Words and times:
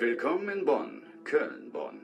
Willkommen 0.00 0.48
in 0.48 0.64
Bonn, 0.64 1.02
Köln, 1.24 1.72
Bonn. 1.72 1.98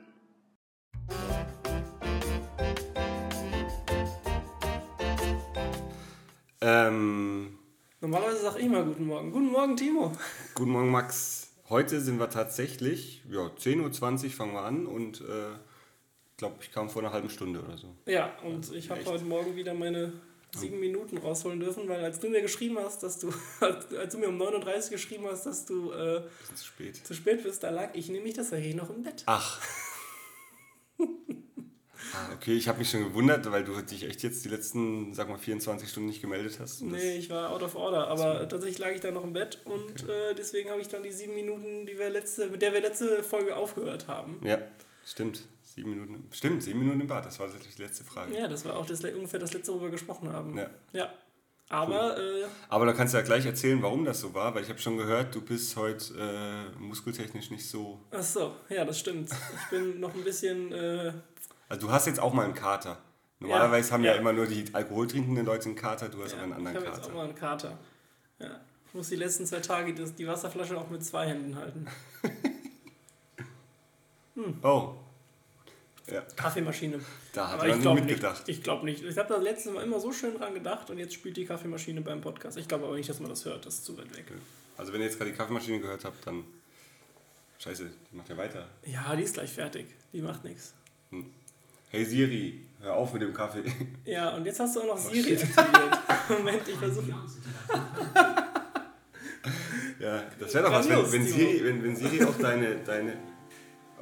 Ähm, 6.61 7.57
Normalerweise 8.01 8.39
sage 8.43 8.59
ich 8.59 8.69
mal 8.69 8.85
Guten 8.85 9.07
Morgen. 9.07 9.31
Guten 9.31 9.53
Morgen, 9.53 9.77
Timo. 9.77 10.11
guten 10.57 10.73
Morgen, 10.73 10.91
Max. 10.91 11.53
Heute 11.69 12.01
sind 12.01 12.19
wir 12.19 12.31
tatsächlich, 12.31 13.23
ja, 13.31 13.43
10.20 13.43 14.25
Uhr 14.25 14.31
fangen 14.31 14.55
wir 14.55 14.63
an 14.63 14.87
und 14.87 15.21
äh, 15.21 15.53
ich 15.53 16.37
glaube, 16.39 16.57
ich 16.63 16.73
kam 16.73 16.91
vor 16.91 17.01
einer 17.01 17.13
halben 17.13 17.31
Stunde 17.31 17.63
oder 17.63 17.79
so. 17.79 17.95
Ja, 18.07 18.37
und 18.43 18.73
ich 18.75 18.91
habe 18.91 19.05
heute 19.05 19.25
Morgen 19.25 19.55
wieder 19.55 19.73
meine 19.73 20.15
sieben 20.59 20.81
Minuten 20.81 21.19
rausholen 21.19 21.61
dürfen, 21.61 21.89
weil 21.89 22.05
als 22.05 22.21
du 22.21 22.29
mir 22.29 22.43
geschrieben 22.43 22.79
hast, 22.79 23.03
dass 23.03 23.19
du, 23.19 23.33
als 23.61 24.13
du 24.13 24.19
mir 24.19 24.29
um 24.29 24.39
39 24.39 24.91
geschrieben 24.91 25.27
hast, 25.31 25.47
dass 25.47 25.67
du 25.67 25.93
äh, 25.93 26.23
zu 26.55 26.65
spät. 26.65 27.07
zu 27.07 27.15
spät 27.15 27.43
bist, 27.43 27.63
da 27.63 27.71
lag 27.71 27.95
ich 27.95 28.09
nämlich 28.09 28.35
tatsächlich 28.35 28.75
noch 28.75 28.91
im 28.91 29.03
Bett. 29.03 29.23
Ach. 29.27 29.61
Ah, 32.15 32.33
okay, 32.35 32.57
ich 32.57 32.69
habe 32.69 32.79
mich 32.79 32.91
schon 32.91 33.03
gewundert, 33.03 33.51
weil 33.51 33.65
du 33.65 33.81
dich 33.81 34.05
echt 34.05 34.23
jetzt 34.23 34.45
die 34.45 34.49
letzten, 34.49 35.15
sag 35.15 35.29
mal, 35.29 35.39
24 35.39 35.89
Stunden 35.89 36.09
nicht 36.09 36.21
gemeldet 36.21 36.59
hast. 36.61 36.83
Nee, 36.83 37.17
ich 37.17 37.29
war 37.29 37.51
out 37.51 37.63
of 37.63 37.75
order, 37.75 38.07
aber 38.07 38.49
tatsächlich 38.49 38.79
lag 38.79 38.91
ich 38.91 39.01
da 39.01 39.11
noch 39.11 39.25
im 39.25 39.33
Bett 39.33 39.61
und 39.65 40.09
äh, 40.09 40.35
deswegen 40.37 40.71
habe 40.71 40.81
ich 40.81 40.89
dann 40.89 41.03
die 41.03 41.11
sieben 41.11 41.35
Minuten, 41.35 41.87
die 41.87 41.99
wir 41.99 42.11
letzte, 42.11 42.47
mit 42.49 42.63
der 42.63 42.73
wir 42.73 42.81
letzte 42.81 43.23
Folge 43.25 43.57
aufgehört 43.57 44.07
haben. 44.07 44.41
Ja, 44.45 44.59
stimmt. 45.05 45.43
Sieben 45.75 45.91
Minuten. 45.91 46.29
Stimmt, 46.31 46.63
sieben 46.63 46.79
Minuten 46.79 47.01
im 47.01 47.07
Bad. 47.09 47.27
Das 47.27 47.41
war 47.41 47.47
tatsächlich 47.47 47.75
die 47.75 47.83
letzte 47.83 48.05
Frage. 48.05 48.33
Ja, 48.33 48.47
das 48.47 48.65
war 48.65 48.77
auch 48.77 48.87
das, 48.87 49.03
ungefähr 49.03 49.41
das 49.41 49.53
letzte, 49.53 49.73
worüber 49.73 49.87
wir 49.87 49.91
gesprochen 49.93 50.33
haben. 50.33 50.57
Ja. 50.57 50.71
Ja. 50.93 51.13
Aber, 51.69 52.17
äh, 52.17 52.45
Aber 52.69 52.87
da 52.87 52.93
kannst 52.93 53.13
du 53.15 53.19
ja 53.19 53.25
gleich 53.25 53.45
erzählen, 53.45 53.83
warum 53.83 54.05
das 54.05 54.21
so 54.21 54.35
war, 54.35 54.55
weil 54.55 54.63
ich 54.63 54.69
habe 54.69 54.79
schon 54.79 54.97
gehört, 54.97 55.35
du 55.35 55.41
bist 55.41 55.75
heute 55.77 56.15
äh, 56.15 56.79
muskeltechnisch 56.81 57.51
nicht 57.51 57.69
so. 57.69 57.99
ach 58.13 58.23
so, 58.23 58.55
ja, 58.69 58.85
das 58.85 59.01
stimmt. 59.01 59.31
Ich 59.33 59.71
bin 59.71 59.99
noch 59.99 60.15
ein 60.15 60.23
bisschen, 60.23 60.71
äh, 60.73 61.13
Also 61.69 61.87
du 61.89 61.93
hast 61.93 62.07
jetzt 62.07 62.21
auch 62.21 62.33
mal 62.35 62.45
einen 62.45 62.55
Kater. 62.55 62.99
Normalerweise 63.41 63.93
haben 63.93 64.05
ja, 64.05 64.13
ja. 64.13 64.19
immer 64.21 64.33
nur 64.33 64.47
die 64.47 64.73
alkoholtrinkenden 64.73 65.45
Leute 65.45 65.67
einen 65.67 65.75
Kater, 65.75 66.09
du 66.09 66.23
hast 66.23 66.33
ja, 66.33 66.37
aber 66.43 66.45
einen 66.45 66.53
ich 66.53 66.59
anderen 66.69 66.77
habe 66.77 66.87
jetzt 66.87 66.99
auch 66.99 67.03
Kater. 67.09 67.15
mal 67.17 67.25
einen 67.25 67.35
Kater. 67.35 67.79
Ja. 68.39 68.61
Ich 68.87 68.95
muss 68.95 69.09
die 69.09 69.17
letzten 69.17 69.45
zwei 69.47 69.61
Tage 69.61 69.93
die 69.93 70.27
Wasserflasche 70.29 70.79
auch 70.79 70.89
mit 70.91 71.05
zwei 71.05 71.27
Händen 71.27 71.57
halten. 71.57 71.87
Oh. 74.63 74.95
Ja, 76.11 76.21
Kaffeemaschine. 76.37 77.01
da 77.33 77.49
hat 77.49 77.55
Aber 77.61 77.69
er 77.69 77.77
ich 77.79 77.83
nicht. 77.85 77.95
mitgedacht. 77.95 78.43
Ich 78.47 78.63
glaube 78.63 78.85
nicht. 78.85 79.03
Ich 79.03 79.17
habe 79.17 79.29
da 79.33 79.41
letztes 79.41 79.73
Mal 79.73 79.83
immer 79.83 79.99
so 80.01 80.13
schön 80.13 80.37
dran 80.37 80.53
gedacht 80.53 80.91
und 80.91 80.99
jetzt 80.99 81.15
spielt 81.15 81.37
die 81.37 81.47
Kaffeemaschine 81.47 82.03
beim 82.03 82.21
Podcast. 82.21 82.59
Ich 82.59 82.69
glaube 82.69 82.85
aber 82.87 82.97
nicht, 82.97 83.09
dass 83.09 83.21
man 83.21 83.31
das 83.31 83.45
hört. 83.47 83.65
Das 83.65 83.75
ist 83.75 83.85
zu 83.87 83.97
weit 83.97 84.15
weg. 84.17 84.27
Also 84.77 84.93
wenn 84.93 85.01
ihr 85.01 85.07
jetzt 85.07 85.17
gerade 85.19 85.31
die 85.31 85.37
Kaffeemaschine 85.37 85.81
gehört 85.81 86.05
habt, 86.05 86.27
dann. 86.27 86.45
Scheiße, 87.59 87.89
die 88.13 88.17
macht 88.17 88.29
ja 88.29 88.37
weiter. 88.37 88.69
Ja, 88.85 89.17
die 89.17 89.23
ist 89.23 89.35
gleich 89.35 89.51
fertig. 89.53 89.87
Die 90.13 90.21
macht 90.21 90.45
nichts. 90.45 90.75
Hey 91.89 92.05
Siri, 92.05 92.61
hör 92.83 92.95
auf 92.95 93.13
mit 93.15 93.23
dem 93.23 93.33
Kaffee. 93.33 93.63
Ja, 94.05 94.35
und 94.35 94.45
jetzt 94.45 94.61
hast 94.61 94.77
du 94.77 94.81
auch 94.83 94.87
noch 94.87 94.95
Oh, 95.07 95.11
Siri 95.11 95.35
aktiviert. 95.37 95.99
Moment, 96.29 96.69
ich 96.69 96.77
versuche. 96.77 97.15
Ja, 100.01 100.23
das 100.39 100.53
wäre 100.55 100.65
doch 100.65 100.73
was, 100.73 100.89
wenn, 100.89 101.13
wenn. 101.13 101.27
Siri, 101.27 101.65
wenn, 101.65 101.83
wenn 101.83 101.97
Siri 101.97 102.23
auch 102.25 102.37
deine, 102.37 102.77
deine. 102.85 103.17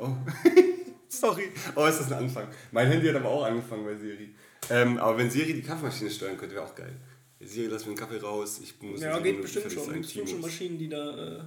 Oh. 0.00 0.08
Sorry. 1.12 1.52
Oh, 1.76 1.84
ist 1.84 2.00
das 2.00 2.10
ein 2.10 2.24
Anfang. 2.24 2.48
Mein 2.70 2.88
Handy 2.88 3.06
hat 3.08 3.16
aber 3.16 3.28
auch 3.28 3.44
angefangen 3.44 3.84
bei 3.84 3.94
Siri. 3.96 4.34
Ähm, 4.70 4.96
aber 4.98 5.18
wenn 5.18 5.30
Siri 5.30 5.52
die 5.52 5.62
Kaffeemaschine 5.62 6.10
steuern 6.10 6.38
könnte, 6.38 6.54
wäre 6.54 6.64
auch 6.64 6.74
geil. 6.74 6.96
Siri, 7.38 7.66
lass 7.66 7.84
mir 7.84 7.92
den 7.92 7.98
Kaffee 7.98 8.16
raus. 8.18 8.60
Ich 8.62 8.80
muss 8.80 9.00
Ja, 9.00 9.14
geht 9.18 9.24
Minuten 9.36 9.42
bestimmt 9.42 9.72
schon. 9.72 9.82
Es 9.82 9.92
gibt 9.92 10.10
schon 10.10 10.26
Timos. 10.26 10.42
Maschinen, 10.46 10.78
die 10.78 10.88
da 10.88 11.26
äh, 11.26 11.40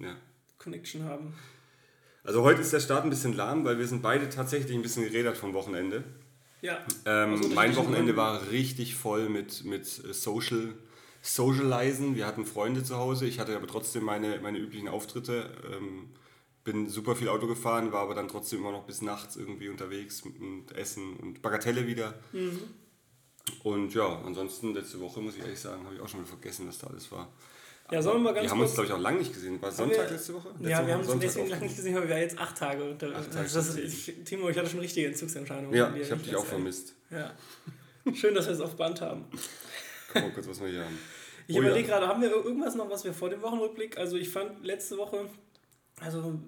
Ja. 0.00 0.16
Connection 0.58 1.04
haben. 1.04 1.32
Also 2.24 2.42
heute 2.42 2.60
ist 2.60 2.72
der 2.72 2.80
Start 2.80 3.04
ein 3.04 3.10
bisschen 3.10 3.34
lahm, 3.34 3.64
weil 3.64 3.78
wir 3.78 3.86
sind 3.86 4.02
beide 4.02 4.28
tatsächlich 4.28 4.74
ein 4.76 4.82
bisschen 4.82 5.04
gerädert 5.04 5.36
vom 5.36 5.54
Wochenende. 5.54 6.04
Ja. 6.60 6.78
Ähm, 7.06 7.34
Aus 7.34 7.48
mein 7.54 7.76
Wochenende 7.76 8.16
war 8.16 8.50
richtig 8.50 8.94
voll 8.96 9.28
mit, 9.30 9.64
mit 9.64 9.86
äh, 10.04 10.12
Social, 10.12 10.74
Socializen. 11.22 12.16
Wir 12.16 12.26
hatten 12.26 12.44
Freunde 12.44 12.82
zu 12.82 12.96
Hause. 12.96 13.26
Ich 13.26 13.40
hatte 13.40 13.56
aber 13.56 13.66
trotzdem 13.66 14.04
meine, 14.04 14.40
meine 14.40 14.58
üblichen 14.58 14.88
Auftritte. 14.88 15.50
Ähm, 15.72 16.10
bin 16.64 16.88
super 16.88 17.14
viel 17.14 17.28
Auto 17.28 17.46
gefahren, 17.46 17.92
war 17.92 18.00
aber 18.02 18.14
dann 18.14 18.28
trotzdem 18.28 18.60
immer 18.60 18.72
noch 18.72 18.84
bis 18.84 19.02
nachts 19.02 19.36
irgendwie 19.36 19.68
unterwegs 19.68 20.22
und 20.22 20.72
Essen 20.76 21.14
und 21.18 21.42
Bagatelle 21.42 21.86
wieder. 21.86 22.14
Mhm. 22.32 22.58
Und 23.62 23.94
ja, 23.94 24.22
ansonsten 24.24 24.72
letzte 24.74 24.98
Woche, 25.00 25.20
muss 25.20 25.36
ich 25.36 25.42
ehrlich 25.42 25.60
sagen, 25.60 25.84
habe 25.84 25.94
ich 25.94 26.00
auch 26.00 26.08
schon 26.08 26.20
wieder 26.20 26.30
vergessen, 26.30 26.66
was 26.66 26.78
da 26.78 26.86
alles 26.86 27.10
war. 27.12 27.30
Ja, 27.90 28.00
sollen 28.00 28.16
wir 28.18 28.24
mal 28.24 28.32
ganz 28.34 28.46
wir 28.46 28.50
haben 28.52 28.60
uns, 28.62 28.72
glaube 28.72 28.86
ich, 28.86 28.92
auch 28.94 28.98
lange 28.98 29.18
nicht 29.18 29.32
gesehen. 29.34 29.60
War 29.60 29.70
Sonntag 29.70 30.06
wir- 30.06 30.10
letzte 30.16 30.32
Woche? 30.32 30.48
Letzte 30.52 30.70
Ja, 30.70 30.78
Woche 30.78 30.86
wir 30.86 30.92
haben 30.94 31.00
uns 31.00 31.08
Sonntag 31.10 31.26
deswegen 31.28 31.48
lange 31.50 31.62
nicht 31.64 31.76
gesehen, 31.76 31.94
weil 31.94 32.08
wir 32.08 32.18
jetzt 32.18 32.38
acht 32.38 32.56
Tage 32.56 32.82
unter. 32.90 33.14
Acht 33.14 33.30
Tage 33.30 33.48
das, 33.52 33.72
sind 33.74 33.84
ich, 33.84 34.14
Timo, 34.24 34.48
ich 34.48 34.56
hatte 34.56 34.70
schon 34.70 34.80
richtige 34.80 35.06
Entzugsentscheidungen. 35.08 35.74
Ja, 35.74 35.94
ich 35.94 36.10
habe 36.10 36.22
dich 36.22 36.34
auch 36.34 36.46
vermisst. 36.46 36.94
Ja. 37.10 37.34
Schön, 38.14 38.34
dass 38.34 38.46
wir 38.46 38.54
es 38.54 38.60
auf 38.60 38.74
Band 38.76 39.02
haben. 39.02 39.26
Guck 40.12 40.22
mal 40.22 40.32
kurz, 40.32 40.48
was 40.48 40.60
wir 40.62 40.68
hier 40.68 40.84
haben. 40.84 40.98
Ich 41.46 41.56
Oh 41.56 41.60
ja. 41.60 41.66
überlege 41.68 41.88
gerade, 41.88 42.08
haben 42.08 42.22
wir 42.22 42.30
irgendwas 42.30 42.74
noch, 42.74 42.88
was 42.88 43.04
wir 43.04 43.12
vor 43.12 43.28
dem 43.28 43.42
Wochenrückblick? 43.42 43.98
Also 43.98 44.16
ich 44.16 44.30
fand 44.30 44.64
letzte 44.64 44.96
Woche, 44.96 45.26
also 46.00 46.38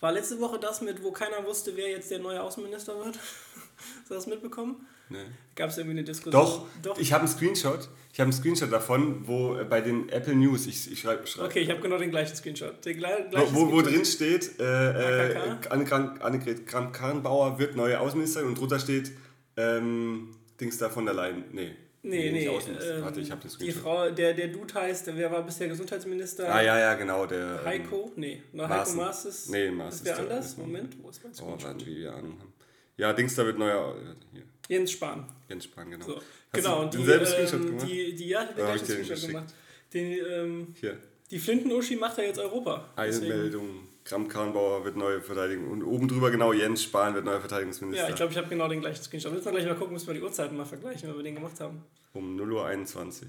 war 0.00 0.12
letzte 0.12 0.40
Woche 0.40 0.58
das 0.58 0.80
mit, 0.80 1.02
wo 1.02 1.12
keiner 1.12 1.44
wusste, 1.44 1.76
wer 1.76 1.90
jetzt 1.90 2.10
der 2.10 2.20
neue 2.20 2.42
Außenminister 2.42 2.96
wird? 3.04 3.18
Hast 4.00 4.10
du 4.10 4.14
das 4.14 4.26
mitbekommen? 4.26 4.86
Nee. 5.08 5.18
Gab 5.56 5.70
es 5.70 5.78
irgendwie 5.78 5.98
eine 5.98 6.04
Diskussion? 6.04 6.32
Doch, 6.32 6.66
Doch. 6.82 6.98
ich 6.98 7.12
habe 7.12 7.24
einen 7.24 7.32
Screenshot. 7.32 7.88
Ich 8.12 8.20
habe 8.20 8.30
einen 8.30 8.32
Screenshot 8.32 8.72
davon, 8.72 9.26
wo 9.26 9.56
äh, 9.56 9.64
bei 9.64 9.80
den 9.80 10.08
Apple 10.08 10.34
News, 10.34 10.66
ich, 10.66 10.90
ich 10.90 11.00
schreibe, 11.00 11.26
schreib, 11.26 11.46
okay, 11.46 11.60
ich 11.60 11.70
habe 11.70 11.80
genau 11.80 11.98
den 11.98 12.10
gleichen 12.10 12.34
Screenshot. 12.34 12.84
Den 12.84 12.98
gle 12.98 13.26
gleichen 13.30 13.54
wo, 13.54 13.68
wo, 13.68 13.72
wo 13.72 13.82
drin 13.82 14.04
steht, 14.04 14.58
äh, 14.60 15.32
äh, 15.32 15.58
Annegret 15.68 16.66
Kramp-Karrenbauer 16.66 17.58
wird 17.58 17.76
neue 17.76 17.98
Außenministerin 18.00 18.48
und 18.48 18.58
drunter 18.58 18.78
steht, 18.78 19.12
ähm, 19.56 20.36
Dings 20.60 20.78
da 20.78 20.88
von 20.88 21.04
der 21.04 21.14
Leyen. 21.14 21.44
Nee. 21.52 21.74
Nee, 22.02 22.30
nee. 22.32 22.46
Ähm, 22.46 23.02
Warte, 23.02 23.20
ich 23.20 23.30
habe 23.30 23.42
den 23.46 23.50
die. 23.58 23.72
Frau, 23.72 24.08
der, 24.10 24.32
der 24.32 24.48
Dude 24.48 24.72
heißt, 24.72 25.14
wer 25.14 25.30
war 25.30 25.42
bisher 25.42 25.68
Gesundheitsminister? 25.68 26.52
Ah, 26.52 26.62
ja, 26.62 26.78
ja, 26.78 26.94
genau. 26.94 27.26
Der, 27.26 27.58
ähm, 27.60 27.64
Heiko? 27.66 28.10
Nee, 28.16 28.42
na, 28.52 28.68
Heiko. 28.68 28.92
Maas 28.96 29.24
ist. 29.26 29.50
Nee, 29.50 29.70
Maas 29.70 29.96
ist 29.96 30.04
wer 30.06 30.12
ist 30.12 30.18
der- 30.18 30.30
anders? 30.30 30.56
Moment, 30.56 30.96
wo 31.02 31.10
ist 31.10 31.22
mein 31.22 31.32
Oh, 31.32 31.36
Screenshot? 31.36 31.64
warten, 31.64 31.86
wie 31.86 31.96
wir 31.98 32.12
Ahnung 32.14 32.38
haben. 32.38 32.52
Ja, 32.96 33.12
Dings 33.12 33.34
da 33.34 33.44
wird 33.44 33.58
neuer. 33.58 33.94
äh, 33.96 34.14
Hier, 34.32 34.42
Jens 34.68 34.92
Spahn. 34.92 35.26
Jens 35.48 35.64
Spahn, 35.64 35.90
genau. 35.90 36.06
So. 36.06 36.20
Genau, 36.52 36.82
und 36.82 36.94
die, 36.94 36.98
ähm, 36.98 37.66
gemacht? 37.66 37.86
die, 37.88 38.14
die, 38.14 38.28
ja, 38.28 38.42
ich 38.44 38.48
habe 38.50 38.62
Ah, 38.64 38.74
ich 38.74 38.82
dir 38.82 38.94
den 38.96 39.04
Screenshot 39.04 39.26
gemacht. 39.28 39.54
Den, 39.92 40.18
ähm, 40.30 40.74
Hier. 40.80 40.96
die 41.30 41.38
Flinten-Uschi 41.38 41.96
macht 41.96 42.16
ja 42.18 42.24
jetzt 42.24 42.38
Europa. 42.38 42.88
Deswegen- 42.96 43.88
Eilmeldung. 44.12 44.28
Kramp-Karrenbauer 44.28 44.84
wird 44.84 44.96
neue 44.96 45.20
Verteidigung. 45.20 45.68
Und 45.68 45.82
oben 45.82 46.08
drüber 46.08 46.30
genau 46.30 46.52
Jens 46.52 46.82
Spahn 46.82 47.14
wird 47.14 47.24
neuer 47.24 47.40
Verteidigungsminister. 47.40 48.04
Ja, 48.04 48.10
ich 48.10 48.16
glaube, 48.16 48.32
ich 48.32 48.38
habe 48.38 48.48
genau 48.48 48.68
den 48.68 48.80
gleichen 48.80 49.02
Screenshot. 49.02 49.32
Müssen 49.32 49.44
wir 49.46 49.52
gleich 49.52 49.66
mal 49.66 49.76
gucken, 49.76 49.92
müssen 49.92 50.06
wir 50.06 50.14
die 50.14 50.22
Uhrzeiten 50.22 50.56
mal 50.56 50.64
vergleichen, 50.64 51.08
wenn 51.08 51.16
wir 51.16 51.22
den 51.22 51.34
gemacht 51.34 51.60
haben. 51.60 51.82
Um 52.12 52.38
0.21 52.38 53.22
Uhr. 53.22 53.28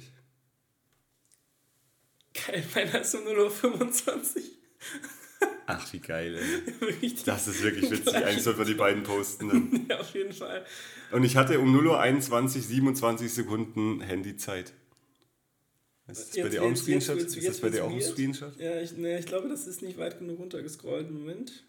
Geil, 2.33 2.63
meiner 2.73 3.01
ist 3.01 3.15
um 3.15 3.21
0.25 3.21 4.37
Uhr. 4.37 4.43
Ach, 5.67 5.93
wie 5.93 5.99
geil, 5.99 6.37
ey. 6.37 7.13
Das 7.25 7.47
ist 7.47 7.63
wirklich 7.63 7.89
witzig. 7.91 8.15
Eigentlich 8.15 8.43
sollten 8.43 8.59
wir 8.59 8.65
die 8.65 8.73
beiden 8.73 9.03
posten. 9.03 9.49
Dann. 9.49 9.85
Ja, 9.89 9.99
auf 9.99 10.13
jeden 10.13 10.33
Fall. 10.33 10.65
Und 11.11 11.23
ich 11.23 11.35
hatte 11.35 11.59
um 11.59 11.75
0.21 11.75 12.31
Uhr 12.57 12.61
27 12.61 13.33
Sekunden 13.33 14.01
Handyzeit. 14.01 14.73
Ist 16.07 16.35
das 16.35 16.43
bei 16.43 16.49
dir 16.49 16.63
auch 16.63 16.67
ein 16.67 16.75
Screenshot? 16.75 17.17
jetzt 17.19 17.35
Ist 17.37 17.47
das 17.47 17.59
bei 17.61 17.69
dir 17.69 17.85
auch 17.85 17.91
ein. 17.91 18.01
Screenshot? 18.01 18.59
Ja, 18.59 18.81
ich, 18.81 18.91
nee, 18.97 19.17
ich 19.17 19.25
glaube, 19.25 19.47
das 19.47 19.67
ist 19.67 19.81
nicht 19.81 19.97
weit 19.97 20.19
genug 20.19 20.39
runtergescrollt. 20.39 21.09
Moment. 21.09 21.63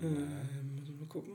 Ähm, 0.00 0.76
muss 0.76 0.88
ich 0.88 0.96
mal 0.98 1.06
gucken. 1.06 1.32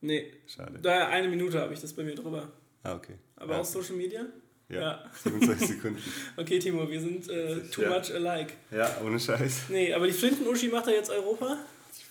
Nee, 0.00 0.32
Schade. 0.46 0.78
da 0.80 1.08
eine 1.08 1.28
Minute 1.28 1.60
habe 1.60 1.74
ich 1.74 1.80
das 1.80 1.92
bei 1.92 2.02
mir 2.02 2.14
drüber. 2.14 2.50
Ah, 2.82 2.94
okay. 2.94 3.14
Aber 3.36 3.54
ja. 3.54 3.60
aus 3.60 3.70
Social 3.72 3.94
Media? 3.96 4.26
Ja. 4.68 5.04
27 5.22 5.68
Sekunden. 5.76 6.02
Okay, 6.36 6.58
Timo, 6.58 6.88
wir 6.88 7.00
sind 7.00 7.28
äh, 7.28 7.60
too 7.70 7.82
Ja. 7.82 7.90
much 7.90 8.12
alike. 8.14 8.54
Ja, 8.70 9.00
ohne 9.04 9.20
Scheiß. 9.20 9.68
Nee, 9.68 9.92
aber 9.92 10.06
die 10.06 10.12
Flinten-Uschi 10.12 10.68
macht 10.68 10.86
ja 10.86 10.92
jetzt 10.94 11.10
Europa. 11.10 11.58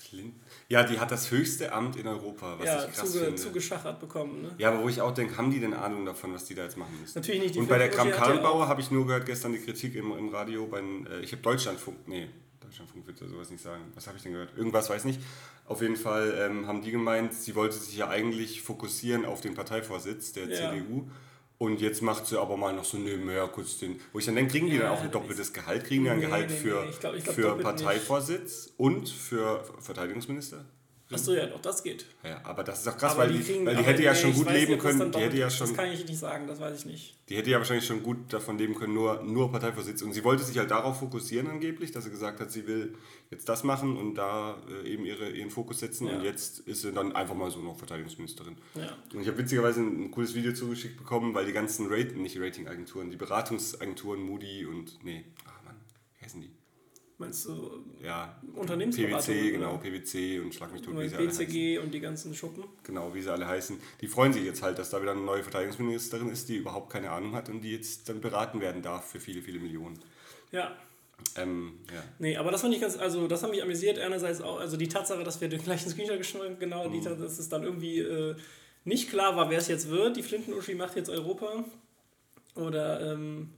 Flint. 0.10 0.36
Ja, 0.70 0.84
die 0.84 1.00
hat 1.00 1.10
das 1.10 1.32
höchste 1.32 1.72
Amt 1.74 1.96
in 1.96 2.06
Europa, 2.06 2.60
was 2.60 2.66
ja, 2.68 2.86
ich 2.86 2.94
krass 2.94 3.12
zuge, 3.12 3.26
finde. 3.26 3.42
zugeschachert 3.42 4.00
bekommen. 4.00 4.44
Ne? 4.44 4.52
Ja, 4.60 4.70
aber 4.70 4.84
wo 4.84 4.90
ich 4.90 5.02
auch 5.02 5.12
denke, 5.14 5.36
haben 5.36 5.50
die 5.50 5.60
denn 5.60 5.74
Ahnung 5.74 6.06
davon, 6.06 6.32
was 6.32 6.46
die 6.46 6.54
da 6.54 6.64
jetzt 6.64 6.78
machen 6.78 6.96
müssen? 7.02 7.18
Natürlich 7.18 7.42
nicht. 7.42 7.56
Die 7.56 7.60
Und 7.60 7.68
bei 7.68 7.80
der 7.80 7.90
Kram 7.90 8.12
Karrenbauer 8.12 8.68
habe 8.68 8.80
ich 8.80 8.92
nur 8.92 9.08
gehört 9.08 9.26
gestern 9.26 9.52
die 9.52 9.58
Kritik 9.60 9.96
im, 9.96 10.16
im 10.16 10.30
Radio. 10.30 10.68
Bei, 10.68 10.80
äh, 10.80 11.22
ich 11.24 11.32
habe 11.32 11.42
Deutschlandfunk, 11.42 12.08
nee, 12.08 12.30
Deutschlandfunk 12.60 13.08
wird 13.08 13.20
ja 13.20 13.28
sowas 13.28 13.50
nicht 13.50 13.64
sagen. 13.64 13.82
Was 13.96 14.06
habe 14.06 14.18
ich 14.18 14.24
denn 14.24 14.34
gehört? 14.34 14.56
Irgendwas, 14.56 14.92
weiß 14.92 15.06
nicht. 15.06 15.20
Auf 15.66 15.82
jeden 15.82 15.96
Fall 15.96 16.36
ähm, 16.38 16.68
haben 16.68 16.84
die 16.84 16.92
gemeint, 16.92 17.34
sie 17.34 17.56
wollte 17.56 17.76
sich 17.76 17.98
ja 17.98 18.10
eigentlich 18.10 18.62
fokussieren 18.62 19.26
auf 19.26 19.42
den 19.42 19.56
Parteivorsitz 19.56 20.34
der 20.34 20.50
Ja. 20.50 20.72
CDU. 20.72 21.10
Und 21.60 21.82
jetzt 21.82 22.02
macht 22.02 22.26
sie 22.26 22.40
aber 22.40 22.56
mal 22.56 22.74
noch 22.74 22.86
so 22.86 22.98
nebenher 22.98 23.46
kurz 23.50 23.78
den. 23.78 24.00
Wo 24.14 24.20
ich 24.20 24.26
dann 24.26 24.36
denke, 24.36 24.54
kriegen 24.54 24.68
die 24.68 24.78
Ja, 24.78 24.84
dann 24.84 24.92
auch 24.94 25.02
ein 25.02 25.12
doppeltes 25.12 25.52
Gehalt? 25.52 25.84
Kriegen 25.84 26.06
die 26.06 26.10
ein 26.10 26.22
Gehalt 26.22 26.50
nee, 26.50 26.56
für, 26.56 26.84
nee, 26.84 26.90
ich 26.90 27.00
glaub- 27.02 27.16
ich 27.16 27.24
glaub 27.26 27.36
für 27.36 27.58
Parteivorsitz 27.58 28.72
und 28.78 29.10
für 29.10 29.62
Verteidigungsminister? 29.82 30.64
Achso, 31.12 31.34
ja, 31.34 31.48
doch, 31.48 31.60
das 31.62 31.82
geht. 31.82 32.06
Ja, 32.24 32.40
aber 32.44 32.64
das 32.64 32.82
ist 32.82 32.88
auch 32.88 32.96
krass, 32.96 33.14
Aber 33.14 33.24
weil 33.24 33.34
die, 33.34 33.40
kriegen- 33.40 33.66
weil 33.66 33.76
die 33.76 33.82
hätte 33.84 34.04
ja 34.04 34.14
nee, 34.14 34.20
schon 34.20 34.34
gut 34.34 34.52
leben 34.52 34.78
können. 34.78 35.12
Die 35.12 35.18
hätte 35.18 35.38
ja 35.38 35.50
schon, 35.50 35.66
Das 35.68 35.76
kann 35.76 35.92
ich 35.92 36.06
nicht 36.06 36.20
sagen, 36.20 36.46
das 36.46 36.60
weiß 36.60 36.78
ich 36.82 36.86
nicht. 36.86 37.16
die 37.30 37.36
hätte 37.36 37.50
ja 37.50 37.58
wahrscheinlich 37.58 37.86
schon 37.88 38.04
gut 38.04 38.32
davon 38.32 38.60
leben 38.60 38.76
können, 38.76 38.94
nur, 38.94 39.24
nur 39.24 39.52
Parteivorsitz. 39.52 40.04
Und 40.04 40.14
sie 40.14 40.24
wollte 40.24 40.44
sich 40.44 40.56
halt 40.60 40.70
darauf 40.70 41.00
fokussieren 41.00 41.48
angeblich, 41.48 41.92
dass 41.92 42.04
sie 42.04 42.12
gesagt 42.12 42.40
hat, 42.40 42.52
sie 42.52 42.68
will 42.68 42.94
jetzt 43.32 43.50
das 43.50 43.64
machen 43.64 43.98
und 43.98 44.14
da 44.16 44.62
äh, 44.84 44.88
eben 44.88 45.04
ihre, 45.04 45.30
ihren 45.32 45.50
Fokus 45.50 45.80
setzen. 45.80 46.06
Ja. 46.08 46.14
Und 46.18 46.24
jetzt 46.24 46.60
ist 46.60 46.84
sie 46.84 46.92
dann 46.92 47.16
einfach 47.16 47.34
mal 47.34 47.50
so 47.50 47.60
noch 47.60 47.76
Verteidigungsministerin. 47.78 48.58
Ja. 48.76 48.96
Und 49.12 49.22
ich 49.22 49.28
habe 49.28 49.38
witzigerweise 49.40 49.80
ein, 49.80 50.04
ein 50.06 50.12
cooles 50.12 50.36
Video 50.36 50.54
zugeschickt 50.54 50.98
bekommen, 50.98 51.34
weil 51.34 51.48
die 51.48 51.54
ganzen 51.54 51.88
Rating, 51.90 52.22
nicht 52.22 52.40
Ratingagenturen, 52.40 53.10
die 53.10 53.18
Beratungsagenturen 53.18 54.22
Moody 54.22 54.66
und, 54.66 55.04
nee, 55.04 55.26
ach 55.48 55.64
Mann, 55.66 55.76
wie 56.20 56.26
heißen 56.26 56.40
die? 56.40 56.52
Meinst 57.20 57.46
du 57.46 57.84
Ja, 58.02 58.42
Unternehmensberatung? 58.56 59.20
PwC, 59.36 59.52
genau? 59.52 59.78
PwC 59.78 60.40
und 60.40 60.56
Schlag 60.56 60.72
mich 60.72 60.82
tot, 60.82 60.98
wie 60.98 61.08
sie 61.10 61.16
alle 61.18 61.28
heißen. 61.28 61.46
BCG 61.46 61.78
und 61.80 61.94
die 61.94 62.00
ganzen 62.00 62.34
Schuppen? 62.34 62.64
Genau, 62.84 63.14
wie 63.14 63.22
sie 63.22 63.30
alle 63.32 63.46
heißen. 63.46 63.78
Die 64.00 64.08
freuen 64.08 64.32
sich 64.32 64.44
jetzt 64.46 64.62
halt, 64.64 64.80
dass 64.80 64.90
da 64.90 65.02
wieder 65.02 65.12
eine 65.12 65.20
neue 65.22 65.44
Verteidigungsministerin 65.44 66.30
ist, 66.30 66.48
die 66.48 66.56
überhaupt 66.56 66.90
keine 66.90 67.12
Ahnung 67.12 67.34
hat 67.36 67.50
und 67.50 67.60
die 67.62 67.74
jetzt 67.74 68.08
dann 68.08 68.22
beraten 68.22 68.62
werden 68.62 68.82
darf 68.82 69.12
für 69.12 69.20
viele, 69.20 69.42
viele 69.42 69.60
Millionen. 69.60 70.00
Ja. 70.54 70.76
Ähm, 71.36 71.74
ja. 71.94 72.02
Nee, 72.20 72.38
aber 72.38 72.52
das 72.52 72.62
fand 72.62 72.74
ich 72.74 72.80
ganz, 72.80 72.98
also 72.98 73.28
das 73.28 73.44
hat 73.44 73.52
mich 73.52 73.62
amüsiert. 73.62 74.00
Einerseits 74.00 74.40
auch, 74.42 74.58
also 74.58 74.78
die 74.78 74.88
Tatsache, 74.88 75.24
dass 75.26 75.42
wir 75.42 75.50
den 75.50 75.62
gleichen 75.62 75.90
Screenshot 75.90 76.18
geschrieben 76.18 76.46
haben, 76.46 76.60
genau, 76.60 76.88
Mhm. 76.88 76.94
die 76.94 77.02
Tatsache, 77.02 77.24
dass 77.24 77.38
es 77.38 77.50
dann 77.50 77.64
irgendwie 77.64 78.00
äh, 78.00 78.36
nicht 78.86 79.10
klar 79.10 79.36
war, 79.36 79.50
wer 79.50 79.58
es 79.58 79.68
jetzt 79.68 79.90
wird. 79.90 80.16
Die 80.16 80.24
Flinten-Uschi 80.24 80.76
macht 80.76 80.96
jetzt 80.96 81.10
Europa. 81.10 81.66
Oder, 82.56 83.12
ähm, 83.14 83.50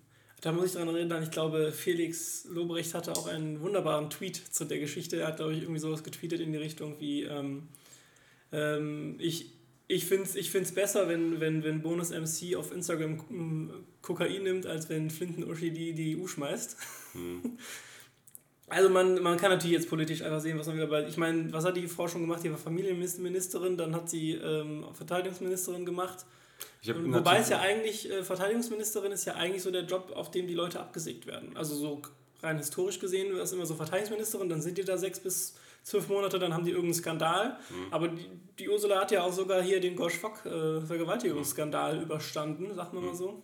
da 0.42 0.52
muss 0.52 0.66
ich 0.66 0.74
daran 0.74 0.96
erinnern, 0.96 1.22
ich 1.22 1.30
glaube, 1.30 1.72
Felix 1.72 2.46
Lobrecht 2.50 2.96
hatte 2.96 3.12
auch 3.12 3.28
einen 3.28 3.62
wunderbaren 3.62 4.10
Tweet 4.10 4.36
zu 4.36 4.66
der 4.66 4.80
Geschichte. 4.80 5.18
Er 5.18 5.28
hat, 5.28 5.38
glaube 5.38 5.54
ich, 5.54 5.62
irgendwie 5.62 5.80
sowas 5.80 6.04
getweetet 6.04 6.42
in 6.42 6.52
die 6.52 6.58
Richtung 6.58 7.00
wie, 7.00 7.24
ähm, 7.24 7.68
ähm, 8.52 9.16
ich, 9.20 9.52
ich 9.88 10.06
finde 10.06 10.24
es 10.24 10.36
ich 10.36 10.50
find's 10.50 10.72
besser, 10.72 11.08
wenn, 11.08 11.40
wenn, 11.40 11.64
wenn 11.64 11.84
Bonus 11.84 12.10
MC 12.10 12.56
auf 12.56 12.72
Instagram 12.74 13.18
mm, 13.30 13.70
Kokain 14.02 14.44
nimmt, 14.44 14.66
als 14.66 14.90
wenn 14.90 15.12
Flinten-Uschi 15.12 15.72
die, 15.72 15.94
die 15.94 16.20
EU 16.20 16.28
schmeißt. 16.28 16.78
Also 18.68 18.90
man, 18.90 19.22
man 19.22 19.38
kann 19.38 19.52
natürlich 19.52 19.76
jetzt 19.76 19.90
politisch 19.90 20.22
einfach 20.22 20.40
sehen, 20.40 20.58
was 20.58 20.66
man 20.66 20.78
will, 20.78 20.86
aber 20.86 21.06
ich 21.06 21.18
meine, 21.18 21.52
was 21.52 21.66
hat 21.66 21.76
die 21.76 21.90
Frau 21.90 22.08
schon 22.08 22.22
gemacht? 22.22 22.42
Die 22.42 22.50
war 22.50 22.58
Familienministerin, 22.58 23.76
dann 23.76 23.94
hat 23.94 24.10
sie 24.10 24.32
ähm, 24.32 24.86
Verteidigungsministerin 24.94 25.86
gemacht. 25.86 26.26
Wobei 26.86 27.40
es 27.40 27.50
ja 27.50 27.60
eigentlich, 27.60 28.10
äh, 28.10 28.24
Verteidigungsministerin 28.24 29.12
ist 29.12 29.26
ja 29.26 29.36
eigentlich 29.36 29.62
so 29.62 29.70
der 29.70 29.84
Job, 29.84 30.12
auf 30.16 30.32
dem 30.32 30.48
die 30.48 30.56
Leute 30.56 30.80
abgesägt 30.80 31.28
werden. 31.28 31.56
Also 31.56 31.76
so 31.76 32.02
rein 32.42 32.58
historisch 32.58 33.00
gesehen 33.00 33.36
ist 33.38 33.54
immer 33.54 33.68
so 33.68 33.76
Verteidigungsministerin, 33.76 34.50
dann 34.50 34.62
sind 34.62 34.78
die 34.78 34.84
da 34.84 34.98
sechs 34.98 35.20
bis 35.20 35.56
zwölf 35.84 36.08
Monate, 36.10 36.40
dann 36.40 36.54
haben 36.54 36.66
die 36.66 36.72
irgendeinen 36.72 36.96
Skandal. 36.96 37.58
Mhm. 37.70 37.94
Aber 37.94 38.08
die, 38.08 38.28
die 38.58 38.70
Ursula 38.70 39.02
hat 39.02 39.12
ja 39.12 39.24
auch 39.24 39.34
sogar 39.34 39.62
hier 39.62 39.80
den 39.80 39.96
Gosch 39.96 40.18
Fock 40.18 40.46
äh, 40.46 40.82
Vergewaltigungsskandal 40.82 42.02
überstanden, 42.02 42.74
sagt 42.74 42.94
man 42.94 43.06
mal 43.06 43.16
so. 43.16 43.44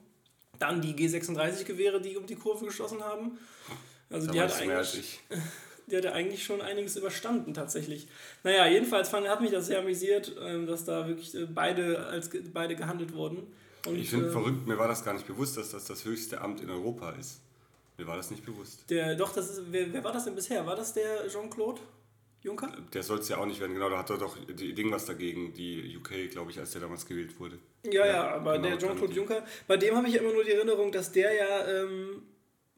Dann 0.58 0.82
die 0.82 0.94
G36-Gewehre, 0.94 2.02
die 2.02 2.18
um 2.18 2.26
die 2.26 2.36
Kurve 2.36 2.66
geschossen 2.66 3.04
haben. 3.04 3.38
Also 4.10 4.28
Da 4.28 4.34
die 4.34 4.42
hat, 4.42 4.62
du 4.62 4.66
mehr 4.66 4.78
als 4.80 4.94
eigentlich, 4.94 5.20
ich. 5.30 5.38
die 5.88 5.96
hat 5.96 6.04
ja 6.04 6.12
eigentlich 6.12 6.44
schon 6.44 6.62
einiges 6.62 6.98
überstanden 6.98 7.54
tatsächlich. 7.54 8.08
Naja, 8.44 8.68
jedenfalls 8.68 9.10
fand, 9.10 9.28
hat 9.28 9.42
mich 9.42 9.52
das 9.52 9.68
sehr 9.68 9.80
amüsiert, 9.80 10.36
ähm, 10.42 10.68
dass 10.68 10.86
da 10.86 11.08
wirklich 11.08 11.34
äh, 11.34 11.46
beide 11.46 12.06
als 12.08 12.30
beide 12.54 12.76
gehandelt 12.76 13.14
wurden. 13.14 13.48
Und, 13.86 13.98
Ich 13.98 14.10
finde 14.10 14.28
äh, 14.28 14.32
verrückt, 14.32 14.68
mir 14.68 14.78
war 14.78 14.90
das 14.90 15.04
gar 15.04 15.14
nicht 15.14 15.26
bewusst, 15.26 15.58
dass 15.58 15.72
das 15.72 15.86
das 15.86 16.04
höchste 16.04 16.42
Amt 16.42 16.62
in 16.62 16.70
Europa 16.70 17.12
ist. 17.12 17.40
Mir 17.98 18.06
war 18.06 18.18
das 18.18 18.30
nicht 18.30 18.46
bewusst. 18.46 18.84
Der, 18.90 19.16
doch, 19.16 19.34
das 19.34 19.50
ist, 19.50 19.62
wer, 19.72 19.92
wer 19.92 20.04
war 20.04 20.12
das 20.12 20.26
denn 20.26 20.36
bisher? 20.36 20.66
War 20.66 20.76
das 20.76 20.94
der 20.94 21.28
Jean-Claude 21.30 21.82
Juncker? 22.44 22.72
Der 22.94 23.02
soll 23.02 23.20
es 23.20 23.30
ja 23.30 23.38
auch 23.38 23.46
nicht 23.46 23.60
werden, 23.60 23.74
genau, 23.74 23.90
da 23.90 23.98
hat 23.98 24.10
er 24.10 24.18
doch 24.18 24.38
die 24.38 24.74
Ding 24.74 24.92
was 24.92 25.06
dagegen, 25.06 25.54
die 25.54 25.98
UK, 25.98 26.30
glaube 26.30 26.52
ich, 26.52 26.60
als 26.60 26.72
der 26.72 26.82
damals 26.82 27.06
gewählt 27.06 27.40
wurde. 27.40 27.58
Ja, 27.86 28.06
ja, 28.06 28.36
aber 28.36 28.58
genau, 28.58 28.68
der 28.68 28.78
Jean-Claude 28.78 29.14
Juncker, 29.14 29.46
bei 29.68 29.78
dem 29.78 29.96
habe 29.96 30.08
ich 30.08 30.16
ja 30.16 30.22
immer 30.22 30.34
nur 30.34 30.44
die 30.44 30.52
Erinnerung, 30.52 30.92
dass 30.92 31.12
der 31.12 31.34
ja, 31.34 31.68
ähm, 31.68 32.24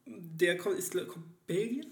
der 0.05 0.57
kommt, 0.57 0.77
ist, 0.77 0.93
kommt 0.93 1.47
Belgien? 1.47 1.91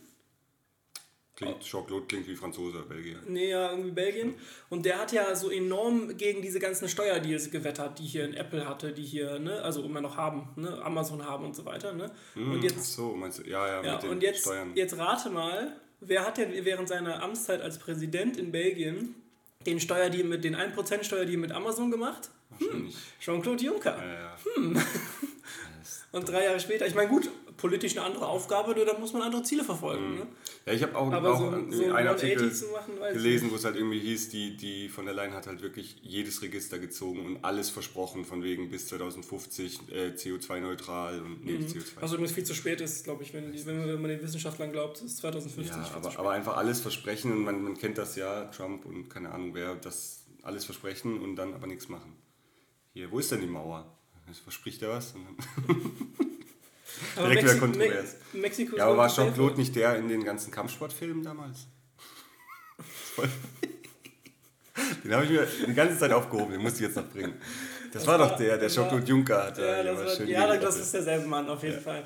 Klingt, 1.38 1.60
Jean-Claude 1.64 2.08
klingt 2.08 2.28
wie 2.28 2.36
Franzose, 2.36 2.80
Belgier. 2.90 3.20
Nee, 3.28 3.52
ja, 3.52 3.70
irgendwie 3.70 3.92
Belgien. 3.92 4.34
Und 4.70 4.88
der 4.88 4.98
hat 4.98 5.12
ja 5.12 5.36
so 5.36 5.52
enorm 5.52 6.18
gegen 6.18 6.42
diese 6.42 6.60
ganzen 6.60 6.90
Steuerdeals 6.90 7.52
gewettert, 7.52 8.00
die 8.00 8.06
hier 8.06 8.26
in 8.26 8.34
Apple 8.34 8.68
hatte, 8.68 8.92
die 8.92 9.04
hier, 9.04 9.38
ne, 9.38 9.62
also 9.62 9.84
immer 9.84 10.02
noch 10.02 10.18
haben, 10.18 10.50
ne, 10.56 10.82
Amazon 10.84 11.24
haben 11.24 11.46
und 11.46 11.56
so 11.56 11.64
weiter, 11.64 11.94
ne. 11.94 12.06
und 12.36 12.42
Hm, 12.42 12.56
Ach 12.58 12.64
jetzt, 12.64 12.94
so, 12.94 13.14
meinst 13.16 13.38
du, 13.38 13.44
ja, 13.44 13.68
ja, 13.68 13.84
ja, 13.84 13.94
mit 13.94 14.04
den 14.04 14.10
und 14.10 14.24
jetzt, 14.24 14.42
Steuern. 14.42 14.72
jetzt 14.74 14.98
rate 14.98 15.30
mal, 15.30 15.78
wer 16.00 16.26
hat 16.26 16.40
denn 16.40 16.66
während 16.66 16.88
seiner 16.88 17.22
Amtszeit 17.22 17.62
als 17.62 17.78
Präsident 17.78 18.38
in 18.38 18.52
Belgien 18.52 19.14
den 19.68 19.80
Steuerdeal 19.80 20.24
mit, 20.24 20.44
den 20.44 20.56
1% 20.56 21.04
Steuerdeal 21.04 21.38
mit 21.38 21.52
Amazon 21.52 21.92
gemacht? 21.92 22.32
Wahrscheinlich. 22.50 22.96
Jean-Claude 23.20 23.64
Juncker. 23.64 23.96
Ja, 23.96 24.14
ja. 24.14 24.36
Und 26.14 26.28
drei 26.30 26.46
Jahre 26.46 26.60
später, 26.60 26.88
ich 26.88 26.96
meine, 26.96 27.10
gut, 27.10 27.30
politisch 27.58 27.98
eine 27.98 28.06
andere 28.06 28.28
Aufgabe, 28.28 28.74
dann 28.74 29.00
muss 29.00 29.14
man 29.14 29.22
andere 29.24 29.44
Ziele 29.44 29.64
verfolgen. 29.64 30.16
Ne? 30.16 30.28
ja, 30.66 30.74
ich 30.74 30.84
habe 30.84 30.96
auch, 30.96 31.12
Aber 31.12 31.34
auch 31.34 31.40
so, 31.40 31.48
einen 31.50 31.72
so 31.72 31.84
ein 31.86 32.08
Artikel 32.08 32.38
180 32.38 32.54
zu 32.54 32.72
machen, 32.72 33.14
gelesen, 33.14 33.52
wo 33.52 33.56
es 33.56 33.66
halt 33.66 33.76
irgendwie 33.76 34.00
hieß, 34.00 34.30
die, 34.30 34.56
die 34.56 34.90
von 34.90 35.06
der 35.06 35.14
Leyen 35.14 35.34
hat 35.34 35.48
halt 35.48 35.62
wirklich 35.62 35.98
jedes 36.04 36.42
Register 36.42 36.80
gezogen 36.80 37.26
und 37.26 37.44
alles 37.44 37.70
versprochen, 37.70 38.26
von 38.26 38.44
wegen 38.44 38.70
bis 38.70 38.88
2050 38.88 39.80
äh, 39.92 40.08
CO2-neutral 40.16 41.22
und 41.22 41.44
nee, 41.44 41.54
nicht. 41.54 41.76
CO2. 41.76 41.84
Was 42.00 42.12
übrigens 42.14 42.32
viel 42.34 42.44
zu 42.46 42.54
spät 42.54 42.80
ist, 42.82 43.04
glaube 43.04 43.24
ich, 43.24 43.34
wenn, 43.34 43.54
wenn, 43.66 44.02
man- 44.02 44.10
den 44.10 44.22
Wissenschaftlern 44.22 44.72
glaubt, 44.72 45.02
ist 45.02 45.18
2050 45.18 45.76
ja, 45.76 45.92
aber, 45.96 46.18
aber 46.20 46.32
einfach 46.32 46.56
alles 46.58 46.80
versprechen 46.80 47.32
und 47.32 47.44
man, 47.44 47.62
man 47.64 47.78
kennt 47.78 47.98
das 47.98 48.16
ja, 48.16 48.46
Trump 48.46 48.86
und 48.86 49.10
keine 49.10 49.32
Ahnung 49.32 49.54
wer, 49.54 49.76
das 49.76 50.26
alles 50.44 50.64
versprechen 50.64 51.20
und 51.20 51.36
dann 51.36 51.54
aber 51.54 51.68
nichts 51.68 51.90
machen. 51.90 52.14
Hier, 52.94 53.12
wo 53.12 53.20
ist 53.20 53.32
denn 53.32 53.42
die 53.42 53.48
Mauer? 53.48 53.98
Jetzt 54.28 54.40
verspricht 54.40 54.82
er 54.82 54.90
was 54.90 55.14
Aber 57.16 57.28
direkt 57.30 57.44
wieder 57.44 57.60
kontrovers. 57.60 58.16
Me 58.34 58.42
Mexiko 58.42 58.78
Ja, 58.78 58.86
aber 58.88 58.98
war 58.98 59.08
Jean-Claude 59.10 59.56
nicht 59.58 59.76
der 59.76 59.98
in 59.98 60.08
den 60.08 60.24
ganzen 60.24 60.52
Kampfsportfilmen 60.52 61.24
damals? 61.24 61.68
Den 65.04 65.14
habe 65.14 65.26
ich 65.26 65.32
mir 65.32 65.48
die 65.68 65.74
ganze 65.74 65.98
Zeit 65.98 66.12
aufgehoben, 66.12 66.52
den 66.52 66.62
musste 66.62 66.80
ich 66.80 66.88
jetzt 66.88 66.96
noch 66.96 67.10
bringen. 67.10 67.34
Das, 67.92 68.06
war 68.06 68.18
doch 68.18 68.36
der, 68.38 68.50
der 68.50 68.58
das 68.58 68.76
Jean-Claude 68.76 69.06
Juncker 69.06 69.46
hat 69.46 69.58
Ja, 69.58 69.82
das, 69.82 69.98
war, 69.98 70.16
schön 70.16 70.28
ja 70.28 70.58
das 70.58 70.78
ist 70.80 70.94
derselbe 70.94 71.26
Mann 71.26 71.50
auf 71.50 71.64
jeden 71.64 71.82
Fall. 71.82 72.06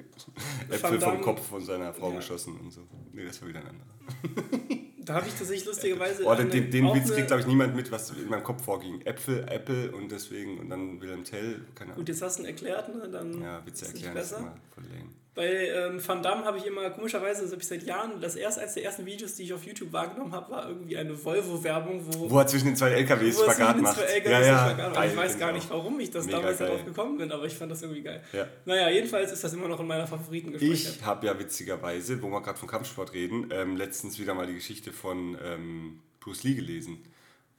Äpfel 0.70 1.00
vom 1.00 1.20
Kopf 1.20 1.48
von 1.48 1.64
seiner 1.64 1.92
Frau 1.92 2.10
Ja. 2.10 2.16
geschossen 2.16 2.58
und 2.60 2.70
so. 2.70 2.86
Nee, 3.12 3.24
das 3.24 3.40
war 3.40 3.48
wieder 3.48 3.60
ein 3.60 3.66
anderer. 3.68 4.66
Da 5.06 5.14
habe 5.14 5.28
ich 5.28 5.34
tatsächlich 5.34 5.64
lustigerweise. 5.64 6.24
Oh, 6.24 6.34
den, 6.34 6.50
den, 6.50 6.92
Witz 6.92 7.12
kriegt, 7.12 7.28
glaube 7.28 7.40
ich, 7.40 7.46
niemand 7.46 7.76
mit, 7.76 7.90
was 7.92 8.10
in 8.10 8.28
meinem 8.28 8.42
Kopf 8.42 8.64
vorging. 8.64 9.00
Äpfel, 9.02 9.46
Apple 9.48 9.92
und 9.92 10.10
deswegen, 10.10 10.58
und 10.58 10.68
dann 10.68 11.00
Wilhelm 11.00 11.22
Tell, 11.22 11.60
keine 11.76 11.92
Ahnung. 11.92 12.04
Gut, 12.04 12.08
jetzt 12.08 12.22
hast 12.22 12.38
du 12.38 12.42
ihn 12.42 12.48
erklärt, 12.48 12.94
ne? 12.94 13.08
dann 13.08 13.40
Ja, 13.40 13.64
Witze 13.64 13.86
erklären 13.86 14.16
ist 14.16 14.30
besser. 14.30 14.38
immer 14.38 14.56
voll 14.74 14.84
lame. 14.84 15.10
Bei 15.36 15.68
ähm, 15.68 16.00
Van 16.04 16.22
Damme 16.22 16.46
habe 16.46 16.56
ich 16.56 16.64
immer, 16.64 16.88
komischerweise, 16.88 17.42
das 17.42 17.52
habe 17.52 17.60
ich 17.60 17.68
seit 17.68 17.82
Jahren, 17.82 18.22
das 18.22 18.36
erste, 18.36 18.62
eines 18.62 18.72
der 18.72 18.84
ersten 18.84 19.04
Videos, 19.04 19.34
die 19.34 19.42
ich 19.42 19.52
auf 19.52 19.62
YouTube 19.64 19.92
wahrgenommen 19.92 20.32
habe, 20.32 20.50
war 20.50 20.66
irgendwie 20.66 20.96
eine 20.96 21.12
Volvo-Werbung, 21.24 22.00
wo, 22.06 22.30
Wo 22.30 22.38
er 22.38 22.46
zwischen 22.46 22.68
den 22.68 22.76
zwei 22.76 22.92
LKWs 22.92 23.38
Spagat 23.42 23.78
macht. 23.82 24.00
LKWs 24.00 24.30
ja, 24.30 24.40
ja, 24.40 24.72
geil, 24.72 25.10
ich 25.10 25.16
weiß 25.16 25.28
find 25.32 25.40
gar 25.40 25.50
ich 25.50 25.56
nicht, 25.56 25.70
warum 25.70 26.00
ich 26.00 26.10
das 26.10 26.24
Mega 26.24 26.38
damals 26.38 26.58
geil. 26.58 26.68
darauf 26.68 26.84
gekommen 26.86 27.18
bin, 27.18 27.30
aber 27.30 27.44
ich 27.44 27.54
fand 27.54 27.70
das 27.70 27.82
irgendwie 27.82 28.00
geil. 28.00 28.22
Ja. 28.32 28.46
Naja, 28.64 28.88
jedenfalls 28.88 29.30
ist 29.30 29.44
das 29.44 29.52
immer 29.52 29.68
noch 29.68 29.78
in 29.78 29.86
meiner 29.86 30.06
Favoriten 30.06 30.54
Ich 30.54 30.60
gespeichert. 30.60 31.04
habe 31.04 31.26
ja 31.26 31.38
witzigerweise, 31.38 32.22
wo 32.22 32.28
wir 32.30 32.40
gerade 32.40 32.58
vom 32.58 32.68
Kampfsport 32.70 33.12
reden, 33.12 33.50
ähm, 33.52 33.76
letztens 33.76 34.18
wieder 34.18 34.32
mal 34.32 34.46
die 34.46 34.54
Geschichte 34.54 34.90
von 34.90 35.36
ähm, 35.44 36.00
Bruce 36.20 36.44
Lee 36.44 36.54
gelesen. 36.54 37.04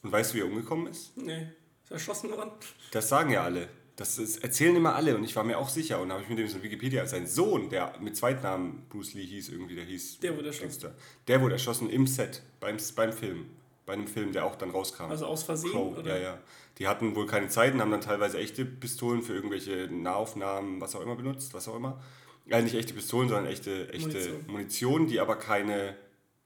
Und 0.02 0.12
weißt 0.12 0.34
du, 0.34 0.38
wie 0.38 0.42
er 0.42 0.48
umgekommen 0.48 0.88
ist? 0.88 1.16
Nee, 1.16 1.48
ist 1.84 1.92
erschossen 1.92 2.32
worden. 2.32 2.50
Das 2.92 3.08
sagen 3.08 3.30
ja 3.30 3.44
alle. 3.44 3.68
Das 3.98 4.20
ist, 4.20 4.44
erzählen 4.44 4.76
immer 4.76 4.96
alle 4.96 5.16
und 5.16 5.24
ich 5.24 5.36
war 5.36 5.44
mir 5.44 5.58
auch 5.58 5.70
sicher. 5.70 6.00
Und 6.00 6.12
habe 6.12 6.22
ich 6.22 6.30
mit 6.30 6.38
dem 6.38 6.48
so 6.48 6.58
in 6.58 6.64
Wikipedia, 6.64 7.06
sein 7.08 7.26
Sohn, 7.26 7.72
der 7.72 7.96
mit 8.00 8.16
Zweitnamen 8.16 8.86
Bruce 8.90 9.16
Lee 9.16 9.26
hieß, 9.26 9.50
irgendwie, 9.50 9.74
der 9.74 9.86
hieß. 9.86 10.20
Der 10.20 10.38
wurde 10.38 10.50
erschossen. 10.50 10.92
Der 11.28 11.42
wurde 11.42 11.54
erschossen 11.56 11.90
im 11.90 12.06
Set, 12.06 12.44
beim, 12.60 12.78
beim 12.96 13.12
Film. 13.12 13.48
Bei 13.88 13.94
einem 13.94 14.08
Film, 14.08 14.34
der 14.34 14.46
auch 14.46 14.56
dann 14.56 14.70
rauskam. 14.70 15.06
Also 15.06 15.26
aus 15.26 15.44
Versehen, 15.44 15.72
Crow, 15.72 15.98
oder? 15.98 16.16
ja, 16.16 16.22
ja. 16.22 16.38
Die 16.78 16.88
hatten 16.88 17.16
wohl 17.16 17.26
keine 17.26 17.48
Zeit 17.48 17.74
und 17.74 17.82
haben 17.82 17.90
dann 17.90 18.02
teilweise 18.02 18.38
echte 18.38 18.66
Pistolen 18.66 19.24
für 19.24 19.34
irgendwelche 19.34 19.90
Nahaufnahmen, 19.92 20.80
was 20.80 20.96
auch 20.96 21.02
immer 21.02 21.16
benutzt, 21.16 21.56
was 21.56 21.68
auch 21.68 21.76
immer. 21.76 22.00
Ja, 22.46 22.62
nicht 22.62 22.76
echte 22.76 22.94
Pistolen, 22.94 23.30
sondern 23.30 23.48
echte, 23.48 23.92
echte 23.92 24.10
Munition. 24.10 24.46
Munition. 24.48 25.08
die 25.08 25.20
aber 25.20 25.38
keine 25.38 25.96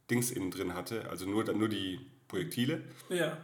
Dings 0.10 0.32
innen 0.32 0.52
drin 0.52 0.74
hatte, 0.74 1.10
also 1.10 1.26
nur, 1.26 1.44
nur 1.54 1.68
die 1.68 2.00
Projektile. 2.30 2.82
Ja. 3.10 3.38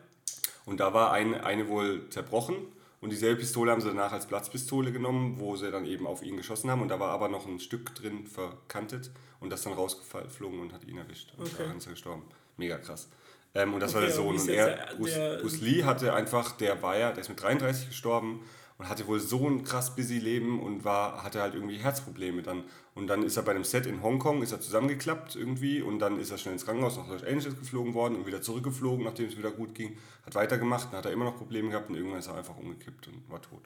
Und 0.65 0.79
da 0.79 0.93
war 0.93 1.11
eine, 1.11 1.43
eine 1.43 1.67
wohl 1.67 2.07
zerbrochen 2.09 2.55
und 3.01 3.11
dieselbe 3.11 3.39
Pistole 3.39 3.71
haben 3.71 3.81
sie 3.81 3.87
danach 3.87 4.11
als 4.11 4.25
Platzpistole 4.27 4.91
genommen, 4.91 5.39
wo 5.39 5.55
sie 5.55 5.69
dann 5.71 5.85
eben 5.85 6.07
auf 6.07 6.23
ihn 6.23 6.37
geschossen 6.37 6.69
haben 6.71 6.81
und 6.81 6.89
da 6.89 6.99
war 6.99 7.09
aber 7.11 7.29
noch 7.29 7.45
ein 7.47 7.59
Stück 7.59 7.93
drin 7.95 8.25
verkantet 8.27 9.11
und 9.39 9.51
das 9.51 9.61
dann 9.63 9.73
rausgeflogen 9.73 10.59
und 10.59 10.73
hat 10.73 10.83
ihn 10.85 10.97
erwischt. 10.97 11.33
Und 11.37 11.47
Okay. 11.47 11.63
daran 11.63 11.77
ist 11.77 11.85
er 11.85 11.91
gestorben. 11.91 12.23
Mega 12.57 12.77
krass. 12.77 13.09
Ähm, 13.53 13.73
und 13.73 13.79
das 13.79 13.91
Okay, 13.91 14.01
war 14.01 14.07
der 14.07 14.15
Sohn. 14.15 14.35
Und 14.35 14.49
er, 14.49 14.95
Bruce 15.41 15.61
Lee 15.61 15.83
hatte 15.83 16.13
einfach, 16.13 16.51
der 16.57 16.81
war 16.81 16.97
ja, 16.97 17.11
der 17.11 17.21
ist 17.21 17.29
mit 17.29 17.41
33 17.41 17.89
gestorben 17.89 18.41
und 18.77 18.89
hatte 18.89 19.07
wohl 19.07 19.19
so 19.19 19.47
ein 19.47 19.63
krass 19.63 19.95
busy 19.95 20.19
Leben 20.19 20.59
und 20.61 20.83
war, 20.85 21.23
hatte 21.23 21.41
halt 21.41 21.55
irgendwie 21.55 21.77
Herzprobleme 21.77 22.43
dann. 22.43 22.63
Und 22.93 23.07
dann 23.07 23.23
ist 23.23 23.37
er 23.37 23.43
bei 23.43 23.51
einem 23.51 23.63
Set 23.63 23.85
in 23.85 24.01
Hongkong, 24.03 24.41
ist 24.43 24.51
er 24.51 24.61
zusammengeklappt 24.61 25.35
irgendwie 25.35 25.81
und 25.81 25.99
dann 25.99 26.19
ist 26.19 26.31
er 26.31 26.37
schnell 26.37 26.53
ins 26.53 26.65
Krankenhaus 26.65 26.97
nach 26.97 27.07
Los 27.07 27.23
Angeles 27.23 27.57
geflogen 27.57 27.93
worden 27.93 28.15
und 28.15 28.27
wieder 28.27 28.41
zurückgeflogen, 28.41 29.03
nachdem 29.05 29.27
es 29.27 29.37
wieder 29.37 29.51
gut 29.51 29.73
ging. 29.75 29.97
Hat 30.25 30.35
weitergemacht, 30.35 30.89
dann 30.91 30.97
hat 30.99 31.05
er 31.05 31.11
immer 31.11 31.25
noch 31.25 31.37
Probleme 31.37 31.69
gehabt 31.69 31.89
und 31.89 31.95
irgendwann 31.95 32.19
ist 32.19 32.27
er 32.27 32.35
einfach 32.35 32.57
umgekippt 32.57 33.07
und 33.07 33.29
war 33.29 33.41
tot. 33.41 33.63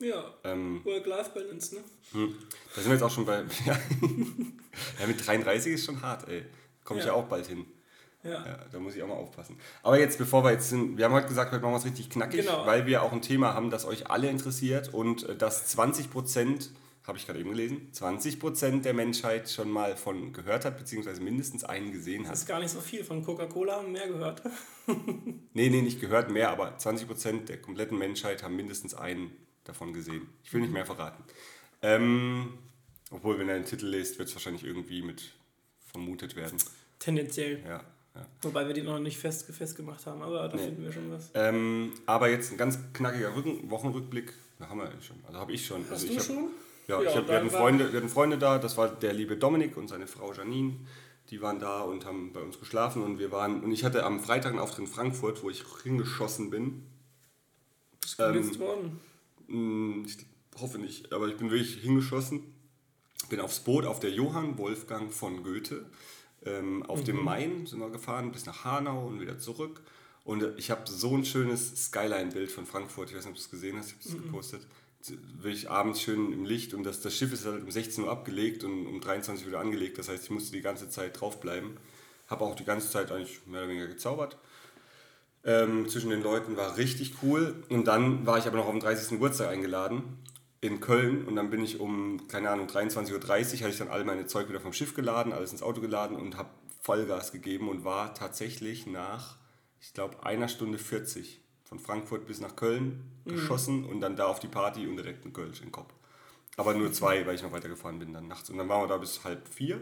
Ja, 0.00 0.34
Ähm, 0.42 0.80
Work-Life-Balance, 0.84 1.76
ne? 1.76 1.80
hm. 2.12 2.34
Da 2.74 2.80
sind 2.80 2.90
wir 2.90 2.94
jetzt 2.94 3.02
auch 3.02 3.10
schon 3.10 3.24
bei. 3.26 3.44
Ja, 3.66 3.78
ja 5.00 5.06
mit 5.06 5.24
33 5.24 5.74
ist 5.74 5.84
schon 5.86 6.02
hart, 6.02 6.28
ey. 6.28 6.44
Komme 6.82 7.00
ich 7.00 7.06
ja. 7.06 7.12
Ja. 7.12 7.18
auch 7.18 7.26
bald 7.26 7.46
hin. 7.46 7.64
Ja. 8.24 8.44
Ja, 8.46 8.58
da 8.72 8.78
muss 8.80 8.96
ich 8.96 9.02
auch 9.02 9.08
mal 9.08 9.14
aufpassen. 9.14 9.56
Aber 9.82 9.98
jetzt, 9.98 10.18
bevor 10.18 10.42
wir 10.44 10.50
jetzt 10.52 10.70
sind, 10.70 10.96
wir 10.96 11.04
haben 11.04 11.12
heute 11.12 11.28
gesagt, 11.28 11.52
heute 11.52 11.62
machen 11.62 11.74
wir 11.74 11.78
es 11.78 11.84
richtig 11.84 12.08
knackig, 12.10 12.40
Genau. 12.40 12.66
weil 12.66 12.86
wir 12.86 13.02
auch 13.02 13.12
ein 13.12 13.20
Thema 13.22 13.54
haben, 13.54 13.70
das 13.70 13.84
euch 13.84 14.10
alle 14.10 14.28
interessiert 14.30 14.92
und 14.92 15.28
äh, 15.28 15.36
dass 15.36 15.66
20 15.68 16.10
Prozent, 16.10 16.70
habe 17.06 17.18
ich 17.18 17.26
gerade 17.26 17.38
eben 17.38 17.50
gelesen, 17.50 17.88
20 17.92 18.40
Prozent 18.40 18.84
der 18.86 18.94
Menschheit 18.94 19.50
schon 19.50 19.70
mal 19.70 19.94
von 19.94 20.32
gehört 20.32 20.64
hat, 20.64 20.78
beziehungsweise 20.78 21.20
mindestens 21.22 21.62
einen 21.62 21.92
gesehen 21.92 22.22
Das 22.22 22.30
hat. 22.30 22.36
ist 22.38 22.46
gar 22.46 22.60
nicht 22.60 22.70
so 22.70 22.80
viel. 22.80 23.04
Von 23.04 23.22
Coca-Cola 23.22 23.76
haben 23.76 23.92
mehr 23.92 24.08
gehört. 24.08 24.42
Nee, 25.56 25.70
nee, 25.70 25.82
nicht 25.82 26.00
gehört 26.00 26.30
mehr, 26.30 26.50
aber 26.50 26.76
20 26.78 27.06
Prozent 27.06 27.48
der 27.48 27.60
kompletten 27.62 27.96
Menschheit 27.96 28.42
haben 28.42 28.56
mindestens 28.56 28.92
einen 28.94 29.30
davon 29.64 29.92
gesehen. 29.92 30.28
Ich 30.42 30.52
will 30.52 30.60
nicht 30.62 30.72
mehr 30.72 30.84
verraten. 30.84 31.22
Ähm, 31.80 32.54
obwohl, 33.10 33.38
wenn 33.38 33.48
er 33.48 33.54
den 33.54 33.64
Titel 33.64 33.86
liest, 33.86 34.18
wird 34.18 34.28
es 34.28 34.34
wahrscheinlich 34.34 34.64
irgendwie 34.64 35.02
mit 35.02 35.32
vermutet 35.92 36.34
werden. 36.36 36.58
Tendenziell. 36.98 37.62
Ja, 37.66 37.82
ja. 38.14 38.26
Wobei 38.42 38.66
wir 38.66 38.74
die 38.74 38.82
noch 38.82 38.98
nicht 38.98 39.18
fest, 39.18 39.46
festgemacht 39.50 40.06
haben, 40.06 40.22
aber 40.22 40.48
da 40.48 40.56
Nee. 40.56 40.64
finden 40.64 40.84
wir 40.84 40.92
schon 40.92 41.10
was. 41.10 41.30
Ähm, 41.34 41.92
aber 42.06 42.28
jetzt 42.28 42.52
ein 42.52 42.56
ganz 42.58 42.78
knackiger 42.92 43.34
Rücken, 43.34 43.70
Wochenrückblick. 43.70 44.32
Da 44.58 44.68
haben 44.68 44.78
wir 44.78 44.90
schon. 45.00 45.16
Also 45.26 45.38
habe 45.38 45.52
ich 45.52 45.66
schon. 45.66 45.82
Hast 45.82 45.90
also 45.92 46.06
du 46.06 46.12
ich 46.12 46.18
hab, 46.18 46.26
schon? 46.26 46.48
Ja, 46.86 47.02
Ja, 47.02 47.10
ich 47.10 47.16
hab, 47.16 47.28
wir, 47.28 47.36
hatten 47.36 47.50
Freunde, 47.50 47.92
wir 47.92 47.98
hatten 48.00 48.08
Freunde 48.08 48.38
da. 48.38 48.58
Das 48.58 48.76
war 48.76 48.88
der 48.88 49.12
liebe 49.12 49.36
Dominik 49.36 49.76
und 49.76 49.88
seine 49.88 50.06
Frau 50.06 50.32
Janine. 50.32 50.74
Die 51.30 51.40
waren 51.40 51.58
da 51.58 51.80
und 51.80 52.04
haben 52.04 52.32
bei 52.32 52.40
uns 52.40 52.58
geschlafen 52.60 53.02
und 53.02 53.18
wir 53.18 53.32
waren. 53.32 53.64
Und 53.64 53.72
ich 53.72 53.82
hatte 53.84 54.04
am 54.04 54.20
Freitag 54.20 54.50
einen 54.50 54.58
Auftritt 54.60 54.86
in 54.86 54.92
Frankfurt, 54.92 55.42
wo 55.42 55.50
ich 55.50 55.64
hingeschossen 55.82 56.50
bin. 56.50 56.82
Ist 58.04 58.20
Ähm, 58.20 58.34
genutzt 58.34 58.58
worden. 58.60 59.00
Hm, 59.48 60.04
Ich 60.06 60.18
hoffe 60.60 60.78
nicht, 60.78 61.12
aber 61.12 61.26
ich 61.28 61.36
bin 61.36 61.50
wirklich 61.50 61.76
hingeschossen. 61.80 62.54
Bin 63.30 63.40
aufs 63.40 63.60
Boot 63.60 63.86
auf 63.86 63.98
der 64.00 64.10
Johann 64.10 64.58
Wolfgang 64.58 65.10
von 65.12 65.42
Goethe. 65.42 65.86
Ähm, 66.46 66.82
auf 66.84 67.00
Mhm. 67.00 67.04
dem 67.04 67.24
Main 67.24 67.66
sind 67.66 67.78
wir 67.80 67.90
gefahren 67.90 68.32
bis 68.32 68.46
nach 68.46 68.64
Hanau 68.64 69.06
und 69.06 69.20
wieder 69.20 69.38
zurück. 69.38 69.82
Und 70.24 70.44
ich 70.56 70.70
habe 70.70 70.82
so 70.90 71.14
ein 71.16 71.24
schönes 71.24 71.86
Skyline-Bild 71.86 72.50
von 72.50 72.66
Frankfurt. 72.66 73.10
Ich 73.10 73.16
weiß 73.16 73.24
nicht, 73.24 73.30
ob 73.32 73.36
du 73.36 73.42
es 73.42 73.50
gesehen 73.50 73.76
hast, 73.78 73.88
ich 73.88 73.94
habe 73.94 74.04
es 74.08 74.14
Mhm. 74.14 74.22
gepostet. 74.24 74.66
Wirklich 75.40 75.68
abends 75.70 76.00
schön 76.00 76.32
im 76.32 76.46
Licht 76.46 76.72
und 76.72 76.82
das, 76.84 77.02
das 77.02 77.14
Schiff 77.14 77.30
ist 77.32 77.44
halt 77.44 77.62
um 77.62 77.70
16 77.70 78.04
Uhr 78.04 78.10
abgelegt 78.10 78.64
und 78.64 78.86
um 78.86 79.00
23 79.02 79.44
Uhr 79.44 79.50
wieder 79.52 79.60
angelegt. 79.60 79.98
Das 79.98 80.08
heißt, 80.08 80.24
ich 80.24 80.30
musste 80.30 80.52
die 80.52 80.62
ganze 80.62 80.88
Zeit 80.88 81.20
draufbleiben. 81.20 81.76
Habe 82.28 82.44
auch 82.44 82.54
die 82.54 82.64
ganze 82.64 82.90
Zeit 82.90 83.12
eigentlich 83.12 83.46
mehr 83.46 83.60
oder 83.60 83.68
weniger 83.70 83.86
gezaubert 83.88 84.38
ähm, 85.44 85.88
zwischen 85.90 86.08
den 86.10 86.22
Leuten 86.22 86.56
war 86.56 86.76
richtig 86.78 87.16
cool. 87.22 87.54
Und 87.68 87.84
dann 87.86 88.24
war 88.26 88.38
ich 88.38 88.46
aber 88.46 88.56
noch 88.56 88.64
auf 88.66 88.70
den 88.72 88.80
30. 88.80 89.10
Geburtstag 89.10 89.48
eingeladen 89.50 90.02
in 90.64 90.80
Köln 90.80 91.24
und 91.26 91.36
dann 91.36 91.50
bin 91.50 91.62
ich 91.62 91.78
um, 91.80 92.26
keine 92.28 92.48
Ahnung, 92.50 92.66
23.30 92.66 93.12
Uhr, 93.12 93.20
hatte 93.60 93.68
ich 93.68 93.78
dann 93.78 93.88
all 93.88 94.04
meine 94.04 94.26
Zeug 94.26 94.48
wieder 94.48 94.60
vom 94.60 94.72
Schiff 94.72 94.94
geladen, 94.94 95.32
alles 95.32 95.52
ins 95.52 95.62
Auto 95.62 95.80
geladen 95.80 96.16
und 96.16 96.36
habe 96.38 96.48
Vollgas 96.80 97.32
gegeben 97.32 97.68
und 97.68 97.84
war 97.84 98.14
tatsächlich 98.14 98.86
nach, 98.86 99.36
ich 99.80 99.92
glaube, 99.92 100.24
einer 100.24 100.48
Stunde 100.48 100.78
40 100.78 101.40
von 101.64 101.78
Frankfurt 101.78 102.26
bis 102.26 102.40
nach 102.40 102.56
Köln 102.56 103.04
geschossen 103.26 103.84
und 103.84 104.00
dann 104.00 104.16
da 104.16 104.26
auf 104.26 104.40
die 104.40 104.48
Party 104.48 104.86
und 104.86 104.96
direkt 104.96 105.24
ein 105.26 105.32
Kölsch 105.32 105.58
in 105.60 105.66
den 105.66 105.72
Kopf. 105.72 105.92
Aber 106.56 106.72
nur 106.74 106.92
zwei, 106.92 107.26
weil 107.26 107.34
ich 107.34 107.42
noch 107.42 107.52
weitergefahren 107.52 107.98
bin 107.98 108.12
dann 108.12 108.28
nachts. 108.28 108.48
Und 108.48 108.58
dann 108.58 108.68
waren 108.68 108.82
wir 108.82 108.88
da 108.88 108.96
bis 108.98 109.24
halb 109.24 109.48
vier 109.48 109.80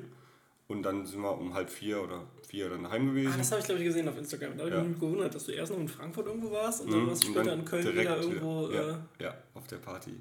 und 0.68 0.82
dann 0.84 1.06
sind 1.06 1.20
wir 1.20 1.36
um 1.38 1.54
halb 1.54 1.70
vier 1.70 2.02
oder 2.02 2.22
vier 2.48 2.70
dann 2.70 2.88
heim 2.90 3.06
gewesen. 3.08 3.32
Ah, 3.34 3.38
das 3.38 3.50
habe 3.50 3.60
ich, 3.60 3.66
glaube 3.66 3.80
ich, 3.82 3.86
gesehen 3.86 4.08
auf 4.08 4.16
Instagram. 4.16 4.56
Da 4.56 4.64
habe 4.64 4.70
ich 4.70 4.82
Ja. 4.82 4.88
mich 4.88 4.98
gewundert, 4.98 5.34
dass 5.34 5.44
du 5.44 5.52
erst 5.52 5.70
noch 5.72 5.78
in 5.78 5.88
Frankfurt 5.88 6.26
irgendwo 6.26 6.50
warst 6.50 6.80
und 6.80 6.90
dann 6.92 7.02
Mhm, 7.02 7.08
warst 7.08 7.22
du 7.24 7.26
später 7.28 7.44
dann 7.44 7.58
in 7.60 7.64
Köln 7.66 7.96
wieder 7.96 8.16
irgendwo. 8.16 8.68
Ja, 8.70 8.90
Äh, 8.90 8.94
ja, 9.24 9.34
auf 9.54 9.66
der 9.66 9.76
Party. 9.78 10.14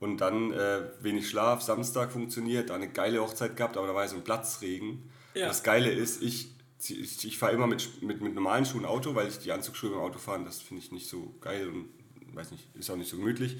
Und 0.00 0.18
dann 0.18 0.52
äh, 0.52 0.82
wenig 1.00 1.28
Schlaf, 1.28 1.62
Samstag 1.62 2.12
funktioniert, 2.12 2.70
da 2.70 2.74
eine 2.74 2.88
geile 2.88 3.20
Hochzeit 3.20 3.56
gehabt, 3.56 3.76
aber 3.76 3.88
da 3.88 3.94
war 3.94 4.06
so 4.06 4.16
ein 4.16 4.24
Platzregen. 4.24 5.10
Ja. 5.34 5.48
Das 5.48 5.62
Geile 5.64 5.90
ist, 5.90 6.22
ich, 6.22 6.54
ich, 6.86 7.24
ich 7.24 7.38
fahre 7.38 7.52
immer 7.52 7.66
mit, 7.66 8.02
mit, 8.02 8.20
mit 8.20 8.34
normalen 8.34 8.64
Schuhen 8.64 8.84
Auto, 8.84 9.14
weil 9.14 9.26
ich 9.26 9.38
die 9.38 9.50
Anzugsschuhe 9.50 9.90
beim 9.90 10.00
Autofahren, 10.00 10.44
das 10.44 10.60
finde 10.60 10.82
ich 10.82 10.92
nicht 10.92 11.08
so 11.08 11.34
geil 11.40 11.68
und 11.68 11.88
weiß 12.34 12.52
nicht, 12.52 12.68
ist 12.74 12.90
auch 12.90 12.96
nicht 12.96 13.10
so 13.10 13.16
gemütlich. 13.16 13.56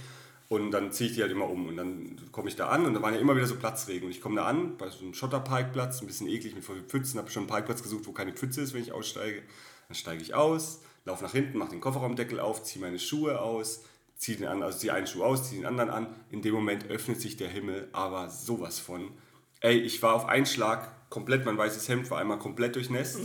Und 0.49 0.71
dann 0.71 0.93
ziehe 0.93 1.11
ich 1.11 1.17
die 1.17 1.23
halt 1.23 1.31
immer 1.31 1.51
um 1.51 1.67
und 1.67 1.77
dann 1.77 2.17
komme 2.33 2.49
ich 2.49 2.57
da 2.57 2.69
an 2.69 2.87
und 2.87 2.95
da 2.95 3.03
waren 3.03 3.13
ja 3.13 3.21
immer 3.21 3.37
wieder 3.37 3.47
so 3.47 3.57
Platzregen. 3.57 4.05
Und 4.07 4.11
ich 4.11 4.23
komme 4.23 4.37
da 4.37 4.47
an, 4.47 4.79
bei 4.79 4.89
so 4.89 5.01
einem 5.01 5.13
Schotterparkplatz, 5.13 6.01
ein 6.01 6.07
bisschen 6.07 6.27
eklig 6.27 6.55
mit 6.55 6.65
voll 6.65 6.77
viel 6.77 6.85
Pfützen, 6.85 7.19
habe 7.19 7.31
schon 7.31 7.43
einen 7.43 7.51
Parkplatz 7.51 7.83
gesucht, 7.83 8.07
wo 8.07 8.13
keine 8.13 8.33
Pfütze 8.33 8.63
ist, 8.63 8.73
wenn 8.73 8.81
ich 8.81 8.93
aussteige. 8.93 9.43
Dann 9.89 9.95
steige 9.95 10.23
ich 10.23 10.35
aus, 10.35 10.81
laufe 11.05 11.23
nach 11.23 11.33
hinten, 11.33 11.59
mache 11.59 11.71
den 11.71 11.81
Kofferraumdeckel 11.81 12.41
auf, 12.41 12.63
ziehe 12.63 12.83
meine 12.83 12.99
Schuhe 12.99 13.41
aus, 13.43 13.83
ziehe 14.19 14.37
den 14.37 14.49
an, 14.49 14.63
also 14.63 14.79
ziehe 14.79 14.93
einen 14.93 15.07
Schuh 15.07 15.23
aus, 15.23 15.49
ziehe 15.49 15.63
den 15.63 15.67
anderen 15.67 15.91
an. 15.91 16.07
In 16.31 16.43
dem 16.43 16.55
Moment 16.55 16.91
öffnet 16.91 17.21
sich 17.21 17.37
der 17.37 17.49
Himmel, 17.49 17.89
aber 17.93 18.29
sowas 18.29 18.79
von. 18.79 19.13
Ey, 19.61 19.79
ich 19.79 20.03
war 20.03 20.15
auf 20.15 20.27
einen 20.27 20.47
Schlag 20.47 21.09
komplett, 21.09 21.47
mein 21.47 21.57
weißes 21.57 21.89
Hemd 21.89 22.11
war 22.11 22.19
einmal 22.19 22.39
komplett 22.39 22.77
durchnässt. 22.77 23.21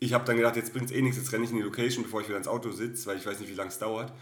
Ich 0.00 0.12
habe 0.14 0.24
dann 0.24 0.36
gedacht, 0.36 0.56
jetzt 0.56 0.72
bringt 0.72 0.86
es 0.86 0.92
eh 0.92 1.00
nichts, 1.00 1.16
jetzt 1.18 1.32
renne 1.32 1.44
ich 1.44 1.50
in 1.50 1.56
die 1.56 1.62
Location, 1.62 2.02
bevor 2.02 2.20
ich 2.20 2.28
wieder 2.28 2.38
ins 2.38 2.48
Auto 2.48 2.72
sitze, 2.72 3.06
weil 3.06 3.18
ich 3.18 3.26
weiß 3.26 3.38
nicht, 3.38 3.50
wie 3.50 3.54
lange 3.54 3.70
es 3.70 3.78
dauert. 3.78 4.12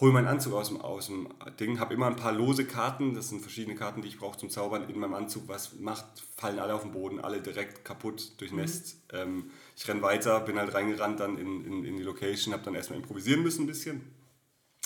Hol 0.00 0.12
meinen 0.12 0.28
Anzug 0.28 0.54
aus 0.54 0.68
dem, 0.68 0.80
aus 0.80 1.06
dem 1.06 1.28
Ding, 1.58 1.80
habe 1.80 1.92
immer 1.94 2.06
ein 2.06 2.16
paar 2.16 2.32
lose 2.32 2.64
Karten, 2.64 3.14
das 3.14 3.28
sind 3.28 3.40
verschiedene 3.40 3.76
Karten, 3.76 4.00
die 4.00 4.08
ich 4.08 4.18
brauche 4.18 4.38
zum 4.38 4.48
Zaubern 4.48 4.88
in 4.88 4.98
meinem 4.98 5.14
Anzug. 5.14 5.48
Was 5.48 5.74
macht, 5.80 6.04
fallen 6.36 6.58
alle 6.60 6.74
auf 6.74 6.82
den 6.82 6.92
Boden, 6.92 7.20
alle 7.20 7.40
direkt 7.40 7.84
kaputt, 7.84 8.40
durchnässt. 8.40 8.96
Ähm, 9.12 9.50
ich 9.76 9.88
renne 9.88 10.02
weiter, 10.02 10.40
bin 10.40 10.58
halt 10.58 10.72
reingerannt 10.72 11.18
dann 11.20 11.36
in, 11.36 11.64
in, 11.64 11.84
in 11.84 11.96
die 11.96 12.04
Location, 12.04 12.54
habe 12.54 12.64
dann 12.64 12.74
erstmal 12.74 12.98
improvisieren 12.98 13.42
müssen 13.42 13.64
ein 13.64 13.66
bisschen. 13.66 14.02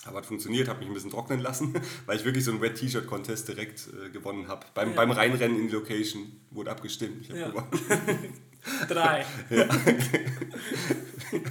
Aber 0.05 0.19
hat 0.19 0.27
funktioniert, 0.27 0.69
habe 0.69 0.81
mich 0.81 0.89
ein 0.89 0.95
bisschen 0.95 1.11
trocknen 1.11 1.39
lassen, 1.41 1.75
weil 2.07 2.17
ich 2.17 2.25
wirklich 2.25 2.45
so 2.45 2.51
einen 2.51 2.61
Wet-T-Shirt-Contest 2.61 3.47
direkt 3.49 3.87
äh, 3.89 4.11
gewonnen 4.11 4.49
habe. 4.49 4.67
Beim, 4.75 4.91
Ja. 4.91 4.97
beim 4.97 5.11
Reinrennen 5.13 5.59
in 5.61 5.69
die 5.69 5.73
Location 5.75 6.41
wurde 6.51 6.71
abgestimmt. 6.73 7.23
Ich 7.23 7.31
habe 7.31 7.41
Ja. 7.41 7.49
gewonnen. 7.51 7.69
drei. 8.89 9.25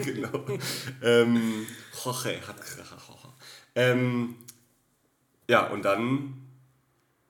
genau. 0.04 0.46
ähm, 1.02 1.68
Jorge 2.04 2.40
hat 2.48 2.56
ähm, 3.76 4.36
Ja, 5.48 5.68
und 5.68 5.84
dann, 5.84 6.34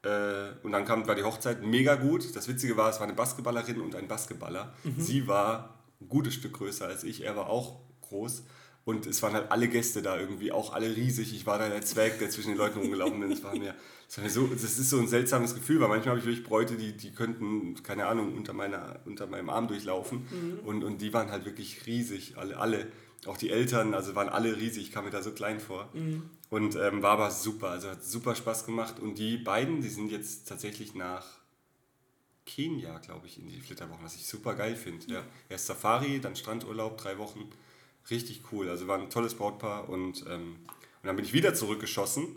äh, 0.04 0.50
und 0.64 0.72
dann 0.72 0.86
kam, 0.86 1.08
war 1.08 1.16
die 1.16 1.24
Hochzeit 1.24 1.64
mega 1.64 1.96
gut. 1.96 2.36
Das 2.36 2.48
Witzige 2.48 2.78
war, 2.78 2.90
es 2.90 2.98
war 3.00 3.04
eine 3.08 3.14
Basketballerin 3.16 3.80
und 3.82 3.96
ein 3.96 4.08
Basketballer. 4.08 4.74
Sie 4.98 5.28
war 5.28 5.80
ein 6.00 6.10
gutes 6.10 6.34
Stück 6.34 6.54
größer 6.54 6.88
als 6.88 7.04
ich, 7.04 7.24
er 7.24 7.36
war 7.36 7.48
auch 7.48 7.80
groß. 8.02 8.44
Und 8.84 9.06
es 9.06 9.22
waren 9.22 9.34
halt 9.34 9.52
alle 9.52 9.68
Gäste 9.68 10.02
da 10.02 10.20
irgendwie, 10.20 10.52
auch 10.52 10.74
alle 10.74 10.96
riesig. 10.96 11.34
Ich 11.36 11.46
war 11.46 11.60
da 11.60 11.70
der 11.70 11.82
Zwerg, 11.84 12.18
der 12.20 12.30
zwischen 12.32 12.50
den 12.50 12.58
Leuten 12.58 12.80
rumgelaufen 12.80 13.22
ist. 13.24 13.44
Das 13.44 13.44
war 13.44 13.56
mir, 13.56 13.76
das, 14.08 14.18
war 14.18 14.24
mir 14.24 14.30
so, 14.32 14.48
das 14.48 14.64
ist 14.64 14.90
so 14.90 15.00
ein 15.00 15.08
seltsames 15.08 15.54
Gefühl, 15.54 15.80
weil 15.80 15.88
manchmal 15.88 16.12
habe 16.16 16.20
ich 16.20 16.26
wirklich 16.26 16.44
Bräute, 16.44 16.76
die, 16.78 16.98
die 16.98 17.12
könnten, 17.12 17.82
keine 17.84 18.08
Ahnung, 18.08 18.36
unter, 18.36 18.54
meiner, 18.54 19.00
unter 19.06 19.28
meinem 19.28 19.50
Arm 19.52 19.68
durchlaufen. 19.68 20.26
Und, 20.66 20.84
und 20.84 21.02
die 21.02 21.14
waren 21.14 21.30
halt 21.30 21.46
wirklich 21.46 21.86
riesig, 21.86 22.38
alle, 22.38 22.58
alle. 22.58 22.92
Auch 23.28 23.38
die 23.38 23.52
Eltern, 23.52 23.94
also 23.94 24.16
waren 24.16 24.30
alle 24.30 24.58
riesig, 24.58 24.84
ich 24.86 24.92
kam 24.92 25.06
mir 25.06 25.12
da 25.12 25.22
so 25.22 25.32
klein 25.32 25.60
vor. 25.60 25.90
Und 26.50 26.76
ähm, 26.76 27.04
war 27.04 27.12
aber 27.12 27.30
super, 27.30 27.70
also 27.70 27.90
hat 27.90 28.04
super 28.04 28.34
Spaß 28.34 28.66
gemacht. 28.66 29.00
Und 29.00 29.20
die 29.20 29.38
beiden, 29.38 29.82
die 29.82 29.90
sind 29.90 30.12
jetzt 30.12 30.48
tatsächlich 30.48 30.96
nach 30.96 31.26
Kenia, 32.46 32.98
glaube 32.98 33.28
ich, 33.28 33.38
in 33.38 33.48
die 33.48 33.60
Flitterwochen, 33.62 34.04
was 34.04 34.16
ich 34.16 34.26
super 34.26 34.56
geil 34.56 34.76
finde. 34.76 35.06
Ja. 35.08 35.24
Erst 35.50 35.68
Safari, 35.68 36.20
dann 36.20 36.36
Strandurlaub, 36.36 36.98
drei 36.98 37.18
Wochen. 37.20 37.50
Richtig 38.10 38.42
cool. 38.52 38.70
Also 38.70 38.88
war 38.88 39.00
ein 39.00 39.10
tolles 39.10 39.36
Brautpaar. 39.36 39.90
Und, 39.90 40.26
ähm, 40.28 40.56
und 41.02 41.08
dann 41.08 41.16
bin 41.16 41.26
ich 41.26 41.34
wieder 41.34 41.54
zurückgeschossen, 41.54 42.28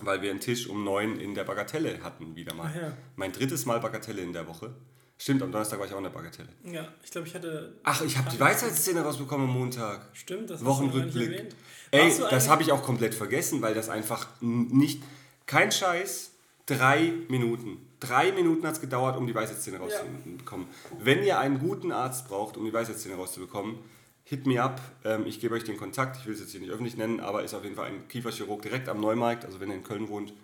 weil 0.00 0.22
wir 0.22 0.30
einen 0.30 0.40
Tisch 0.40 0.66
um 0.68 0.84
neun 0.84 1.18
in 1.18 1.34
der 1.34 1.44
Bagatelle 1.44 2.02
hatten, 2.02 2.34
wieder 2.34 2.54
mal. 2.54 2.74
Ja. 2.74 2.96
Mein 3.16 3.32
drittes 3.32 3.66
Mal 3.66 3.80
Bagatelle 3.80 4.22
in 4.22 4.32
der 4.32 4.48
Woche. 4.48 4.74
Stimmt, 5.18 5.42
am 5.42 5.50
Donnerstag 5.50 5.78
war 5.78 5.86
ich 5.86 5.92
auch 5.94 5.98
in 5.98 6.04
der 6.04 6.10
Bagatelle. 6.10 6.48
Ja, 6.64 6.86
ich 7.02 7.10
glaube, 7.10 7.26
ich 7.26 7.34
hatte. 7.34 7.74
Ach, 7.84 8.02
ich 8.02 8.18
habe 8.18 8.28
die 8.30 8.38
Weisheitsszene 8.38 9.00
rausbekommen 9.00 9.48
am 9.48 9.54
Montag. 9.54 10.10
Stimmt, 10.12 10.50
das 10.50 10.62
Wochenrückblick. 10.62 11.54
Ey, 11.90 12.12
das 12.30 12.48
habe 12.48 12.62
ich 12.62 12.70
auch 12.70 12.82
komplett 12.82 13.14
vergessen, 13.14 13.62
weil 13.62 13.72
das 13.72 13.88
einfach 13.88 14.28
nicht, 14.40 15.02
kein 15.46 15.72
Scheiß, 15.72 16.32
drei 16.66 17.14
Minuten. 17.28 17.78
Drei 17.98 18.32
Minuten 18.32 18.66
hat 18.66 18.74
es 18.74 18.80
gedauert, 18.82 19.16
um 19.16 19.26
die 19.26 19.34
Weisheitszähne 19.34 19.78
rauszubekommen. 19.78 20.66
Wenn 20.98 21.22
ihr 21.22 21.38
einen 21.38 21.60
guten 21.60 21.92
Arzt 21.92 22.28
braucht, 22.28 22.58
um 22.58 22.66
die 22.66 22.72
Weisheitszähne 22.72 23.14
rauszubekommen, 23.14 23.78
hit 24.26 24.44
me 24.44 24.62
up. 24.62 24.80
Ähm, 25.04 25.24
ich 25.24 25.40
gebe 25.40 25.54
euch 25.54 25.64
den 25.64 25.76
Kontakt. 25.76 26.18
Ich 26.18 26.26
will 26.26 26.34
es 26.34 26.40
jetzt 26.40 26.50
hier 26.50 26.60
nicht 26.60 26.70
öffentlich 26.70 26.96
nennen, 26.96 27.20
aber 27.20 27.44
ist 27.44 27.54
auf 27.54 27.62
jeden 27.62 27.76
Fall 27.76 27.86
ein 27.86 28.08
Kieferchirurg 28.08 28.60
direkt 28.60 28.88
am 28.88 29.00
Neumarkt. 29.00 29.44
Also 29.44 29.60
wenn 29.60 29.70
ihr 29.70 29.76
in 29.76 29.84
Köln 29.84 30.08
wohnt, 30.08 30.34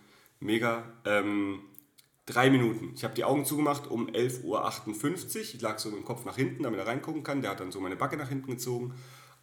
mega. 0.41 0.85
Ähm, 1.05 1.61
drei 2.25 2.49
Minuten. 2.49 2.93
Ich 2.95 3.03
habe 3.03 3.15
die 3.15 3.25
Augen 3.25 3.45
zugemacht 3.45 3.91
um 3.91 4.09
11.58 4.09 4.45
Uhr. 4.45 5.41
Ich 5.43 5.61
lag 5.61 5.81
so 5.81 5.89
mit 5.89 5.99
dem 5.99 6.05
Kopf 6.05 6.25
nach 6.25 6.37
hinten, 6.37 6.63
damit 6.63 6.79
er 6.79 6.87
reingucken 6.87 7.25
kann. 7.25 7.43
Der 7.43 7.51
hat 7.51 7.61
dann 7.61 7.73
so 7.73 7.81
meine 7.81 7.97
Backe 7.97 8.17
nach 8.17 8.29
hinten 8.29 8.53
gezogen. 8.53 8.95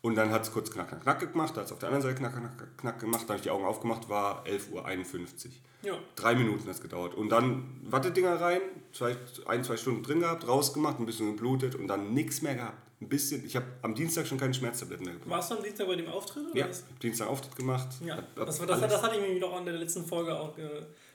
Und 0.01 0.15
dann 0.15 0.31
hat 0.31 0.43
es 0.43 0.53
kurz 0.53 0.71
knack, 0.71 0.87
knack, 0.87 1.01
knack 1.01 1.19
gemacht, 1.19 1.57
da 1.57 1.59
hat 1.59 1.67
es 1.67 1.73
auf 1.73 1.79
der 1.79 1.89
anderen 1.89 2.03
Seite 2.03 2.15
knack, 2.15 2.33
knack, 2.33 2.77
knack 2.77 2.99
gemacht, 3.01 3.23
dann 3.23 3.29
habe 3.31 3.35
ich 3.35 3.41
die 3.41 3.49
Augen 3.49 3.65
aufgemacht, 3.65 4.07
war 4.07 4.45
11.51 4.45 4.71
Uhr. 4.71 5.51
Ja. 5.81 5.97
Drei 6.15 6.35
Minuten 6.35 6.61
hat 6.61 6.75
es 6.75 6.81
gedauert. 6.81 7.15
Und 7.15 7.27
dann 7.29 7.81
Wattedinger 7.83 8.39
rein, 8.39 8.61
zwei, 8.93 9.17
ein, 9.45 9.65
zwei 9.65 9.75
Stunden 9.75 10.01
drin 10.01 10.21
gehabt, 10.21 10.47
rausgemacht, 10.47 10.99
ein 10.99 11.05
bisschen 11.05 11.35
geblutet 11.35 11.75
und 11.75 11.89
dann 11.89 12.13
nichts 12.13 12.41
mehr 12.41 12.55
gehabt. 12.55 12.88
Ein 13.01 13.07
bisschen, 13.07 13.45
ich 13.45 13.55
habe 13.55 13.65
am 13.81 13.95
Dienstag 13.95 14.27
schon 14.27 14.37
keine 14.37 14.53
Schmerztabletten 14.53 15.05
mehr 15.05 15.13
gebraucht. 15.13 15.29
Warst 15.31 15.51
du 15.51 15.55
am 15.55 15.63
Dienstag 15.63 15.87
bei 15.87 15.95
dem 15.95 16.07
Auftritt? 16.09 16.47
Oder 16.51 16.59
Ja, 16.59 16.67
Dienstag 17.01 17.27
Auftritt 17.29 17.55
gemacht. 17.55 17.87
Ja, 18.05 18.17
hab- 18.17 18.37
hab 18.37 18.45
das, 18.47 18.59
war, 18.59 18.67
das, 18.67 18.81
das 18.81 19.01
hatte 19.01 19.15
ich 19.15 19.21
mir 19.33 19.39
doch 19.39 19.57
in 19.57 19.65
der 19.65 19.75
letzten 19.75 20.05
Folge 20.05 20.37
auch. 20.37 20.57
Äh, 20.57 20.63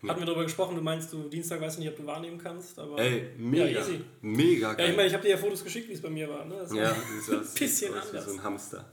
hatten 0.09 0.21
wir 0.21 0.27
darüber 0.27 0.45
gesprochen. 0.45 0.77
Du 0.77 0.83
meinst, 0.83 1.13
du 1.13 1.29
Dienstag 1.29 1.61
weißt 1.61 1.77
du 1.77 1.81
nicht, 1.83 1.91
ob 1.91 1.97
du 1.99 2.07
wahrnehmen 2.07 2.39
kannst. 2.39 2.79
Aber 2.79 2.99
Ey, 2.99 3.29
mega. 3.37 3.67
Ja, 3.67 3.81
easy. 3.81 4.01
mega 4.23 4.69
Ja, 4.69 4.75
geil. 4.75 4.91
ich 4.91 4.97
meine, 4.97 5.09
ich 5.09 5.15
habe 5.15 5.23
dir 5.25 5.31
ja 5.31 5.37
Fotos 5.37 5.63
geschickt, 5.63 5.89
wie 5.91 5.93
es 5.93 6.01
bei 6.01 6.09
mir 6.11 6.27
war. 6.29 6.45
Ne? 6.47 6.57
Das 6.61 6.73
ja, 6.75 6.85
war- 6.91 6.97
bisschen 7.59 7.93
das 7.93 8.03
war 8.03 8.09
anders. 8.09 8.25
So 8.25 8.33
ein 8.33 8.43
Hamster. 8.43 8.91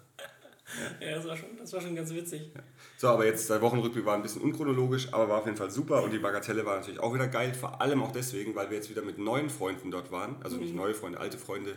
Ja, 1.00 1.16
das 1.16 1.26
war, 1.28 1.36
schon, 1.38 1.50
das 1.58 1.74
war 1.74 1.82
schon 1.82 1.96
ganz 1.96 2.14
witzig. 2.14 2.52
So, 2.98 3.08
aber 3.10 3.26
jetzt 3.26 3.50
der 3.50 3.62
Wochenrückblick 3.62 4.06
war 4.06 4.16
ein 4.16 4.22
bisschen 4.22 4.42
unchronologisch, 4.42 5.12
aber 5.14 5.28
war 5.30 5.40
auf 5.40 5.46
jeden 5.46 5.58
Fall 5.58 5.72
super 5.72 6.04
und 6.04 6.12
die 6.12 6.20
Bagatelle 6.20 6.66
war 6.66 6.78
natürlich 6.78 7.00
auch 7.00 7.14
wieder 7.14 7.28
geil, 7.28 7.54
vor 7.54 7.82
allem 7.82 8.02
auch 8.04 8.12
deswegen, 8.12 8.56
weil 8.56 8.70
wir 8.70 8.78
jetzt 8.78 8.90
wieder 8.90 9.02
mit 9.02 9.18
neuen 9.18 9.50
Freunden 9.50 9.92
dort 9.92 10.12
waren, 10.12 10.36
also 10.44 10.58
Mhm. 10.58 10.64
nicht 10.64 10.76
neue 10.76 10.94
Freunde, 10.94 11.20
alte 11.20 11.38
Freunde, 11.38 11.76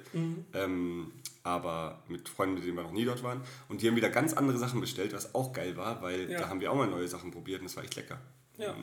ähm, 0.52 1.12
aber 1.42 2.02
mit 2.08 2.28
Freunden, 2.28 2.54
mit 2.54 2.64
denen 2.64 2.76
wir 2.76 2.82
noch 2.84 2.92
nie 2.92 3.04
dort 3.04 3.22
waren 3.22 3.40
und 3.68 3.82
die 3.82 3.88
haben 3.88 3.96
wieder 3.96 4.10
ganz 4.10 4.32
andere 4.34 4.58
Sachen 4.58 4.80
bestellt, 4.80 5.12
was 5.12 5.34
auch 5.34 5.52
geil 5.52 5.76
war, 5.76 6.02
weil 6.02 6.30
Ja. 6.30 6.40
da 6.40 6.48
haben 6.48 6.60
wir 6.60 6.70
auch 6.70 6.76
mal 6.76 6.86
neue 6.88 7.08
Sachen 7.08 7.30
probiert 7.30 7.60
und 7.60 7.66
das 7.68 7.76
war 7.76 7.84
echt 7.84 7.96
lecker. 7.96 8.18
Ja. 8.58 8.74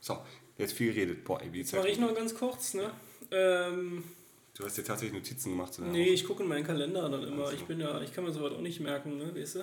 So, 0.00 0.18
jetzt 0.58 0.72
viel 0.72 0.92
geredet. 0.92 1.24
Boah, 1.24 1.40
ey, 1.42 1.52
wie 1.52 1.58
Jetzt 1.58 1.74
mache 1.74 1.88
ich 1.88 1.98
noch 1.98 2.14
ganz 2.14 2.34
kurz. 2.34 2.74
Ne? 2.74 2.90
Ähm, 3.30 4.04
Du 4.56 4.64
hast 4.64 4.78
dir 4.78 4.84
tatsächlich 4.84 5.14
Notizen 5.14 5.50
gemacht 5.50 5.74
zu 5.74 5.82
der 5.82 5.92
nee, 5.92 6.08
ich 6.08 6.24
gucke 6.24 6.42
in 6.42 6.48
meinen 6.48 6.64
Kalender 6.64 7.08
dann 7.10 7.22
immer. 7.22 7.52
Ich 7.52 7.64
bin 7.64 7.78
ja, 7.78 8.00
ich 8.00 8.12
kann 8.14 8.24
mir 8.24 8.32
sowas 8.32 8.52
auch 8.52 8.60
nicht 8.60 8.80
merken, 8.80 9.18
ne? 9.18 9.34
weißt 9.34 9.56
du? 9.56 9.58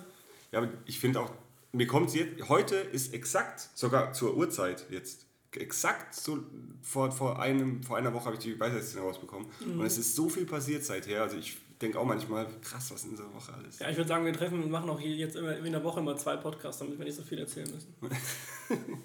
Ja, 0.51 0.59
aber 0.59 0.69
ich 0.85 0.99
finde 0.99 1.21
auch, 1.21 1.31
mir 1.71 1.87
kommt 1.87 2.13
jetzt, 2.13 2.47
heute 2.47 2.75
ist 2.75 3.11
exakt, 3.13 3.69
sogar 3.73 4.13
zur 4.13 4.37
Uhrzeit 4.37 4.85
jetzt, 4.91 5.25
exakt 5.55 6.13
so 6.13 6.39
vor, 6.83 7.11
vor, 7.11 7.39
einem, 7.39 7.81
vor 7.81 7.97
einer 7.97 8.13
Woche 8.13 8.25
habe 8.25 8.35
ich 8.35 8.43
die 8.43 8.59
Weisheitszähne 8.59 9.03
rausbekommen. 9.03 9.47
Mhm. 9.65 9.79
Und 9.79 9.85
es 9.85 9.97
ist 9.97 10.15
so 10.15 10.29
viel 10.29 10.45
passiert 10.45 10.83
seither. 10.83 11.23
Also 11.23 11.37
ich 11.37 11.57
denke 11.81 11.99
auch 11.99 12.05
manchmal, 12.05 12.47
krass, 12.61 12.91
was 12.91 13.03
in 13.03 13.11
dieser 13.11 13.33
Woche 13.33 13.51
alles. 13.53 13.79
Ja, 13.79 13.89
ich 13.89 13.97
würde 13.97 14.07
sagen, 14.07 14.25
wir 14.25 14.33
treffen 14.33 14.63
und 14.63 14.69
machen 14.69 14.89
auch 14.89 14.99
hier 14.99 15.15
jetzt 15.15 15.35
immer 15.35 15.57
in 15.57 15.71
der 15.71 15.83
Woche 15.83 15.99
immer 15.99 16.15
zwei 16.17 16.37
Podcasts, 16.37 16.79
damit 16.79 16.97
wir 16.99 17.05
nicht 17.05 17.15
so 17.15 17.23
viel 17.23 17.39
erzählen 17.39 17.69
müssen. 17.71 17.95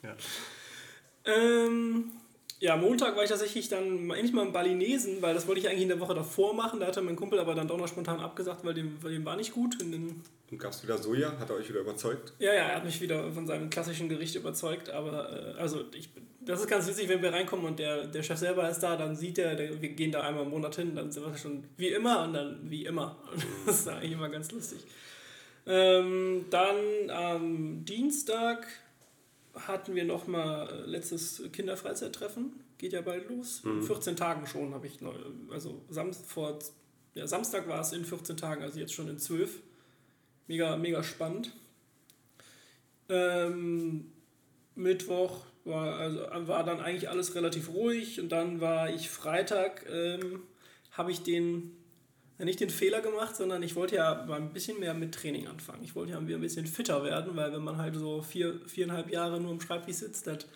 Ja. 0.00 0.14
Ähm, 1.24 2.12
ja, 2.60 2.76
Montag 2.76 3.14
war 3.14 3.22
ich 3.22 3.30
tatsächlich 3.30 3.68
dann 3.68 4.10
endlich 4.10 4.32
mal 4.32 4.44
im 4.44 4.52
Balinesen, 4.52 5.22
weil 5.22 5.32
das 5.34 5.46
wollte 5.46 5.60
ich 5.60 5.68
eigentlich 5.68 5.82
in 5.82 5.88
der 5.88 6.00
Woche 6.00 6.14
davor 6.14 6.54
machen. 6.54 6.80
Da 6.80 6.86
hatte 6.86 7.00
mein 7.02 7.14
Kumpel 7.14 7.38
aber 7.38 7.54
dann 7.54 7.68
doch 7.68 7.78
noch 7.78 7.86
spontan 7.86 8.18
abgesagt, 8.18 8.64
weil 8.64 8.74
dem, 8.74 8.96
weil 9.00 9.12
dem 9.12 9.24
war 9.24 9.36
nicht 9.36 9.52
gut. 9.52 9.80
Den, 9.80 10.22
Und 10.50 10.58
gab 10.58 10.72
es 10.72 10.82
wieder 10.82 10.98
Soja? 10.98 11.38
Hat 11.38 11.50
er 11.50 11.56
euch 11.56 11.68
wieder 11.68 11.80
überzeugt? 11.80 12.32
ja, 12.40 12.52
ja, 12.52 12.62
er 12.62 12.76
hat 12.76 12.84
mich 12.84 13.00
wieder 13.00 13.30
von 13.30 13.46
seinem 13.46 13.70
klassischen 13.70 14.08
Gericht 14.08 14.34
überzeugt. 14.34 14.90
Aber 14.90 15.54
äh, 15.56 15.60
also 15.60 15.84
ich, 15.94 16.08
das 16.40 16.60
ist 16.60 16.66
ganz 16.66 16.88
witzig, 16.88 17.08
wenn 17.08 17.22
wir 17.22 17.32
reinkommen 17.32 17.64
und 17.64 17.78
der, 17.78 18.08
der 18.08 18.24
Chef 18.24 18.38
selber 18.38 18.68
ist 18.68 18.80
da, 18.80 18.96
dann 18.96 19.14
sieht 19.14 19.38
er, 19.38 19.54
der, 19.54 19.80
wir 19.80 19.90
gehen 19.90 20.10
da 20.10 20.22
einmal 20.22 20.42
im 20.42 20.50
Monat 20.50 20.74
hin, 20.74 20.96
dann 20.96 21.12
sind 21.12 21.24
wir 21.24 21.38
schon 21.38 21.62
wie 21.76 21.88
immer 21.88 22.24
und 22.24 22.32
dann 22.32 22.58
wie 22.64 22.84
immer. 22.86 23.18
Und 23.32 23.46
das 23.66 23.80
ist 23.80 23.88
eigentlich 23.88 24.12
immer 24.12 24.30
ganz 24.30 24.50
lustig. 24.50 24.80
Ähm, 25.64 26.46
dann 26.50 27.10
am 27.10 27.84
Dienstag 27.84 28.66
hatten 29.66 29.94
wir 29.94 30.04
noch 30.04 30.26
mal 30.26 30.68
äh, 30.68 30.86
letztes 30.86 31.42
Kinderfreizeittreffen. 31.52 32.52
Geht 32.78 32.92
ja 32.92 33.00
bald 33.00 33.28
los. 33.28 33.62
In 33.64 33.82
14 33.82 34.16
Tagen 34.16 34.46
schon 34.46 34.72
habe 34.72 34.86
ich 34.86 35.00
neu, 35.00 35.14
also 35.50 35.82
Sam, 35.88 36.12
vor 36.12 36.58
ja, 37.14 37.26
Samstag 37.26 37.68
war 37.68 37.80
es 37.80 37.92
in 37.92 38.04
14 38.04 38.36
Tagen, 38.36 38.62
also 38.62 38.78
jetzt 38.78 38.92
schon 38.92 39.08
in 39.08 39.18
12. 39.18 39.60
Mega, 40.46 40.76
mega 40.76 41.02
spannend. 41.02 41.52
Ähm, 43.08 44.12
Mittwoch 44.74 45.44
war, 45.64 45.98
also, 45.98 46.20
war 46.48 46.64
dann 46.64 46.80
eigentlich 46.80 47.08
alles 47.08 47.34
relativ 47.34 47.68
ruhig 47.70 48.20
und 48.20 48.30
dann 48.30 48.60
war 48.60 48.90
ich 48.90 49.10
Freitag, 49.10 49.84
ähm, 49.90 50.42
habe 50.92 51.10
ich 51.10 51.22
den, 51.22 51.76
nicht 52.44 52.60
den 52.60 52.70
Fehler 52.70 53.00
gemacht, 53.00 53.36
sondern 53.36 53.62
ich 53.62 53.74
wollte 53.74 53.96
ja 53.96 54.24
mal 54.26 54.40
ein 54.40 54.52
bisschen 54.52 54.78
mehr 54.78 54.94
mit 54.94 55.14
Training 55.14 55.48
anfangen. 55.48 55.82
Ich 55.82 55.94
wollte 55.94 56.12
ja 56.12 56.26
wieder 56.26 56.38
ein 56.38 56.40
bisschen 56.40 56.66
fitter 56.66 57.02
werden, 57.04 57.34
weil 57.36 57.52
wenn 57.52 57.64
man 57.64 57.78
halt 57.78 57.96
so 57.96 58.22
vier, 58.22 58.60
viereinhalb 58.66 59.10
Jahre 59.10 59.40
nur 59.40 59.52
im 59.52 59.60
Schreibtisch 59.60 59.96
sitzt, 59.96 60.26
das 60.26 60.46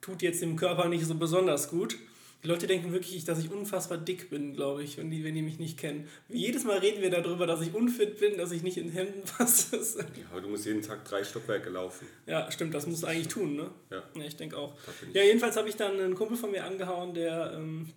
tut 0.00 0.20
jetzt 0.22 0.42
dem 0.42 0.56
Körper 0.56 0.88
nicht 0.88 1.06
so 1.06 1.14
besonders 1.14 1.70
gut. 1.70 1.96
Die 2.42 2.48
Leute 2.48 2.66
denken 2.66 2.92
wirklich, 2.92 3.24
dass 3.24 3.38
ich 3.38 3.52
unfassbar 3.52 3.98
dick 3.98 4.28
bin, 4.28 4.54
glaube 4.54 4.82
ich, 4.82 4.98
wenn 4.98 5.10
die, 5.10 5.22
wenn 5.22 5.34
die 5.34 5.42
mich 5.42 5.60
nicht 5.60 5.78
kennen. 5.78 6.08
Jedes 6.28 6.64
Mal 6.64 6.78
reden 6.78 7.00
wir 7.00 7.10
darüber, 7.10 7.46
dass 7.46 7.60
ich 7.60 7.72
unfit 7.72 8.18
bin, 8.18 8.36
dass 8.36 8.50
ich 8.50 8.64
nicht 8.64 8.78
in 8.78 8.90
Hemden 8.90 9.22
passe. 9.22 9.78
Ja, 10.16 10.24
aber 10.32 10.40
du 10.40 10.48
musst 10.48 10.66
jeden 10.66 10.82
Tag 10.82 11.04
drei 11.04 11.22
Stockwerke 11.22 11.70
laufen. 11.70 12.06
Ja, 12.26 12.50
stimmt, 12.50 12.74
das 12.74 12.86
musst 12.88 13.04
du 13.04 13.06
eigentlich 13.06 13.28
tun, 13.28 13.54
ne? 13.54 13.70
Ja. 13.90 14.02
Ja, 14.16 14.24
ich 14.24 14.36
denke 14.36 14.56
auch. 14.58 14.74
Ja, 15.12 15.22
jedenfalls 15.22 15.56
habe 15.56 15.68
ich 15.68 15.76
dann 15.76 15.98
einen 16.00 16.16
Kumpel 16.16 16.36
von 16.36 16.50
mir 16.50 16.64
angehauen, 16.64 17.14
der, 17.14 17.52
ähm, 17.54 17.88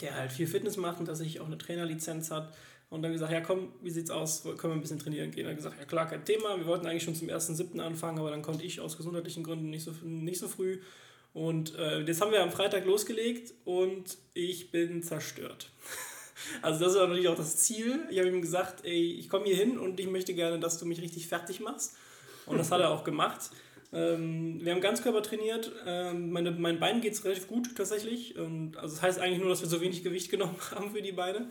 der 0.00 0.14
halt 0.14 0.32
viel 0.32 0.46
Fitness 0.46 0.76
macht 0.76 1.00
und 1.00 1.08
dass 1.08 1.20
ich 1.20 1.40
auch 1.40 1.46
eine 1.46 1.58
Trainerlizenz 1.58 2.30
hat. 2.30 2.54
Und 2.88 3.02
dann 3.02 3.12
gesagt, 3.12 3.32
ja 3.32 3.40
komm, 3.40 3.72
wie 3.82 3.90
sieht's 3.90 4.10
aus? 4.10 4.44
Können 4.44 4.62
wir 4.62 4.72
ein 4.72 4.80
bisschen 4.80 5.00
trainieren 5.00 5.32
gehen? 5.32 5.48
Hat 5.48 5.56
gesagt, 5.56 5.76
ja 5.78 5.84
klar, 5.84 6.08
kein 6.08 6.24
Thema. 6.24 6.56
Wir 6.56 6.66
wollten 6.66 6.86
eigentlich 6.86 7.02
schon 7.02 7.16
zum 7.16 7.28
1.7. 7.28 7.80
anfangen, 7.80 8.18
aber 8.18 8.30
dann 8.30 8.42
konnte 8.42 8.64
ich 8.64 8.80
aus 8.80 8.96
gesundheitlichen 8.96 9.42
Gründen 9.42 9.70
nicht 9.70 9.84
so, 9.84 9.92
nicht 10.04 10.38
so 10.38 10.46
früh. 10.46 10.80
Und 11.32 11.74
äh, 11.74 12.00
jetzt 12.00 12.20
haben 12.20 12.30
wir 12.30 12.42
am 12.42 12.52
Freitag 12.52 12.86
losgelegt 12.86 13.52
und 13.64 14.16
ich 14.34 14.70
bin 14.70 15.02
zerstört. 15.02 15.70
Also 16.60 16.84
das 16.84 16.94
war 16.94 17.06
natürlich 17.06 17.28
auch 17.28 17.36
das 17.36 17.56
Ziel. 17.56 17.98
Ich 18.10 18.18
habe 18.18 18.28
ihm 18.28 18.42
gesagt, 18.42 18.84
ey, 18.84 19.14
ich 19.14 19.30
komme 19.30 19.46
hier 19.46 19.56
hin 19.56 19.78
und 19.78 19.98
ich 19.98 20.06
möchte 20.06 20.34
gerne, 20.34 20.60
dass 20.60 20.78
du 20.78 20.84
mich 20.84 21.00
richtig 21.00 21.26
fertig 21.26 21.60
machst. 21.60 21.96
Und 22.44 22.58
das 22.58 22.70
hat 22.70 22.80
er 22.80 22.90
auch 22.90 23.04
gemacht. 23.04 23.50
Ähm, 23.92 24.60
wir 24.62 24.72
haben 24.72 24.80
Ganzkörper 24.80 25.22
trainiert. 25.22 25.72
Ähm, 25.86 26.30
meine, 26.32 26.50
mein 26.50 26.80
Bein 26.80 27.00
geht 27.00 27.12
es 27.14 27.24
relativ 27.24 27.48
gut 27.48 27.76
tatsächlich. 27.76 28.36
Und, 28.36 28.76
also 28.76 28.94
das 28.94 29.02
heißt 29.02 29.20
eigentlich 29.20 29.40
nur, 29.40 29.48
dass 29.48 29.60
wir 29.62 29.68
so 29.68 29.80
wenig 29.80 30.02
Gewicht 30.02 30.30
genommen 30.30 30.56
haben 30.70 30.92
für 30.92 31.02
die 31.02 31.12
Beine. 31.12 31.50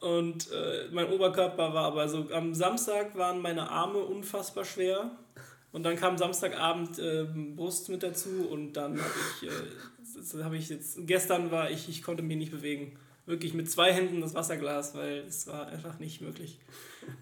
Und 0.00 0.50
äh, 0.50 0.88
mein 0.90 1.08
Oberkörper 1.10 1.74
war 1.74 1.84
aber 1.84 2.08
so, 2.08 2.28
am 2.32 2.54
Samstag 2.54 3.16
waren 3.16 3.40
meine 3.40 3.70
Arme 3.70 3.98
unfassbar 3.98 4.64
schwer. 4.64 5.12
Und 5.70 5.84
dann 5.84 5.96
kam 5.96 6.18
Samstagabend 6.18 6.98
ähm, 6.98 7.56
Brust 7.56 7.88
mit 7.88 8.02
dazu 8.02 8.46
und 8.50 8.74
dann 8.74 8.98
habe 9.00 9.10
ich, 9.40 9.48
äh, 9.48 10.42
hab 10.42 10.52
ich 10.52 10.68
jetzt, 10.68 10.98
gestern 11.06 11.50
war 11.50 11.70
ich, 11.70 11.88
ich 11.88 12.02
konnte 12.02 12.22
mich 12.22 12.36
nicht 12.36 12.50
bewegen. 12.52 12.98
Wirklich 13.24 13.54
mit 13.54 13.70
zwei 13.70 13.92
Händen 13.92 14.20
das 14.20 14.34
Wasserglas, 14.34 14.94
weil 14.94 15.20
es 15.28 15.46
war 15.46 15.68
einfach 15.68 15.98
nicht 16.00 16.20
möglich. 16.20 16.58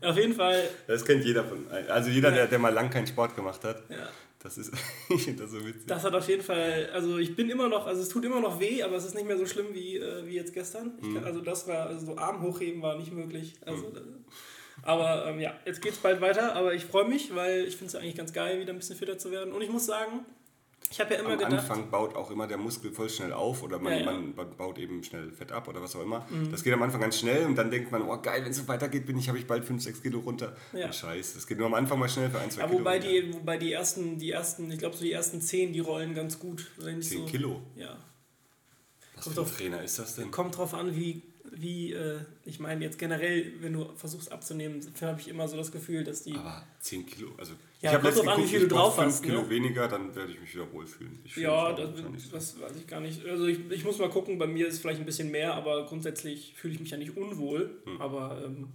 Auf 0.01 0.17
jeden 0.17 0.35
Fall, 0.35 0.69
Das 0.87 1.05
kennt 1.05 1.25
jeder 1.25 1.45
von. 1.45 1.67
Also 1.89 2.11
jeder, 2.11 2.31
der, 2.33 2.47
der 2.47 2.59
mal 2.59 2.73
lang 2.73 2.91
keinen 2.91 3.07
Sport 3.07 3.37
gemacht 3.37 3.63
hat. 3.63 3.83
ja, 3.91 4.09
Das 4.43 4.57
ist, 4.59 4.73
ich 5.11 5.23
finde 5.23 5.43
das 5.43 5.53
so 5.53 5.65
witzig. 5.65 5.87
Das 5.87 6.03
hat 6.03 6.15
auf 6.15 6.27
jeden 6.29 6.43
Fall, 6.43 6.89
also 6.95 7.19
ich 7.19 7.37
bin 7.37 7.51
immer 7.51 7.69
noch, 7.69 7.87
also 7.87 8.01
es 8.03 8.09
tut 8.09 8.25
immer 8.25 8.41
noch 8.41 8.59
weh, 8.59 8.83
aber 8.83 8.97
es 8.97 9.05
ist 9.05 9.15
nicht 9.15 9.27
mehr 9.27 9.37
so 9.37 9.45
schlimm 9.47 9.67
wie, 9.73 9.97
äh, 9.99 10.27
wie 10.27 10.35
jetzt 10.35 10.55
gestern. 10.55 10.93
Ich 11.03 11.15
kann, 11.15 11.25
also 11.25 11.41
das 11.41 11.69
war, 11.69 11.87
also 11.87 12.07
so 12.07 12.17
Arm 12.17 12.41
hochheben 12.43 12.81
war 12.83 12.97
nicht 12.99 13.13
möglich. 13.13 13.55
Also, 13.67 13.91
das- 13.91 14.03
aber 14.83 15.27
ähm, 15.27 15.41
ja, 15.41 15.53
jetzt 15.67 15.83
geht 15.83 15.93
es 15.93 15.99
bald 15.99 16.23
weiter, 16.23 16.55
aber 16.57 16.73
ich 16.73 16.87
freue 16.87 17.07
mich, 17.07 17.35
weil 17.35 17.67
ich 17.67 17.77
finde 17.77 17.89
es 17.89 17.95
eigentlich 17.97 18.15
ganz 18.17 18.33
geil, 18.33 18.61
wieder 18.61 18.73
ein 18.73 18.79
bisschen 18.79 18.97
fitter 18.97 19.19
zu 19.19 19.31
werden. 19.31 19.53
Und 19.53 19.61
ich 19.61 19.69
muss 19.69 19.85
sagen, 19.85 20.25
ich 20.91 20.99
habe 20.99 21.15
ja 21.15 21.21
immer 21.21 21.31
Am 21.31 21.39
gedacht, 21.39 21.53
Anfang 21.53 21.89
baut 21.89 22.17
auch 22.17 22.33
immer 22.33 22.49
der 22.49 22.59
Muskel 22.59 22.91
voll 22.91 23.09
schnell 23.09 23.33
auf 23.33 23.63
oder 23.63 23.79
man, 23.79 23.93
Ja, 23.93 23.99
ja. 24.01 24.13
man 24.13 24.35
baut 24.35 24.77
eben 24.77 25.05
schnell 25.05 25.31
Fett 25.31 25.53
ab 25.53 25.69
oder 25.69 25.81
was 25.81 25.95
auch 25.95 26.03
immer. 26.03 26.27
Das 26.51 26.65
geht 26.65 26.73
am 26.73 26.83
Anfang 26.83 27.01
ganz 27.01 27.19
schnell 27.19 27.47
und 27.47 27.55
dann 27.55 27.71
denkt 27.71 27.93
man, 27.93 28.03
oh 28.03 28.21
geil, 28.21 28.43
wenn 28.45 28.51
es 28.51 28.57
so 28.57 28.67
weitergeht, 28.67 29.07
bin 29.07 29.17
ich, 29.17 29.29
habe 29.29 29.39
ich 29.39 29.47
bald 29.47 29.65
5, 29.65 29.81
6 29.83 30.03
Kilo 30.03 30.19
runter. 30.19 30.57
Ja. 30.73 30.87
Und 30.87 30.95
Scheiß, 30.95 31.35
das 31.35 31.47
geht 31.47 31.59
nur 31.59 31.69
am 31.69 31.75
Anfang 31.75 31.99
mal 31.99 32.09
schnell 32.09 32.29
für 32.29 32.41
1, 32.41 32.55
2 32.57 32.61
ja, 32.61 32.67
Kilo. 32.67 32.81
wobei, 32.81 32.95
runter. 32.95 33.09
die, 33.09 33.35
wobei 33.35 33.57
die 33.57 33.73
ersten, 33.73 34.19
die 34.19 34.33
ersten, 34.33 34.69
ich 34.71 34.79
glaube 34.81 34.97
so 34.97 35.05
die 35.05 35.13
ersten 35.13 35.41
10, 35.41 35.73
die 35.73 35.81
rollen 35.81 36.13
ganz 36.15 36.41
gut. 36.41 36.67
Wenn 36.79 36.99
ich 36.99 37.09
10 37.09 37.19
so, 37.19 37.25
Kilo? 37.27 37.63
Ja. 37.77 37.97
Was 39.15 39.25
kommt 39.25 39.37
für 39.37 39.43
ein 39.43 39.57
Trainer 39.71 39.83
ist 39.85 39.99
das 39.99 40.17
denn? 40.17 40.31
Kommt 40.33 40.57
drauf 40.57 40.75
an, 40.75 40.97
wie, 40.97 41.23
wie 41.53 41.93
äh, 41.93 42.21
ich 42.45 42.61
meine, 42.61 42.85
jetzt 42.85 42.99
generell, 42.99 43.53
wenn 43.61 43.73
du 43.73 43.87
versuchst 43.97 44.31
abzunehmen, 44.33 44.81
habe 45.01 45.21
ich 45.21 45.29
immer 45.29 45.49
so 45.49 45.57
das 45.57 45.73
Gefühl, 45.73 46.05
dass 46.05 46.23
die. 46.23 46.35
Aber 46.35 46.65
10 46.81 47.07
Kilo, 47.07 47.31
also 47.37 47.53
Ja, 47.81 47.91
ich 47.91 47.97
habe 47.97 48.09
letztens 48.09 48.29
an, 48.29 48.39
wie 48.39 48.43
geguckt, 48.43 48.51
viel 48.51 48.69
du 48.69 48.75
drauf 48.75 48.95
5 48.97 49.07
hast, 49.07 49.23
Kilo 49.23 49.43
ne? 49.43 49.51
weniger, 49.51 49.89
dann 49.89 50.15
werde 50.15 50.33
ich 50.33 50.41
mich 50.41 50.55
wieder 50.55 50.73
wohlfühlen. 50.73 51.19
Ich 51.25 51.37
Ja, 51.37 51.73
das, 51.73 51.91
so. 51.97 52.33
das 52.33 52.61
weiß 52.61 52.77
ich 52.77 52.87
gar 52.87 53.01
nicht. 53.01 53.25
Also 53.27 53.47
ich, 53.47 53.59
ich 53.71 53.85
muss 53.85 53.99
mal 53.99 54.11
gucken, 54.11 54.39
bei 54.39 54.47
mir 54.47 54.67
ist 54.67 54.75
es 54.75 54.81
vielleicht 54.81 55.01
ein 55.01 55.07
bisschen 55.07 55.31
mehr, 55.31 55.55
aber 55.55 55.87
grundsätzlich 55.87 56.55
fühle 56.57 56.75
ich 56.75 56.81
mich 56.81 56.91
ja 56.91 56.97
nicht 56.97 57.17
unwohl. 57.17 57.71
Hm. 57.85 58.01
Aber 58.01 58.43
ähm, 58.45 58.69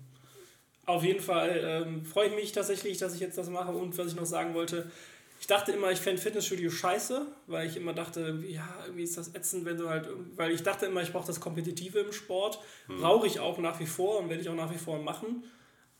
auf 0.85 1.03
jeden 1.03 1.21
Fall 1.21 1.61
ähm, 1.63 2.05
freue 2.05 2.27
ich 2.27 2.35
mich 2.35 2.51
tatsächlich, 2.51 2.97
dass 2.97 3.15
ich 3.15 3.19
jetzt 3.19 3.37
das 3.37 3.49
mache. 3.49 3.71
Und 3.71 3.97
was 3.97 4.07
ich 4.07 4.15
noch 4.15 4.25
sagen 4.25 4.53
wollte, 4.53 4.91
ich 5.39 5.47
dachte 5.47 5.71
immer, 5.71 5.91
ich 5.91 5.99
fände 5.99 6.21
Fitnessstudio 6.21 6.69
scheiße, 6.69 7.25
weil 7.47 7.67
ich 7.67 7.77
immer 7.77 7.93
dachte, 7.93 8.41
ja, 8.47 8.67
irgendwie 8.85 9.03
ist 9.03 9.17
das 9.17 9.35
ätzend, 9.35 9.65
wenn 9.65 9.77
du 9.77 9.89
halt, 9.89 10.07
weil 10.35 10.51
ich 10.51 10.63
dachte 10.63 10.85
immer, 10.85 11.01
ich 11.01 11.11
brauche 11.11 11.27
das 11.27 11.39
Kompetitive 11.39 11.99
im 11.99 12.11
Sport. 12.13 12.59
Brauche 12.87 13.27
ich 13.27 13.39
auch 13.39 13.57
nach 13.59 13.79
wie 13.79 13.85
vor 13.85 14.19
und 14.19 14.29
werde 14.29 14.41
ich 14.41 14.49
auch 14.49 14.55
nach 14.55 14.73
wie 14.73 14.77
vor 14.77 14.99
machen. 15.01 15.43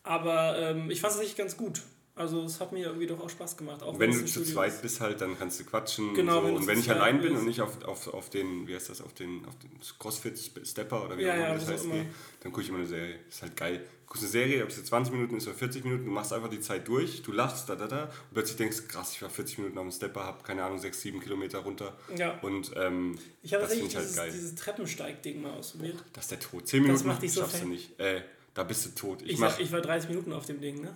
Aber 0.04 0.58
ähm, 0.60 0.90
ich 0.92 1.02
fand 1.02 1.12
es 1.12 1.18
tatsächlich 1.18 1.38
ganz 1.38 1.58
gut. 1.58 1.82
Also 2.18 2.44
es 2.44 2.62
hat 2.62 2.72
mir 2.72 2.86
irgendwie 2.86 3.08
doch 3.08 3.20
auch 3.20 3.30
Spaß 3.30 3.58
gemacht. 3.58 3.84
Auch 3.84 4.00
Wenn 4.00 4.12
du 4.12 4.24
zu 4.24 4.42
zweit 4.44 4.72
ist. 4.72 4.82
bist 4.82 5.02
halt, 5.02 5.20
dann 5.20 5.38
kannst 5.38 5.60
du 5.60 5.66
quatschen 5.66 6.14
Genau, 6.14 6.38
und 6.38 6.42
so. 6.44 6.48
wenn 6.48 6.56
Und 6.56 6.68
wenn 6.68 6.80
ich 6.80 6.90
allein 6.90 7.20
bin 7.22 7.36
und 7.36 7.46
nicht 7.46 7.60
auf, 7.60 7.84
auf, 7.84 8.08
auf 8.14 8.30
den, 8.30 8.68
wie 8.68 8.74
heißt 8.76 8.90
das, 8.90 9.02
auf 9.02 9.14
den, 9.14 9.46
auf 9.46 9.58
den 9.60 9.72
Crossfit-Stepper 10.00 11.04
oder 11.06 11.18
wie 11.18 11.24
Ja, 11.24 11.32
auch 11.34 11.36
immer 11.36 11.48
ja, 11.50 11.54
das 11.56 11.68
heißt, 11.68 11.92
gehe, 11.92 12.06
dann 12.42 12.52
gucke 12.54 12.62
ich 12.62 12.70
immer 12.70 12.78
eine 12.78 12.88
Serie. 12.88 13.20
Ist 13.28 13.42
halt 13.42 13.58
geil. 13.58 13.86
Du 14.06 14.10
guckst 14.10 14.24
eine 14.24 14.32
Serie, 14.32 14.64
ob 14.64 14.70
es 14.70 14.78
jetzt 14.78 14.88
20 14.88 15.14
Minuten 15.14 15.36
ist 15.38 15.48
oder 15.48 15.56
40 15.58 15.84
Minuten, 15.84 16.06
du 16.06 16.12
machst 16.12 16.32
einfach 16.32 16.50
die 16.50 16.60
Zeit 16.60 16.88
durch, 16.88 17.24
du 17.24 17.32
lachst, 17.32 17.68
da, 17.68 17.76
da, 17.76 17.88
da, 17.88 18.04
und 18.04 18.34
plötzlich 18.34 18.56
denkst 18.58 18.78
du, 18.78 18.88
krass, 18.88 19.14
ich 19.14 19.22
war 19.24 19.30
40 19.32 19.58
Minuten 19.58 19.78
auf 19.80 19.84
dem 19.86 19.92
Stepper, 19.92 20.24
hab 20.26 20.44
keine 20.44 20.64
Ahnung, 20.64 20.78
6, 20.78 21.02
7 21.02 21.20
Kilometer 21.20 21.60
runter. 21.60 21.98
Ja. 22.16 22.38
Und 22.42 22.72
ähm, 22.76 23.18
Ich 23.42 23.54
habe 23.54 23.64
das 23.64 23.72
tatsächlich 23.72 23.90
ich 23.90 23.96
halt 23.96 24.06
dieses, 24.06 24.16
geil. 24.16 24.32
dieses 24.32 24.56
Treppensteig-Ding 24.56 25.42
mal 25.42 25.54
ausprobiert. 25.54 26.04
Das 26.14 26.26
ist 26.26 26.32
der 26.32 26.40
Tod. 26.40 26.68
10 26.68 26.84
Minuten 26.84 27.08
macht 27.08 27.24
dich 27.24 27.34
so 27.34 27.42
schaffst 27.42 27.56
du 27.56 27.60
fett. 27.62 27.68
nicht. 27.70 28.00
Äh, 28.00 28.22
da 28.54 28.64
bist 28.64 28.86
du 28.86 28.90
tot. 28.92 29.22
Ich, 29.24 29.32
Ich, 29.32 29.38
mach 29.40 29.54
war, 29.54 29.60
ich 29.60 29.72
war 29.72 29.82
30 29.82 30.10
Minuten 30.10 30.34
auf 30.34 30.46
dem 30.46 30.62
Ding, 30.62 30.82
ne? 30.82 30.96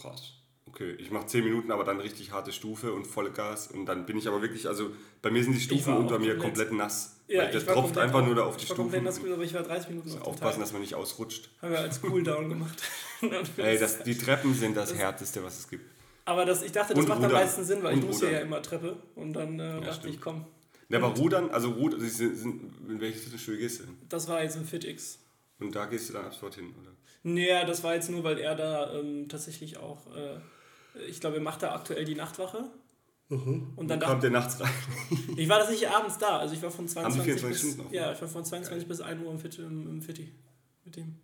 Krass. 0.00 0.34
Okay, 0.68 0.92
ich 0.98 1.10
mache 1.10 1.26
10 1.26 1.44
Minuten, 1.44 1.70
aber 1.70 1.84
dann 1.84 2.00
richtig 2.00 2.32
harte 2.32 2.52
Stufe 2.52 2.92
und 2.92 3.06
volle 3.06 3.30
Gas. 3.30 3.68
Und 3.68 3.86
dann 3.86 4.04
bin 4.04 4.18
ich 4.18 4.26
aber 4.28 4.42
wirklich, 4.42 4.66
also 4.68 4.90
bei 5.22 5.30
mir 5.30 5.42
sind 5.42 5.54
die 5.54 5.60
Stufen 5.60 5.96
unter 5.96 6.18
mir 6.18 6.36
komplett- 6.36 6.72
nass. 6.72 7.12
Ja, 7.28 7.42
weil 7.42 7.50
der 7.50 7.60
ich 7.60 7.66
tropft 7.66 7.98
einfach 7.98 8.24
nur 8.24 8.34
da 8.36 8.44
auf 8.44 8.56
die 8.56 8.64
ich 8.64 8.70
war 8.70 8.76
Stufen. 8.76 9.02
nass 9.04 9.18
aber 9.24 9.42
ich 9.42 9.54
war 9.54 9.62
30 9.62 9.88
Minuten 9.90 10.10
auf 10.10 10.14
dem 10.16 10.22
Aufpassen, 10.22 10.60
dass 10.60 10.72
man 10.72 10.80
nicht 10.82 10.94
ausrutscht. 10.94 11.50
Haben 11.62 11.72
wir 11.72 11.78
als 11.80 12.00
Cooldown 12.02 12.48
gemacht. 12.48 12.82
Ey, 13.56 13.78
das, 13.78 14.02
die 14.02 14.16
Treppen 14.16 14.54
sind 14.54 14.76
das 14.76 14.94
Härteste, 14.94 15.42
was 15.42 15.58
es 15.58 15.68
gibt. 15.68 15.84
aber 16.24 16.44
das, 16.44 16.62
ich 16.62 16.72
dachte, 16.72 16.94
das 16.94 17.02
Und 17.02 17.08
macht 17.08 17.18
am 17.18 17.24
Rudern. 17.24 17.40
meisten 17.42 17.64
Sinn, 17.64 17.82
weil 17.82 17.96
ich 17.96 18.02
Und 18.02 18.08
muss 18.08 18.20
ja, 18.20 18.30
ja 18.30 18.38
immer 18.40 18.60
Treppe. 18.62 18.96
Und 19.16 19.32
dann 19.32 19.58
äh, 19.58 19.80
dachte 19.80 19.94
stimmt. 19.94 20.14
ich, 20.14 20.20
komm, 20.20 20.44
Ja, 20.88 20.98
aber 20.98 21.08
Rudern, 21.16 21.50
also 21.50 21.70
Rudern, 21.70 22.00
Sie 22.00 22.08
sind, 22.08 22.36
sind, 22.36 22.72
in 22.88 23.00
welches 23.00 23.22
Fitnessstudio 23.24 23.60
gehst 23.60 23.80
du 23.80 23.84
denn? 23.84 23.96
das 24.08 24.28
war 24.28 24.42
jetzt 24.42 24.56
ein 24.56 24.64
FitX. 24.66 25.18
Und 25.58 25.74
da 25.74 25.86
gehst 25.86 26.08
du 26.08 26.12
dann 26.12 26.26
ab 26.26 26.34
sofort 26.34 26.54
hin, 26.56 26.72
oder? 26.80 26.90
Naja, 27.24 27.64
das 27.64 27.82
war 27.82 27.94
jetzt 27.94 28.10
nur, 28.10 28.22
weil 28.22 28.38
er 28.38 28.54
da 28.54 28.92
ähm, 29.00 29.28
tatsächlich 29.28 29.78
auch, 29.78 30.06
äh, 30.14 30.38
ich 31.08 31.20
glaube, 31.20 31.36
er 31.36 31.42
macht 31.42 31.62
da 31.62 31.74
aktuell 31.74 32.04
die 32.04 32.14
Nachtwache. 32.14 32.64
Mhm. 33.28 33.72
Und 33.76 33.88
dann 33.88 33.98
Kommt 33.98 34.22
der 34.22 34.30
nachts 34.30 34.60
rein? 34.60 34.70
ich, 35.36 35.48
war 35.48 35.58
tatsächlich 35.58 35.88
abends 35.88 36.16
da. 36.18 36.38
Also 36.38 36.54
ich 36.54 36.62
war 36.62 36.70
von 36.70 36.86
22 36.86 37.24
24 37.24 37.62
bis, 37.62 37.72
Stunden 37.74 37.94
ja, 37.94 38.12
ich 38.12 38.20
war 38.20 38.28
von 38.28 38.44
22 38.44 38.86
bis 38.86 39.00
1 39.00 39.22
Uhr 39.22 39.30
im, 39.32 39.38
Fit, 39.38 39.58
im, 39.58 39.88
im 39.88 40.02
Fitti 40.02 40.32
mit 40.84 40.96
dem. 40.96 41.16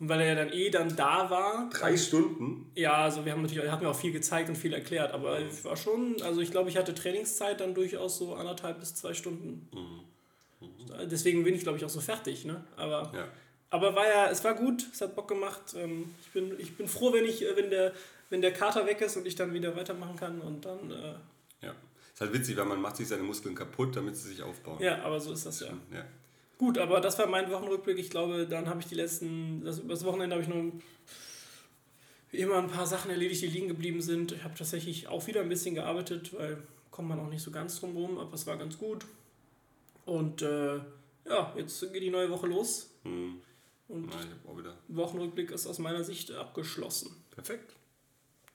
Und 0.00 0.08
weil 0.08 0.20
er 0.20 0.26
ja 0.28 0.34
dann 0.34 0.52
eh 0.52 0.70
dann 0.70 0.96
da 0.96 1.30
war, 1.30 1.70
Drei 1.70 1.96
Stunden? 1.96 2.72
Ja, 2.74 2.94
also 3.04 3.24
wir 3.24 3.32
haben 3.32 3.42
natürlich, 3.42 3.62
er 3.64 3.70
hat 3.70 3.82
mir 3.82 3.88
auch 3.88 3.98
viel 3.98 4.12
gezeigt 4.12 4.48
und 4.48 4.56
viel 4.56 4.72
erklärt, 4.72 5.12
aber 5.12 5.38
ich 5.40 5.64
war 5.64 5.76
schon, 5.76 6.20
also 6.22 6.40
ich 6.40 6.50
glaube, 6.50 6.70
ich 6.70 6.76
hatte 6.76 6.92
Trainingszeit 6.94 7.60
dann 7.60 7.74
durchaus 7.74 8.18
so 8.18 8.34
anderthalb 8.34 8.80
bis 8.80 8.94
zwei 8.94 9.14
Stunden. 9.14 9.68
Deswegen 11.10 11.44
bin 11.44 11.54
ich, 11.54 11.62
glaube 11.62 11.78
ich, 11.78 11.84
auch 11.84 11.88
so 11.90 12.00
fertig, 12.00 12.44
ne? 12.44 12.64
Aber, 12.76 13.12
Ja. 13.14 13.28
aber 13.70 13.94
war 13.94 14.06
ja, 14.06 14.28
es 14.30 14.42
war 14.42 14.54
gut, 14.54 14.86
es 14.92 15.00
hat 15.00 15.14
Bock 15.14 15.28
gemacht. 15.28 15.74
Ähm, 15.76 16.06
Ich 16.24 16.32
bin, 16.32 16.58
ich 16.58 16.76
bin 16.76 16.88
froh, 16.88 17.12
wenn 17.12 17.24
ich, 17.24 17.42
äh, 17.42 17.56
wenn 17.56 17.70
der, 17.70 17.92
wenn 18.32 18.40
der 18.40 18.54
Kater 18.54 18.86
weg 18.86 18.98
ist 19.02 19.18
und 19.18 19.26
ich 19.26 19.34
dann 19.34 19.52
wieder 19.52 19.76
weitermachen 19.76 20.16
kann 20.16 20.40
und 20.40 20.64
dann, 20.64 20.90
äh, 20.90 21.14
Ja. 21.60 21.74
Ist 22.14 22.20
halt 22.20 22.32
witzig, 22.32 22.56
weil 22.56 22.64
man 22.64 22.80
macht 22.80 22.96
sich 22.96 23.06
seine 23.06 23.22
Muskeln 23.22 23.54
kaputt, 23.54 23.94
damit 23.94 24.16
sie 24.16 24.30
sich 24.30 24.42
aufbauen. 24.42 24.82
ja, 24.82 25.02
aber 25.02 25.20
so 25.20 25.34
ist 25.34 25.44
das 25.44 25.60
ja. 25.60 25.68
ja. 25.92 26.04
Gut, 26.56 26.78
aber 26.78 27.02
das 27.02 27.18
war 27.18 27.26
mein 27.26 27.50
Wochenrückblick. 27.50 27.98
Ich 27.98 28.08
glaube, 28.08 28.46
dann 28.46 28.70
habe 28.70 28.80
ich 28.80 28.86
die 28.86 28.94
letzten, 28.94 29.62
das, 29.64 29.86
das 29.86 30.04
Wochenende 30.04 30.34
habe 30.34 30.42
ich 30.42 30.48
noch 30.48 30.72
wie 32.30 32.38
immer 32.38 32.56
ein 32.56 32.68
paar 32.68 32.86
Sachen 32.86 33.10
erledigt, 33.10 33.42
die 33.42 33.48
liegen 33.48 33.68
geblieben 33.68 34.00
sind. 34.00 34.32
Ich 34.32 34.44
habe 34.44 34.54
tatsächlich 34.54 35.08
auch 35.08 35.26
wieder 35.26 35.42
ein 35.42 35.50
bisschen 35.50 35.74
gearbeitet, 35.74 36.32
weil 36.32 36.62
kommt 36.90 37.10
man 37.10 37.20
auch 37.20 37.28
nicht 37.28 37.42
so 37.42 37.50
ganz 37.50 37.80
drum 37.80 37.94
rum, 37.94 38.16
aber 38.18 38.32
es 38.32 38.46
war 38.46 38.56
ganz 38.56 38.78
gut. 38.78 39.04
Und 40.06 40.40
äh, 40.40 40.76
ja, 41.26 41.52
jetzt 41.54 41.80
geht 41.92 42.02
die 42.02 42.10
neue 42.10 42.30
Woche 42.30 42.46
los. 42.46 42.94
Hm. 43.02 43.42
Und 43.88 44.10
wieder. 44.56 44.78
Wochenrückblick 44.88 45.50
ist 45.50 45.66
aus 45.66 45.78
meiner 45.78 46.02
Sicht 46.02 46.32
abgeschlossen. 46.32 47.14
Perfekt. 47.30 47.74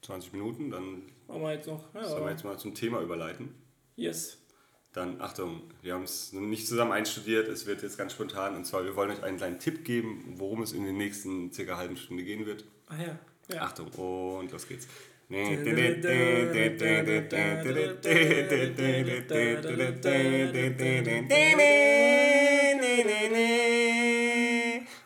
20 0.07 0.33
Minuten, 0.33 0.71
dann 0.71 1.03
Machen 1.27 1.41
wir 1.41 1.53
jetzt 1.53 1.67
noch. 1.67 1.83
sollen 1.93 2.21
wir 2.21 2.25
Ja, 2.25 2.29
jetzt 2.31 2.43
mal 2.45 2.57
zum 2.57 2.73
Thema 2.73 3.01
überleiten. 3.01 3.53
yes. 3.95 4.37
Dann, 4.93 5.21
Achtung, 5.21 5.61
wir 5.83 5.93
haben 5.93 6.03
es 6.05 6.33
nicht 6.33 6.65
zusammen 6.67 6.91
einstudiert, 6.93 7.47
es 7.49 7.67
wird 7.67 7.83
jetzt 7.83 7.99
ganz 7.99 8.13
spontan. 8.13 8.55
Und 8.55 8.65
zwar, 8.65 8.83
wir 8.83 8.95
wollen 8.95 9.11
euch 9.11 9.21
einen 9.21 9.37
kleinen 9.37 9.59
Tipp 9.59 9.83
geben, 9.85 10.23
worum 10.37 10.63
es 10.63 10.71
in 10.71 10.85
den 10.85 10.97
nächsten 10.97 11.51
circa 11.53 11.77
halben 11.77 11.97
Stunde 11.97 12.23
gehen 12.23 12.47
wird. 12.47 12.63
Ah 12.87 12.95
ja. 12.99 13.19
ja. 13.53 13.61
Achtung, 13.61 13.89
und 13.89 14.51
los 14.51 14.67
geht's. 14.67 14.87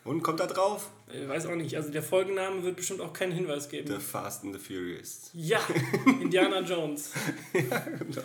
Und 0.03 0.23
kommt 0.23 0.39
da 0.39 0.47
drauf? 0.47 0.89
Ich 1.13 1.27
weiß 1.27 1.45
auch 1.45 1.55
nicht. 1.55 1.75
Also 1.75 1.91
der 1.91 2.01
Folgenname 2.01 2.63
wird 2.63 2.75
bestimmt 2.75 3.01
auch 3.01 3.13
keinen 3.13 3.33
Hinweis 3.33 3.69
geben. 3.69 3.87
The 3.87 3.99
Fast 3.99 4.43
and 4.43 4.53
the 4.53 4.59
Furious. 4.59 5.29
Ja, 5.33 5.59
Indiana 6.21 6.61
Jones. 6.61 7.11
Genau. 7.53 8.21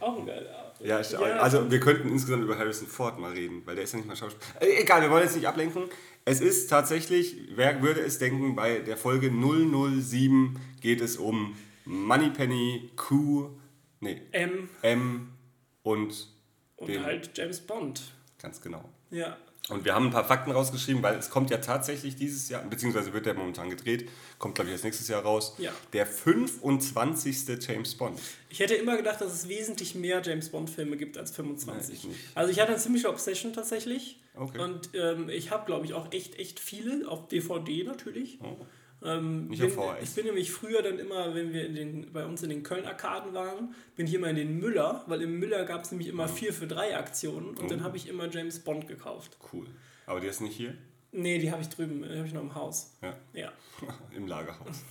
Auch, 0.00 0.02
auch 0.08 0.18
ein 0.18 0.26
geiler. 0.26 0.74
Ja, 0.80 1.00
ja. 1.00 1.28
Ja. 1.28 1.36
also 1.38 1.70
wir 1.70 1.80
könnten 1.80 2.08
insgesamt 2.08 2.42
über 2.44 2.58
Harrison 2.58 2.86
Ford 2.88 3.18
mal 3.18 3.32
reden, 3.32 3.62
weil 3.64 3.74
der 3.74 3.84
ist 3.84 3.92
ja 3.92 3.98
nicht 3.98 4.08
mal 4.08 4.16
Schauspieler. 4.16 4.44
Äh, 4.60 4.82
egal, 4.82 5.02
wir 5.02 5.10
wollen 5.10 5.24
jetzt 5.24 5.36
nicht 5.36 5.46
ablenken. 5.46 5.84
Es 6.24 6.40
ist 6.40 6.68
tatsächlich, 6.68 7.36
wer 7.54 7.80
würde 7.82 8.00
es 8.00 8.18
denken, 8.18 8.54
bei 8.56 8.80
der 8.80 8.96
Folge 8.96 9.30
007 9.30 10.58
geht 10.80 11.00
es 11.00 11.16
um 11.16 11.56
Moneypenny, 11.84 12.90
Q, 12.96 13.50
nee, 14.00 14.20
M 14.32 14.68
M 14.82 15.28
und, 15.82 16.28
und 16.76 17.04
halt 17.04 17.30
James 17.36 17.60
Bond. 17.60 18.12
ganz 18.40 18.60
genau. 18.60 18.84
Ja. 19.10 19.36
Und 19.70 19.84
wir 19.84 19.94
haben 19.94 20.06
ein 20.06 20.10
paar 20.10 20.24
Fakten 20.24 20.50
rausgeschrieben, 20.50 21.02
weil 21.02 21.16
es 21.16 21.28
kommt 21.30 21.50
ja 21.50 21.58
tatsächlich 21.58 22.16
dieses 22.16 22.48
Jahr, 22.48 22.62
beziehungsweise 22.64 23.12
wird 23.12 23.26
der 23.26 23.34
momentan 23.34 23.68
gedreht, 23.68 24.08
kommt 24.38 24.54
glaube 24.54 24.68
ich 24.70 24.72
erst 24.72 24.84
nächstes 24.84 25.08
Jahr 25.08 25.22
raus, 25.22 25.54
Ja. 25.58 25.72
der 25.92 26.06
25. 26.06 27.58
James 27.60 27.94
Bond. 27.94 28.18
Ich 28.50 28.60
hätte 28.60 28.74
immer 28.74 28.96
gedacht, 28.96 29.20
dass 29.20 29.32
es 29.32 29.48
wesentlich 29.48 29.94
mehr 29.94 30.22
James 30.24 30.48
Bond-Filme 30.50 30.96
gibt 30.96 31.18
als 31.18 31.30
25. 31.32 32.04
Nein, 32.04 32.12
ich. 32.12 32.36
Also 32.36 32.50
ich 32.50 32.60
hatte 32.60 32.70
eine 32.72 32.78
ziemliche 32.80 33.08
Obsession 33.10 33.52
tatsächlich. 33.52 34.18
Okay. 34.34 34.58
Und 34.60 34.90
ähm, 34.94 35.28
ich 35.28 35.50
habe, 35.50 35.66
glaube 35.66 35.84
ich, 35.84 35.92
auch 35.94 36.12
echt, 36.12 36.38
echt 36.38 36.60
viele 36.60 37.08
auf 37.08 37.28
DVD 37.28 37.84
natürlich. 37.84 38.38
Ähm, 39.02 39.48
Nicht 39.48 39.60
bin. 39.60 39.72
Ich 40.02 40.14
bin 40.14 40.26
nämlich 40.26 40.50
früher 40.50 40.82
dann 40.82 40.98
immer, 40.98 41.34
wenn 41.34 41.52
wir 41.52 41.66
in 41.66 41.74
den, 41.74 42.12
bei 42.12 42.24
uns 42.24 42.42
in 42.42 42.50
den 42.50 42.62
Köln-Arkaden 42.62 43.32
waren, 43.32 43.74
bin 43.94 44.06
ich 44.06 44.14
immer 44.14 44.28
in 44.28 44.36
den 44.36 44.58
Müller, 44.58 45.04
weil 45.06 45.22
im 45.22 45.38
Müller 45.38 45.64
gab 45.64 45.84
es 45.84 45.92
nämlich 45.92 46.08
immer 46.08 46.26
4 46.26 46.52
für 46.52 46.66
3 46.66 46.96
Aktionen 46.96 47.56
und 47.56 47.70
dann 47.70 47.84
habe 47.84 47.96
ich 47.96 48.08
immer 48.08 48.28
James 48.28 48.58
Bond 48.58 48.88
gekauft. 48.88 49.36
Cool. 49.52 49.66
Aber 50.06 50.20
der 50.20 50.30
ist 50.30 50.40
nicht 50.40 50.56
hier? 50.56 50.74
Nee, 51.10 51.38
die 51.38 51.50
habe 51.50 51.62
ich 51.62 51.68
drüben, 51.70 52.02
die 52.02 52.16
habe 52.18 52.26
ich 52.26 52.34
noch 52.34 52.42
im 52.42 52.54
Haus. 52.54 52.92
Ja. 53.00 53.16
Ja. 53.32 53.52
Im 54.14 54.26
Lagerhaus. 54.26 54.82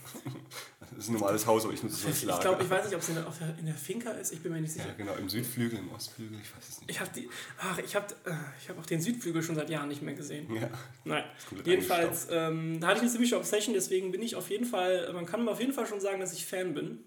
Das 0.79 0.97
ist 0.99 1.09
ein 1.09 1.13
normales 1.13 1.45
Haus, 1.45 1.65
aber 1.65 1.73
ich 1.73 1.83
nutze 1.83 1.95
es 1.95 2.05
als 2.05 2.17
Ich 2.19 2.23
Lager. 2.23 2.41
glaube, 2.41 2.63
ich 2.63 2.69
weiß 2.69 2.85
nicht, 2.85 2.95
ob 2.95 3.01
es 3.01 3.09
in 3.09 3.17
in 3.59 3.65
der 3.65 3.75
Finca 3.75 4.11
ist, 4.11 4.31
ich 4.33 4.41
bin 4.41 4.51
mir 4.53 4.61
nicht 4.61 4.71
sicher. 4.71 4.87
Ja, 4.87 4.93
genau, 4.93 5.13
im 5.15 5.29
Südflügel, 5.29 5.77
im 5.77 5.91
Ostflügel, 5.91 6.39
ich 6.41 6.55
weiß 6.55 6.69
es 6.69 6.79
nicht. 6.79 6.89
Ich 6.89 6.99
habe 6.99 7.11
die, 7.13 7.29
ach, 7.59 7.77
ich 7.79 7.95
habe, 7.95 8.07
äh, 8.25 8.31
ich 8.61 8.69
habe 8.69 8.79
auch 8.79 8.85
den 8.85 9.01
Südflügel 9.01 9.43
schon 9.43 9.55
seit 9.55 9.69
Jahren 9.69 9.89
nicht 9.89 10.01
mehr 10.01 10.13
gesehen. 10.15 10.51
Ja, 10.55 10.69
Nein. 11.03 11.23
Jedenfalls, 11.65 12.27
ähm, 12.31 12.79
da 12.79 12.87
hatte 12.87 12.97
ich 12.97 13.01
eine 13.03 13.11
ziemliche 13.11 13.37
Obsession, 13.37 13.73
deswegen 13.75 14.11
bin 14.11 14.21
ich 14.23 14.35
auf 14.35 14.49
jeden 14.49 14.65
Fall, 14.65 15.11
man 15.13 15.25
kann 15.25 15.47
auf 15.49 15.59
jeden 15.59 15.73
Fall 15.73 15.85
schon 15.85 15.99
sagen, 15.99 16.19
dass 16.21 16.33
ich 16.33 16.45
Fan 16.47 16.73
bin. 16.73 16.99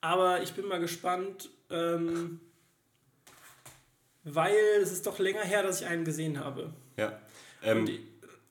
Aber 0.00 0.42
ich 0.42 0.52
bin 0.54 0.66
mal 0.66 0.80
gespannt, 0.80 1.48
ähm, 1.70 2.40
weil 4.24 4.54
es 4.82 4.90
ist 4.92 5.06
doch 5.06 5.18
länger 5.18 5.42
her, 5.42 5.62
dass 5.62 5.80
ich 5.80 5.86
einen 5.86 6.04
gesehen 6.04 6.38
habe. 6.40 6.74
ja. 6.96 7.18
Ähm, 7.64 7.88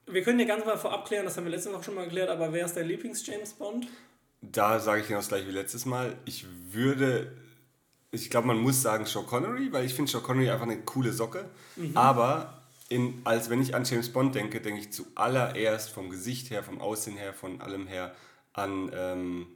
Wir 0.07 0.23
können 0.23 0.39
ja 0.39 0.45
ganz 0.45 0.65
mal 0.65 0.77
vorab 0.77 1.07
klären, 1.07 1.25
das 1.25 1.37
haben 1.37 1.45
wir 1.45 1.51
letzte 1.51 1.71
Woche 1.71 1.83
schon 1.83 1.95
mal 1.95 2.05
geklärt, 2.05 2.29
aber 2.29 2.51
wer 2.51 2.65
ist 2.65 2.75
dein 2.75 2.87
Lieblings-James 2.87 3.53
Bond? 3.53 3.87
da 4.51 4.79
sage 4.79 5.01
ich 5.01 5.07
genau 5.07 5.19
das 5.19 5.29
gleiche 5.29 5.47
wie 5.47 5.51
letztes 5.51 5.85
Mal. 5.85 6.15
Ich 6.25 6.45
würde, 6.71 7.31
ich 8.11 8.29
glaube, 8.29 8.47
man 8.47 8.57
muss 8.57 8.81
sagen 8.81 9.05
Sean 9.05 9.25
Connery, 9.25 9.71
weil 9.71 9.85
ich 9.85 9.93
finde 9.93 10.11
Sean 10.11 10.23
Connery 10.23 10.49
einfach 10.49 10.65
eine 10.65 10.79
coole 10.81 11.13
Socke. 11.13 11.45
Mhm. 11.75 11.95
Aber 11.95 12.61
in, 12.89 13.21
als 13.23 13.49
wenn 13.49 13.61
ich 13.61 13.73
an 13.73 13.85
James 13.85 14.09
Bond 14.11 14.35
denke, 14.35 14.59
denke 14.59 14.81
ich 14.81 14.91
zuallererst 14.91 15.89
vom 15.89 16.09
Gesicht 16.09 16.49
her, 16.49 16.63
vom 16.63 16.81
Aussehen 16.81 17.15
her, 17.15 17.33
von 17.33 17.61
allem 17.61 17.87
her 17.87 18.13
an, 18.51 18.91
ähm, 18.93 19.47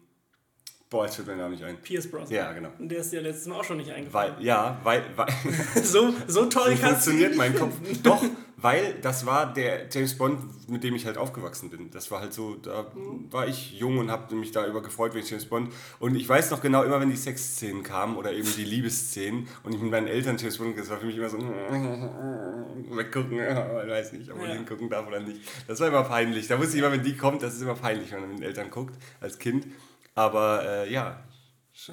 boah, 0.89 1.05
jetzt 1.05 1.15
fällt 1.15 1.27
mir 1.27 1.33
der 1.33 1.43
Name 1.43 1.55
nicht 1.55 1.65
ein. 1.65 1.77
Pierce 1.81 2.09
Brosnan. 2.09 2.31
Ja, 2.31 2.53
genau. 2.53 2.69
Und 2.79 2.89
der 2.89 2.99
ist 2.99 3.11
dir 3.11 3.21
letztes 3.21 3.47
Mal 3.47 3.59
auch 3.59 3.65
schon 3.65 3.77
nicht 3.77 3.91
eingefallen. 3.91 4.35
Weil, 4.37 4.45
ja, 4.45 4.79
weil, 4.83 5.03
weil 5.17 5.27
so, 5.83 6.13
so 6.27 6.45
toll 6.45 6.75
So 6.75 6.81
kannst 6.81 7.07
du 7.07 7.11
funktioniert 7.11 7.35
mein 7.35 7.55
Kopf. 7.55 7.73
Doch, 8.03 8.23
weil 8.59 8.95
das 9.01 9.25
war 9.27 9.53
der 9.53 9.87
James 9.91 10.17
Bond, 10.17 10.67
mit 10.69 10.83
dem 10.83 10.95
ich 10.95 11.05
halt 11.05 11.17
aufgewachsen 11.17 11.69
bin. 11.69 11.91
Das 11.91 12.09
war 12.09 12.19
halt 12.21 12.33
so, 12.33 12.55
da 12.55 12.91
war 13.29 13.47
ich 13.47 13.73
jung 13.79 13.99
und 13.99 14.09
habe 14.09 14.33
mich 14.35 14.51
darüber 14.51 14.81
gefreut, 14.81 15.13
wenn 15.13 15.21
ich 15.21 15.29
James 15.29 15.45
Bond. 15.45 15.71
Und 15.99 16.15
ich 16.15 16.27
weiß 16.27 16.49
noch 16.51 16.59
genau, 16.61 16.81
immer 16.83 16.99
wenn 16.99 17.09
die 17.11 17.15
Sexszenen 17.15 17.83
kamen 17.83 18.17
oder 18.17 18.33
eben 18.33 18.49
die 18.57 18.63
Liebesszenen 18.63 19.47
und 19.63 19.73
ich 19.75 19.79
mit 19.81 19.91
meinen 19.91 20.07
Eltern 20.07 20.37
James 20.37 20.57
Bond, 20.57 20.77
das 20.77 20.89
war 20.89 20.97
für 20.97 21.05
mich 21.05 21.17
immer 21.17 21.29
so, 21.29 21.37
weggucken, 22.89 23.33
ich 23.39 23.89
weiß 23.89 24.13
nicht, 24.13 24.31
ob 24.31 24.37
man 24.37 24.49
Ja. 24.49 24.55
hingucken 24.55 24.89
darf 24.89 25.07
oder 25.07 25.19
nicht. 25.19 25.41
Das 25.67 25.79
war 25.79 25.87
immer 25.89 26.03
peinlich. 26.03 26.47
Da 26.47 26.57
wusste 26.59 26.77
ich 26.77 26.83
immer, 26.83 26.91
wenn 26.91 27.03
die 27.03 27.15
kommt, 27.15 27.43
das 27.43 27.53
ist 27.55 27.61
immer 27.61 27.75
peinlich, 27.75 28.11
wenn 28.11 28.21
man 28.21 28.29
mit 28.29 28.39
den 28.39 28.43
Eltern 28.45 28.69
guckt, 28.71 28.95
als 29.21 29.37
Kind. 29.39 29.67
Aber 30.15 30.63
äh, 30.65 30.91
ja, 30.91 31.23
äh, 31.89 31.91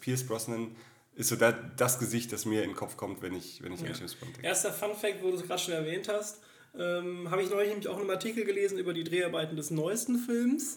Pierce 0.00 0.26
Brosnan 0.26 0.74
ist 1.14 1.28
so 1.28 1.36
da, 1.36 1.52
das 1.52 1.98
Gesicht, 1.98 2.32
das 2.32 2.44
mir 2.46 2.62
in 2.62 2.70
den 2.70 2.76
Kopf 2.76 2.96
kommt, 2.96 3.22
wenn 3.22 3.34
ich, 3.34 3.62
wenn 3.62 3.72
ich 3.72 3.80
an 3.80 3.86
Ja. 3.86 3.92
James 3.92 4.14
Bond 4.14 4.36
denke. 4.36 4.46
Erster 4.46 4.72
Fun 4.72 4.94
Fact, 4.94 5.22
wo 5.22 5.28
du 5.30 5.36
es 5.36 5.42
gerade 5.42 5.60
schon 5.60 5.74
erwähnt 5.74 6.08
hast, 6.08 6.40
ähm, 6.78 7.30
habe 7.30 7.42
ich 7.42 7.50
neulich 7.50 7.68
nämlich 7.68 7.88
auch 7.88 7.98
einen 8.00 8.10
Artikel 8.10 8.44
gelesen 8.44 8.78
über 8.78 8.94
die 8.94 9.04
Dreharbeiten 9.04 9.56
des 9.56 9.70
neuesten 9.70 10.18
Films. 10.18 10.76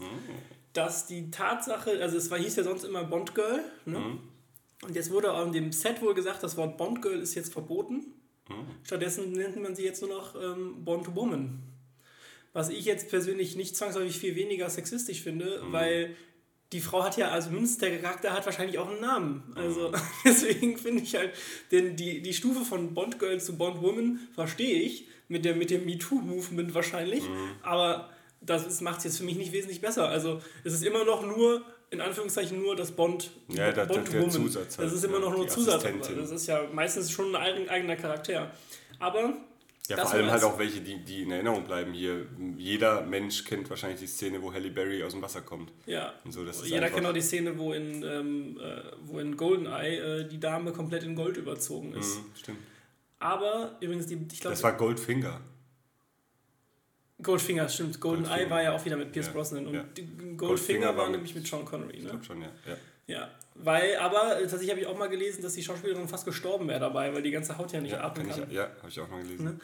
dass 0.74 1.08
die 1.08 1.32
Tatsache, 1.32 2.02
also 2.02 2.18
es 2.18 2.30
war, 2.30 2.38
hieß 2.38 2.58
ja 2.58 2.64
sonst 2.66 2.84
immer 2.84 3.06
Bond 3.06 3.34
Girl, 3.34 3.62
ne? 3.86 4.18
Und 4.84 4.94
jetzt 4.94 5.10
wurde 5.10 5.32
auch 5.32 5.46
in 5.46 5.54
dem 5.54 5.72
Set 5.72 6.02
wohl 6.02 6.14
gesagt, 6.14 6.44
das 6.44 6.58
Wort 6.58 6.78
Bond 6.78 7.02
Girl 7.02 7.22
ist 7.22 7.34
jetzt 7.34 7.54
verboten. 7.54 8.08
Stattdessen 8.84 9.32
nennt 9.32 9.56
man 9.56 9.74
sie 9.74 9.84
jetzt 9.86 10.02
nur 10.02 10.12
noch 10.12 10.36
ähm, 10.36 10.84
Bond 10.84 11.16
Woman. 11.16 11.64
Was 12.52 12.68
ich 12.70 12.84
jetzt 12.84 13.10
persönlich 13.10 13.56
nicht 13.56 13.76
zwangsläufig 13.78 14.18
viel 14.20 14.36
weniger 14.36 14.70
sexistisch 14.70 15.22
finde, 15.22 15.62
weil 15.72 16.16
die 16.74 16.82
Frau 16.82 17.04
hat 17.04 17.16
ja, 17.18 17.30
also 17.30 17.52
mindestens 17.52 17.80
der 17.80 18.00
Charakter 18.00 18.34
hat 18.34 18.46
wahrscheinlich 18.46 18.78
auch 18.80 18.90
einen 18.90 19.02
Namen. 19.02 19.44
Also 19.56 19.92
deswegen 20.26 20.78
finde 20.78 21.04
ich 21.04 21.16
halt, 21.16 21.32
denn 21.72 21.96
die, 21.96 22.22
die 22.22 22.34
Stufe 22.34 22.66
von 22.66 22.94
Bond 22.94 23.20
Girl 23.20 23.40
zu 23.40 23.56
Bond 23.58 23.82
Woman 23.82 24.20
verstehe 24.34 24.82
ich, 24.82 25.08
mit, 25.28 25.44
der, 25.46 25.56
mit 25.56 25.70
dem 25.72 25.86
MeToo-Movement 25.86 26.74
wahrscheinlich, 26.76 27.24
aber 27.64 28.10
das 28.42 28.82
macht 28.82 29.00
es 29.00 29.04
jetzt 29.06 29.18
für 29.18 29.24
mich 29.24 29.38
nicht 29.38 29.52
wesentlich 29.54 29.82
besser. 29.82 30.08
Also 30.08 30.40
es 30.64 30.74
ist 30.74 30.84
immer 30.84 31.04
noch 31.04 31.24
nur, 31.26 31.64
in 31.90 32.00
Anführungszeichen 32.02 32.62
nur 32.62 32.76
das 32.76 32.92
Bond, 32.92 33.32
Ja, 33.48 33.72
der- 33.72 33.86
der- 33.88 34.04
der 34.12 34.30
Zusatz 34.30 34.78
halt, 34.78 34.88
das 34.88 34.94
ist 34.94 35.04
immer 35.06 35.20
noch 35.20 35.32
nur 35.32 35.48
Zusatz. 35.48 35.84
Das 36.16 36.32
ist 36.32 36.48
ja 36.48 36.62
meistens 36.74 37.10
schon 37.12 37.36
ein 37.36 37.42
eigen- 37.42 37.70
eigener 37.70 37.96
Charakter. 37.96 38.52
Aber 39.00 39.34
Ja, 39.88 39.98
das 39.98 40.10
vor 40.10 40.20
allem 40.20 40.32
halt 40.32 40.44
auch 40.44 40.58
welche, 40.58 40.82
die, 40.82 40.98
die 41.04 41.22
in 41.24 41.32
Erinnerung 41.32 41.64
bleiben 41.64 41.94
hier. 41.94 42.26
Jeder 42.58 43.02
Mensch 43.04 43.44
kennt 43.46 43.70
wahrscheinlich 43.70 44.00
die 44.00 44.08
Szene, 44.08 44.42
wo 44.42 44.52
Halle 44.52 44.72
Berry 44.72 45.04
aus 45.04 45.12
dem 45.12 45.22
Wasser 45.22 45.42
kommt. 45.42 45.72
Ja. 45.86 46.14
Und 46.24 46.32
so, 46.32 46.44
das 46.44 46.68
Jeder 46.68 46.90
kennt 46.90 47.06
auch 47.06 47.14
die 47.14 47.22
Szene, 47.22 47.58
wo 47.58 47.72
in, 47.74 48.02
ähm, 48.04 48.60
äh, 48.60 48.82
wo 49.04 49.20
in 49.20 49.38
Goldeneye 49.38 50.22
äh, 50.22 50.28
die 50.28 50.40
Dame 50.40 50.72
komplett 50.72 51.04
in 51.04 51.16
Gold 51.16 51.38
überzogen 51.38 51.94
ist. 51.94 52.18
Mhm, 52.18 52.26
stimmt. 52.36 52.58
Aber 53.20 53.78
übrigens, 53.80 54.08
die, 54.08 54.16
ich 54.32 54.40
glaube, 54.40 54.54
Das 54.56 54.64
war 54.64 54.74
Goldfinger. 54.74 55.40
Goldfinger, 57.22 57.70
stimmt. 57.70 58.00
Goldeneye 58.02 58.28
Goldfinger. 58.30 58.50
war 58.50 58.64
ja 58.64 58.76
auch 58.76 58.84
wieder 58.86 58.98
mit 58.98 59.12
Pierce 59.12 59.28
Ja, 59.28 59.34
Brosnan. 59.34 59.68
Und 59.68 59.74
ja. 59.76 59.82
Goldfinger, 59.84 60.36
Goldfinger 60.38 60.98
war 60.98 61.06
mit- 61.06 61.12
nämlich 61.14 61.36
mit 61.36 61.48
Sean 61.48 61.64
Connery. 61.64 61.98
Ich 61.98 62.04
Ne? 62.04 62.10
glaube 62.10 62.26
schon, 62.26 62.42
ja. 62.42 62.50
ja. 62.68 62.76
Ja. 63.08 63.30
Weil, 63.56 63.96
aber 63.98 64.38
äh, 64.38 64.42
tatsächlich 64.42 64.70
habe 64.70 64.82
ich 64.82 64.86
auch 64.88 64.98
mal 64.98 65.08
gelesen, 65.10 65.42
dass 65.42 65.54
die 65.54 65.64
Schauspielerin 65.64 66.08
fast 66.08 66.26
gestorben 66.26 66.68
wäre 66.68 66.80
dabei, 66.80 67.14
weil 67.14 67.24
die 67.24 67.32
ganze 67.32 67.58
Haut 67.58 67.72
ja 67.72 67.80
nicht 67.82 67.94
Ja, 67.94 68.02
atmen 68.04 68.28
kann 68.30 68.44
ich, 68.50 68.54
ja 68.54 68.64
habe 68.80 68.90
ich 68.90 69.00
auch 69.00 69.10
mal 69.10 69.24
gelesen. 69.24 69.46
Ne? 69.46 69.60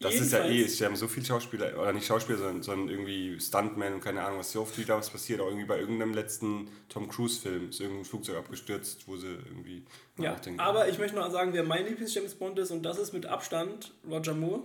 Das 0.00 0.14
ist 0.14 0.30
ja 0.32 0.40
eh, 0.44 0.48
Jedenfalls- 0.48 0.70
es 0.70 0.76
sterben 0.76 0.96
so 0.96 1.08
viele 1.08 1.26
Schauspieler, 1.26 1.76
oder 1.76 1.92
nicht 1.92 2.06
Schauspieler, 2.06 2.38
sondern, 2.38 2.62
sondern 2.62 2.88
irgendwie 2.88 3.40
Stuntmen 3.40 3.94
und 3.94 4.00
keine 4.00 4.22
Ahnung, 4.22 4.38
was 4.38 4.52
so 4.52 4.60
oft 4.60 4.78
wieder 4.78 4.96
was 4.96 5.10
passiert. 5.10 5.40
Auch 5.40 5.46
irgendwie 5.48 5.64
bei 5.64 5.78
irgendeinem 5.80 6.14
letzten 6.14 6.68
Tom 6.88 7.08
Cruise-Film 7.08 7.70
ist 7.70 7.80
irgendein 7.80 8.04
Flugzeug 8.04 8.36
abgestürzt, 8.36 9.08
wo 9.08 9.16
sie 9.16 9.26
irgendwie. 9.26 9.82
Ja, 10.18 10.34
denken, 10.34 10.60
aber 10.60 10.88
ich 10.88 10.98
möchte 10.98 11.16
noch 11.16 11.28
sagen, 11.32 11.52
wer 11.52 11.64
mein 11.64 11.84
Lieblings-James 11.86 12.34
Bond 12.36 12.58
ist, 12.60 12.70
und 12.70 12.82
das 12.84 12.98
ist 12.98 13.12
mit 13.12 13.26
Abstand 13.26 13.92
Roger 14.08 14.34
Moore. 14.34 14.62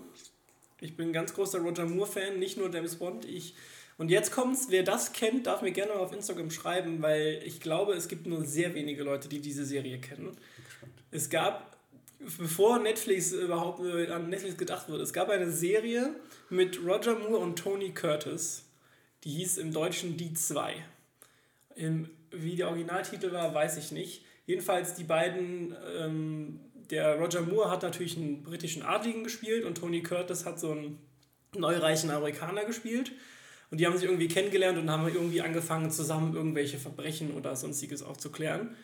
Ich 0.81 0.95
bin 0.97 1.09
ein 1.09 1.13
ganz 1.13 1.33
großer 1.33 1.59
Roger 1.59 1.85
Moore-Fan, 1.85 2.37
nicht 2.37 2.57
nur 2.57 2.69
James 2.71 2.97
Bond. 2.97 3.25
Ich, 3.25 3.55
und 3.97 4.09
jetzt 4.09 4.31
kommt's, 4.31 4.67
wer 4.69 4.83
das 4.83 5.13
kennt, 5.13 5.47
darf 5.47 5.61
mir 5.61 5.71
gerne 5.71 5.93
mal 5.93 5.99
auf 5.99 6.13
Instagram 6.13 6.49
schreiben, 6.49 7.01
weil 7.01 7.41
ich 7.45 7.59
glaube, 7.59 7.93
es 7.93 8.07
gibt 8.07 8.25
nur 8.25 8.43
sehr 8.45 8.73
wenige 8.73 9.03
Leute, 9.03 9.29
die 9.29 9.39
diese 9.39 9.65
Serie 9.65 9.99
kennen. 9.99 10.35
Es 11.11 11.29
gab, 11.29 11.77
bevor 12.39 12.79
Netflix 12.79 13.31
überhaupt 13.31 13.79
an 13.81 14.29
Netflix 14.29 14.57
gedacht 14.57 14.89
wurde, 14.89 15.03
es 15.03 15.13
gab 15.13 15.29
eine 15.29 15.51
Serie 15.51 16.15
mit 16.49 16.79
Roger 16.83 17.17
Moore 17.17 17.37
und 17.37 17.57
Tony 17.57 17.91
Curtis, 17.91 18.65
die 19.23 19.31
hieß 19.31 19.57
im 19.57 19.71
Deutschen 19.71 20.17
Die 20.17 20.33
Zwei. 20.33 20.75
Im, 21.75 22.09
wie 22.31 22.55
der 22.55 22.69
Originaltitel 22.69 23.31
war, 23.31 23.53
weiß 23.53 23.77
ich 23.77 23.91
nicht. 23.91 24.25
Jedenfalls 24.45 24.95
die 24.95 25.03
beiden, 25.03 25.75
ähm, 25.97 26.59
der 26.89 27.15
Roger 27.15 27.41
Moore 27.41 27.71
hat 27.71 27.83
natürlich 27.83 28.17
einen 28.17 28.43
britischen 28.43 28.83
Adligen 28.83 29.23
gespielt 29.23 29.65
und 29.65 29.77
Tony 29.77 30.03
Curtis 30.03 30.45
hat 30.45 30.59
so 30.59 30.71
einen 30.71 30.99
neureichen 31.55 32.09
Amerikaner 32.09 32.65
gespielt. 32.65 33.11
Und 33.73 33.79
die 33.79 33.87
haben 33.87 33.97
sich 33.97 34.05
irgendwie 34.05 34.27
kennengelernt 34.27 34.77
und 34.77 34.87
haben 34.91 35.07
irgendwie 35.07 35.41
angefangen, 35.41 35.89
zusammen 35.89 36.35
irgendwelche 36.35 36.77
Verbrechen 36.77 37.31
oder 37.33 37.55
sonstiges 37.55 38.03
aufzuklären. 38.03 38.75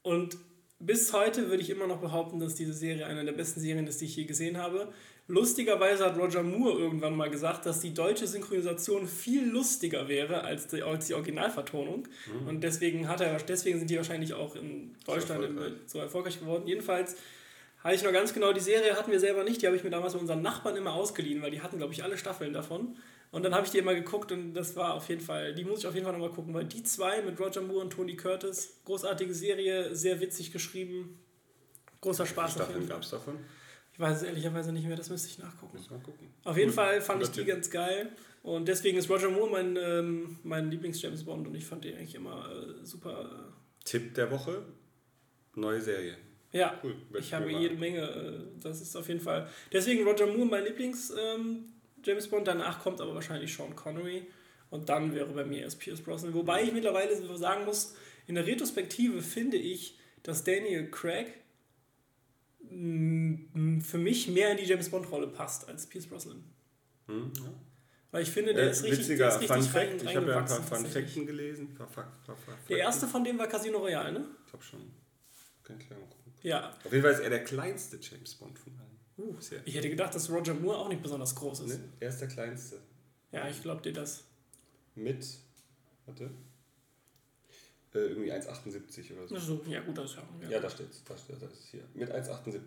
Und 0.00 0.38
bis 0.78 1.12
heute 1.12 1.50
würde 1.50 1.62
ich 1.62 1.68
immer 1.68 1.86
noch 1.86 2.00
behaupten, 2.00 2.40
dass 2.40 2.54
diese 2.54 2.72
Serie 2.72 3.04
eine 3.04 3.22
der 3.26 3.32
besten 3.32 3.60
Serien 3.60 3.86
ist, 3.86 4.00
die 4.00 4.06
ich 4.06 4.16
je 4.16 4.24
gesehen 4.24 4.56
habe. 4.56 4.94
Lustigerweise 5.28 6.06
hat 6.06 6.16
Roger 6.16 6.42
Moore 6.42 6.78
irgendwann 6.78 7.18
mal 7.18 7.28
gesagt, 7.28 7.66
dass 7.66 7.80
die 7.80 7.92
deutsche 7.92 8.26
Synchronisation 8.26 9.06
viel 9.06 9.46
lustiger 9.46 10.08
wäre 10.08 10.42
als 10.42 10.68
die, 10.68 10.82
als 10.82 11.08
die 11.08 11.12
Originalvertonung. 11.12 12.08
Und 12.48 12.64
deswegen, 12.64 13.08
hat 13.08 13.20
er, 13.20 13.36
deswegen 13.40 13.78
sind 13.78 13.90
die 13.90 13.98
wahrscheinlich 13.98 14.32
auch 14.32 14.56
in 14.56 14.94
Deutschland 15.04 15.42
so 15.42 15.48
erfolgreich. 15.48 15.56
erfolgreich, 15.56 15.80
so 15.84 15.98
erfolgreich 15.98 16.40
geworden. 16.40 16.66
Jedenfalls 16.66 17.14
habe 17.84 17.94
ich 17.94 18.02
noch 18.02 18.12
ganz 18.12 18.32
genau, 18.32 18.54
die 18.54 18.60
Serie 18.60 18.96
hatten 18.96 19.12
wir 19.12 19.20
selber 19.20 19.44
nicht, 19.44 19.60
die 19.60 19.66
habe 19.66 19.76
ich 19.76 19.84
mir 19.84 19.90
damals 19.90 20.14
bei 20.14 20.18
unseren 20.18 20.40
Nachbarn 20.40 20.76
immer 20.76 20.94
ausgeliehen, 20.94 21.42
weil 21.42 21.50
die 21.50 21.60
hatten, 21.60 21.76
glaube 21.76 21.92
ich, 21.92 22.02
alle 22.02 22.16
Staffeln 22.16 22.54
davon. 22.54 22.96
Und 23.32 23.44
dann 23.44 23.54
habe 23.54 23.64
ich 23.64 23.70
die 23.70 23.78
immer 23.78 23.94
geguckt 23.94 24.32
und 24.32 24.54
das 24.54 24.74
war 24.74 24.94
auf 24.94 25.08
jeden 25.08 25.20
Fall, 25.20 25.54
die 25.54 25.64
muss 25.64 25.80
ich 25.80 25.86
auf 25.86 25.94
jeden 25.94 26.04
Fall 26.04 26.12
nochmal 26.12 26.32
gucken, 26.34 26.52
weil 26.52 26.64
die 26.64 26.82
zwei 26.82 27.22
mit 27.22 27.38
Roger 27.38 27.60
Moore 27.62 27.82
und 27.82 27.90
Tony 27.90 28.16
Curtis, 28.16 28.80
großartige 28.84 29.32
Serie, 29.32 29.94
sehr 29.94 30.20
witzig 30.20 30.50
geschrieben, 30.52 31.20
großer 32.00 32.26
Spaß 32.26 32.54
Staffeln 32.54 32.88
gab 32.88 33.02
es 33.02 33.10
davon? 33.10 33.38
Ich 33.92 34.00
weiß 34.00 34.16
es 34.18 34.22
ehrlicherweise 34.24 34.72
nicht 34.72 34.86
mehr, 34.86 34.96
das 34.96 35.10
müsste 35.10 35.28
ich 35.28 35.38
nachgucken. 35.38 35.78
Auf 36.42 36.56
jeden 36.56 36.70
Gut, 36.70 36.74
Fall 36.74 37.00
fand 37.00 37.22
ich 37.22 37.30
die 37.30 37.44
ganz 37.44 37.70
geil 37.70 38.10
und 38.42 38.66
deswegen 38.66 38.98
ist 38.98 39.08
Roger 39.08 39.30
Moore 39.30 39.50
mein, 39.50 39.76
ähm, 39.76 40.38
mein 40.42 40.68
Lieblings-James 40.70 41.24
Bond 41.24 41.46
und 41.46 41.54
ich 41.54 41.64
fand 41.66 41.84
den 41.84 41.96
eigentlich 41.98 42.16
immer 42.16 42.50
äh, 42.50 42.84
super. 42.84 43.52
Tipp 43.84 44.14
der 44.14 44.30
Woche: 44.30 44.64
neue 45.54 45.80
Serie. 45.80 46.16
Äh, 46.52 46.58
ja, 46.58 46.80
Cool. 46.82 46.96
ich 47.18 47.32
habe 47.32 47.50
jede 47.52 47.76
Menge, 47.76 48.00
äh, 48.00 48.60
das 48.60 48.80
ist 48.80 48.96
auf 48.96 49.06
jeden 49.06 49.20
Fall. 49.20 49.48
Deswegen 49.72 50.02
Roger 50.04 50.26
Moore 50.26 50.46
mein 50.46 50.64
Lieblings 50.64 51.12
ähm, 51.16 51.66
James 52.04 52.28
Bond, 52.28 52.46
danach 52.48 52.80
kommt 52.82 53.00
aber 53.00 53.14
wahrscheinlich 53.14 53.54
Sean 53.54 53.74
Connery 53.76 54.26
und 54.70 54.88
dann 54.88 55.14
wäre 55.14 55.26
bei 55.32 55.44
mir 55.44 55.60
erst 55.62 55.78
Pierce 55.80 56.00
Brosnan. 56.00 56.34
Wobei 56.34 56.62
ich 56.62 56.72
mittlerweile 56.72 57.14
sagen 57.36 57.64
muss, 57.64 57.94
in 58.26 58.34
der 58.36 58.46
Retrospektive 58.46 59.22
finde 59.22 59.56
ich, 59.56 59.98
dass 60.22 60.44
Daniel 60.44 60.90
Craig 60.90 61.34
für 62.68 63.98
mich 63.98 64.28
mehr 64.28 64.52
in 64.52 64.56
die 64.58 64.64
James 64.64 64.88
Bond 64.90 65.10
Rolle 65.10 65.26
passt 65.26 65.68
als 65.68 65.86
Pierce 65.86 66.06
Brosnan. 66.06 66.44
Hm, 67.06 67.32
ja. 67.42 67.52
Weil 68.12 68.22
ich 68.22 68.30
finde, 68.30 68.54
der 68.54 68.66
Äh, 68.66 68.70
ist 68.70 68.82
richtig, 68.82 69.00
witziger 69.00 69.28
der 69.28 69.40
ist 69.40 69.46
Fun 69.46 69.56
richtig 69.56 69.74
rein, 69.74 69.88
Fact: 69.98 70.02
Ich 70.02 70.16
habe 70.16 70.30
ja 70.30 70.38
ein 70.38 70.44
paar. 70.46 70.62
Fun. 70.62 70.86
Fakten 70.86 71.26
gelesen. 71.26 71.74
Paar 71.74 71.86
Fak- 71.88 72.24
paar- 72.24 72.34
paar 72.36 72.56
Der 72.68 72.78
erste 72.78 73.06
von 73.06 73.22
dem 73.24 73.38
war 73.38 73.46
Casino 73.46 73.78
Royale, 73.78 74.12
ne? 74.12 74.26
Ich 74.44 74.50
glaube 74.50 74.64
schon. 74.64 74.80
Gucken. 75.64 76.34
Ja. 76.42 76.76
Auf 76.84 76.90
jeden 76.92 77.02
Fall 77.02 77.12
ist 77.12 77.20
er 77.20 77.30
der 77.30 77.44
kleinste 77.44 77.98
James 78.00 78.34
Bond 78.34 78.58
von 78.58 78.72
allen. 78.78 78.89
Uh, 79.20 79.36
ich 79.64 79.74
hätte 79.74 79.90
gedacht, 79.90 80.14
dass 80.14 80.30
Roger 80.30 80.54
Moore 80.54 80.78
auch 80.78 80.88
nicht 80.88 81.02
besonders 81.02 81.34
groß 81.34 81.60
ist. 81.60 81.78
Ne? 81.78 81.80
Er 82.00 82.08
ist 82.08 82.20
der 82.20 82.28
kleinste. 82.28 82.78
Ja, 83.32 83.48
ich 83.48 83.60
glaube 83.62 83.82
dir 83.82 83.92
das. 83.92 84.24
Mit, 84.94 85.26
warte, 86.06 86.30
äh, 87.94 87.98
irgendwie 87.98 88.32
1,78 88.32 89.12
oder 89.12 89.28
so. 89.28 89.34
Also, 89.34 89.64
ja, 89.66 89.80
gut, 89.80 89.98
das 89.98 90.12
ist 90.12 90.16
ja. 90.16 90.22
ja. 90.42 90.48
Ja, 90.50 90.60
da 90.60 90.70
steht's. 90.70 91.02
Da 91.04 91.16
steht 91.16 91.42
das 91.42 91.52
ist 91.52 91.68
hier. 91.70 91.82
Mit 91.94 92.10
1,78 92.10 92.60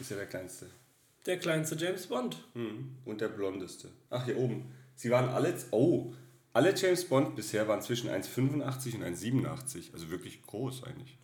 ist 0.00 0.10
er 0.10 0.16
der 0.16 0.26
kleinste. 0.26 0.66
Der 1.26 1.38
kleinste 1.38 1.76
James 1.76 2.06
Bond. 2.06 2.36
Mhm. 2.54 2.96
Und 3.04 3.20
der 3.20 3.28
blondeste. 3.28 3.88
Ach, 4.10 4.24
hier 4.24 4.36
oben. 4.38 4.72
Sie 4.96 5.10
waren 5.10 5.28
alle, 5.28 5.54
oh, 5.70 6.12
alle 6.52 6.74
James 6.74 7.04
Bond 7.06 7.36
bisher 7.36 7.66
waren 7.68 7.82
zwischen 7.82 8.08
1,85 8.08 8.94
und 8.96 9.02
1,87. 9.02 9.92
Also 9.92 10.10
wirklich 10.10 10.42
groß 10.42 10.84
eigentlich. 10.84 11.18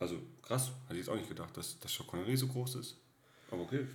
Also 0.00 0.18
krass, 0.42 0.72
hätte 0.84 0.94
ich 0.94 1.00
jetzt 1.00 1.10
auch 1.10 1.16
nicht 1.16 1.28
gedacht, 1.28 1.56
dass, 1.56 1.78
dass 1.78 1.94
Sean 1.94 2.06
Connery 2.06 2.36
so 2.36 2.48
groß 2.48 2.76
ist. 2.76 2.96
Aber 3.50 3.62
okay. 3.62 3.86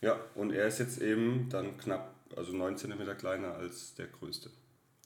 Ja, 0.00 0.18
und 0.34 0.52
er 0.52 0.66
ist 0.66 0.78
jetzt 0.78 1.00
eben 1.00 1.48
dann 1.50 1.76
knapp, 1.76 2.14
also 2.34 2.52
9 2.52 2.76
cm 2.76 3.16
kleiner 3.18 3.54
als 3.54 3.94
der 3.94 4.06
größte. 4.06 4.50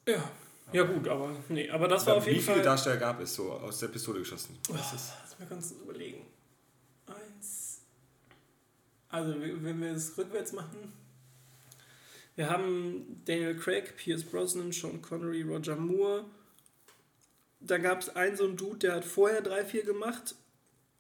Ja. 0.07 0.31
Ja, 0.73 0.85
gut, 0.85 1.07
aber 1.09 1.37
nee, 1.49 1.69
aber 1.69 1.89
das 1.89 2.07
war 2.07 2.17
auf 2.17 2.27
jeden 2.27 2.39
Wie 2.39 2.43
viele 2.43 2.57
Fall. 2.57 2.65
Darsteller 2.65 2.97
gab 2.97 3.21
es 3.21 3.35
so 3.35 3.53
aus 3.53 3.81
der 3.81 3.89
Pistole 3.89 4.21
geschossen? 4.21 4.57
Oh, 4.71 4.75
lass 4.75 5.39
mal 5.39 5.49
ganz 5.49 5.73
überlegen. 5.73 6.25
Eins. 7.07 7.81
Also, 9.09 9.35
wenn 9.39 9.81
wir 9.81 9.91
es 9.91 10.17
rückwärts 10.17 10.53
machen. 10.53 10.93
Wir 12.37 12.49
haben 12.49 13.23
Daniel 13.27 13.55
Craig, 13.59 13.95
Pierce 13.97 14.25
Brosnan, 14.25 14.73
Sean 14.73 15.03
Connery, 15.03 15.43
Roger 15.43 15.77
Moore. 15.77 16.25
Da 17.67 17.79
gab 17.79 18.01
es 18.01 18.09
einen 18.11 18.37
so 18.37 18.45
einen 18.45 18.57
Dude, 18.57 18.79
der 18.79 18.95
hat 18.95 19.05
vorher 19.05 19.41
drei, 19.41 19.65
vier 19.65 19.85
gemacht. 19.85 20.35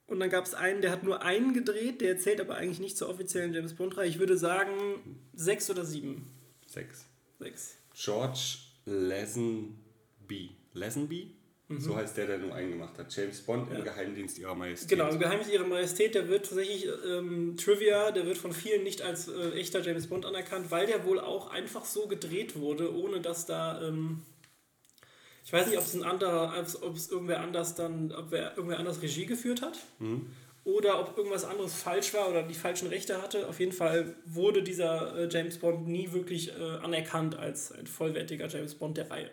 Und 0.06 0.20
dann 0.20 0.30
gab 0.30 0.44
es 0.44 0.54
einen, 0.54 0.82
der 0.82 0.90
hat 0.90 1.04
nur 1.04 1.22
einen 1.22 1.54
gedreht, 1.54 2.00
der 2.00 2.18
zählt 2.18 2.40
aber 2.40 2.56
eigentlich 2.56 2.80
nicht 2.80 2.98
zur 2.98 3.08
offiziellen 3.08 3.54
James 3.54 3.74
Bond-Reihe. 3.74 4.08
Ich 4.08 4.18
würde 4.18 4.36
sagen 4.36 5.18
sechs 5.32 5.70
oder 5.70 5.84
sieben. 5.84 6.30
Sechs. 6.66 7.06
Sechs. 7.38 7.76
George 7.94 8.58
Lazenby. 8.84 10.50
Lazenby? 10.74 11.36
So 11.78 11.96
heißt 11.96 12.18
der, 12.18 12.26
der 12.26 12.38
nur 12.38 12.54
einen 12.54 12.72
gemacht 12.72 12.98
hat. 12.98 13.14
James 13.16 13.40
Bond 13.40 13.68
im 13.70 13.78
Mhm. 13.78 13.78
Ja. 13.78 13.92
Geheimdienst 13.92 14.38
ihrer 14.38 14.54
Majestät. 14.54 14.90
Genau, 14.90 15.08
im 15.08 15.18
Geheimnis 15.18 15.48
ihrer 15.48 15.66
Majestät, 15.66 16.14
der 16.14 16.28
wird 16.28 16.44
tatsächlich 16.46 16.86
ähm, 17.06 17.56
Trivia, 17.56 18.10
der 18.10 18.26
wird 18.26 18.36
von 18.36 18.52
vielen 18.52 18.82
nicht 18.82 19.00
als 19.00 19.28
äh, 19.28 19.52
echter 19.52 19.80
James 19.80 20.06
Bond 20.06 20.26
anerkannt, 20.26 20.70
weil 20.70 20.86
der 20.86 21.06
wohl 21.06 21.18
auch 21.18 21.50
einfach 21.50 21.86
so 21.86 22.06
gedreht 22.06 22.56
wurde, 22.56 22.94
ohne 22.94 23.22
dass 23.22 23.46
da. 23.46 23.80
Ähm, 23.88 24.20
ich 25.52 25.58
weiß 25.58 25.66
nicht, 25.66 25.76
ob 25.76 25.84
es 25.84 25.92
ein 25.92 26.02
anderer, 26.02 26.54
ob 26.80 26.96
es 26.96 27.10
irgendwer 27.10 27.40
anders 27.40 27.74
dann, 27.74 28.10
ob 28.12 28.30
wer, 28.30 28.56
irgendwer 28.56 28.78
anders 28.78 29.02
Regie 29.02 29.26
geführt 29.26 29.60
hat. 29.60 29.78
Mhm. 29.98 30.30
oder 30.64 30.98
ob 31.00 31.18
irgendwas 31.18 31.44
anderes 31.44 31.74
falsch 31.74 32.14
war 32.14 32.30
oder 32.30 32.42
die 32.42 32.54
falschen 32.54 32.88
Rechte 32.88 33.20
hatte. 33.20 33.48
Auf 33.48 33.60
jeden 33.60 33.72
Fall 33.72 34.14
wurde 34.24 34.62
dieser 34.62 35.14
äh, 35.14 35.28
James 35.30 35.58
Bond 35.58 35.88
nie 35.88 36.12
wirklich 36.12 36.56
äh, 36.56 36.78
anerkannt 36.82 37.36
als 37.36 37.70
ein 37.70 37.86
vollwertiger 37.86 38.48
James 38.48 38.76
Bond 38.76 38.96
der 38.96 39.10
Reihe. 39.10 39.30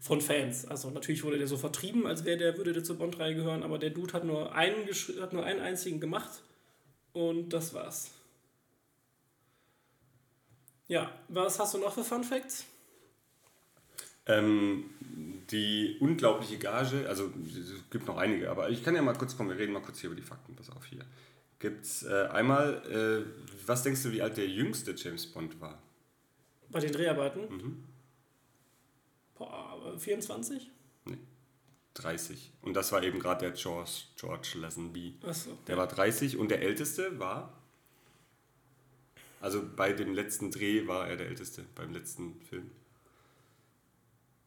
Von 0.00 0.20
Fans. 0.20 0.66
Also 0.66 0.90
natürlich 0.90 1.24
wurde 1.24 1.38
der 1.38 1.48
so 1.48 1.56
vertrieben, 1.56 2.06
als 2.06 2.24
wäre 2.24 2.36
der, 2.36 2.56
würde 2.56 2.72
der 2.72 2.84
zur 2.84 2.98
Bond-Reihe 2.98 3.34
gehören, 3.34 3.62
aber 3.62 3.78
der 3.78 3.90
Dude 3.90 4.12
hat 4.12 4.24
nur 4.24 4.54
einen 4.54 4.86
hat 5.20 5.32
nur 5.32 5.42
einen 5.42 5.60
einzigen 5.60 5.98
gemacht 5.98 6.42
und 7.14 7.48
das 7.48 7.74
war's. 7.74 8.10
Ja, 10.86 11.10
was 11.28 11.58
hast 11.58 11.74
du 11.74 11.78
noch 11.78 11.94
für 11.94 12.04
Fun 12.04 12.22
Facts? 12.22 12.66
Ähm, 14.26 14.84
die 15.50 15.98
unglaubliche 16.00 16.58
Gage, 16.58 17.06
also 17.08 17.30
es 17.46 17.90
gibt 17.90 18.06
noch 18.06 18.16
einige, 18.16 18.50
aber 18.50 18.70
ich 18.70 18.82
kann 18.82 18.94
ja 18.94 19.02
mal 19.02 19.14
kurz 19.14 19.36
kommen, 19.36 19.50
wir 19.50 19.58
reden 19.58 19.72
mal 19.72 19.82
kurz 19.82 20.00
hier 20.00 20.10
über 20.10 20.16
die 20.16 20.26
Fakten, 20.26 20.56
pass 20.56 20.70
auf 20.70 20.86
hier. 20.86 21.04
Gibt's 21.58 22.02
äh, 22.02 22.28
einmal, 22.32 22.82
äh, 22.90 23.66
was 23.66 23.82
denkst 23.82 24.02
du, 24.02 24.12
wie 24.12 24.22
alt 24.22 24.36
der 24.36 24.48
jüngste 24.48 24.94
James 24.96 25.26
Bond 25.26 25.60
war? 25.60 25.82
Bei 26.70 26.80
den 26.80 26.92
Dreharbeiten? 26.92 27.84
Boah, 29.34 29.94
24? 29.98 30.70
30. 31.94 32.52
Und 32.62 32.74
das 32.74 32.92
war 32.92 33.02
eben 33.02 33.18
gerade 33.18 33.46
der 33.46 33.52
George, 33.52 33.90
George 34.16 34.56
Lazenby. 34.56 35.14
Achso. 35.22 35.56
Der 35.66 35.76
war 35.76 35.86
30 35.86 36.36
und 36.36 36.50
der 36.50 36.60
älteste 36.60 37.18
war, 37.18 37.52
also 39.40 39.62
bei 39.76 39.92
dem 39.92 40.12
letzten 40.12 40.50
Dreh 40.50 40.86
war 40.86 41.08
er 41.08 41.16
der 41.16 41.28
älteste, 41.28 41.64
beim 41.74 41.92
letzten 41.92 42.40
Film. 42.42 42.70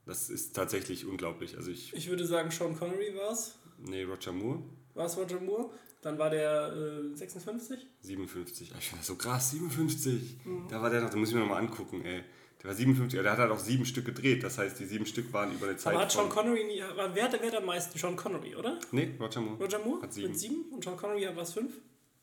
Das 0.07 0.29
ist 0.29 0.55
tatsächlich 0.55 1.05
unglaublich. 1.05 1.55
Also 1.57 1.69
ich, 1.71 1.93
Ich 1.93 2.07
würde 2.09 2.25
sagen, 2.25 2.49
Sean 2.49 2.77
Connery 2.77 3.13
war 3.15 3.31
es. 3.31 3.55
nee, 3.79 4.03
Roger 4.03 4.31
Moore, 4.31 4.63
War 4.95 5.05
es 5.05 5.17
Roger 5.17 5.39
Moore? 5.39 5.69
Dann 6.01 6.17
war 6.17 6.29
der 6.29 6.73
äh, 7.13 7.15
56? 7.15 7.85
57. 8.01 8.71
Ich 8.79 8.85
finde 8.85 8.99
das 8.99 9.07
so 9.07 9.15
krass, 9.15 9.51
57. 9.51 10.37
Da 10.69 10.81
war 10.81 10.89
der 10.89 11.01
noch, 11.01 11.09
da 11.09 11.17
muss 11.17 11.29
ich 11.29 11.35
mir 11.35 11.41
nochmal 11.41 11.61
angucken, 11.61 12.03
ey. 12.05 12.23
Der 12.61 12.69
war 12.69 12.73
57, 12.75 13.21
der 13.21 13.31
hat 13.31 13.37
halt 13.39 13.51
auch 13.51 13.59
sieben 13.59 13.85
Stück 13.85 14.05
gedreht. 14.05 14.43
Das 14.43 14.57
heißt, 14.57 14.79
die 14.79 14.85
sieben 14.85 15.05
Stück 15.05 15.31
waren 15.33 15.53
über 15.53 15.67
eine 15.67 15.77
Zeit 15.77 15.93
Aber 15.93 16.03
hat 16.03 16.11
Sean. 16.11 16.29
Connery 16.29 16.63
nie. 16.63 16.81
Wer, 17.13 17.23
hat- 17.25 17.39
hat 17.41 17.55
am 17.55 17.65
meisten? 17.65 17.97
Sean 17.99 18.15
Connery, 18.15 18.55
oder? 18.55 18.79
Nee, 18.91 19.11
Roger 19.19 19.41
Moore. 19.41 19.57
Roger 19.63 19.79
Moore? 19.79 20.01
Hat 20.01 20.13
sieben. 20.13 20.29
Mit 20.29 20.39
sieben? 20.39 20.65
Und 20.71 20.83
Sean 20.83 20.97
Connery 20.97 21.23
hat 21.23 21.35
was? 21.35 21.53
Fünf? 21.53 21.73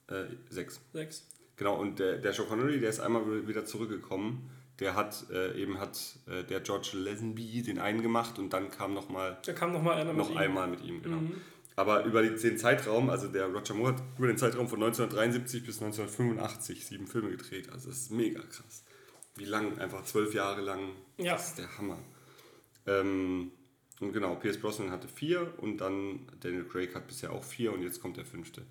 Äh, 0.09 0.25
sechs. 0.51 0.81
Sechs. 0.93 1.27
Genau, 1.57 1.79
und 1.81 1.99
der, 2.01 2.19
der 2.19 2.33
Sean 2.33 2.49
Connery, 2.49 2.81
der 2.81 2.91
ist 2.91 2.99
einmal 3.01 3.47
wieder 3.47 3.65
zurückgekommen. 3.65 4.51
Der 4.81 4.95
hat 4.95 5.27
äh, 5.31 5.57
eben 5.61 5.79
hat 5.79 6.19
äh, 6.27 6.43
der 6.43 6.61
George 6.61 6.91
Lazenby 6.95 7.63
den 7.63 7.79
einen 7.79 8.03
gemacht 8.03 8.39
und 8.39 8.53
dann 8.53 8.71
kam 8.71 8.93
nochmal 8.93 9.39
Da 9.45 9.53
kam 9.53 9.73
noch 9.73 9.83
mal 9.83 9.95
einer 9.95 10.13
noch 10.13 10.29
mit 10.29 10.37
ihm. 10.37 10.41
einmal 10.43 10.69
mit 10.69 10.83
ihm, 10.83 11.03
genau. 11.03 11.21
Aber 11.77 12.05
über 12.05 12.23
den 12.23 12.59
Zeitraum, 12.59 13.11
also 13.11 13.29
der 13.29 13.47
Roger 13.47 13.75
Moore 13.75 13.95
hat 13.95 14.03
über 14.17 14.29
den 14.29 14.39
Zeitraum 14.39 14.69
von 14.69 14.83
1973 14.83 15.65
bis 15.65 15.83
1985 15.83 16.87
sieben 16.87 17.07
Filme 17.07 17.31
gedreht. 17.31 17.69
Also 17.73 17.89
das 17.89 17.99
ist 17.99 18.11
mega 18.13 18.41
krass. 18.43 18.85
Wie 19.37 19.45
lang, 19.45 19.79
einfach 19.79 20.05
zwölf 20.05 20.35
Jahre 20.35 20.61
lang. 20.61 20.91
Ja. 21.19 21.33
Das 21.33 21.49
ist 21.49 21.59
der 21.59 21.77
Hammer. 21.79 21.99
Ähm, 22.87 23.51
und 24.01 24.13
genau, 24.13 24.35
Pierce 24.37 24.59
Brosnan 24.59 24.91
hatte 24.91 25.09
vier 25.09 25.53
und 25.59 25.79
dann 25.79 26.27
Daniel 26.41 26.65
Craig 26.65 26.95
hat 26.95 27.07
bisher 27.09 27.33
auch 27.33 27.43
vier 27.43 27.73
und 27.73 27.83
jetzt 27.83 28.01
kommt 28.01 28.17
der 28.17 28.25
fünfte. 28.25 28.63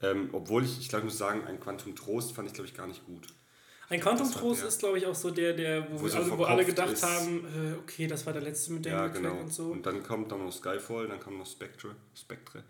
Ähm, 0.00 0.28
obwohl 0.32 0.64
ich, 0.64 0.78
ich 0.78 0.88
glaube, 0.88 1.06
ich 1.06 1.12
muss 1.12 1.18
sagen, 1.18 1.44
ein 1.46 1.58
Quantum 1.58 1.96
Trost 1.96 2.32
fand 2.32 2.46
ich, 2.46 2.54
glaube 2.54 2.68
ich, 2.68 2.76
gar 2.76 2.86
nicht 2.86 3.04
gut. 3.06 3.28
Ein 3.90 4.00
Quantum 4.00 4.30
Trost 4.30 4.64
ist, 4.64 4.80
glaube 4.80 4.98
ich, 4.98 5.06
auch 5.06 5.14
so 5.14 5.30
der, 5.30 5.54
der 5.54 5.90
wo, 5.90 6.00
Wo 6.00 6.02
wir 6.04 6.10
so 6.10 6.18
alle, 6.18 6.38
wo 6.38 6.44
alle 6.44 6.64
gedacht 6.64 6.92
ist. 6.92 7.02
haben, 7.02 7.44
äh, 7.44 7.78
okay, 7.78 8.06
das 8.06 8.26
war 8.26 8.32
der 8.34 8.42
letzte 8.42 8.72
mit 8.72 8.84
Daniel 8.84 9.00
Ja, 9.00 9.08
Craig 9.08 9.22
genau. 9.22 9.40
und 9.40 9.52
so. 9.52 9.70
Und 9.70 9.86
dann 9.86 10.02
kommt 10.02 10.30
dann 10.30 10.44
noch 10.44 10.52
Skyfall, 10.52 11.08
dann 11.08 11.20
kam 11.20 11.38
noch 11.38 11.46
Spectre. 11.46 11.94
Spectre. 12.14 12.64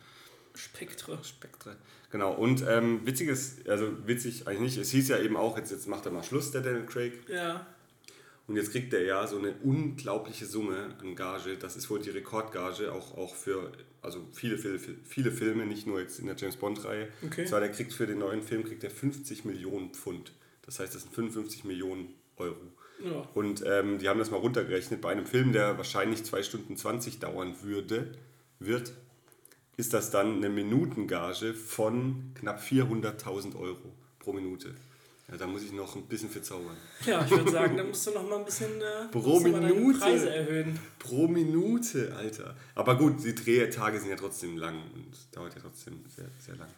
Spektre. 0.54 1.18
Spektre. 1.22 1.76
Genau, 2.10 2.32
und 2.34 2.64
ähm, 2.66 3.04
witziges, 3.04 3.66
also 3.66 3.90
witzig 4.06 4.46
eigentlich 4.46 4.76
nicht, 4.76 4.78
es 4.78 4.90
hieß 4.90 5.08
ja 5.08 5.18
eben 5.18 5.36
auch, 5.36 5.56
jetzt, 5.56 5.70
jetzt 5.70 5.88
macht 5.88 6.06
er 6.06 6.12
mal 6.12 6.22
Schluss, 6.22 6.50
der 6.52 6.62
Daniel 6.62 6.86
Craig. 6.86 7.12
Ja. 7.28 7.66
Und 8.46 8.56
jetzt 8.56 8.72
kriegt 8.72 8.94
er 8.94 9.02
ja 9.02 9.26
so 9.26 9.38
eine 9.38 9.52
unglaubliche 9.62 10.46
Summe 10.46 10.96
an 11.00 11.14
Gage. 11.14 11.58
Das 11.58 11.76
ist 11.76 11.90
wohl 11.90 11.98
die 11.98 12.10
Rekordgage, 12.10 12.92
auch, 12.92 13.16
auch 13.16 13.34
für 13.34 13.72
also 14.00 14.26
viele, 14.32 14.56
viele, 14.56 14.78
viele 14.78 15.30
Filme, 15.32 15.66
nicht 15.66 15.86
nur 15.86 16.00
jetzt 16.00 16.18
in 16.18 16.26
der 16.26 16.36
James 16.36 16.56
Bond-Reihe. 16.56 17.08
Okay. 17.26 17.42
Und 17.42 17.48
zwar, 17.48 17.60
der 17.60 17.70
kriegt 17.70 17.92
für 17.92 18.06
den 18.06 18.18
neuen 18.20 18.42
Film 18.42 18.64
kriegt 18.64 18.82
er 18.84 18.90
50 18.90 19.44
Millionen 19.44 19.92
Pfund. 19.92 20.32
Das 20.68 20.80
heißt, 20.80 20.94
das 20.94 21.02
sind 21.04 21.14
55 21.14 21.64
Millionen 21.64 22.10
Euro. 22.36 22.56
ja. 23.02 23.26
Und 23.32 23.64
ähm, 23.66 23.98
die 23.98 24.06
haben 24.06 24.18
das 24.18 24.30
mal 24.30 24.36
runtergerechnet. 24.36 25.00
Bei 25.00 25.10
einem 25.12 25.24
Film, 25.24 25.52
der 25.54 25.78
wahrscheinlich 25.78 26.24
2 26.24 26.42
Stunden 26.42 26.76
20 26.76 27.20
dauern 27.20 27.54
würde, 27.62 28.12
wird, 28.58 28.92
ist 29.78 29.94
das 29.94 30.10
dann 30.10 30.36
eine 30.36 30.50
Minutengage 30.50 31.54
von 31.54 32.32
knapp 32.34 32.60
400.000 32.60 33.58
Euro 33.58 33.94
pro 34.18 34.34
Minute. 34.34 34.74
Ja, 35.30 35.38
da 35.38 35.46
muss 35.46 35.62
ich 35.62 35.72
noch 35.72 35.96
ein 35.96 36.02
bisschen 36.02 36.28
verzaubern. 36.28 36.76
Ja, 37.06 37.24
ich 37.24 37.30
würde 37.30 37.50
sagen, 37.50 37.76
da 37.78 37.84
musst 37.84 38.06
du 38.06 38.10
noch 38.10 38.28
mal 38.28 38.38
ein 38.40 38.44
bisschen 38.44 38.78
äh, 38.80 39.08
Pro 39.10 39.40
Minute. 39.40 39.98
Preise 39.98 40.28
erhöhen. 40.30 40.78
Pro 40.98 41.28
Minute, 41.28 42.14
Alter. 42.14 42.54
Aber 42.74 42.96
gut, 42.98 43.24
die 43.24 43.34
Drehtage 43.34 44.00
sind 44.00 44.10
ja 44.10 44.16
trotzdem 44.16 44.58
lang 44.58 44.76
und 44.94 45.16
dauert 45.32 45.54
ja 45.54 45.62
trotzdem 45.62 46.04
sehr, 46.14 46.28
sehr 46.44 46.56
lang. 46.56 46.68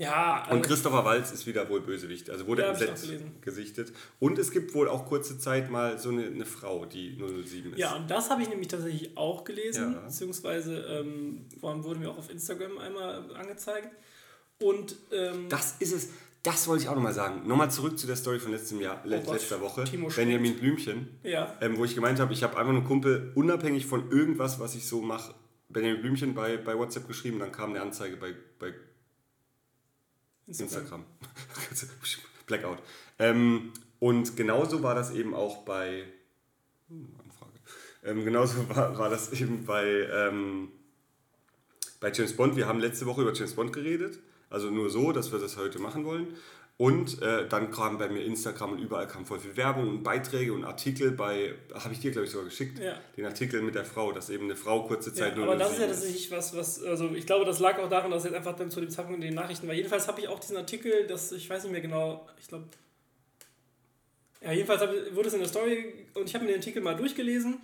Ja, 0.00 0.44
Und 0.44 0.50
also, 0.58 0.68
Christopher 0.68 1.04
Waltz 1.04 1.30
ist 1.30 1.46
wieder 1.46 1.68
wohl 1.68 1.82
Bösewicht. 1.82 2.30
Also 2.30 2.46
wurde 2.46 2.62
Ja, 2.62 2.72
gelesen. 2.72 3.32
gesichtet. 3.42 3.92
Und 4.18 4.38
es 4.38 4.50
gibt 4.50 4.72
wohl 4.72 4.88
auch 4.88 5.04
kurze 5.04 5.38
Zeit 5.38 5.70
mal 5.70 5.98
so 5.98 6.08
eine, 6.08 6.24
eine 6.26 6.46
Frau, 6.46 6.86
die 6.86 7.16
007 7.18 7.72
ist. 7.74 7.78
ja, 7.78 7.94
und 7.96 8.10
das 8.10 8.30
habe 8.30 8.40
ich 8.42 8.48
nämlich 8.48 8.68
tatsächlich 8.68 9.16
auch 9.18 9.44
gelesen, 9.44 9.92
Ja. 9.92 10.00
beziehungsweise 10.00 10.78
ähm, 10.88 11.44
vor 11.60 11.70
allem 11.70 11.84
wurde 11.84 12.00
mir 12.00 12.10
auch 12.10 12.16
auf 12.16 12.30
Instagram 12.30 12.78
einmal 12.78 13.34
angezeigt. 13.36 13.90
Und 14.58 14.96
ähm, 15.12 15.48
Das 15.50 15.76
ist 15.80 15.92
es. 15.92 16.08
Das 16.42 16.66
wollte 16.68 16.84
ich 16.84 16.88
auch 16.88 16.94
nochmal 16.94 17.12
sagen. 17.12 17.46
Nochmal 17.46 17.70
zurück 17.70 17.98
zu 17.98 18.06
der 18.06 18.16
Story 18.16 18.38
von 18.40 18.52
letztem 18.52 18.80
Jahr, 18.80 19.02
Oh 19.04 19.10
Gott, 19.10 19.34
letzter 19.34 19.60
Woche. 19.60 19.84
Timo 19.84 20.08
Benjamin 20.08 20.56
Blümchen. 20.58 21.08
ja, 21.22 21.54
Ähm, 21.60 21.76
wo 21.76 21.84
ich 21.84 21.94
gemeint 21.94 22.18
habe, 22.18 22.32
ich 22.32 22.42
habe 22.42 22.56
einfach 22.56 22.72
einen 22.72 22.84
Kumpel, 22.84 23.32
unabhängig 23.34 23.84
von 23.84 24.10
irgendwas, 24.10 24.58
was 24.58 24.74
ich 24.74 24.86
so 24.88 25.02
mache, 25.02 25.34
Benjamin 25.68 26.00
Blümchen 26.00 26.32
bei, 26.34 26.56
bei 26.56 26.78
WhatsApp 26.78 27.06
geschrieben, 27.06 27.38
dann 27.38 27.52
kam 27.52 27.70
eine 27.70 27.82
Anzeige 27.82 28.16
bei, 28.16 28.34
bei 28.58 28.72
Instagram. 30.58 31.04
Blackout. 32.46 32.78
Ähm, 33.18 33.72
und 33.98 34.36
genauso 34.36 34.82
war 34.82 34.94
das 34.94 35.12
eben 35.12 35.34
auch 35.34 35.58
bei. 35.64 36.04
Hm, 36.88 37.08
Anfrage. 37.22 37.52
Ähm, 38.04 38.24
genauso 38.24 38.68
war, 38.74 38.98
war 38.98 39.10
das 39.10 39.32
eben 39.32 39.64
bei, 39.64 39.84
ähm, 39.86 40.68
bei 42.00 42.10
James 42.12 42.36
Bond. 42.36 42.56
Wir 42.56 42.66
haben 42.66 42.80
letzte 42.80 43.06
Woche 43.06 43.22
über 43.22 43.32
James 43.32 43.54
Bond 43.54 43.72
geredet. 43.72 44.18
Also 44.48 44.70
nur 44.70 44.90
so, 44.90 45.12
dass 45.12 45.30
wir 45.30 45.38
das 45.38 45.56
heute 45.56 45.78
machen 45.78 46.04
wollen. 46.04 46.34
Und 46.80 47.20
äh, 47.20 47.46
dann 47.46 47.70
kam 47.70 47.98
bei 47.98 48.08
mir 48.08 48.24
Instagram 48.24 48.72
und 48.72 48.78
überall 48.78 49.06
kam 49.06 49.26
voll 49.26 49.38
viel 49.38 49.54
Werbung 49.54 49.86
und 49.86 50.02
Beiträge 50.02 50.54
und 50.54 50.64
Artikel 50.64 51.10
bei, 51.10 51.54
habe 51.74 51.92
ich 51.92 52.00
dir 52.00 52.10
glaube 52.10 52.24
ich 52.24 52.30
sogar 52.30 52.46
geschickt, 52.46 52.78
Ja. 52.78 52.98
den 53.18 53.26
Artikel 53.26 53.60
mit 53.60 53.74
der 53.74 53.84
Frau, 53.84 54.12
dass 54.12 54.30
eben 54.30 54.44
eine 54.44 54.56
Frau 54.56 54.84
kurze 54.84 55.12
Zeit 55.12 55.32
Ja, 55.32 55.36
nur 55.36 55.44
aber 55.44 55.56
das 55.56 55.72
ist 55.72 55.78
ja 55.80 55.88
07 55.88 55.92
tatsächlich 55.92 56.30
was, 56.30 56.56
was, 56.56 56.82
also 56.82 57.10
ich 57.14 57.26
glaube, 57.26 57.44
das 57.44 57.58
lag 57.58 57.78
auch 57.80 57.90
daran, 57.90 58.10
dass 58.10 58.24
jetzt 58.24 58.32
einfach 58.32 58.56
dann 58.56 58.70
zu 58.70 58.80
dem 58.80 58.88
Zeitpunkt 58.88 59.22
in 59.22 59.28
den 59.28 59.34
Nachrichten 59.34 59.68
war. 59.68 59.74
Jedenfalls 59.74 60.08
habe 60.08 60.22
ich 60.22 60.28
auch 60.28 60.38
diesen 60.38 60.56
Artikel, 60.56 61.06
das, 61.06 61.32
ich 61.32 61.50
weiß 61.50 61.64
nicht 61.64 61.72
mehr 61.72 61.82
genau, 61.82 62.26
ich 62.40 62.48
glaube, 62.48 62.64
ja, 64.42 64.52
jedenfalls 64.52 64.80
wurde 65.12 65.28
es 65.28 65.34
in 65.34 65.40
der 65.40 65.48
Story 65.50 65.92
und 66.14 66.30
ich 66.30 66.34
habe 66.34 66.46
mir 66.46 66.52
den 66.52 66.60
Artikel 66.60 66.80
mal 66.80 66.96
durchgelesen. 66.96 67.58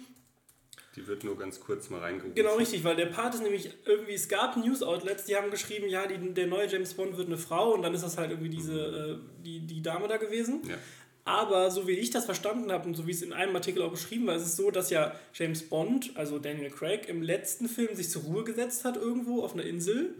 Die 0.96 1.06
wird 1.06 1.24
nur 1.24 1.36
ganz 1.36 1.60
kurz 1.60 1.90
mal 1.90 2.00
reingerufen. 2.00 2.34
Genau 2.34 2.56
richtig, 2.56 2.82
weil 2.82 2.96
der 2.96 3.06
Part 3.06 3.34
ist 3.34 3.42
nämlich 3.42 3.70
irgendwie, 3.84 4.14
es 4.14 4.28
gab 4.28 4.56
News-Outlets, 4.56 5.26
die 5.26 5.36
haben 5.36 5.50
geschrieben, 5.50 5.88
ja, 5.88 6.06
die, 6.06 6.32
der 6.32 6.46
neue 6.46 6.66
James 6.66 6.94
Bond 6.94 7.16
wird 7.18 7.28
eine 7.28 7.36
Frau 7.36 7.74
und 7.74 7.82
dann 7.82 7.94
ist 7.94 8.02
das 8.02 8.16
halt 8.16 8.30
irgendwie 8.30 8.48
diese, 8.48 9.20
äh, 9.20 9.42
die, 9.44 9.60
die 9.60 9.82
Dame 9.82 10.08
da 10.08 10.16
gewesen. 10.16 10.62
Ja. 10.68 10.76
Aber 11.24 11.70
so 11.72 11.86
wie 11.88 11.92
ich 11.92 12.10
das 12.10 12.24
verstanden 12.24 12.70
habe 12.72 12.86
und 12.86 12.94
so 12.94 13.06
wie 13.06 13.10
es 13.10 13.20
in 13.20 13.32
einem 13.32 13.54
Artikel 13.54 13.82
auch 13.82 13.90
beschrieben 13.90 14.26
war, 14.26 14.36
ist 14.36 14.44
es 14.44 14.56
so, 14.56 14.70
dass 14.70 14.90
ja 14.90 15.12
James 15.34 15.68
Bond, 15.68 16.12
also 16.14 16.38
Daniel 16.38 16.70
Craig, 16.70 17.08
im 17.08 17.20
letzten 17.20 17.68
Film 17.68 17.94
sich 17.94 18.08
zur 18.08 18.22
Ruhe 18.22 18.44
gesetzt 18.44 18.84
hat 18.84 18.96
irgendwo 18.96 19.42
auf 19.42 19.52
einer 19.52 19.64
Insel. 19.64 20.14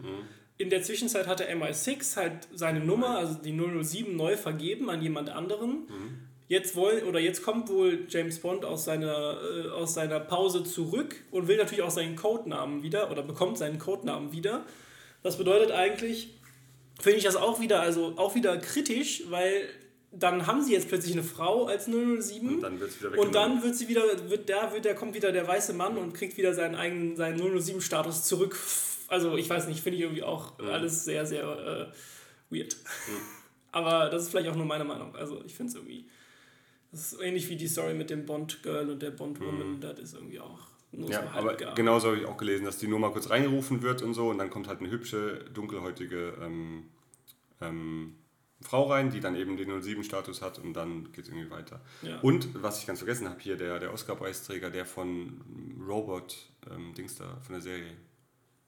In 0.57 0.69
der 0.69 0.83
Zwischenzeit 0.83 1.27
hatte 1.27 1.49
MI6 1.49 2.17
halt 2.17 2.47
seine 2.53 2.81
Nummer, 2.81 3.17
also 3.17 3.35
die 3.35 3.57
007, 3.57 4.15
neu 4.17 4.35
vergeben 4.35 4.89
an 4.89 5.01
jemand 5.01 5.29
anderen. 5.29 5.87
Jetzt 6.49 6.75
wollen 6.77 7.03
oder 7.03 7.19
jetzt 7.19 7.43
kommt 7.43 7.67
wohl 7.69 8.05
James 8.09 8.39
Bond 8.39 8.63
aus 8.63 8.85
seiner, 8.85 9.37
äh, 9.41 9.69
aus 9.69 9.93
seiner 9.93 10.19
Pause 10.19 10.63
zurück 10.63 11.15
und 11.31 11.47
will 11.47 11.57
natürlich 11.57 11.81
auch 11.81 11.91
seinen 11.91 12.15
Codenamen 12.15 12.83
wieder 12.83 13.11
oder 13.11 13.21
bekommt 13.21 13.57
seinen 13.57 13.79
Codenamen 13.79 14.31
wieder. 14.31 14.65
Das 15.23 15.37
bedeutet 15.37 15.71
eigentlich, 15.71 16.29
finde 16.99 17.17
ich 17.17 17.25
das 17.25 17.35
auch 17.35 17.59
wieder, 17.59 17.81
also 17.81 18.13
auch 18.15 18.35
wieder 18.35 18.57
kritisch, 18.57 19.23
weil 19.29 19.67
dann 20.11 20.47
haben 20.47 20.63
sie 20.63 20.73
jetzt 20.73 20.87
plötzlich 20.87 21.13
eine 21.13 21.23
Frau 21.23 21.65
als 21.65 21.85
007 21.85 22.55
Und 22.55 22.61
dann 22.61 22.79
wird 22.79 23.01
wieder 23.01 23.19
und 23.19 23.35
dann 23.35 23.61
wird 23.61 23.75
sie 23.75 23.87
wieder, 23.89 24.03
wird 24.29 24.49
da, 24.49 24.71
wird, 24.71 24.85
da 24.85 24.93
kommt 24.93 25.15
wieder 25.15 25.33
der 25.33 25.45
weiße 25.47 25.73
Mann 25.73 25.97
und 25.97 26.13
kriegt 26.13 26.37
wieder 26.37 26.53
seinen 26.53 26.75
eigenen, 26.75 27.17
seinen 27.17 27.41
007-Status 27.41 28.23
zurück. 28.23 28.57
Also 29.09 29.35
ich 29.35 29.49
weiß 29.49 29.67
nicht, 29.67 29.81
finde 29.81 29.97
ich 29.97 30.03
irgendwie 30.03 30.23
auch 30.23 30.57
alles 30.59 31.03
sehr, 31.03 31.25
sehr 31.25 31.43
äh, 31.43 32.55
weird. 32.55 32.77
Aber 33.71 34.09
das 34.09 34.23
ist 34.23 34.29
vielleicht 34.29 34.49
auch 34.49 34.55
nur 34.55 34.65
meine 34.65 34.85
Meinung. 34.85 35.13
Also 35.15 35.43
ich 35.45 35.53
finde 35.53 35.71
es 35.71 35.75
irgendwie, 35.75 36.05
das 36.91 37.13
ist 37.13 37.21
ähnlich 37.21 37.49
wie 37.49 37.55
die 37.55 37.67
Story 37.67 37.93
mit 37.93 38.09
dem 38.09 38.25
Bond-Girl 38.25 38.89
und 38.89 39.01
der 39.01 39.11
Bond-Woman, 39.11 39.81
das 39.81 39.99
ist 39.99 40.13
irgendwie 40.13 40.39
auch 40.39 40.59
Nur 40.91 41.09
Ja, 41.09 41.21
so 41.23 41.27
aber 41.29 41.49
halbgar. 41.49 41.75
genauso 41.75 42.07
habe 42.09 42.17
ich 42.19 42.25
auch 42.25 42.37
gelesen, 42.37 42.65
dass 42.65 42.77
die 42.77 42.87
nur 42.87 42.99
mal 42.99 43.11
kurz 43.11 43.29
reingerufen 43.29 43.81
wird 43.81 44.01
und 44.01 44.13
so 44.13 44.29
und 44.29 44.37
dann 44.37 44.49
kommt 44.49 44.67
halt 44.67 44.79
eine 44.79 44.89
hübsche, 44.89 45.45
dunkelhäutige 45.53 46.37
ähm, 46.41 46.85
ähm, 47.61 48.15
Frau 48.61 48.85
rein, 48.89 49.11
die 49.11 49.19
dann 49.19 49.35
eben 49.35 49.55
den 49.57 49.69
07-Status 49.69 50.41
hat 50.41 50.57
und 50.59 50.73
dann 50.73 51.11
geht 51.11 51.25
es 51.25 51.29
irgendwie 51.29 51.51
weiter. 51.51 51.79
Ja. 52.01 52.19
Und 52.21 52.49
was 52.63 52.79
ich 52.79 52.87
ganz 52.87 52.99
vergessen 52.99 53.29
habe 53.29 53.39
hier, 53.39 53.55
der, 53.55 53.77
der 53.79 53.93
Oscar-Preisträger, 53.93 54.71
der 54.71 54.85
von 54.85 55.41
Robot, 55.87 56.37
ähm, 56.71 56.93
Dings 56.95 57.15
da, 57.15 57.37
von 57.41 57.53
der 57.53 57.61
Serie. 57.61 57.91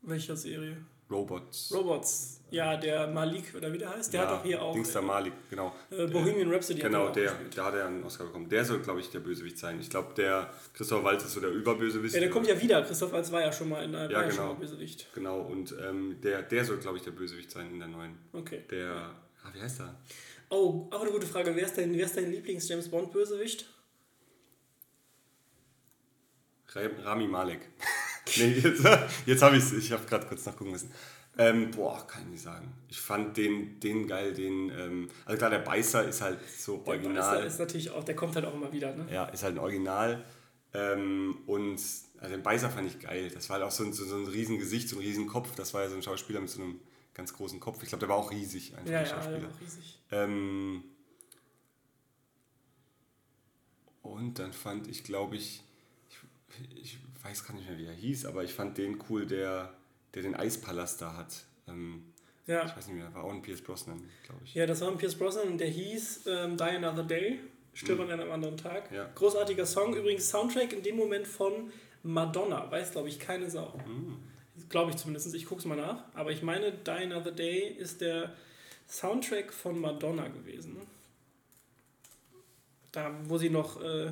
Welcher 0.01 0.35
Serie? 0.35 0.77
Robots. 1.11 1.71
Robots. 1.73 2.35
Ja, 2.51 2.77
der 2.77 3.07
Malik, 3.07 3.53
oder 3.55 3.71
wie 3.71 3.77
der 3.77 3.89
heißt, 3.95 4.11
der 4.13 4.21
ja, 4.23 4.27
hat 4.27 4.39
auch 4.39 4.43
hier 4.43 4.61
auch 4.61 4.73
Dings 4.73 4.91
da 4.91 5.01
Malik, 5.01 5.33
genau. 5.51 5.75
äh, 5.91 6.07
Bohemian 6.07 6.51
Rhapsody. 6.51 6.81
Genau, 6.81 7.05
er 7.07 7.11
der, 7.11 7.35
da 7.55 7.65
hat 7.65 7.75
er 7.75 7.85
einen 7.85 8.03
Oscar 8.03 8.25
bekommen. 8.25 8.49
Der 8.49 8.65
soll, 8.65 8.79
glaube 8.79 8.99
ich, 8.99 9.09
der 9.11 9.19
Bösewicht 9.19 9.57
sein. 9.59 9.79
Ich 9.79 9.89
glaube, 9.89 10.13
der 10.15 10.51
Christoph 10.73 11.03
Waltz 11.03 11.23
ist 11.25 11.33
so 11.33 11.39
der 11.41 11.51
Überbösewicht. 11.51 12.15
Ja, 12.15 12.19
der 12.21 12.29
kommt 12.31 12.47
ja 12.47 12.59
wieder. 12.59 12.81
Christoph 12.83 13.11
Waltz 13.11 13.31
war 13.31 13.41
ja 13.41 13.51
schon 13.51 13.69
mal 13.69 13.83
in 13.83 13.93
einer 13.93 14.09
Ja, 14.11 14.21
ja 14.23 14.29
genau. 14.29 14.53
Bösewicht. 14.55 15.07
Genau, 15.13 15.41
und 15.41 15.75
ähm, 15.79 16.17
der, 16.23 16.41
der 16.41 16.65
soll, 16.65 16.77
glaube 16.77 16.97
ich, 16.97 17.03
der 17.03 17.11
Bösewicht 17.11 17.51
sein 17.51 17.69
in 17.71 17.79
der 17.79 17.87
neuen. 17.87 18.17
Okay. 18.33 18.63
Der, 18.71 18.93
ah, 19.43 19.49
wie 19.53 19.61
heißt 19.61 19.81
er? 19.81 19.95
Oh, 20.49 20.87
auch 20.89 21.01
eine 21.01 21.11
gute 21.11 21.27
Frage. 21.27 21.55
Wer 21.55 21.65
ist 21.65 21.77
dein, 21.77 21.95
wer 21.95 22.05
ist 22.05 22.17
dein 22.17 22.31
Lieblings-James 22.31 22.89
Bond-Bösewicht? 22.89 23.65
Ra- 26.73 27.03
Rami 27.03 27.27
Malek. 27.27 27.61
Nee, 28.37 28.53
jetzt, 28.53 28.83
jetzt 29.25 29.41
habe 29.41 29.57
ich 29.57 29.63
es. 29.63 29.73
Ich 29.73 29.91
habe 29.91 30.05
gerade 30.05 30.25
kurz 30.27 30.45
nachgucken 30.45 30.71
müssen. 30.71 30.91
Ähm, 31.37 31.71
boah, 31.71 32.05
kann 32.05 32.23
ich 32.23 32.29
nicht 32.29 32.43
sagen. 32.43 32.73
Ich 32.89 32.99
fand 32.99 33.37
den, 33.37 33.79
den 33.79 34.07
geil, 34.07 34.33
den. 34.33 34.69
Ähm, 34.71 35.09
also 35.25 35.37
klar, 35.37 35.49
der 35.49 35.59
Beißer 35.59 36.03
ist 36.07 36.21
halt 36.21 36.39
so 36.57 36.77
Der 36.77 36.87
original. 36.87 37.13
Meister 37.15 37.45
ist 37.45 37.59
natürlich 37.59 37.89
auch, 37.91 38.03
der 38.03 38.15
kommt 38.15 38.35
halt 38.35 38.45
auch 38.45 38.53
immer 38.53 38.71
wieder, 38.73 38.93
ne? 38.93 39.07
Ja, 39.11 39.25
ist 39.25 39.43
halt 39.43 39.55
ein 39.55 39.59
Original. 39.59 40.25
Ähm, 40.73 41.37
und 41.47 41.79
also 42.19 42.35
den 42.35 42.43
Beißer 42.43 42.69
fand 42.69 42.87
ich 42.87 42.99
geil. 42.99 43.31
Das 43.33 43.49
war 43.49 43.55
halt 43.57 43.65
auch 43.65 43.71
so 43.71 43.83
ein, 43.85 43.93
so, 43.93 44.03
so 44.05 44.17
ein 44.17 44.25
riesen 44.27 44.59
Gesicht, 44.59 44.89
so 44.89 44.97
ein 44.97 45.01
riesen 45.01 45.27
Kopf. 45.27 45.55
Das 45.55 45.73
war 45.73 45.83
ja 45.83 45.89
so 45.89 45.95
ein 45.95 46.03
Schauspieler 46.03 46.41
mit 46.41 46.49
so 46.49 46.61
einem 46.61 46.79
ganz 47.13 47.33
großen 47.33 47.59
Kopf. 47.59 47.81
Ich 47.83 47.89
glaube, 47.89 47.99
der 48.01 48.09
war 48.09 48.17
auch 48.17 48.31
riesig, 48.31 48.73
einfach 48.75 48.91
Ja, 48.91 48.99
der 48.99 49.01
ja, 49.01 49.03
der 49.07 49.15
Schauspieler. 49.15 49.43
war 49.43 49.49
auch 49.49 49.61
riesig. 49.61 49.99
Ähm, 50.11 50.83
und 54.01 54.39
dann 54.39 54.53
fand 54.53 54.87
ich, 54.87 55.03
glaube 55.03 55.35
ich, 55.35 55.63
ich, 56.75 56.77
ich 56.83 56.99
weiß 57.23 57.45
gar 57.45 57.53
nicht 57.55 57.67
mehr, 57.69 57.77
wie 57.77 57.85
er 57.85 57.93
hieß, 57.93 58.25
aber 58.25 58.43
ich 58.43 58.53
fand 58.53 58.77
den 58.77 58.99
cool, 59.09 59.25
der, 59.25 59.73
der 60.13 60.21
den 60.23 60.35
Eispalast 60.35 61.01
da 61.01 61.15
hat. 61.15 61.45
Ähm, 61.67 62.05
ich 62.45 62.53
Ja. 62.53 62.63
weiß 62.75 62.87
nicht 62.87 62.97
mehr, 62.97 63.13
war 63.13 63.23
auch 63.25 63.31
ein 63.33 63.41
Pierce 63.41 63.61
Brosnan, 63.61 64.01
glaube 64.25 64.41
ich. 64.43 64.53
ja, 64.55 64.65
das 64.65 64.81
war 64.81 64.89
ein 64.89 64.97
Pierce 64.97 65.15
Brosnan 65.15 65.47
und 65.49 65.57
der 65.59 65.67
hieß 65.69 66.25
ähm, 66.27 66.57
Die 66.57 66.63
Another 66.63 67.03
Day. 67.03 67.39
Stirb 67.73 67.99
an 68.01 68.09
einem 68.11 68.29
anderen 68.31 68.57
Tag. 68.57 68.89
Mhm. 68.89 68.97
Ja. 68.97 69.09
Großartiger 69.15 69.65
Song. 69.65 69.95
Übrigens 69.95 70.27
Soundtrack 70.29 70.73
in 70.73 70.81
dem 70.83 70.97
Moment 70.97 71.27
von 71.27 71.71
Madonna. 72.03 72.69
Weiß, 72.69 72.91
glaube 72.91 73.07
ich, 73.07 73.19
keine 73.19 73.49
Sau. 73.49 73.79
Mhm. 73.87 74.17
Glaube 74.67 74.89
ich 74.91 74.97
zumindest. 74.97 75.33
Ich 75.35 75.45
gucke 75.45 75.59
es 75.59 75.65
mal 75.65 75.77
nach. 75.77 76.03
Aber 76.15 76.31
ich 76.31 76.41
meine, 76.41 76.71
Die 76.73 76.89
Another 76.89 77.31
Day 77.31 77.69
ist 77.69 78.01
der 78.01 78.33
Soundtrack 78.87 79.53
von 79.53 79.79
Madonna 79.79 80.27
gewesen. 80.27 80.77
Da, 82.91 83.11
wo 83.23 83.37
sie 83.37 83.49
noch... 83.49 83.81
Äh, 83.81 84.11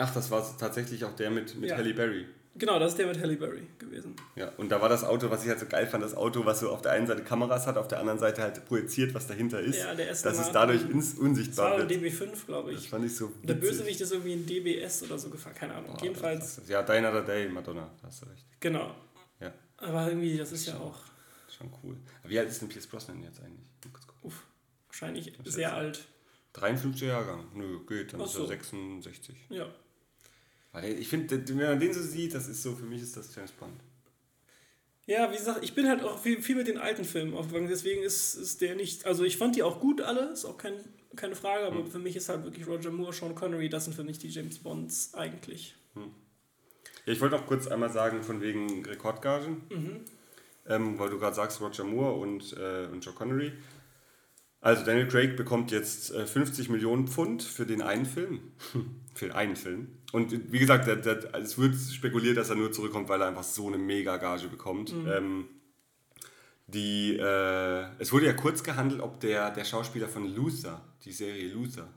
Ach, 0.00 0.12
das 0.14 0.30
war 0.30 0.44
tatsächlich 0.58 1.04
auch 1.04 1.14
der 1.16 1.30
mit, 1.30 1.54
mit 1.56 1.70
Ja. 1.70 1.76
Halle 1.76 1.94
Berry. 1.94 2.26
genau, 2.56 2.78
das 2.78 2.92
ist 2.92 2.98
der 2.98 3.06
mit 3.06 3.18
Halle 3.20 3.36
Berry 3.36 3.66
gewesen. 3.78 4.16
Ja, 4.36 4.50
und 4.56 4.68
da 4.70 4.80
war 4.80 4.88
das 4.88 5.04
Auto, 5.04 5.30
was 5.30 5.42
ich 5.44 5.48
halt 5.50 5.60
so 5.60 5.66
geil 5.66 5.86
fand, 5.86 6.02
das 6.02 6.14
Auto, 6.14 6.44
was 6.44 6.60
so 6.60 6.70
auf 6.70 6.82
der 6.82 6.92
einen 6.92 7.06
Seite 7.06 7.22
Kameras 7.22 7.66
hat, 7.66 7.76
auf 7.76 7.86
der 7.88 8.00
anderen 8.00 8.18
Seite 8.18 8.42
halt 8.42 8.64
projiziert, 8.66 9.14
was 9.14 9.26
dahinter 9.26 9.60
ist. 9.60 9.78
Ja, 9.78 9.94
der 9.94 10.06
dass 10.08 10.24
es 10.24 10.36
Martin. 10.36 10.52
dadurch 10.54 10.82
ins 10.90 11.10
Das 11.10 11.18
unsichtbar 11.20 11.70
war 11.72 11.78
ein 11.80 11.88
wird. 11.88 12.02
DB5, 12.02 12.46
glaube 12.46 12.72
Das 12.72 12.82
ich. 12.82 12.88
fand 12.90 13.04
ich 13.04 13.14
so 13.16 13.28
Der 13.42 13.56
witzig. 13.56 13.60
Bösewicht 13.70 14.00
ist 14.00 14.12
irgendwie 14.12 14.32
ein 14.34 14.46
DBS 14.46 15.02
oder 15.04 15.18
so 15.18 15.30
gefahren. 15.30 15.54
Keine 15.54 15.74
Ahnung. 15.74 15.92
Boah, 15.94 16.02
Jedenfalls, 16.02 16.40
das 16.56 16.58
ist- 16.64 16.70
Ja, 16.70 16.82
Die 16.82 16.92
Another 16.92 17.22
Day, 17.22 17.48
Madonna, 17.48 17.90
da 18.00 18.08
hast 18.08 18.22
du 18.22 18.26
recht. 18.26 18.44
genau. 18.60 18.94
Ja, 19.40 19.52
Aber 19.78 20.08
irgendwie, 20.08 20.36
das 20.36 20.52
ist 20.52 20.66
ja 20.66 20.76
auch 20.78 20.98
schon 21.56 21.70
cool. 21.82 21.96
Aber 22.22 22.30
wie 22.30 22.38
alt 22.38 22.48
ist 22.48 22.60
denn 22.60 22.68
Pierce 22.68 22.86
Brosnan 22.86 23.22
jetzt 23.22 23.40
eigentlich? 23.40 23.60
Uff, 24.22 24.44
wahrscheinlich 24.88 25.28
ist 25.38 25.52
sehr 25.54 25.74
alt. 25.74 26.04
53 26.52 27.02
Jahrgang. 27.08 27.44
Nö, 27.54 27.78
geht, 27.86 28.12
dann 28.12 28.20
Ach 28.22 28.26
ist 28.26 28.32
so. 28.32 28.42
er 28.42 28.48
66. 28.48 29.36
Ja. 29.50 29.66
Weil 30.72 30.98
ich 30.98 31.08
finde, 31.08 31.46
wenn 31.48 31.56
man 31.56 31.80
den 31.80 31.92
so 31.92 32.00
sieht, 32.02 32.34
das 32.34 32.48
ist 32.48 32.62
so, 32.62 32.74
für 32.76 32.84
mich 32.84 33.02
ist 33.02 33.16
das 33.16 33.34
James 33.34 33.52
Bond. 33.52 33.80
Ja, 35.06 35.30
wie 35.32 35.36
gesagt, 35.36 35.64
ich 35.64 35.74
bin 35.74 35.88
halt 35.88 36.02
auch 36.04 36.18
viel, 36.20 36.40
viel 36.40 36.54
mit 36.54 36.68
den 36.68 36.78
alten 36.78 37.04
Filmen 37.04 37.34
aufgegangen, 37.34 37.68
deswegen 37.68 38.02
ist, 38.02 38.34
ist 38.36 38.60
der 38.60 38.76
nicht. 38.76 39.06
Also 39.06 39.24
ich 39.24 39.36
fand 39.36 39.56
die 39.56 39.62
auch 39.64 39.80
gut 39.80 40.00
alle, 40.00 40.30
ist 40.30 40.44
auch 40.44 40.56
kein, 40.56 40.74
keine 41.16 41.34
Frage, 41.34 41.64
aber 41.66 41.80
Hm. 41.80 41.90
für 41.90 41.98
mich 41.98 42.14
ist 42.14 42.28
halt 42.28 42.44
wirklich 42.44 42.66
Roger 42.68 42.92
Moore, 42.92 43.12
Sean 43.12 43.34
Connery, 43.34 43.68
das 43.68 43.86
sind 43.86 43.94
für 43.94 44.04
mich 44.04 44.18
die 44.18 44.28
James 44.28 44.58
Bonds 44.60 45.12
eigentlich. 45.14 45.74
Ja, 45.96 47.12
ich 47.12 47.20
wollte 47.20 47.36
noch 47.36 47.46
kurz 47.46 47.66
einmal 47.66 47.90
sagen, 47.90 48.22
von 48.22 48.40
wegen 48.40 48.84
Rekordgagen, 48.84 49.62
Mhm. 49.70 50.00
ähm, 50.68 50.98
weil 50.98 51.10
du 51.10 51.18
gerade 51.18 51.34
sagst, 51.34 51.60
Roger 51.60 51.82
Moore 51.84 52.20
und, 52.20 52.52
äh, 52.56 52.86
und 52.92 53.04
Joe 53.04 53.14
Connery. 53.14 53.52
Also 54.62 54.84
Daniel 54.84 55.08
Craig 55.08 55.36
bekommt 55.36 55.70
jetzt 55.70 56.12
äh, 56.12 56.26
50 56.26 56.68
Millionen 56.68 57.08
Pfund 57.08 57.42
für 57.42 57.64
den 57.64 57.80
einen 57.80 58.04
Film. 58.04 58.40
für 59.14 59.34
einen 59.34 59.56
Film. 59.56 59.88
Und 60.12 60.32
äh, 60.32 60.40
wie 60.48 60.58
gesagt, 60.58 60.86
der, 60.86 60.96
der, 60.96 61.34
es 61.34 61.58
wird 61.58 61.74
spekuliert, 61.76 62.36
dass 62.36 62.50
er 62.50 62.56
nur 62.56 62.72
zurückkommt, 62.72 63.08
weil 63.08 63.22
er 63.22 63.28
einfach 63.28 63.42
so 63.42 63.68
eine 63.68 63.78
Mega-Gage 63.78 64.48
bekommt. 64.48 64.92
Ähm, 65.08 65.46
die, 66.66 67.16
äh, 67.16 67.84
es 67.98 68.12
wurde 68.12 68.26
ja 68.26 68.32
kurz 68.32 68.62
gehandelt, 68.62 69.00
ob 69.00 69.18
der, 69.20 69.50
der 69.50 69.64
Schauspieler 69.64 70.08
von 70.08 70.32
Luther, 70.34 70.80
die 71.04 71.12
Serie 71.12 71.52
Luther, 71.52 71.88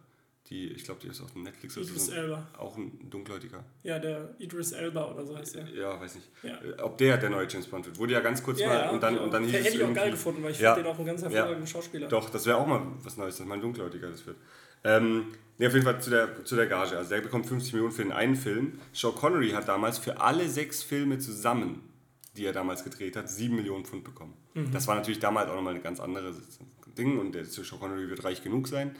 die, 0.49 0.67
ich 0.73 0.83
glaube, 0.83 0.99
die 1.01 1.07
ist 1.07 1.21
auf 1.21 1.33
Netflix 1.35 1.77
oder 1.77 1.85
Idris 1.87 2.05
so, 2.07 2.11
Elba. 2.11 2.47
auch 2.57 2.75
ein 2.77 3.09
dunkelhäutiger. 3.09 3.63
Ja, 3.83 3.97
der 3.97 4.35
Idris 4.39 4.73
Elba 4.73 5.09
oder 5.11 5.25
so 5.25 5.37
heißt 5.37 5.55
er. 5.55 5.69
Ja, 5.69 5.99
weiß 5.99 6.15
nicht. 6.15 6.29
Ja. 6.43 6.59
Äh, 6.61 6.81
Ob 6.81 6.97
der 6.97 7.17
der 7.17 7.29
neue 7.29 7.47
James 7.47 7.65
Bond 7.67 7.85
wird. 7.85 7.97
Wurde 7.97 8.13
ja 8.13 8.19
ganz 8.19 8.43
kurz 8.43 8.59
Ja, 8.59 8.67
mal 8.67 8.75
ja, 8.77 8.89
und 8.91 9.01
dann, 9.01 9.17
und 9.17 9.31
dann 9.33 9.43
hieß 9.45 9.53
Hätte 9.53 9.67
es 9.69 9.75
ich 9.75 9.83
auch 9.83 9.93
geil 9.93 10.11
gefunden, 10.11 10.43
weil 10.43 10.51
ich 10.51 10.59
Ja. 10.59 10.73
finde 10.73 10.89
den 10.89 10.93
auch 10.93 10.97
einen 10.99 11.07
ganz 11.07 11.21
hervorragenden 11.21 11.67
Schauspieler. 11.67 12.07
Doch, 12.09 12.29
das 12.29 12.45
wäre 12.45 12.57
auch 12.57 12.67
mal 12.67 12.81
was 13.03 13.15
Neues, 13.17 13.37
dass 13.37 13.47
mal 13.47 13.55
ein 13.55 13.61
dunkelhäutiger 13.61 14.09
das 14.09 14.25
wird. 14.27 14.35
Ähm, 14.83 15.27
nee, 15.57 15.67
auf 15.67 15.73
jeden 15.73 15.85
Fall 15.85 16.01
zu 16.01 16.09
der, 16.09 16.43
zu 16.43 16.57
der 16.57 16.67
Gage. 16.67 16.97
Also 16.97 17.09
der 17.09 17.21
bekommt 17.21 17.45
50 17.45 17.71
Millionen 17.73 17.93
für 17.93 18.03
den 18.03 18.11
einen 18.11 18.35
Film. 18.35 18.79
Sean 18.91 19.15
Connery 19.15 19.51
hat 19.51 19.69
damals 19.69 19.97
für 19.97 20.19
alle 20.19 20.49
sechs 20.49 20.83
Filme 20.83 21.19
zusammen, 21.19 21.89
die 22.35 22.45
er 22.45 22.51
damals 22.51 22.83
gedreht 22.83 23.15
hat, 23.15 23.29
7 23.29 23.55
Millionen 23.55 23.85
Pfund 23.85 24.03
bekommen. 24.03 24.33
Mhm. 24.55 24.71
Das 24.73 24.87
war 24.87 24.95
natürlich 24.95 25.19
damals 25.19 25.49
auch 25.49 25.55
nochmal 25.55 25.75
ein 25.75 25.83
ganz 25.83 26.01
anderes 26.01 26.35
Ding 26.97 27.17
und 27.17 27.31
der 27.33 27.45
Sean 27.45 27.79
Connery 27.79 28.09
wird 28.09 28.23
reich 28.25 28.43
genug 28.43 28.67
sein. 28.67 28.93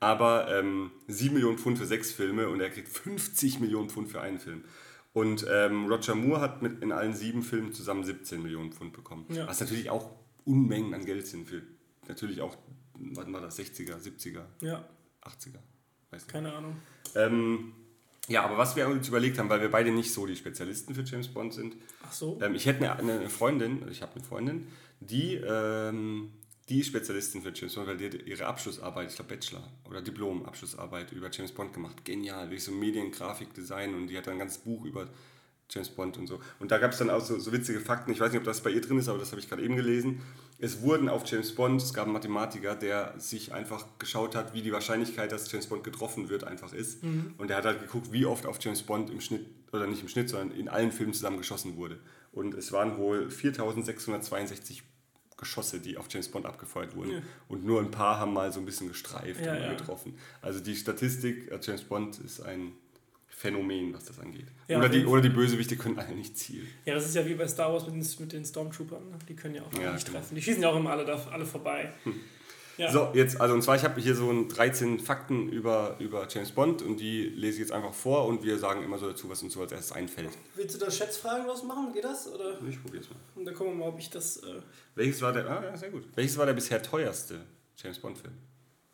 Aber 0.00 0.48
ähm, 0.56 0.90
7 1.08 1.34
Millionen 1.34 1.58
Pfund 1.58 1.78
für 1.78 1.86
sechs 1.86 2.12
Filme 2.12 2.48
und 2.48 2.60
er 2.60 2.70
kriegt 2.70 2.88
50 2.88 3.58
Millionen 3.60 3.90
Pfund 3.90 4.08
für 4.10 4.20
einen 4.20 4.38
Film. 4.38 4.64
Und 5.12 5.44
ähm, 5.50 5.86
Roger 5.86 6.14
Moore 6.14 6.40
hat 6.40 6.62
mit 6.62 6.82
in 6.82 6.92
allen 6.92 7.14
sieben 7.14 7.42
Filmen 7.42 7.72
zusammen 7.72 8.04
17 8.04 8.40
Millionen 8.42 8.72
Pfund 8.72 8.92
bekommen. 8.92 9.26
Ja. 9.30 9.48
Was 9.48 9.58
natürlich 9.60 9.90
auch 9.90 10.10
Unmengen 10.44 10.94
an 10.94 11.04
Geld 11.04 11.26
sind 11.26 11.48
für 11.48 11.62
natürlich 12.06 12.40
auch, 12.40 12.56
wann 12.94 13.32
war 13.32 13.40
das, 13.40 13.58
60er, 13.58 13.96
70er, 13.96 14.42
Ja, 14.62 14.88
80er. 15.24 15.58
Weiß 16.10 16.22
nicht. 16.22 16.28
keine 16.28 16.52
Ahnung. 16.54 16.76
Ähm, 17.16 17.72
ja, 18.28 18.44
aber 18.44 18.56
was 18.56 18.76
wir 18.76 18.86
uns 18.88 19.08
überlegt 19.08 19.38
haben, 19.38 19.48
weil 19.48 19.60
wir 19.60 19.70
beide 19.70 19.90
nicht 19.90 20.12
so 20.12 20.26
die 20.26 20.36
Spezialisten 20.36 20.94
für 20.94 21.02
James 21.02 21.28
Bond 21.28 21.52
sind, 21.54 21.76
Ach 22.06 22.12
so. 22.12 22.38
ähm, 22.40 22.54
ich 22.54 22.66
hätte 22.66 22.80
eine, 22.98 23.12
eine 23.14 23.28
Freundin, 23.30 23.82
ich 23.90 24.00
habe 24.02 24.12
eine 24.14 24.24
Freundin, 24.24 24.68
die, 25.00 25.34
ähm, 25.34 26.30
die 26.68 26.80
ist 26.80 26.88
Spezialistin 26.88 27.42
für 27.42 27.52
James 27.54 27.74
Bond, 27.74 27.86
weil 27.86 27.96
die 27.96 28.06
hat 28.06 28.26
ihre 28.26 28.46
Abschlussarbeit, 28.46 29.10
ich 29.10 29.16
glaube 29.16 29.34
Bachelor 29.34 29.62
oder 29.88 30.02
Diplom-Abschlussarbeit 30.02 31.12
über 31.12 31.30
James 31.30 31.52
Bond 31.52 31.72
gemacht. 31.72 32.04
Genial, 32.04 32.46
wirklich 32.46 32.64
so 32.64 32.72
Medien, 32.72 33.10
Grafik, 33.10 33.54
Design 33.54 33.94
und 33.94 34.08
die 34.08 34.18
hat 34.18 34.26
dann 34.26 34.34
ein 34.34 34.40
ganzes 34.40 34.58
Buch 34.58 34.84
über 34.84 35.08
James 35.70 35.90
Bond 35.90 36.16
und 36.16 36.26
so. 36.26 36.40
Und 36.58 36.70
da 36.70 36.78
gab 36.78 36.92
es 36.92 36.98
dann 36.98 37.10
auch 37.10 37.20
so, 37.20 37.38
so 37.38 37.52
witzige 37.52 37.80
Fakten, 37.80 38.10
ich 38.10 38.20
weiß 38.20 38.32
nicht, 38.32 38.38
ob 38.38 38.44
das 38.44 38.62
bei 38.62 38.70
ihr 38.70 38.80
drin 38.80 38.98
ist, 38.98 39.08
aber 39.08 39.18
das 39.18 39.30
habe 39.32 39.40
ich 39.40 39.48
gerade 39.48 39.62
eben 39.62 39.76
gelesen. 39.76 40.20
Es 40.58 40.80
wurden 40.82 41.08
auf 41.08 41.26
James 41.26 41.54
Bond, 41.54 41.82
es 41.82 41.92
gab 41.92 42.04
einen 42.04 42.14
Mathematiker, 42.14 42.74
der 42.74 43.14
sich 43.18 43.52
einfach 43.52 43.86
geschaut 43.98 44.34
hat, 44.34 44.54
wie 44.54 44.62
die 44.62 44.72
Wahrscheinlichkeit, 44.72 45.30
dass 45.30 45.50
James 45.52 45.66
Bond 45.66 45.84
getroffen 45.84 46.30
wird, 46.30 46.44
einfach 46.44 46.72
ist. 46.72 47.02
Und 47.36 47.48
der 47.48 47.58
hat 47.58 47.64
halt 47.64 47.80
geguckt, 47.80 48.12
wie 48.12 48.26
oft 48.26 48.46
auf 48.46 48.58
James 48.60 48.82
Bond 48.82 49.10
im 49.10 49.20
Schnitt, 49.20 49.46
oder 49.72 49.86
nicht 49.86 50.02
im 50.02 50.08
Schnitt, 50.08 50.30
sondern 50.30 50.50
in 50.52 50.68
allen 50.68 50.90
Filmen 50.90 51.12
zusammen 51.12 51.36
geschossen 51.36 51.76
wurde. 51.76 52.00
Und 52.32 52.54
es 52.54 52.72
waren 52.72 52.96
wohl 52.96 53.30
4662 53.30 54.82
Geschosse, 55.38 55.80
die 55.80 55.96
auf 55.96 56.06
James 56.10 56.28
Bond 56.28 56.44
abgefeuert 56.46 56.94
wurden. 56.94 57.12
Ja. 57.12 57.22
Und 57.48 57.64
nur 57.64 57.80
ein 57.80 57.90
paar 57.90 58.18
haben 58.18 58.32
mal 58.34 58.52
so 58.52 58.58
ein 58.60 58.66
bisschen 58.66 58.88
gestreift 58.88 59.40
Ja, 59.40 59.52
und 59.54 59.60
mal 59.60 59.66
ja. 59.68 59.74
getroffen. 59.74 60.18
Also 60.42 60.60
die 60.60 60.76
Statistik, 60.76 61.50
äh, 61.50 61.58
James 61.62 61.82
Bond 61.84 62.18
ist 62.18 62.40
ein 62.40 62.72
Phänomen, 63.28 63.94
was 63.94 64.04
das 64.04 64.18
angeht. 64.18 64.48
Ja, 64.66 64.78
oder, 64.78 64.88
die, 64.88 65.06
oder 65.06 65.22
die 65.22 65.28
Bösewichte 65.28 65.76
können 65.76 65.96
alle 65.98 66.12
nicht 66.14 66.36
zielen. 66.36 66.66
Ja, 66.84 66.94
das 66.94 67.06
ist 67.06 67.14
ja 67.14 67.24
wie 67.24 67.34
bei 67.34 67.46
Star 67.46 67.72
Wars 67.72 67.86
mit 67.86 67.94
den, 67.94 68.06
mit 68.20 68.32
den 68.32 68.44
Stormtroopern. 68.44 69.10
Ne? 69.10 69.18
Die 69.28 69.36
können 69.36 69.54
ja 69.54 69.62
auch 69.62 69.72
Ja, 69.80 69.92
nicht 69.92 70.06
genau. 70.06 70.18
treffen. 70.18 70.34
Die 70.34 70.42
schießen 70.42 70.60
ja 70.62 70.70
auch 70.70 70.76
immer 70.76 70.90
alle, 70.90 71.04
da, 71.04 71.14
alle 71.30 71.46
vorbei. 71.46 71.92
Ja. 72.78 72.90
So, 72.92 73.10
jetzt, 73.12 73.40
also 73.40 73.54
und 73.54 73.62
zwar, 73.62 73.74
ich 73.76 73.82
habe 73.82 74.00
hier 74.00 74.14
so 74.14 74.30
ein 74.30 74.48
13 74.48 75.00
Fakten 75.00 75.48
über, 75.48 75.96
über 75.98 76.26
James 76.30 76.52
Bond 76.52 76.80
und 76.80 76.98
die 77.00 77.24
lese 77.24 77.54
ich 77.54 77.60
jetzt 77.68 77.72
einfach 77.72 77.92
vor 77.92 78.26
und 78.26 78.42
wir 78.44 78.56
sagen 78.58 78.82
immer 78.84 78.98
so 78.98 79.08
dazu, 79.08 79.28
was 79.28 79.42
uns 79.42 79.52
so 79.54 79.60
als 79.60 79.72
erstes 79.72 79.92
einfällt. 79.92 80.30
Willst 80.54 80.76
du 80.76 80.78
da 80.84 80.90
Schätzfragen 80.90 81.44
draus 81.46 81.64
machen? 81.64 81.92
Geht 81.92 82.04
das? 82.04 82.32
Oder? 82.32 82.58
Ich 82.68 82.80
probiere 82.80 83.02
es 83.02 83.10
mal. 83.10 83.16
Und 83.34 83.44
dann 83.44 83.54
gucken 83.54 83.72
wir 83.74 83.84
mal, 83.84 83.88
ob 83.92 83.98
ich 83.98 84.08
das. 84.10 84.36
Äh, 84.38 84.60
Welches 84.94 85.20
war 85.22 85.32
der, 85.32 85.50
ah, 85.50 85.62
ja, 85.64 85.76
sehr 85.76 85.90
gut. 85.90 86.04
Welches 86.14 86.38
war 86.38 86.46
der 86.46 86.52
bisher 86.54 86.80
teuerste 86.82 87.40
James 87.76 87.98
Bond-Film? 87.98 88.34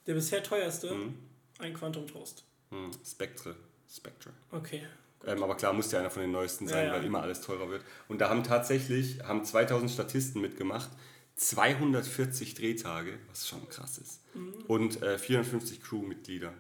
der 0.07 0.15
bisher 0.15 0.43
teuerste, 0.43 0.93
Mhm. 0.95 1.15
ein 1.59 1.73
Quantum 1.75 2.07
Trost. 2.07 2.45
Hm, 2.71 2.91
Spectre. 3.05 3.55
Spectre. 3.91 4.31
Okay, 4.51 4.83
Ähm, 5.27 5.43
aber 5.43 5.55
klar, 5.57 5.73
muss 5.73 5.91
ja 5.93 6.01
einer 6.01 6.11
von 6.11 6.21
den 6.23 6.33
neuesten 6.33 6.67
sein, 6.69 6.87
Ja, 6.87 6.93
ja. 6.93 6.99
weil 6.99 7.05
immer 7.07 7.23
alles 7.23 7.41
teurer 7.41 7.71
wird. 7.71 7.83
Und 8.09 8.21
da 8.21 8.29
haben 8.29 8.45
tatsächlich 8.45 9.21
haben 9.25 9.45
2000 9.45 9.91
Statisten 9.91 10.43
mitgemacht, 10.43 10.91
240 11.37 12.55
Drehtage, 12.55 13.19
was 13.29 13.49
schon 13.49 13.69
krass 13.69 13.99
ist, 13.99 14.21
und 14.69 15.03
äh, 15.03 15.19
450 15.19 15.83
Crewmitglieder. 15.83 16.53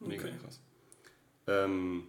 Mega 0.00 0.24
Okay. 0.24 0.34
krass. 0.42 0.60
Ähm, 1.46 2.04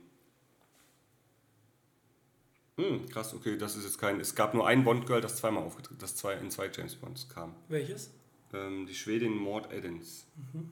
hm, 2.75 3.07
krass, 3.09 3.33
okay, 3.33 3.57
das 3.57 3.75
ist 3.75 3.83
jetzt 3.85 3.97
kein. 3.99 4.19
Es 4.19 4.35
gab 4.35 4.53
nur 4.53 4.67
ein 4.67 4.83
Bond-Girl, 4.83 5.21
das 5.21 5.37
zweimal 5.37 5.63
aufgetreten, 5.63 5.99
das 5.99 6.15
zwei, 6.15 6.33
in 6.35 6.51
zwei 6.51 6.69
James 6.73 6.95
Bonds 6.95 7.27
kam. 7.29 7.55
Welches? 7.67 8.11
Ähm, 8.53 8.85
die 8.87 8.95
Schwedin 8.95 9.35
Maud 9.35 9.71
Adams. 9.71 10.25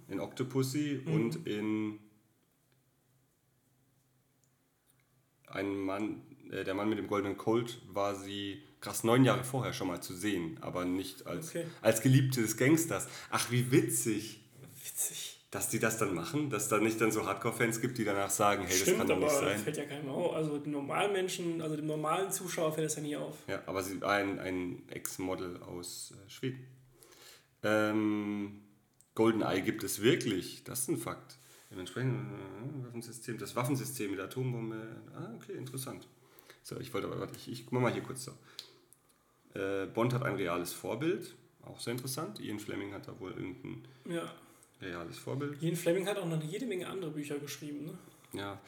In 0.08 0.20
Octopussy 0.20 1.02
und 1.06 1.46
in 1.48 2.00
ein 5.48 5.78
Mann, 5.78 6.22
äh, 6.52 6.64
der 6.64 6.74
Mann 6.74 6.90
mit 6.90 6.98
dem 6.98 7.08
goldenen 7.08 7.38
Colt 7.38 7.82
war 7.88 8.16
sie 8.16 8.62
krass 8.82 9.04
neun 9.04 9.24
Jahre 9.26 9.44
vorher 9.44 9.74
schon 9.74 9.88
mal 9.88 10.02
zu 10.02 10.16
sehen, 10.16 10.58
aber 10.62 10.86
nicht 10.86 11.26
als, 11.28 11.50
Okay. 11.50 11.66
als 11.82 12.02
Geliebte 12.02 12.42
des 12.42 12.58
Gangsters. 12.58 13.08
Ach, 13.30 13.50
wie 13.52 13.72
witzig, 13.72 14.42
Witzig. 14.84 15.46
dass 15.52 15.70
die 15.70 15.80
das 15.80 15.98
dann 15.98 16.14
machen, 16.14 16.50
dass 16.50 16.70
da 16.70 16.78
nicht 16.80 17.00
dann 17.02 17.12
so 17.12 17.26
Hardcore-Fans 17.26 17.82
gibt, 17.82 17.98
die 17.98 18.04
danach 18.06 18.30
sagen, 18.30 18.62
hey, 18.64 18.70
das 18.70 18.82
Stimmt, 18.82 18.98
kann 19.00 19.08
doch 19.08 19.18
nicht 19.20 19.32
sein. 19.32 19.58
fällt 19.60 19.78
ja 19.78 19.86
keinem 19.86 20.10
auf. 20.10 20.34
Also 20.36 20.58
den 20.60 20.72
normalen 20.72 21.12
Menschen, 21.14 21.62
also 21.62 21.76
dem 21.76 21.88
normalen 21.88 22.32
Zuschauer 22.32 22.72
fällt 22.74 22.86
das 22.86 22.96
ja 22.98 23.02
nie 23.02 23.16
auf. 23.16 23.36
Ja, 23.48 23.62
aber 23.66 23.82
sie 23.84 24.00
war 24.02 24.14
ein, 24.14 24.40
ein 24.40 24.84
Ex-Model 24.90 25.58
aus 25.64 26.14
äh, 26.26 26.30
Schweden. 26.30 26.68
Ähm, 27.64 28.62
GoldenEye 29.16 29.62
gibt 29.62 29.84
es 29.84 30.02
wirklich, 30.02 30.64
das 30.64 30.82
ist 30.82 30.90
ein 30.90 30.98
Fakt. 30.98 31.38
Im 31.72 31.80
entsprechenden 31.80 32.30
äh, 32.34 32.86
Waffensystem, 32.86 33.38
das 33.38 33.56
Waffensystem 33.56 34.12
mit 34.12 34.20
der 34.20 34.26
Atombombe. 34.28 35.02
Ah, 35.16 35.34
okay, 35.36 35.54
interessant. 35.54 36.08
So, 36.64 36.80
ich 36.80 36.94
wollte 36.94 37.08
aber, 37.08 37.20
warte, 37.20 37.36
ich, 37.36 37.50
ich 37.52 37.72
mach 37.72 37.82
mal 37.82 37.92
hier 37.92 38.04
kurz 38.04 38.24
so. 38.26 38.32
Äh, 39.58 39.88
Bond 39.88 40.14
hat 40.14 40.24
ein 40.24 40.36
reales 40.36 40.74
Vorbild, 40.74 41.36
auch 41.66 41.80
sehr 41.80 41.94
interessant. 41.94 42.40
Ian 42.40 42.60
Fleming 42.60 42.94
hat 42.94 43.08
da 43.08 43.20
wohl 43.20 43.32
irgendein 43.32 43.84
Ja. 44.10 44.32
reales 44.82 45.18
Vorbild. 45.18 45.62
Ian 45.62 45.76
Fleming 45.76 46.08
hat 46.08 46.18
auch 46.18 46.28
noch 46.28 46.42
jede 46.44 46.66
Menge 46.66 46.88
andere 46.88 47.12
Bücher 47.12 47.40
geschrieben, 47.40 47.86
ne? 47.86 47.98
Ja, 48.34 48.60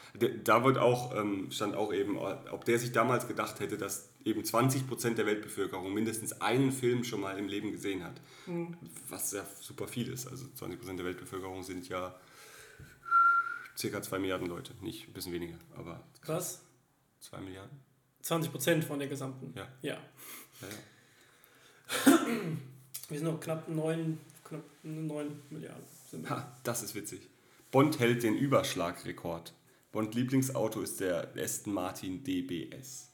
da 0.42 0.64
wird 0.64 0.78
auch, 0.78 1.14
ähm, 1.14 1.50
stand 1.50 1.76
auch 1.76 1.92
eben, 1.92 2.16
ob 2.16 2.64
der 2.64 2.78
sich 2.78 2.92
damals 2.92 3.28
gedacht 3.28 3.60
hätte, 3.60 3.76
dass 3.76 4.08
eben 4.24 4.42
20% 4.42 5.18
der 5.18 5.26
Weltbevölkerung 5.26 5.92
mindestens 5.92 6.40
einen 6.40 6.72
Film 6.72 7.04
schon 7.04 7.20
mal 7.20 7.38
im 7.38 7.46
Leben 7.46 7.70
gesehen 7.70 8.02
hat. 8.02 8.20
Was 9.10 9.32
ja 9.32 9.44
super 9.60 9.86
viel 9.86 10.08
ist. 10.10 10.26
Also 10.26 10.46
20% 10.56 10.96
der 10.96 11.04
Weltbevölkerung 11.04 11.62
sind 11.62 11.86
ja 11.90 12.18
circa 13.76 14.00
2 14.02 14.18
Milliarden 14.18 14.46
Leute. 14.48 14.72
Nicht 14.80 15.08
ein 15.08 15.12
bisschen 15.12 15.32
weniger, 15.34 15.58
aber 15.76 16.02
Was? 16.26 16.62
2 17.20 17.40
Milliarden. 17.40 17.78
20 18.22 18.50
Prozent 18.50 18.84
von 18.84 18.98
der 18.98 19.08
gesamten. 19.08 19.52
Ja. 19.56 19.68
Ja. 19.82 19.98
Ja. 20.60 22.18
Wir 23.08 23.18
sind 23.18 23.24
noch 23.26 23.40
knapp 23.40 23.68
9, 23.68 24.18
knapp 24.44 24.62
9 24.82 25.26
Milliarden. 25.50 25.84
Ha, 26.28 26.56
das 26.64 26.82
ist 26.82 26.94
witzig. 26.94 27.20
Bond 27.70 27.98
hält 27.98 28.22
den 28.22 28.36
Überschlagrekord. 28.36 29.52
Bond 29.92 30.14
Lieblingsauto 30.14 30.80
ist 30.82 31.00
der 31.00 31.28
Aston 31.36 31.72
Martin 31.72 32.22
DBS, 32.24 33.08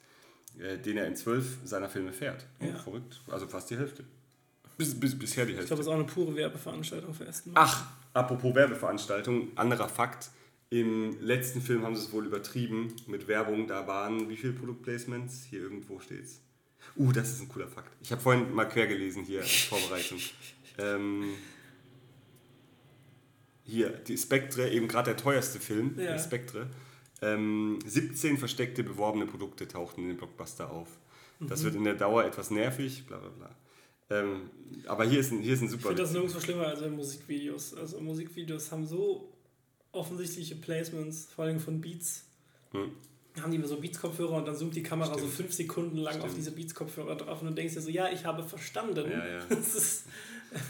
äh, 0.58 0.78
den 0.78 0.96
er 0.98 1.06
in 1.06 1.16
zwölf 1.16 1.58
seiner 1.64 1.88
Filme 1.88 2.12
fährt. 2.12 2.46
Oh, 2.60 2.64
Ja. 2.66 2.74
Verrückt. 2.76 3.20
Also 3.28 3.46
fast 3.46 3.70
die 3.70 3.76
Hälfte. 3.78 4.04
Bis, 4.78 4.98
bis, 4.98 5.18
bisher 5.18 5.46
die 5.46 5.52
Ich 5.52 5.58
Hälfte. 5.58 5.68
glaube, 5.68 5.80
es 5.82 5.86
ist 5.86 5.92
auch 5.92 5.96
eine 5.96 6.04
pure 6.04 6.34
Werbeveranstaltung 6.36 7.14
für 7.14 7.26
Aston. 7.26 7.52
Ach, 7.54 7.86
apropos 8.12 8.54
Werbeveranstaltung, 8.54 9.56
anderer 9.56 9.88
Fakt. 9.88 10.30
Im 10.68 11.18
letzten 11.20 11.62
Film 11.62 11.82
haben 11.84 11.96
sie 11.96 12.02
es 12.02 12.12
wohl 12.12 12.26
übertrieben 12.26 12.92
mit 13.06 13.28
Werbung. 13.28 13.66
Da 13.68 13.86
waren 13.86 14.28
wie 14.28 14.36
viele 14.36 14.52
Produktplacements? 14.52 15.44
Hier 15.48 15.60
irgendwo 15.60 16.00
steht's. 16.00 16.40
Uh, 16.96 17.12
das 17.12 17.30
ist 17.30 17.40
ein 17.42 17.48
cooler 17.48 17.68
Fakt. 17.68 17.90
Ich 18.02 18.10
habe 18.12 18.20
vorhin 18.22 18.52
mal 18.54 18.64
quer 18.66 18.86
gelesen 18.86 19.24
hier 19.24 19.42
Vorbereitung. 19.42 20.18
ähm, 20.78 21.34
hier, 23.64 23.90
die 23.90 24.16
Spectre, 24.16 24.70
eben 24.70 24.88
gerade 24.88 25.10
der 25.10 25.16
teuerste 25.16 25.58
Film, 25.60 25.98
Ja. 25.98 26.18
Spectre. 26.18 26.68
Ähm, 27.22 27.78
17 27.84 28.38
versteckte 28.38 28.84
beworbene 28.84 29.26
Produkte 29.26 29.66
tauchten 29.66 30.02
in 30.02 30.08
dem 30.08 30.16
Blockbuster 30.18 30.70
auf. 30.70 30.88
Das 31.40 31.64
wird 31.64 31.74
in 31.74 31.84
der 31.84 31.94
Dauer 31.94 32.24
etwas 32.24 32.50
nervig, 32.50 33.06
bla 33.06 33.18
bla 33.18 33.28
bla. 33.28 33.56
Ähm, 34.08 34.50
aber 34.86 35.04
hier 35.04 35.20
ist 35.20 35.32
ein, 35.32 35.40
hier 35.40 35.54
ist 35.54 35.60
ein 35.60 35.66
Ich 35.66 35.72
super. 35.72 35.88
finde 35.88 36.02
das 36.02 36.12
nirgendwo 36.12 36.40
schlimmer 36.40 36.66
als 36.68 36.80
in 36.80 36.94
Musikvideos. 36.94 37.74
Also 37.74 38.00
Musikvideos 38.00 38.70
haben 38.72 38.86
so 38.86 39.32
offensichtliche 39.92 40.56
Placements, 40.56 41.26
vor 41.34 41.44
allem 41.46 41.58
von 41.60 41.80
Beats. 41.80 42.24
Hm. 42.72 42.92
Haben 43.40 43.50
die 43.50 43.58
immer 43.58 43.68
so 43.68 43.76
Beats-Kopfhörer 43.78 44.32
und 44.32 44.46
dann 44.46 44.56
zoomt 44.56 44.74
die 44.74 44.82
Kamera 44.82 45.12
so 45.12 45.18
Stimmt. 45.18 45.32
fünf 45.34 45.52
Sekunden 45.52 45.98
lang 45.98 46.14
auf 46.16 46.20
Stimmt. 46.30 46.36
diese 46.38 46.50
Beats-Kopfhörer 46.52 47.16
drauf 47.16 47.42
und 47.42 47.48
du 47.48 47.54
denkst 47.54 47.74
dir 47.74 47.80
so, 47.82 47.90
ja, 47.90 48.08
ich 48.10 48.24
habe 48.24 48.42
verstanden. 48.42 49.10
Ja, 49.10 49.26
ja. 49.26 49.40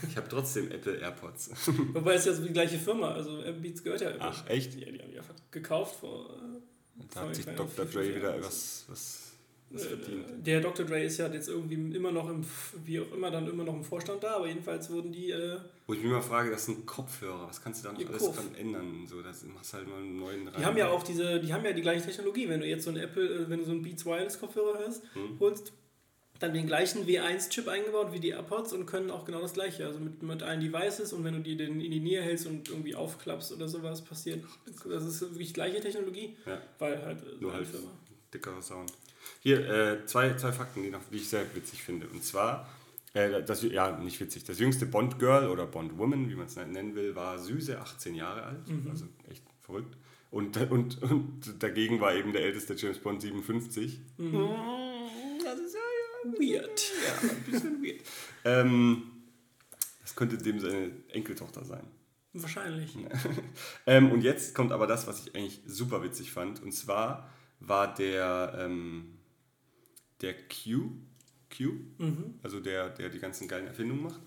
Ich 0.09 0.17
habe 0.17 0.27
trotzdem 0.27 0.69
Apple 0.71 0.97
AirPods. 0.97 1.51
wobei 1.93 2.15
es 2.15 2.25
ja 2.25 2.33
so 2.33 2.43
die 2.43 2.51
gleiche 2.51 2.77
Firma, 2.79 3.11
also 3.13 3.41
Beats 3.61 3.83
gehört 3.83 4.01
ja 4.01 4.09
Apple. 4.09 4.21
Ach, 4.23 4.49
echt? 4.49 4.73
Ja, 4.73 4.91
die 4.91 4.99
haben 4.99 5.11
die 5.11 5.17
einfach 5.17 5.35
gekauft 5.51 5.99
vor. 5.99 6.31
äh, 6.31 7.03
Da 7.13 7.21
hat 7.21 7.35
sich 7.35 7.45
Dr. 7.45 7.85
Dre 7.85 8.15
wieder 8.15 8.41
was, 8.41 8.85
was, 8.89 9.26
Äh, 9.73 9.77
verdient. 9.79 10.25
Der 10.47 10.61
Dr. 10.61 10.85
Dre 10.85 11.03
ist 11.03 11.17
ja 11.17 11.27
jetzt 11.27 11.49
irgendwie 11.49 11.75
immer 11.95 12.11
noch 12.11 12.29
im, 12.29 12.45
wie 12.85 12.99
auch 13.01 13.11
immer, 13.11 13.29
dann 13.31 13.47
immer 13.47 13.63
noch 13.63 13.73
im 13.73 13.83
Vorstand 13.83 14.23
da, 14.23 14.35
aber 14.37 14.47
jedenfalls 14.47 14.89
wurden 14.89 15.11
die, 15.11 15.31
äh, 15.31 15.57
Wo 15.87 15.93
ich 15.93 16.01
mich 16.01 16.11
mal 16.11 16.21
frage, 16.21 16.51
das 16.51 16.65
sind 16.65 16.85
Kopfhörer. 16.85 17.47
Was 17.47 17.61
kannst 17.61 17.83
du 17.83 17.87
da 17.89 17.93
noch 17.93 18.09
alles 18.09 18.31
dran 18.31 18.55
ändern? 18.55 19.05
So, 19.07 19.21
das 19.21 19.43
machst 19.43 19.73
halt 19.73 19.87
mal 19.87 19.97
einen 19.97 20.17
neuen 20.17 20.47
rein. 20.47 20.55
die 20.59 20.65
haben 20.65 20.77
ja 20.77 20.89
auch 20.89 21.03
diese, 21.03 21.39
die 21.41 21.51
haben 21.53 21.65
ja 21.65 21.73
die 21.73 21.81
gleiche 21.81 22.05
Technologie. 22.05 22.47
Wenn 22.47 22.61
du 22.61 22.65
jetzt 22.67 22.85
so 22.85 22.91
einen 22.91 22.99
Apple, 23.03 23.23
äh, 23.27 23.49
wenn 23.49 23.59
du 23.59 23.65
so 23.65 23.71
einen 23.71 23.81
Beats 23.81 24.05
Wireless 24.05 24.39
Kopfhörer 24.39 24.79
hörst, 24.79 25.03
Hm. 25.13 25.37
holst, 25.39 25.73
dann 26.39 26.53
den 26.53 26.67
gleichen 26.67 27.07
W1-Chip 27.07 27.67
eingebaut 27.67 28.13
wie 28.13 28.19
die 28.19 28.29
AirPods 28.29 28.71
und 28.71 28.85
können 28.85 29.09
auch 29.09 29.25
genau 29.25 29.41
das 29.41 29.53
gleiche. 29.53 29.85
Also 29.87 29.99
mit, 29.99 30.21
mit 30.21 30.43
allen 30.43 30.61
Devices 30.61 31.11
und 31.11 31.23
wenn 31.23 31.33
du 31.33 31.39
die 31.39 31.57
den 31.57 31.81
in 31.81 31.89
die 31.91 31.99
Nähe 31.99 32.21
hältst 32.21 32.45
und 32.45 32.69
irgendwie 32.69 32.93
aufklappst 32.95 33.51
oder 33.51 33.67
sowas 33.67 34.03
passiert, 34.03 34.43
das 34.87 35.03
ist 35.03 35.21
wirklich 35.21 35.53
gleiche 35.53 35.81
Technologie, 35.81 36.37
Ja, 36.45 36.61
weil 36.77 37.03
halt 37.03 37.23
äh, 37.23 37.41
nur 37.41 37.53
halt 37.53 37.67
dickerer 38.33 38.61
Sound. 38.61 38.93
Hier, 39.41 39.69
äh, 39.69 40.05
zwei, 40.05 40.33
zwei 40.35 40.51
Fakten, 40.51 40.83
die, 40.83 40.89
noch, 40.89 41.01
die 41.11 41.17
ich 41.17 41.29
sehr 41.29 41.43
witzig 41.55 41.83
finde. 41.83 42.07
Und 42.07 42.23
zwar, 42.23 42.69
äh, 43.13 43.43
das, 43.43 43.63
ja, 43.63 43.97
nicht 43.97 44.19
witzig, 44.19 44.43
das 44.43 44.59
jüngste 44.59 44.85
Bond-Girl 44.85 45.49
oder 45.49 45.65
Bond-Woman, 45.65 46.29
wie 46.29 46.35
man 46.35 46.47
es 46.47 46.55
nennen 46.55 46.95
will, 46.95 47.15
war 47.15 47.39
süße 47.39 47.79
18 47.79 48.15
Jahre 48.15 48.43
alt. 48.43 48.67
Mhm. 48.67 48.89
Also 48.89 49.05
echt 49.29 49.43
verrückt. 49.61 49.95
Und, 50.29 50.57
und, 50.71 51.01
und 51.01 51.63
dagegen 51.63 52.01
war 52.01 52.13
eben 52.13 52.33
der 52.33 52.41
älteste 52.41 52.73
James 52.75 52.99
Bond 52.99 53.21
57. 53.21 53.99
Mhm. 54.17 54.49
Das 55.43 55.59
ist 55.59 55.73
ja, 55.73 55.79
ja 55.79 56.07
Weird. 56.39 56.91
Ja, 57.05 57.29
ein 57.29 57.43
bisschen 57.43 57.83
weird. 57.83 58.01
Ähm, 58.45 59.11
das 60.01 60.15
könnte 60.15 60.37
dem 60.37 60.59
seine 60.59 60.91
Enkeltochter 61.09 61.65
sein. 61.65 61.85
Wahrscheinlich. 62.33 62.95
Ähm, 63.85 64.11
und 64.11 64.21
jetzt 64.21 64.53
kommt 64.53 64.71
aber 64.71 64.85
das, 64.85 65.07
was 65.07 65.25
ich 65.25 65.35
eigentlich 65.35 65.61
super 65.65 66.03
witzig 66.03 66.31
fand. 66.31 66.61
Und 66.61 66.71
zwar 66.73 67.29
war 67.59 67.93
der, 67.93 68.53
ähm, 68.59 69.16
der 70.21 70.33
Q, 70.33 70.91
Q 71.55 71.63
Mhm. 71.97 72.35
also 72.43 72.59
der, 72.59 72.89
der 72.89 73.09
die 73.09 73.19
ganzen 73.19 73.47
geilen 73.47 73.67
Erfindungen 73.67 74.03
macht, 74.03 74.19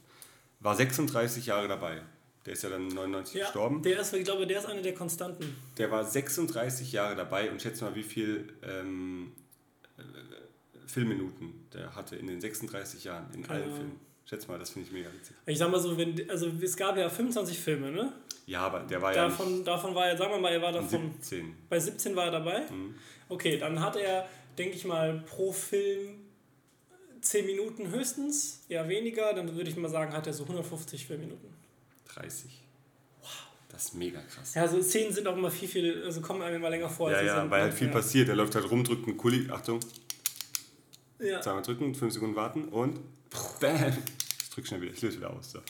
war 0.61 0.75
36 0.77 1.47
Jahre 1.47 1.69
dabei. 1.69 2.03
Der 2.47 2.55
ist 2.55 2.63
ja 2.63 2.71
dann 2.71 2.89
99 2.89 3.35
Ja, 3.37 3.45
gestorben. 3.45 3.83
der 3.83 4.01
ist, 4.01 4.13
ich 4.15 4.25
glaube, 4.25 4.47
der 4.47 4.59
ist 4.61 4.67
eine 4.67 4.81
der 4.83 4.95
Konstanten. 4.95 5.57
Der 5.77 5.91
war 5.91 6.05
36 6.05 6.93
Jahre 6.93 7.15
dabei 7.15 7.51
und 7.51 7.61
schätze 7.61 7.85
mal, 7.85 7.95
wie 7.95 8.03
viel 8.03 8.53
ähm, 8.63 9.33
äh, 9.99 10.03
Filmminuten 10.87 11.67
der 11.73 11.95
hatte 11.95 12.17
in 12.17 12.27
den 12.27 12.41
36 12.41 13.05
Jahren, 13.05 13.27
in 13.35 13.43
Keine 13.43 13.65
allen. 13.65 13.75
Filmen. 13.75 14.01
Schätze 14.25 14.49
mal, 14.49 14.59
das 14.59 14.71
finde 14.71 14.87
ich 14.89 14.93
mega 14.95 15.09
witzig. 15.13 15.35
Ich 15.47 15.59
sag 15.59 15.71
mal 15.71 15.81
so, 15.81 15.97
wenn, 15.99 16.29
also 16.31 16.51
es 16.63 16.77
gab 16.77 16.97
ja 16.97 17.09
25 17.09 17.59
Filme, 17.59 17.91
ne? 17.91 18.13
Ja, 18.47 18.61
aber 18.61 18.81
der 18.81 19.03
war 19.03 19.15
ja 19.15 19.25
Davon, 19.29 19.65
davon 19.65 19.95
war 19.95 20.07
er, 20.09 20.17
sagen 20.17 20.33
wir 20.33 20.39
mal, 20.39 20.53
er 20.53 20.63
war 20.63 20.73
nicht 20.73 20.85
davon, 20.93 21.13
17. 21.21 21.55
bei 21.69 21.79
17 21.81 22.15
war 22.17 22.27
er 22.27 22.31
dabei. 22.33 22.61
Mhm. 22.71 22.95
Okay, 23.29 23.59
dann 23.59 23.81
hat 23.81 23.97
er, 23.97 24.29
denke 24.59 24.77
ich 24.77 24.85
mal, 24.85 25.23
pro 25.27 25.53
Film 25.53 26.21
10 27.21 27.47
Minuten 27.47 27.91
höchstens, 27.91 28.63
eher 28.69 28.89
weniger. 28.89 29.33
Dann 29.35 29.55
würde 29.55 29.71
ich 29.71 29.77
mal 29.77 29.89
sagen, 29.89 30.13
hat 30.13 30.27
er 30.27 30.33
so 30.33 30.45
150 30.45 31.07
Filmminuten. 31.07 31.51
30. 32.15 32.63
Wow. 33.21 33.29
Das 33.69 33.85
ist 33.85 33.95
mega 33.95 34.21
krass. 34.23 34.55
Ja, 34.55 34.63
also 34.63 34.83
Szenen 34.83 35.13
sind 35.13 35.27
auch 35.29 35.37
immer 35.37 35.51
viel, 35.51 35.69
viel, 35.69 36.03
also 36.05 36.21
kommen 36.21 36.43
einem 36.43 36.57
immer 36.57 36.71
länger 36.71 36.89
vor. 36.89 37.11
Ja, 37.11 37.19
als 37.19 37.31
sie 37.31 37.37
ja, 37.37 37.51
weil 37.51 37.63
halt 37.63 37.75
viel 37.75 37.89
ja. 37.89 37.93
passiert. 37.93 38.29
Er 38.29 38.37
läuft 38.37 38.55
halt 38.55 38.71
rum, 38.71 38.85
drückt 38.85 39.07
einen 39.07 39.17
Kuli. 39.17 39.51
Achtung, 39.51 39.81
Ja. 41.19 41.41
zweimal 41.41 41.63
drücken, 41.63 41.95
fünf 41.95 42.13
Sekunden 42.13 42.37
warten 42.37 42.69
und 42.69 42.99
bam. 43.61 43.97
Ich 44.51 44.57
drück 44.57 44.67
schnell 44.67 44.81
wieder, 44.81 44.93
ich 44.93 45.01
löse 45.01 45.19
wieder 45.19 45.31
aus. 45.31 45.53
So. 45.53 45.61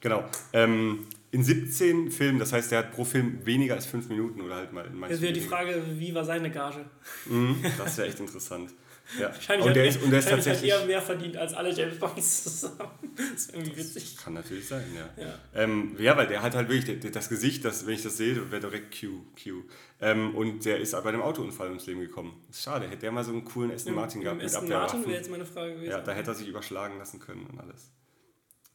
Genau. 0.00 0.24
Ähm, 0.54 1.06
in 1.30 1.44
17 1.44 2.10
Filmen, 2.10 2.38
das 2.38 2.54
heißt, 2.54 2.72
er 2.72 2.78
hat 2.78 2.92
pro 2.92 3.04
Film 3.04 3.44
weniger 3.44 3.74
als 3.74 3.84
5 3.84 4.08
Minuten 4.08 4.40
oder 4.40 4.54
halt 4.54 4.72
mal 4.72 4.86
in 4.86 4.94
manchen 4.98 5.12
Jetzt 5.12 5.20
wäre 5.20 5.34
die. 5.34 5.42
Frage, 5.42 5.84
wie 5.98 6.14
war 6.14 6.24
seine 6.24 6.50
Gage? 6.50 6.86
Mhm, 7.26 7.62
das 7.76 7.98
wäre 7.98 8.08
echt 8.08 8.18
interessant. 8.18 8.70
Ja. 9.18 9.26
Wahrscheinlich 9.34 9.66
Und 9.66 9.76
der 9.76 9.82
hat, 9.82 9.94
ist, 9.94 10.02
und 10.02 10.10
der 10.10 10.18
ist 10.20 10.24
wahrscheinlich 10.24 10.46
hat 10.46 10.54
tatsächlich. 10.54 10.72
er 10.72 10.86
mehr 10.86 11.02
verdient 11.02 11.36
als 11.36 11.52
alle 11.52 11.70
James 11.74 11.98
Bonds 11.98 12.44
zusammen. 12.44 12.90
Das 13.16 13.42
ist 13.42 13.52
irgendwie 13.54 13.76
witzig. 13.76 14.16
Kann 14.16 14.32
natürlich 14.32 14.66
sein, 14.66 14.84
ja. 14.94 15.22
Ja. 15.22 15.34
Ähm, 15.54 15.94
ja, 15.98 16.16
weil 16.16 16.26
der 16.26 16.40
hat 16.40 16.54
halt 16.54 16.70
wirklich 16.70 17.12
das 17.12 17.28
Gesicht, 17.28 17.62
das, 17.66 17.86
wenn 17.86 17.92
ich 17.92 18.02
das 18.02 18.16
sehe, 18.16 18.50
wäre 18.50 18.62
direkt 18.62 18.98
Q. 18.98 19.08
Q. 19.34 19.64
Ähm, 20.00 20.34
und 20.34 20.64
der 20.64 20.78
ist 20.78 20.92
bei 20.92 21.04
einem 21.04 21.20
Autounfall 21.20 21.68
ums 21.68 21.84
Leben 21.86 22.00
gekommen. 22.00 22.42
Ist 22.48 22.62
schade, 22.62 22.86
hätte 22.86 23.00
der 23.00 23.12
mal 23.12 23.22
so 23.22 23.32
einen 23.32 23.44
coolen 23.44 23.72
Aston 23.72 23.94
Martin 23.94 24.22
gehabt 24.22 24.42
Aston 24.42 24.68
Martin 24.68 25.02
wäre 25.02 25.16
jetzt 25.16 25.30
meine 25.30 25.44
Frage 25.44 25.74
gewesen. 25.74 25.90
Ja, 25.90 26.00
da 26.00 26.12
hätte 26.12 26.30
er 26.30 26.34
sich 26.34 26.48
überschlagen 26.48 26.96
lassen 26.96 27.20
können 27.20 27.44
und 27.44 27.60
alles. 27.60 27.90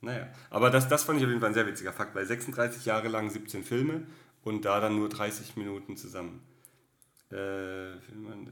Naja, 0.06 0.28
aber 0.52 0.70
das, 0.70 0.88
das 0.88 1.04
fand 1.04 1.18
ich 1.18 1.26
auf 1.26 1.30
jeden 1.30 1.42
Fall 1.42 1.50
ein 1.50 1.56
sehr 1.56 1.66
witziger 1.66 1.92
Fakt, 1.92 2.14
weil 2.14 2.28
36 2.28 2.86
Jahre 2.86 3.08
lang 3.08 3.32
17 3.32 3.64
Filme 3.64 4.06
und 4.44 4.64
da 4.64 4.80
dann 4.80 4.96
nur 4.96 5.10
30 5.10 5.58
Minuten 5.58 5.98
zusammen. 5.98 6.46
Äh, 7.32 7.98
Film, 8.00 8.28
äh, 8.30 8.52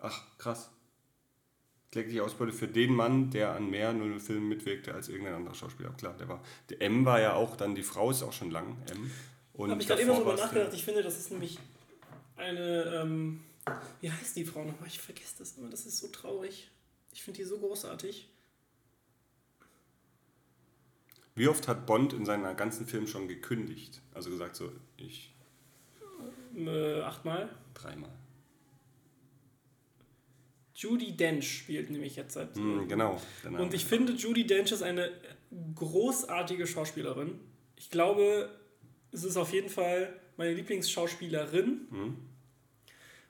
ach, 0.00 0.24
krass. 0.38 0.70
Klägliche 1.92 2.24
Ausbeute 2.24 2.52
für 2.52 2.66
den 2.66 2.92
Mann, 2.92 3.30
der 3.30 3.52
an 3.52 3.70
mehr 3.70 3.92
00 3.92 4.18
Filmen 4.18 4.48
mitwirkte 4.48 4.92
als 4.92 5.08
irgendein 5.08 5.34
anderer 5.34 5.54
Schauspieler. 5.54 5.90
Klar, 5.90 6.16
der 6.18 6.28
war. 6.28 6.42
Der 6.68 6.82
M 6.82 7.04
war 7.04 7.20
ja 7.20 7.34
auch 7.34 7.56
dann, 7.56 7.76
die 7.76 7.84
Frau 7.84 8.10
ist 8.10 8.24
auch 8.24 8.32
schon 8.32 8.50
lang, 8.50 8.76
M. 8.90 9.10
Und 9.52 9.70
habe 9.70 9.80
ich 9.80 9.86
gerade 9.86 10.00
eben 10.00 10.10
davor 10.10 10.32
drüber 10.32 10.42
nachgedacht. 10.42 10.74
Ich 10.74 10.84
finde, 10.84 11.04
das 11.04 11.16
ist 11.16 11.30
nämlich 11.30 11.60
eine. 12.36 12.84
Ähm, 13.02 13.44
wie 14.00 14.10
heißt 14.10 14.34
die 14.34 14.44
Frau 14.44 14.64
nochmal? 14.64 14.88
Ich 14.88 14.98
vergesse 14.98 15.34
das 15.38 15.56
immer. 15.56 15.68
Das 15.68 15.86
ist 15.86 15.98
so 15.98 16.08
traurig. 16.08 16.70
Ich 17.12 17.22
finde 17.22 17.38
die 17.38 17.44
so 17.44 17.58
großartig. 17.58 18.28
Wie 21.40 21.48
oft 21.48 21.68
hat 21.68 21.86
Bond 21.86 22.12
in 22.12 22.26
seinen 22.26 22.54
ganzen 22.54 22.84
Film 22.84 23.06
schon 23.06 23.26
gekündigt? 23.26 24.02
Also 24.12 24.28
gesagt 24.28 24.56
so, 24.56 24.70
ich 24.98 25.34
Äh, 26.54 27.00
achtmal. 27.00 27.48
dreimal. 27.72 28.10
Judy 30.74 31.16
Dench 31.16 31.50
spielt 31.60 31.88
nämlich 31.88 32.16
jetzt 32.16 32.34
seit. 32.34 32.54
Hm, 32.56 32.86
genau. 32.88 33.18
Und 33.58 33.72
ich 33.72 33.86
finde, 33.86 34.12
Judy 34.12 34.46
Dench 34.46 34.70
ist 34.70 34.82
eine 34.82 35.10
großartige 35.76 36.66
Schauspielerin. 36.66 37.40
Ich 37.76 37.88
glaube, 37.88 38.50
es 39.10 39.24
ist 39.24 39.38
auf 39.38 39.54
jeden 39.54 39.70
Fall 39.70 40.12
meine 40.36 40.52
Lieblingsschauspielerin. 40.52 42.18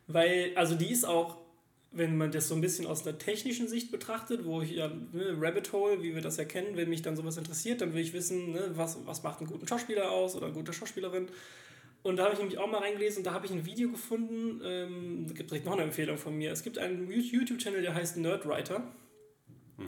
Weil, 0.08 0.50
also 0.56 0.74
die 0.74 0.90
ist 0.90 1.04
auch, 1.04 1.36
wenn 1.92 2.16
man 2.16 2.30
das 2.30 2.48
so 2.48 2.54
ein 2.54 2.60
bisschen 2.60 2.86
aus 2.86 3.06
einer 3.06 3.18
technischen 3.18 3.68
Sicht 3.68 3.90
betrachtet, 3.90 4.44
wo 4.44 4.62
ich 4.62 4.72
ja, 4.72 4.88
ne, 4.88 5.36
Rabbit 5.40 5.72
Hole, 5.72 6.02
wie 6.02 6.14
wir 6.14 6.22
das 6.22 6.36
ja 6.36 6.44
kennen, 6.44 6.76
wenn 6.76 6.88
mich 6.88 7.02
dann 7.02 7.16
sowas 7.16 7.36
interessiert, 7.36 7.80
dann 7.80 7.94
will 7.94 8.00
ich 8.00 8.12
wissen, 8.12 8.52
ne, 8.52 8.70
was, 8.74 8.98
was 9.06 9.22
macht 9.22 9.40
einen 9.40 9.48
guten 9.48 9.66
Schauspieler 9.66 10.10
aus 10.10 10.36
oder 10.36 10.46
eine 10.46 10.54
gute 10.54 10.72
Schauspielerin. 10.72 11.28
Und 12.02 12.16
da 12.16 12.24
habe 12.24 12.34
ich 12.34 12.38
nämlich 12.38 12.58
auch 12.58 12.70
mal 12.70 12.78
reingelesen 12.78 13.18
und 13.18 13.24
da 13.24 13.32
habe 13.32 13.46
ich 13.46 13.52
ein 13.52 13.66
Video 13.66 13.90
gefunden, 13.90 14.60
ähm, 14.64 15.26
da 15.26 15.34
gibt 15.34 15.50
direkt 15.50 15.66
noch 15.66 15.74
eine 15.74 15.82
Empfehlung 15.82 16.16
von 16.16 16.36
mir. 16.36 16.52
Es 16.52 16.62
gibt 16.62 16.78
einen 16.78 17.10
YouTube-Channel, 17.10 17.82
der 17.82 17.94
heißt 17.94 18.16
Nerdwriter. 18.16 18.82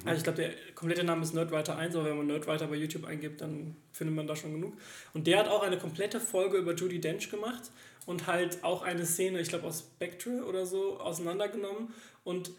Also 0.05 0.17
ich 0.17 0.25
glaube, 0.25 0.37
der 0.37 0.51
komplette 0.75 1.05
Name 1.05 1.23
ist 1.23 1.35
Nerdwriter 1.35 1.77
1, 1.77 1.95
aber 1.95 2.07
wenn 2.07 2.17
man 2.17 2.27
Nerdwriter 2.27 2.67
bei 2.67 2.77
YouTube 2.77 3.05
eingibt, 3.05 3.43
dann 3.43 3.77
findet 3.93 4.17
man 4.17 4.27
da 4.27 4.35
schon 4.35 4.53
genug. 4.53 4.75
Und 5.13 5.27
der 5.27 5.39
hat 5.39 5.49
auch 5.49 5.63
eine 5.63 5.79
komplette 5.79 6.19
Folge 6.19 6.57
über 6.57 6.75
Judy 6.75 7.01
Dench 7.01 7.31
gemacht 7.31 7.71
und 8.07 8.27
halt 8.27 8.65
auch 8.65 8.83
eine 8.83 9.07
Szene, 9.07 9.41
ich 9.41 9.49
glaube 9.49 9.67
aus 9.67 9.81
Spectre 9.81 10.45
oder 10.45 10.67
so, 10.67 10.99
auseinandergenommen. 10.99 11.95
Und 12.25 12.51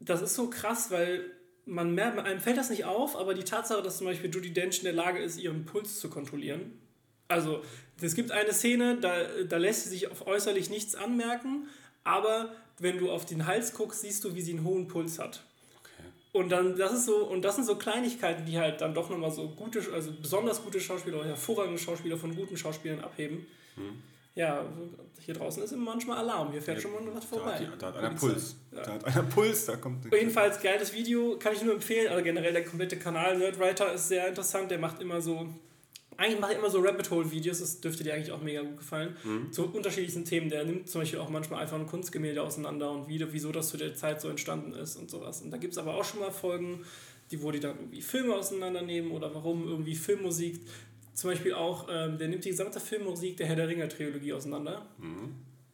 das 0.00 0.22
ist 0.22 0.34
so 0.34 0.50
krass, 0.50 0.90
weil 0.90 1.30
man 1.66 1.94
merkt, 1.94 2.18
einem 2.18 2.40
fällt 2.40 2.56
das 2.56 2.70
nicht 2.70 2.84
auf, 2.84 3.16
aber 3.16 3.34
die 3.34 3.44
Tatsache, 3.44 3.82
dass 3.82 3.98
zum 3.98 4.06
Beispiel 4.06 4.30
Judy 4.30 4.52
Dench 4.52 4.78
in 4.78 4.84
der 4.84 4.92
Lage 4.92 5.20
ist, 5.20 5.38
ihren 5.38 5.64
Puls 5.64 6.00
zu 6.00 6.10
kontrollieren. 6.10 6.78
Also, 7.28 7.62
es 8.00 8.14
gibt 8.14 8.32
eine 8.32 8.52
Szene, 8.52 8.98
da, 9.00 9.14
da 9.48 9.56
lässt 9.56 9.84
sie 9.84 9.90
sich 9.90 10.10
auf 10.10 10.26
äußerlich 10.26 10.68
nichts 10.68 10.94
anmerken, 10.94 11.68
aber 12.02 12.52
wenn 12.78 12.98
du 12.98 13.10
auf 13.10 13.24
den 13.24 13.46
Hals 13.46 13.74
guckst, 13.74 14.00
siehst 14.00 14.24
du, 14.24 14.34
wie 14.34 14.40
sie 14.40 14.52
einen 14.52 14.64
hohen 14.64 14.88
Puls 14.88 15.18
hat. 15.18 15.44
Okay. 15.80 16.08
Und 16.32 16.48
dann, 16.50 16.76
das 16.76 16.92
ist 16.92 17.04
so, 17.04 17.26
und 17.28 17.42
das 17.42 17.56
sind 17.56 17.66
so 17.66 17.76
Kleinigkeiten, 17.76 18.46
die 18.46 18.58
halt 18.58 18.80
dann 18.80 18.94
doch 18.94 19.10
nochmal 19.10 19.30
so 19.30 19.48
gute, 19.50 19.80
also 19.92 20.12
besonders 20.20 20.62
gute 20.64 20.80
Schauspieler 20.80 21.20
oder 21.20 21.28
hervorragende 21.28 21.78
Schauspieler 21.78 22.16
von 22.16 22.34
guten 22.34 22.56
Schauspielern 22.56 23.00
abheben. 23.00 23.46
Ja, 24.34 24.64
hier 25.24 25.34
draußen 25.34 25.62
ist 25.62 25.72
immer 25.72 25.90
manchmal 25.90 26.18
Alarm, 26.18 26.52
hier 26.52 26.62
fährt 26.62 26.80
schon 26.80 26.92
mal 26.92 27.00
was 27.12 27.24
Da 27.24 27.36
vorbei. 27.36 27.52
hat, 27.52 27.60
die, 27.60 27.78
da 27.78 27.86
hat 27.88 27.96
einer. 27.96 28.10
Puls. 28.10 28.56
Ja. 28.72 28.82
Da 28.82 28.92
hat 28.94 29.04
einer 29.04 29.22
Puls, 29.24 29.66
da 29.66 29.76
kommt 29.76 30.04
Jedenfalls 30.12 30.60
geiles 30.62 30.92
Video, 30.92 31.36
kann 31.38 31.52
ich 31.52 31.62
nur 31.62 31.74
empfehlen. 31.74 32.08
Also 32.08 32.22
generell 32.22 32.52
der 32.52 32.64
komplette 32.64 32.96
Kanal 32.96 33.36
Nerdwriter 33.38 33.92
ist 33.92 34.08
sehr 34.08 34.28
interessant. 34.28 34.70
Der 34.70 34.78
macht 34.78 35.00
immer 35.02 35.20
so, 35.20 35.48
eigentlich 36.16 36.40
macht 36.40 36.52
er 36.52 36.58
immer 36.58 36.70
so 36.70 36.78
Rabbit 36.80 37.10
Hole 37.10 37.30
Videos. 37.30 37.58
Das 37.58 37.80
dürfte 37.80 38.04
dir 38.04 38.14
eigentlich 38.14 38.30
auch 38.30 38.40
mega 38.40 38.62
gut 38.62 38.78
gefallen. 38.78 39.16
Zu 39.50 39.64
unterschiedlichsten 39.66 40.24
Themen. 40.24 40.48
Der 40.48 40.64
nimmt 40.64 40.88
zum 40.88 41.00
Beispiel 41.00 41.18
auch 41.18 41.28
manchmal 41.28 41.60
einfach 41.62 41.78
ein 41.78 41.86
Kunstgemälde 41.86 42.42
auseinander 42.42 42.90
und 42.92 43.08
wie, 43.08 43.24
wieso 43.32 43.50
das 43.50 43.68
zu 43.68 43.76
der 43.76 43.94
Zeit 43.94 44.20
so 44.20 44.28
entstanden 44.28 44.74
ist 44.74 44.96
und 44.96 45.10
sowas. 45.10 45.42
Und 45.42 45.50
da 45.50 45.56
gibt 45.56 45.72
es 45.72 45.78
aber 45.78 45.94
auch 45.96 46.04
schon 46.04 46.20
mal 46.20 46.30
Folgen, 46.30 46.84
die 47.30 47.42
wo 47.42 47.50
die 47.50 47.60
dann 47.60 47.76
irgendwie 47.76 48.02
Filme 48.02 48.34
auseinandernehmen 48.34 49.10
oder 49.12 49.34
warum 49.34 49.66
irgendwie 49.68 49.94
Filmmusik. 49.94 50.60
Zum 51.20 51.30
Beispiel 51.30 51.54
auch, 51.54 51.88
ähm, 51.90 52.18
der 52.18 52.28
nimmt 52.28 52.44
die 52.44 52.50
gesamte 52.50 52.80
Filmmusik 52.80 53.36
der 53.36 53.46
Herr 53.46 53.56
der 53.56 53.68
Ringe 53.68 53.88
Trilogie 53.88 54.32
auseinander. 54.32 54.86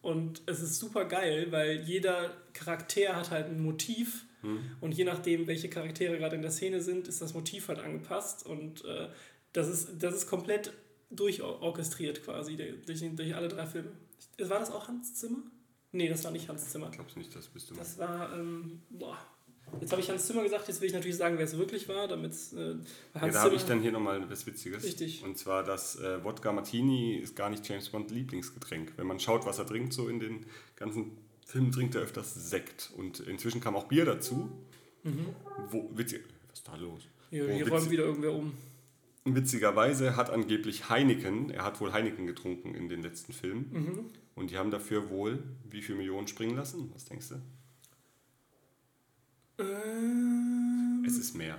Und 0.01 0.41
es 0.45 0.61
ist 0.61 0.77
super 0.79 1.05
geil, 1.05 1.47
weil 1.51 1.81
jeder 1.81 2.31
Charakter 2.53 3.15
hat 3.15 3.31
halt 3.31 3.47
ein 3.47 3.61
Motiv 3.61 4.25
und 4.81 4.93
je 4.93 5.03
nachdem, 5.03 5.47
welche 5.47 5.69
Charaktere 5.69 6.17
gerade 6.17 6.35
in 6.35 6.41
der 6.41 6.51
Szene 6.51 6.81
sind, 6.81 7.07
ist 7.07 7.21
das 7.21 7.33
Motiv 7.33 7.67
halt 7.67 7.79
angepasst 7.79 8.45
und 8.45 8.85
äh, 8.85 9.09
das, 9.53 9.67
ist, 9.67 9.89
das 9.99 10.15
ist 10.15 10.27
komplett 10.27 10.73
durchorchestriert 11.09 12.23
quasi 12.23 12.55
durch, 12.85 13.15
durch 13.15 13.35
alle 13.35 13.47
drei 13.47 13.65
Filme. 13.65 13.91
War 14.39 14.59
das 14.59 14.71
auch 14.71 14.87
Hans 14.87 15.15
Zimmer? 15.15 15.39
Nee, 15.91 16.09
das 16.09 16.23
war 16.23 16.31
nicht 16.31 16.47
Hans 16.49 16.69
Zimmer. 16.69 16.87
Ich 16.89 16.95
glaub's 16.95 17.15
nicht, 17.15 17.35
das 17.35 17.47
bist 17.47 17.71
du. 17.71 17.75
Das 17.75 17.97
war, 17.97 18.33
ähm, 18.37 18.81
boah. 18.89 19.17
Jetzt 19.81 19.91
habe 19.91 20.01
ich 20.01 20.09
Hans 20.09 20.25
Zimmer 20.25 20.43
gesagt, 20.43 20.67
jetzt 20.67 20.81
will 20.81 20.87
ich 20.87 20.93
natürlich 20.93 21.17
sagen, 21.17 21.37
wer 21.37 21.45
es 21.45 21.57
wirklich 21.57 21.87
war, 21.89 22.07
damit 22.07 22.33
äh, 22.55 22.71
Ja, 23.13 23.21
Hans 23.21 23.33
da 23.33 23.41
habe 23.41 23.55
ich 23.55 23.63
dann 23.63 23.81
hier 23.81 23.91
nochmal 23.91 24.29
was 24.29 24.45
Witziges. 24.47 24.83
Richtig. 24.83 25.23
Und 25.23 25.37
zwar, 25.37 25.63
das 25.63 25.99
äh, 25.99 26.23
Wodka 26.23 26.51
Martini 26.51 27.15
ist 27.17 27.35
gar 27.35 27.49
nicht 27.49 27.67
James 27.67 27.89
Bond 27.89 28.11
Lieblingsgetränk. 28.11 28.93
Wenn 28.95 29.07
man 29.07 29.19
schaut, 29.19 29.45
was 29.45 29.59
er 29.59 29.65
trinkt, 29.65 29.93
so 29.93 30.07
in 30.07 30.19
den 30.19 30.45
ganzen 30.75 31.11
Filmen 31.45 31.71
trinkt 31.71 31.95
er 31.95 32.01
öfters 32.01 32.33
Sekt. 32.49 32.91
Und 32.97 33.19
inzwischen 33.19 33.61
kam 33.61 33.75
auch 33.75 33.85
Bier 33.85 34.05
dazu. 34.05 34.49
Wo, 35.69 35.89
witzig, 35.93 36.23
was 36.49 36.59
ist 36.59 36.67
da 36.67 36.75
los? 36.75 37.03
hier, 37.29 37.47
Wo 37.47 37.53
hier 37.53 37.69
räumt 37.69 37.89
wieder 37.89 38.03
irgendwer 38.03 38.33
um. 38.33 38.53
Witzigerweise 39.25 40.15
hat 40.15 40.29
angeblich 40.29 40.89
Heineken, 40.89 41.49
er 41.49 41.65
hat 41.65 41.81
wohl 41.81 41.91
Heineken 41.91 42.27
getrunken 42.27 42.75
in 42.75 42.87
den 42.87 43.01
letzten 43.01 43.33
Filmen. 43.33 43.69
Mhm. 43.71 44.05
Und 44.35 44.51
die 44.51 44.57
haben 44.57 44.71
dafür 44.71 45.09
wohl 45.09 45.43
wie 45.69 45.81
viel 45.81 45.95
Millionen 45.95 46.27
springen 46.27 46.55
lassen? 46.55 46.91
Was 46.93 47.05
denkst 47.05 47.29
du? 47.29 47.35
Ähm, 49.59 51.03
Es 51.07 51.17
ist 51.17 51.35
mehr. 51.35 51.57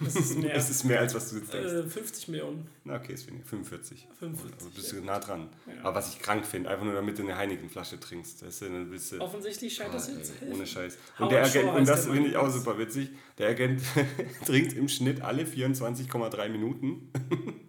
das 0.00 0.16
ist 0.16 0.36
mehr. 0.38 0.54
Es 0.56 0.70
ist 0.70 0.84
mehr, 0.84 1.00
als 1.00 1.14
was 1.14 1.30
du 1.30 1.36
jetzt 1.38 1.52
denkst. 1.52 1.72
äh, 1.72 1.82
50 1.88 2.28
Millionen. 2.28 2.66
Na, 2.84 2.96
okay, 2.96 3.12
ist 3.14 3.26
weniger. 3.28 3.44
45. 3.44 4.06
45, 4.18 4.54
Also 4.58 4.70
bist 4.70 4.92
du 4.92 5.00
nah 5.04 5.18
dran. 5.18 5.48
Ja. 5.66 5.84
Aber 5.84 5.96
was 5.96 6.12
ich 6.14 6.18
krank 6.20 6.44
finde, 6.46 6.68
einfach 6.70 6.84
nur 6.84 6.94
damit 6.94 7.18
du 7.18 7.22
eine 7.22 7.36
Heineken-Flasche 7.36 8.00
trinkst. 8.00 8.44
Weißt 8.44 8.62
du, 8.62 8.64
dann 8.66 8.90
willst 8.90 9.12
du. 9.12 9.20
Offensichtlich 9.20 9.74
scheint 9.74 9.94
das 9.94 10.08
Ah, 10.08 10.12
jetzt 10.12 10.38
zu 10.38 10.44
ey, 10.44 10.52
ohne 10.52 10.66
Scheiß. 10.66 10.98
Howard 11.18 11.20
Und 11.20 11.32
der 11.32 11.44
Agent, 11.44 11.74
und 11.78 11.88
das 11.88 12.06
finde 12.06 12.28
ich 12.28 12.36
auch 12.36 12.50
super 12.50 12.78
witzig, 12.78 13.10
der 13.38 13.48
Agent 13.50 13.82
trinkt 14.46 14.72
im 14.74 14.88
Schnitt 14.88 15.20
alle 15.22 15.44
24,3 15.44 16.48
Minuten. 16.48 17.10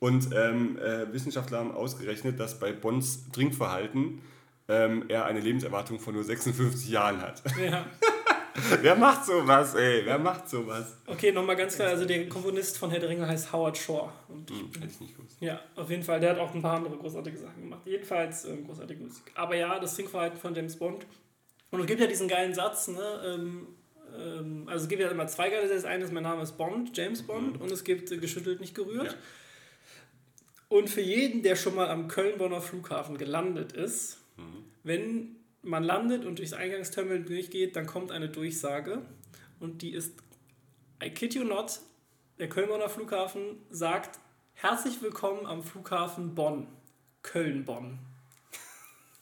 Und 0.00 0.28
ähm, 0.34 0.76
äh, 0.76 1.10
Wissenschaftler 1.14 1.60
haben 1.60 1.72
ausgerechnet, 1.72 2.38
dass 2.38 2.58
bei 2.58 2.72
Bonds 2.72 3.30
Trinkverhalten 3.32 4.20
ähm, 4.68 5.04
er 5.08 5.24
eine 5.24 5.40
Lebenserwartung 5.40 5.98
von 5.98 6.12
nur 6.12 6.24
56 6.24 6.90
Jahren 6.90 7.22
hat. 7.22 7.42
Ja. 7.58 7.86
Wer 8.82 8.94
macht 8.94 9.24
sowas, 9.26 9.74
ey? 9.74 10.02
Wer 10.04 10.18
macht 10.18 10.48
sowas? 10.48 10.96
Okay, 11.06 11.32
nochmal 11.32 11.56
ganz 11.56 11.74
klar, 11.74 11.88
also 11.88 12.04
der 12.04 12.28
Komponist 12.28 12.78
von 12.78 12.90
Herr 12.90 13.00
der 13.00 13.08
Ringe 13.08 13.26
heißt 13.26 13.52
Howard 13.52 13.76
Shore. 13.76 14.12
Und 14.28 14.48
Hm, 14.50 14.70
hätte 14.80 14.86
ich 14.92 15.00
nicht 15.00 15.16
gewusst. 15.16 15.36
ja, 15.40 15.60
auf 15.74 15.90
jeden 15.90 16.02
Fall, 16.04 16.20
der 16.20 16.30
hat 16.30 16.38
auch 16.38 16.54
ein 16.54 16.62
paar 16.62 16.76
andere 16.76 16.96
großartige 16.96 17.36
Sachen 17.36 17.62
gemacht. 17.62 17.80
Jedenfalls 17.84 18.44
ähm, 18.44 18.64
großartige 18.66 19.02
Musik. 19.02 19.24
Aber 19.34 19.56
ja, 19.56 19.78
das 19.80 19.94
Trinkverhalten 19.96 20.38
von 20.38 20.54
James 20.54 20.76
Bond. 20.76 21.04
Und 21.70 21.80
es 21.80 21.86
gibt 21.86 22.00
ja 22.00 22.06
diesen 22.06 22.28
geilen 22.28 22.54
Satz, 22.54 22.86
ne? 22.88 23.22
Ähm, 23.26 23.66
ähm, 24.16 24.62
also 24.68 24.84
es 24.84 24.88
gibt 24.88 25.02
ja 25.02 25.08
immer 25.08 25.26
zwei 25.26 25.50
geile 25.50 25.62
Sätze. 25.62 25.74
Das 25.82 25.84
eine 25.84 26.04
ist, 26.04 26.12
mein 26.12 26.22
Name 26.22 26.42
ist 26.42 26.52
Bond, 26.56 26.96
James 26.96 27.22
Bond, 27.22 27.60
und 27.60 27.70
es 27.72 27.82
gibt 27.82 28.12
äh, 28.12 28.18
geschüttelt, 28.18 28.60
nicht 28.60 28.74
gerührt. 28.76 29.06
Ja. 29.12 29.18
Und 30.68 30.88
für 30.90 31.00
jeden, 31.00 31.42
der 31.42 31.56
schon 31.56 31.74
mal 31.74 31.88
am 31.88 32.06
Köln-Bonner 32.08 32.60
Flughafen 32.60 33.18
gelandet 33.18 33.72
ist, 33.72 34.18
wenn 34.82 35.36
man 35.64 35.82
landet 35.84 36.24
und 36.24 36.38
durchs 36.38 36.52
Eingangsterminal 36.52 37.22
durchgeht, 37.22 37.76
dann 37.76 37.86
kommt 37.86 38.12
eine 38.12 38.28
Durchsage 38.28 39.02
und 39.60 39.82
die 39.82 39.92
ist, 39.92 40.14
I 41.02 41.10
kid 41.10 41.34
you 41.34 41.44
not, 41.44 41.80
der 42.38 42.48
Köln-Bonner 42.48 42.88
Flughafen 42.88 43.58
sagt, 43.70 44.18
herzlich 44.54 45.00
willkommen 45.02 45.46
am 45.46 45.62
Flughafen 45.62 46.34
Bonn, 46.34 46.66
Köln-Bonn. 47.22 47.98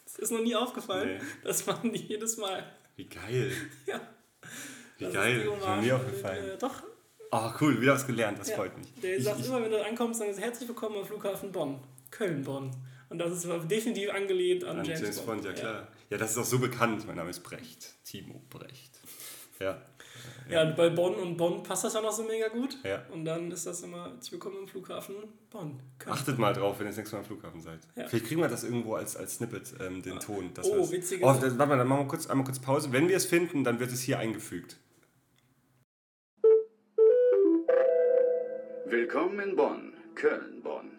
Es 0.05 0.17
ist 0.19 0.33
noch 0.33 0.43
nie 0.43 0.55
aufgefallen, 0.57 1.19
Nee. 1.19 1.27
dass 1.45 1.67
man 1.67 1.95
jedes 1.95 2.37
Mal, 2.37 2.65
Wie 2.97 3.09
geil. 3.09 3.53
ja, 3.87 4.01
Wie 4.99 5.05
das 5.05 5.15
geil. 5.15 5.37
ist 5.39 5.45
die 5.45 5.49
Hommage 5.49 5.83
nie 5.83 5.93
aufgefallen. 5.93 6.51
Äh, 6.51 6.59
doch, 6.59 6.83
Oh, 7.35 7.51
cool, 7.63 7.81
wieder 7.81 7.95
was 7.95 8.07
gelernt, 8.07 8.39
das 8.39 8.51
Ja. 8.51 8.57
freut 8.57 8.77
mich. 8.77 8.93
Der 9.01 9.17
Ich- 9.17 9.25
sagt 9.25 9.41
ich- 9.41 9.47
immer, 9.47 9.63
wenn 9.63 9.71
du 9.71 9.83
ankommst, 9.83 10.21
dann 10.21 10.29
ist 10.29 10.39
herzlich 10.39 10.69
willkommen 10.69 10.97
am 10.99 11.07
Flughafen 11.07 11.51
Bonn. 11.51 11.81
Köln-Bonn. 12.11 12.71
Und 13.09 13.19
das 13.19 13.33
ist 13.33 13.49
definitiv 13.71 14.11
angelehnt 14.13 14.65
an, 14.65 14.81
An 14.81 14.85
James, 14.85 15.01
James, 15.01 15.21
Bond, 15.21 15.43
ja 15.45 15.51
Ja. 15.53 15.57
klar. 15.57 15.89
Ja, 16.13 16.19
das 16.19 16.33
ist 16.33 16.37
auch 16.37 16.45
so 16.45 16.59
bekannt. 16.59 17.07
Mein 17.07 17.17
Name 17.17 17.31
ist 17.31 17.41
Brecht. 17.43 17.95
Timo 18.05 18.43
Brecht. 18.51 19.01
Ja. 19.59 19.81
Ja, 20.51 20.61
und 20.69 20.77
bei 20.77 20.91
Bonn 20.91 21.15
und 21.15 21.39
Bonn 21.39 21.63
passt 21.63 21.85
das 21.85 21.95
ja 21.95 22.03
noch 22.03 22.13
so 22.13 22.23
mega 22.25 22.49
gut. 22.49 22.77
Ja. 22.85 23.03
Und 23.11 23.25
dann 23.25 23.51
ist 23.51 23.65
das 23.67 23.81
immer, 23.81 24.11
herzlich 24.11 24.33
willkommen 24.33 24.59
im 24.59 24.69
Flughafen 24.69 25.15
Bonn. 25.49 25.81
Köln. 25.99 26.13
Achtet 26.15 26.39
mal 26.39 26.53
drauf, 26.53 26.79
wenn 26.79 26.85
ihr 26.87 26.91
das 26.91 26.99
nächste 26.99 27.17
Mal 27.17 27.21
am 27.21 27.27
Flughafen 27.27 27.63
seid. 27.63 27.79
Ja. 27.97 28.07
Vielleicht 28.09 28.27
kriegen 28.27 28.43
wir 28.43 28.49
das 28.49 28.63
irgendwo 28.63 28.97
als, 28.97 29.17
als 29.17 29.37
Snippet, 29.37 29.73
ähm, 29.81 30.03
den 30.03 30.21
Ton. 30.21 30.53
dass 30.53 30.67
Oh, 30.69 30.91
witzige- 30.93 31.25
Oh, 31.25 31.29
warte 31.29 31.49
mal, 31.53 31.79
dann 31.79 31.89
machen 31.89 32.01
wir 32.03 32.09
kurz, 32.09 32.27
einmal 32.27 32.45
kurz 32.45 32.59
Pause. 32.59 32.93
Wenn 32.93 33.09
wir 33.09 33.17
es 33.17 33.25
finden, 33.25 33.65
dann 33.65 33.81
wird 33.81 33.91
es 33.91 34.03
hier 34.03 34.19
eingefügt. 34.19 34.77
Willkommen 38.85 39.41
in 39.41 39.57
Bonn, 39.57 39.95
Köln, 40.15 40.61
Bonn. 40.63 40.91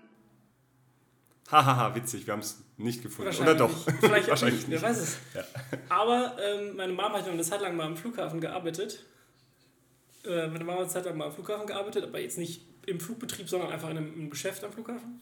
Hahaha, 1.53 1.95
witzig, 1.95 2.25
wir 2.25 2.33
haben 2.33 2.39
es 2.39 2.63
nicht 2.77 3.03
gefunden. 3.03 3.35
Oder 3.39 3.53
doch? 3.53 3.71
Vielleicht 3.99 4.27
Wahrscheinlich 4.29 4.67
nicht, 4.67 4.81
wer 4.81 4.89
weiß 4.89 4.97
es. 4.97 5.17
Ja. 5.35 5.43
Aber 5.89 6.35
ähm, 6.43 6.75
meine 6.75 6.93
Mama 6.93 7.19
hat 7.19 7.27
ja 7.27 7.31
eine 7.31 7.43
Zeit 7.43 7.61
lang 7.61 7.75
mal 7.75 7.85
am 7.85 7.95
Flughafen 7.95 8.41
gearbeitet. 8.41 9.03
Äh, 10.25 10.47
meine 10.47 10.63
Mama 10.63 10.79
hat 10.79 10.85
eine 10.85 10.89
Zeit 10.89 11.05
lang 11.05 11.15
mal 11.15 11.27
am 11.27 11.31
Flughafen 11.31 11.67
gearbeitet, 11.67 12.03
aber 12.03 12.19
jetzt 12.19 12.39
nicht 12.39 12.61
im 12.87 12.99
Flugbetrieb, 12.99 13.47
sondern 13.47 13.71
einfach 13.71 13.89
in 13.91 13.97
einem, 13.97 14.29
Geschäft 14.31 14.63
am 14.63 14.71
Flughafen. 14.71 15.21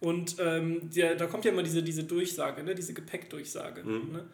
Und 0.00 0.36
ähm, 0.38 0.90
der, 0.90 1.14
da 1.14 1.26
kommt 1.26 1.46
ja 1.46 1.52
immer 1.52 1.62
diese, 1.62 1.82
diese 1.82 2.04
Durchsage, 2.04 2.62
ne? 2.62 2.74
diese 2.74 2.92
Gepäckdurchsage. 2.92 3.82
Mhm. 3.84 4.12
Ne? 4.12 4.24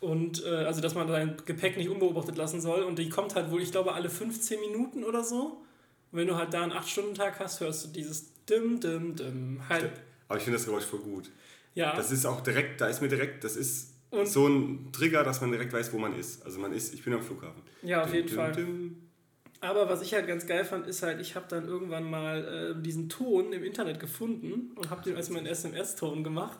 Und 0.00 0.44
äh, 0.44 0.48
also, 0.48 0.80
dass 0.80 0.94
man 0.94 1.08
sein 1.08 1.36
Gepäck 1.46 1.76
nicht 1.76 1.88
unbeobachtet 1.88 2.36
lassen 2.36 2.60
soll. 2.60 2.82
Und 2.82 2.98
die 2.98 3.08
kommt 3.08 3.34
halt 3.34 3.50
wohl, 3.50 3.62
ich 3.62 3.70
glaube, 3.70 3.94
alle 3.94 4.10
15 4.10 4.60
Minuten 4.60 5.04
oder 5.04 5.22
so. 5.22 5.62
Und 6.10 6.18
wenn 6.18 6.26
du 6.26 6.36
halt 6.36 6.52
da 6.52 6.62
einen 6.62 6.72
8-Stunden-Tag 6.72 7.38
hast, 7.38 7.60
hörst 7.60 7.84
du 7.84 7.88
dieses 7.88 8.32
Dim, 8.46 8.80
Dim, 8.80 9.16
Dim. 9.16 9.60
Halt, 9.68 9.92
Aber 10.28 10.38
ich 10.38 10.44
finde 10.44 10.58
das 10.58 10.66
Geräusch 10.66 10.84
voll 10.84 11.00
gut. 11.00 11.30
ja. 11.74 11.94
Das 11.96 12.10
ist 12.10 12.24
auch 12.26 12.40
direkt, 12.42 12.80
da 12.80 12.86
ist 12.88 13.00
mir 13.02 13.08
direkt, 13.08 13.44
das 13.44 13.56
ist 13.56 13.94
Und- 14.10 14.26
so 14.28 14.46
ein 14.48 14.90
Trigger, 14.92 15.22
dass 15.24 15.40
man 15.40 15.50
direkt 15.52 15.72
weiß, 15.72 15.92
wo 15.92 15.98
man 15.98 16.18
ist. 16.18 16.44
Also 16.44 16.58
man 16.58 16.72
ist, 16.72 16.94
ich 16.94 17.02
bin 17.04 17.12
am 17.14 17.22
Flughafen. 17.22 17.62
Ja, 17.82 18.02
auf 18.02 18.06
Dim, 18.10 18.16
jeden 18.16 18.28
dim, 18.28 18.36
Fall. 18.36 18.52
dim. 18.52 18.96
Aber 19.60 19.88
was 19.88 20.02
ich 20.02 20.12
halt 20.12 20.26
ganz 20.26 20.46
geil 20.46 20.64
fand, 20.64 20.86
ist 20.86 21.02
halt, 21.02 21.20
ich 21.20 21.34
habe 21.34 21.46
dann 21.48 21.66
irgendwann 21.66 22.08
mal 22.08 22.74
äh, 22.76 22.82
diesen 22.82 23.08
Ton 23.08 23.52
im 23.52 23.64
Internet 23.64 23.98
gefunden 23.98 24.72
und 24.76 24.90
habe 24.90 25.02
den 25.02 25.16
als 25.16 25.30
meinen 25.30 25.46
SMS-Ton 25.46 26.22
gemacht. 26.22 26.58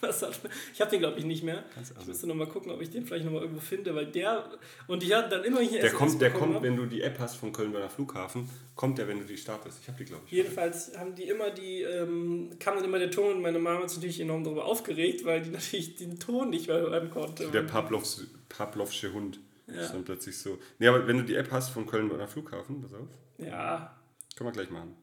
Was 0.00 0.22
hat, 0.22 0.40
ich 0.72 0.80
habe 0.80 0.90
den, 0.90 1.00
glaube 1.00 1.18
ich, 1.18 1.24
nicht 1.24 1.42
mehr. 1.42 1.62
Ich 2.00 2.06
müsste 2.06 2.26
nochmal 2.26 2.48
gucken, 2.48 2.72
ob 2.72 2.80
ich 2.80 2.90
den 2.90 3.04
vielleicht 3.04 3.24
nochmal 3.24 3.42
irgendwo 3.42 3.60
finde, 3.60 3.94
weil 3.94 4.06
der. 4.06 4.50
Und 4.86 5.02
ich 5.02 5.12
hatte 5.14 5.30
dann 5.30 5.44
immer 5.44 5.60
hier 5.60 5.80
Der 5.80 5.90
kommt, 5.92 6.20
der 6.20 6.30
kommt, 6.30 6.54
hab. 6.54 6.62
wenn 6.62 6.76
du 6.76 6.86
die 6.86 7.02
App 7.02 7.18
hast 7.18 7.36
vom 7.36 7.52
Köln-Bonner 7.52 7.90
Flughafen, 7.90 8.48
kommt 8.74 8.98
der, 8.98 9.08
wenn 9.08 9.18
du 9.18 9.24
die 9.24 9.36
startest. 9.36 9.78
Ich 9.82 9.88
habe 9.88 9.98
die, 9.98 10.04
glaube 10.06 10.22
ich. 10.26 10.32
Jedenfalls 10.32 10.96
haben 10.96 11.14
die 11.14 11.24
immer 11.24 11.50
die, 11.50 11.82
ähm, 11.82 12.50
kam 12.58 12.76
dann 12.76 12.84
immer 12.84 12.98
der 12.98 13.10
Ton 13.10 13.36
und 13.36 13.42
meine 13.42 13.58
Mama 13.58 13.80
hat 13.80 13.90
sich 13.90 13.98
natürlich 13.98 14.20
enorm 14.20 14.42
darüber 14.42 14.64
aufgeregt, 14.64 15.24
weil 15.24 15.42
die 15.42 15.50
natürlich 15.52 15.96
den 15.96 16.18
Ton 16.18 16.50
nicht 16.50 16.68
mehr 16.68 16.78
hören 16.78 17.10
konnte. 17.10 17.48
Der 17.50 17.62
Pavlovs, 17.62 18.26
Pavlovsche 18.48 19.12
Hund. 19.12 19.38
Ja. 19.72 19.78
Das 19.78 19.86
ist 19.86 19.94
dann 19.94 20.04
plötzlich 20.04 20.38
so. 20.38 20.58
Nee, 20.78 20.86
aber 20.88 21.06
wenn 21.06 21.18
du 21.18 21.24
die 21.24 21.34
App 21.34 21.50
hast 21.50 21.70
vom 21.70 21.86
Köln-Bonner 21.86 22.28
Flughafen, 22.28 22.82
pass 22.82 22.94
auf, 22.94 23.08
Ja, 23.38 23.96
können 24.36 24.48
wir 24.48 24.52
gleich 24.52 24.70
machen. 24.70 24.96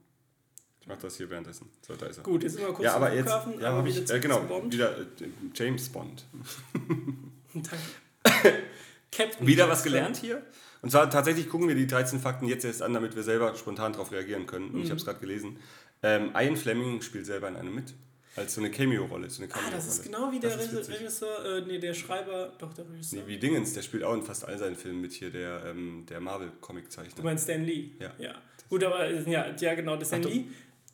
Ich 0.81 0.87
mache 0.87 0.99
das 1.01 1.17
hier 1.17 1.29
währenddessen. 1.29 1.69
So, 1.85 1.95
da 1.95 2.05
ist 2.05 2.17
er. 2.17 2.23
gut, 2.23 2.43
jetzt 2.43 2.53
sind 2.53 2.61
wir 2.65 2.73
kurz 2.73 2.85
ja, 2.85 2.95
aber 2.95 3.13
jetzt, 3.13 3.29
Flughafen, 3.29 3.59
ja, 3.59 3.69
aber 3.71 3.87
ich, 3.87 4.01
wieder 4.01 4.15
äh, 4.15 4.19
genau, 4.19 4.39
Bond. 4.41 4.73
wieder 4.73 4.97
äh, 4.97 5.05
James 5.53 5.89
Bond. 5.89 6.25
Danke. 7.53 7.77
Captain 9.11 9.47
Wieder 9.47 9.67
was 9.67 9.79
James 9.79 9.83
gelernt 9.83 10.17
hier. 10.17 10.43
Und 10.81 10.91
zwar 10.91 11.09
tatsächlich 11.09 11.49
gucken 11.49 11.67
wir 11.67 11.75
die 11.75 11.87
13 11.87 12.19
Fakten 12.19 12.47
jetzt 12.47 12.63
erst 12.63 12.81
an, 12.81 12.93
damit 12.93 13.15
wir 13.15 13.23
selber 13.23 13.53
spontan 13.55 13.91
darauf 13.91 14.11
reagieren 14.11 14.45
können. 14.45 14.69
Mhm. 14.69 14.75
Und 14.75 14.83
ich 14.83 14.89
habe 14.89 14.97
es 14.97 15.05
gerade 15.05 15.19
gelesen. 15.19 15.57
Ähm, 16.03 16.31
Ian 16.35 16.55
Fleming 16.55 17.01
spielt 17.01 17.25
selber 17.25 17.49
in 17.49 17.57
einem 17.57 17.75
mit. 17.75 17.93
Als 18.35 18.53
so 18.53 18.61
eine 18.61 18.69
Cameo-Rolle. 18.71 19.29
So 19.29 19.43
eine 19.43 19.51
Ah, 19.51 19.55
Cameo 19.57 19.71
das 19.71 19.87
ist 19.87 20.03
genau 20.03 20.31
wie 20.31 20.39
der. 20.39 20.57
Regisseur, 20.57 21.45
äh, 21.57 21.61
nee, 21.65 21.79
der 21.79 21.93
Schreiber, 21.93 22.53
doch 22.57 22.73
der 22.73 22.87
Regisseur. 22.89 23.21
Nee, 23.23 23.27
wie 23.27 23.37
Dingens, 23.37 23.73
der 23.73 23.81
spielt 23.81 24.03
auch 24.03 24.13
in 24.13 24.23
fast 24.23 24.45
all 24.45 24.57
seinen 24.57 24.75
Filmen 24.75 25.01
mit 25.01 25.11
hier, 25.13 25.29
der, 25.31 25.65
ähm, 25.65 26.05
der 26.07 26.19
Du 26.19 26.23
Marvel-Comic-Zeichner. 26.25 27.23
meinst 27.23 27.43
Stan 27.45 27.63
Lee? 27.63 27.91
Ja. 27.99 28.13
ja. 28.17 28.35
Gut, 28.69 28.83
aber 28.83 29.07
äh, 29.07 29.29
ja, 29.29 29.53
ja 29.55 29.73
genau, 29.75 29.97
der 29.97 30.05
Stan 30.05 30.19
Achtung. 30.19 30.31
Lee. 30.33 30.45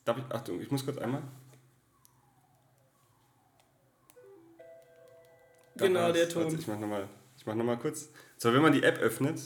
Darf 0.05 0.17
ich, 0.17 0.23
Achtung, 0.35 0.61
ich 0.61 0.71
muss 0.71 0.85
kurz 0.85 0.97
einmal. 0.97 1.21
Da 5.75 5.87
Genau, 5.87 5.99
war's. 6.01 6.13
der 6.13 6.29
Ton. 6.29 6.43
Warte, 6.45 6.57
ich 6.57 6.67
mach 6.67 6.79
nochmal 6.79 7.09
noch 7.45 7.63
mal 7.65 7.77
kurz. 7.77 8.09
So, 8.37 8.53
wenn 8.53 8.61
man 8.61 8.71
die 8.73 8.81
App 8.83 8.97
öffnet. 8.99 9.39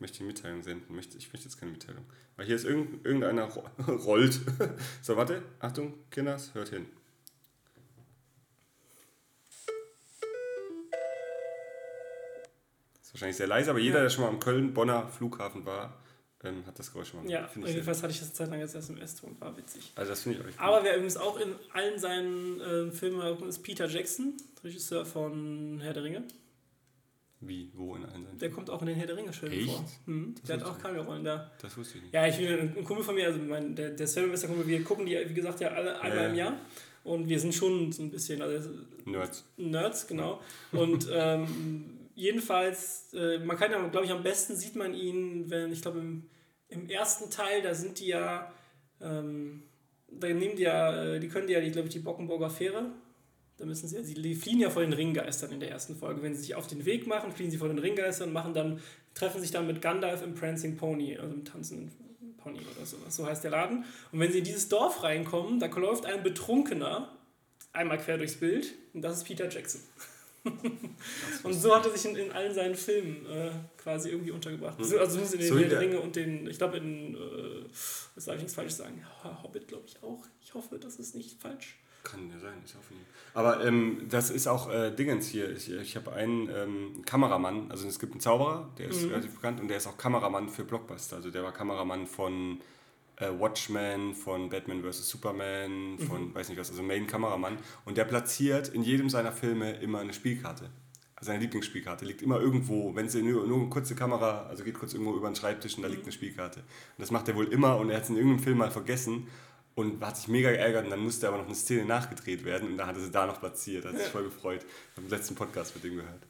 Ich 0.00 0.02
möchte 0.02 0.18
die 0.20 0.24
Mitteilung 0.24 0.62
senden. 0.62 0.94
Möchte- 0.96 1.18
Ich 1.18 1.30
möchte 1.30 1.46
jetzt 1.46 1.60
keine 1.60 1.72
Mitteilung. 1.72 2.06
Weil 2.36 2.46
hier 2.46 2.56
ist 2.56 2.64
irgend, 2.64 3.04
irgendeiner 3.04 3.44
ro 3.44 3.68
rollt. 3.86 4.40
So, 5.02 5.14
warte. 5.18 5.42
Achtung, 5.58 5.92
Kinders, 6.10 6.54
hört 6.54 6.70
hin. 6.70 6.86
Ist 13.02 13.14
wahrscheinlich 13.14 13.36
sehr 13.36 13.46
leise, 13.46 13.70
aber 13.70 13.78
jeder, 13.78 13.96
Ja. 13.98 14.02
der 14.04 14.10
schon 14.10 14.24
mal 14.24 14.30
am 14.30 14.40
Köln-Bonner 14.40 15.08
Flughafen 15.08 15.64
war, 15.66 15.96
ähm, 16.44 16.64
hat 16.66 16.78
das 16.78 16.92
Geräusch 16.92 17.08
schon 17.10 17.24
mal 17.24 17.30
Ja, 17.30 17.50
jedenfalls 17.66 18.02
hatte 18.02 18.12
ich 18.12 18.20
das 18.20 18.32
Zeit 18.32 18.48
lang 18.48 18.60
als 18.60 18.74
SMS-Ton, 18.74 19.36
war 19.40 19.56
witzig. 19.56 19.92
Also 19.96 20.10
das 20.10 20.22
finde 20.22 20.38
ich 20.38 20.44
euch 20.46 20.58
Aber 20.58 20.82
wer 20.84 20.94
übrigens 20.94 21.16
auch 21.16 21.38
in 21.38 21.54
allen 21.72 21.98
seinen 21.98 22.60
äh, 22.60 22.90
Filmen 22.92 23.42
ist 23.48 23.62
Peter 23.62 23.86
Jackson, 23.86 24.34
Regisseur 24.64 25.04
von 25.04 25.80
Herr 25.82 25.92
der 25.92 26.04
Ringe. 26.04 26.24
Wie, 27.42 27.70
wo 27.74 27.96
in 27.96 28.04
allen 28.04 28.24
seinen 28.26 28.38
Der 28.38 28.50
kommt 28.50 28.68
auch 28.68 28.82
in 28.82 28.88
den 28.88 28.96
Herr 28.96 29.06
der 29.06 29.16
Ringe-Filmen 29.16 29.66
vor. 29.66 29.84
Mhm. 30.06 30.34
Der 30.46 30.56
hat 30.56 30.64
auch 30.64 30.76
ich 30.76 30.82
Cameo-Rollen 30.82 31.24
da. 31.24 31.50
Das 31.62 31.76
wusste 31.76 31.96
ich 31.96 32.04
nicht. 32.04 32.14
Ja, 32.14 32.26
ich 32.26 32.36
bin 32.36 32.76
ein 32.76 32.84
Kumpel 32.84 33.02
von 33.02 33.14
mir, 33.14 33.26
also 33.26 33.38
mein, 33.38 33.74
der, 33.74 33.90
der 33.90 34.06
Sven 34.06 34.30
bester 34.30 34.48
Kumpel, 34.48 34.66
wir 34.66 34.84
gucken 34.84 35.06
die, 35.06 35.18
wie 35.26 35.34
gesagt, 35.34 35.60
ja 35.60 35.68
alle 35.68 35.98
einmal 36.00 36.18
Ja. 36.24 36.28
im 36.28 36.34
Jahr. 36.34 36.60
Und 37.02 37.28
wir 37.30 37.40
sind 37.40 37.54
schon 37.54 37.90
so 37.92 38.02
ein 38.02 38.10
bisschen, 38.10 38.42
also 38.42 38.68
Nerds. 39.06 39.44
Nerds, 39.56 40.06
genau. 40.06 40.42
Und 40.72 41.08
ähm, 41.12 41.98
jedenfalls, 42.14 43.14
äh, 43.14 43.38
man 43.38 43.56
kann 43.56 43.70
ja, 43.70 43.88
glaube 43.88 44.04
ich, 44.04 44.12
am 44.12 44.22
besten 44.22 44.54
sieht 44.54 44.76
man 44.76 44.92
ihn, 44.94 45.48
wenn, 45.48 45.72
ich 45.72 45.80
glaube, 45.80 46.00
im, 46.00 46.24
im 46.68 46.90
ersten 46.90 47.30
Teil, 47.30 47.62
da 47.62 47.74
sind 47.74 47.98
die 48.00 48.08
ja, 48.08 48.52
ähm, 49.00 49.62
da 50.10 50.28
nehmen 50.28 50.56
die 50.56 50.62
ja, 50.64 51.14
äh, 51.14 51.20
die 51.20 51.28
können 51.28 51.46
die 51.46 51.54
ja, 51.54 51.60
glaube 51.70 51.88
ich, 51.88 51.94
die 51.94 52.00
Bockenburger 52.00 52.50
Fähre. 52.50 52.90
Da 53.60 53.66
müssen 53.66 53.88
sie, 53.88 54.02
sie 54.02 54.34
fliehen 54.34 54.58
ja 54.58 54.70
vor 54.70 54.80
den 54.80 54.94
Ringgeistern 54.94 55.52
in 55.52 55.60
der 55.60 55.70
ersten 55.70 55.94
Folge. 55.94 56.22
Wenn 56.22 56.34
sie 56.34 56.40
sich 56.40 56.54
auf 56.54 56.66
den 56.66 56.86
Weg 56.86 57.06
machen, 57.06 57.30
fliehen 57.30 57.50
sie 57.50 57.58
vor 57.58 57.68
den 57.68 57.78
Ringgeistern 57.78 58.28
und 58.28 58.32
machen 58.32 58.54
dann, 58.54 58.80
treffen 59.12 59.38
sich 59.38 59.50
dann 59.50 59.66
mit 59.66 59.82
Gandalf 59.82 60.22
im 60.22 60.34
Prancing 60.34 60.78
Pony, 60.78 61.18
also 61.18 61.34
im 61.34 61.44
tanzenden 61.44 61.92
Pony 62.38 62.60
oder 62.60 62.86
sowas. 62.86 63.14
So 63.14 63.26
heißt 63.26 63.44
der 63.44 63.50
Laden. 63.50 63.84
Und 64.12 64.18
wenn 64.18 64.32
sie 64.32 64.38
in 64.38 64.44
dieses 64.44 64.70
Dorf 64.70 65.02
reinkommen, 65.02 65.60
da 65.60 65.66
läuft 65.66 66.06
ein 66.06 66.22
Betrunkener 66.22 67.10
einmal 67.74 67.98
quer 67.98 68.16
durchs 68.16 68.36
Bild 68.36 68.72
und 68.94 69.02
das 69.02 69.18
ist 69.18 69.24
Peter 69.24 69.46
Jackson. 69.46 69.82
und 71.42 71.52
so 71.52 71.76
hat 71.76 71.84
er 71.84 71.92
sich 71.92 72.10
in, 72.10 72.16
in 72.16 72.32
allen 72.32 72.54
seinen 72.54 72.76
Filmen 72.76 73.26
äh, 73.26 73.50
quasi 73.76 74.08
irgendwie 74.08 74.30
untergebracht. 74.30 74.82
So, 74.82 74.98
also 74.98 75.20
in 75.20 75.38
den 75.38 75.72
Ringe 75.72 76.00
und 76.00 76.16
den, 76.16 76.48
ich 76.48 76.56
glaube 76.56 76.78
in, 76.78 77.14
äh, 77.14 77.18
das 78.14 78.24
darf 78.24 78.36
ich 78.36 78.40
nichts 78.40 78.54
falsch 78.54 78.72
sagen, 78.72 79.04
Hobbit 79.42 79.68
glaube 79.68 79.84
ich 79.86 80.02
auch. 80.02 80.24
Ich 80.40 80.54
hoffe, 80.54 80.78
das 80.78 80.96
ist 80.96 81.14
nicht 81.14 81.38
falsch. 81.38 81.76
Kann 82.02 82.30
ja 82.30 82.38
sein, 82.38 82.54
ich 82.64 82.74
hoffe 82.74 82.94
nicht. 82.94 83.06
Aber 83.34 83.64
ähm, 83.64 84.06
das 84.08 84.30
ist 84.30 84.46
auch 84.46 84.72
äh, 84.72 84.90
Dingens 84.90 85.28
hier. 85.28 85.50
Ich, 85.50 85.70
ich 85.70 85.96
habe 85.96 86.12
einen 86.12 86.48
ähm, 86.48 87.02
Kameramann, 87.04 87.70
also 87.70 87.86
es 87.86 87.98
gibt 87.98 88.12
einen 88.12 88.20
Zauberer, 88.20 88.70
der 88.78 88.88
ist 88.88 89.04
relativ 89.04 89.34
bekannt 89.34 89.60
und 89.60 89.68
der 89.68 89.76
ist 89.76 89.86
auch 89.86 89.96
Kameramann 89.96 90.48
für 90.48 90.64
Blockbuster. 90.64 91.16
Also 91.16 91.30
der 91.30 91.42
war 91.42 91.52
Kameramann 91.52 92.06
von 92.06 92.60
äh, 93.16 93.28
Watchmen, 93.38 94.14
von 94.14 94.48
Batman 94.48 94.82
vs. 94.82 95.08
Superman, 95.08 95.98
von 95.98 96.34
weiß 96.34 96.48
nicht 96.48 96.58
was, 96.58 96.70
also 96.70 96.82
Main-Kameramann. 96.82 97.58
Und 97.84 97.98
der 97.98 98.04
platziert 98.04 98.68
in 98.68 98.82
jedem 98.82 99.10
seiner 99.10 99.32
Filme 99.32 99.72
immer 99.74 100.00
eine 100.00 100.12
Spielkarte. 100.12 100.70
Also 101.14 101.32
seine 101.32 101.40
Lieblingsspielkarte 101.40 102.06
liegt 102.06 102.22
immer 102.22 102.40
irgendwo, 102.40 102.96
wenn 102.96 103.04
es 103.04 103.14
nur, 103.14 103.46
nur 103.46 103.60
eine 103.60 103.68
kurze 103.68 103.94
Kamera, 103.94 104.46
also 104.46 104.64
geht 104.64 104.78
kurz 104.78 104.94
irgendwo 104.94 105.14
über 105.14 105.28
den 105.28 105.36
Schreibtisch 105.36 105.76
und 105.76 105.82
da 105.82 105.88
liegt 105.88 106.04
eine 106.04 106.12
Spielkarte. 106.12 106.60
Und 106.60 106.98
das 106.98 107.10
macht 107.10 107.28
er 107.28 107.36
wohl 107.36 107.52
immer 107.52 107.76
und 107.76 107.90
er 107.90 107.96
hat 107.96 108.04
es 108.04 108.10
in 108.10 108.16
irgendeinem 108.16 108.42
Film 108.42 108.58
mal 108.58 108.70
vergessen 108.70 109.28
und 109.80 110.04
hat 110.04 110.16
sich 110.16 110.28
mega 110.28 110.50
geärgert 110.50 110.84
und 110.84 110.90
dann 110.90 111.00
musste 111.00 111.28
aber 111.28 111.38
noch 111.38 111.46
eine 111.46 111.54
Szene 111.54 111.84
nachgedreht 111.84 112.44
werden 112.44 112.68
und 112.70 112.76
dann 112.78 112.86
hat 112.86 112.96
er 112.96 113.02
sie 113.02 113.10
da 113.10 113.26
noch 113.26 113.40
platziert. 113.40 113.84
Hat 113.84 113.96
sich 113.96 114.06
voll 114.08 114.24
gefreut. 114.24 114.64
Ich 114.64 114.96
habe 114.96 115.06
den 115.06 115.10
letzten 115.10 115.34
Podcast 115.34 115.74
mit 115.74 115.84
dem 115.84 115.96
gehört. 115.96 116.22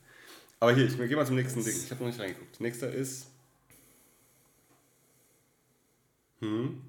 Aber 0.60 0.72
hier, 0.74 0.86
ich 0.86 0.96
gehe 0.96 1.16
mal 1.16 1.26
zum 1.26 1.36
nächsten 1.36 1.64
Ding. 1.64 1.74
Ich 1.74 1.90
habe 1.90 2.02
noch 2.02 2.10
nicht 2.10 2.20
reingeguckt. 2.20 2.60
Nächster 2.60 2.92
ist. 2.92 3.26
Hm. 6.40 6.82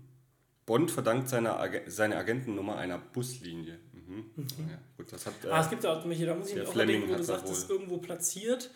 Bond 0.65 0.91
verdankt 0.91 1.29
seine, 1.29 1.57
Ag 1.57 1.81
seine 1.87 2.17
Agentennummer 2.17 2.77
einer 2.77 2.97
Buslinie. 2.97 3.79
Mhm. 3.93 4.25
Ja, 4.69 4.77
gut, 4.97 5.11
das 5.11 5.25
hat. 5.25 5.33
Äh, 5.43 5.49
Ah, 5.49 5.61
es 5.61 5.69
gibt 5.69 5.85
auch, 5.85 6.03
Michi, 6.05 6.25
da 6.25 6.35
muss 6.35 6.49
ich 6.49 6.55
mich 6.55 6.67
auch 6.67 6.73
überlegen, 6.73 7.03
wo 7.03 7.07
du 7.13 7.17
da 7.17 7.23
sagst, 7.23 7.49
das 7.49 7.69
irgendwo 7.69 7.97
platziert. 7.97 8.69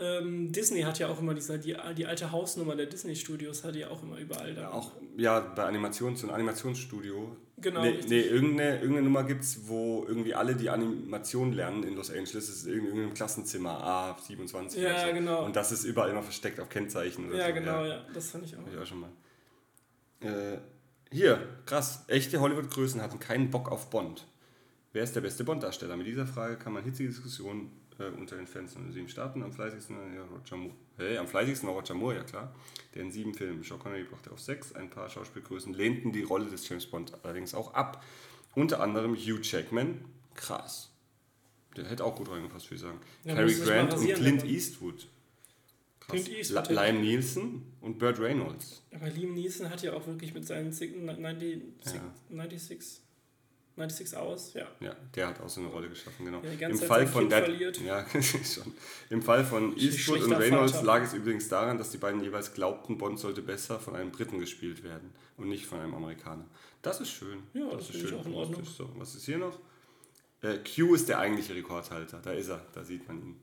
Ähm, 0.00 0.50
Disney 0.52 0.82
hat 0.82 0.98
ja 0.98 1.08
auch 1.08 1.20
immer 1.20 1.34
diese, 1.34 1.58
die, 1.58 1.76
die 1.96 2.06
alte 2.06 2.32
Hausnummer 2.32 2.74
der 2.76 2.86
Disney-Studios, 2.86 3.64
hat 3.64 3.74
die 3.74 3.84
auch 3.84 4.02
immer 4.02 4.18
überall 4.18 4.54
da. 4.54 4.70
auch 4.70 4.92
ja, 5.16 5.40
bei 5.40 5.64
Animations- 5.64 6.16
so 6.20 6.26
ein 6.28 6.32
Animationsstudio. 6.32 7.36
Genau, 7.58 7.82
Nee, 7.82 8.00
nee 8.08 8.20
irgendeine, 8.22 8.76
irgendeine 8.76 9.02
Nummer 9.02 9.24
gibt 9.24 9.42
es, 9.44 9.68
wo 9.68 10.06
irgendwie 10.08 10.34
alle 10.34 10.56
die 10.56 10.70
Animation 10.70 11.52
lernen 11.52 11.82
in 11.82 11.94
Los 11.94 12.08
Angeles. 12.10 12.32
Das 12.32 12.48
ist 12.48 12.66
in 12.66 12.72
irgendeinem 12.86 13.12
Klassenzimmer 13.12 14.16
A27 14.18 14.78
Ja, 14.80 15.06
so. 15.06 15.12
genau. 15.12 15.44
Und 15.44 15.56
das 15.56 15.70
ist 15.70 15.84
überall 15.84 16.08
immer 16.10 16.22
versteckt 16.22 16.58
auf 16.58 16.70
Kennzeichen 16.70 17.30
ja, 17.34 17.48
so. 17.48 17.52
genau, 17.52 17.84
ja. 17.84 18.02
Das 18.14 18.30
fand 18.30 18.46
ich 18.46 18.56
auch. 18.56 18.60
Hab 18.60 18.72
ich 18.72 18.78
auch 18.78 18.86
schon 18.86 19.00
mal. 19.00 19.10
Äh, 20.20 20.58
hier, 21.12 21.38
krass. 21.66 22.04
Echte 22.08 22.40
Hollywood-Größen 22.40 23.02
hatten 23.02 23.18
keinen 23.18 23.50
Bock 23.50 23.70
auf 23.70 23.90
Bond. 23.90 24.26
Wer 24.92 25.02
ist 25.04 25.14
der 25.14 25.20
beste 25.20 25.44
Bond-Darsteller? 25.44 25.96
Mit 25.96 26.06
dieser 26.06 26.26
Frage 26.26 26.56
kann 26.56 26.72
man 26.72 26.82
hitzige 26.84 27.08
Diskussionen 27.10 27.70
äh, 28.00 28.08
unter 28.18 28.36
den 28.36 28.46
Fans 28.46 28.72
von 28.72 28.90
sieben 28.92 29.08
starten. 29.08 29.42
Am 29.42 29.52
fleißigsten 29.52 29.96
äh, 29.96 30.16
ja, 30.16 30.24
Roger 30.24 30.56
Moore. 30.56 30.74
Hey, 30.96 31.16
am 31.18 31.26
fleißigsten 31.28 31.68
war 31.68 31.76
Roger 31.76 31.94
Moore, 31.94 32.16
ja 32.16 32.22
klar. 32.24 32.54
Der 32.94 33.02
in 33.02 33.10
sieben 33.10 33.34
Filmen. 33.34 33.62
Sean 33.62 33.78
Connery 33.78 34.04
brachte 34.04 34.30
auf 34.32 34.40
sechs. 34.40 34.72
Ein 34.72 34.90
paar 34.90 35.08
Schauspielgrößen 35.08 35.74
lehnten 35.74 36.12
die 36.12 36.22
Rolle 36.22 36.46
des 36.46 36.68
James 36.68 36.86
Bond 36.86 37.12
allerdings 37.24 37.54
auch 37.54 37.74
ab. 37.74 38.02
Unter 38.54 38.80
anderem 38.80 39.14
Hugh 39.14 39.40
Jackman. 39.42 40.04
Krass. 40.34 40.90
Der 41.76 41.84
hätte 41.88 42.04
auch 42.04 42.16
gut 42.16 42.30
reingepasst, 42.30 42.66
würde 42.66 42.74
ich 42.76 42.80
sagen. 42.80 42.98
Ja, 43.24 43.34
Cary 43.34 43.54
Grant 43.54 43.94
und 43.94 44.04
Clint 44.14 44.40
aber- 44.42 44.50
Eastwood. 44.50 45.08
Krass. 46.00 46.10
Clint 46.24 46.28
Eastwood, 46.38 46.68
Liam 46.70 47.00
Nielsen 47.00 47.62
und 47.80 47.98
Burt 48.00 48.18
Reynolds. 48.18 48.82
Aber 48.92 49.08
Liam 49.08 49.34
Neeson 49.34 49.70
hat 49.70 49.82
ja 49.82 49.92
auch 49.92 50.04
wirklich 50.06 50.34
mit 50.34 50.44
seinen 50.46 50.72
six- 50.72 50.96
90, 50.96 51.62
Ja. 51.84 52.00
96, 52.28 53.00
96 53.88 54.18
Hours, 54.18 54.54
ja. 54.54 54.66
Ja, 54.80 54.94
der 55.14 55.28
hat 55.28 55.40
auch 55.40 55.48
so 55.48 55.60
eine 55.60 55.70
Rolle 55.70 55.88
geschaffen, 55.88 56.24
genau. 56.26 56.38
Ja, 56.38 56.48
die 56.48 56.54
Im 56.54 56.58
ganze 56.58 56.78
Zeit 56.80 56.88
Fall 56.88 57.06
von 57.06 57.30
verliert. 57.30 57.80
ja, 57.80 58.04
schon. 58.22 58.72
Im 59.08 59.22
Fall 59.22 59.44
von 59.44 59.76
Eastwood 59.76 60.22
und 60.22 60.32
Reynolds 60.32 60.72
Vater. 60.72 60.84
lag 60.86 61.02
es 61.02 61.14
übrigens 61.14 61.48
daran, 61.48 61.78
dass 61.78 61.90
die 61.90 61.98
beiden 61.98 62.22
jeweils 62.22 62.52
glaubten, 62.54 62.98
Bond 62.98 63.18
sollte 63.18 63.42
besser 63.42 63.78
von 63.80 63.96
einem 63.96 64.10
Briten 64.10 64.38
gespielt 64.38 64.82
werden 64.84 65.12
und 65.36 65.48
nicht 65.48 65.66
von 65.66 65.80
einem 65.80 65.94
Amerikaner. 65.94 66.44
Das 66.82 67.00
ist 67.00 67.10
schön. 67.10 67.42
Ja, 67.54 67.70
das 67.70 67.82
ist 67.88 67.90
finde 67.92 68.06
ich 68.08 68.14
auch 68.14 68.26
in 68.26 68.34
Ordnung. 68.34 68.64
So, 68.64 68.88
was 68.96 69.14
ist 69.14 69.24
hier 69.26 69.38
noch? 69.38 69.58
Äh, 70.42 70.58
Q 70.58 70.94
ist 70.94 71.08
der 71.08 71.18
eigentliche 71.18 71.54
Rekordhalter. 71.54 72.20
Da 72.22 72.32
ist 72.32 72.48
er. 72.48 72.64
Da 72.72 72.82
sieht 72.84 73.06
man 73.08 73.18
ihn. 73.18 73.40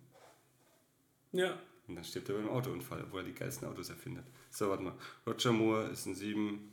Ja, 1.33 1.59
Und 1.87 1.95
dann 1.95 2.03
stirbt 2.03 2.29
er 2.29 2.35
beim 2.35 2.49
Autounfall, 2.49 3.03
obwohl 3.03 3.21
er 3.21 3.25
die 3.25 3.33
geilsten 3.33 3.67
Autos 3.67 3.89
erfindet. 3.89 4.25
So, 4.49 4.69
warte 4.69 4.81
mal. 4.83 4.93
Roger 5.27 5.51
Moore 5.51 5.89
ist 5.89 6.07
in 6.07 6.15
7, 6.15 6.71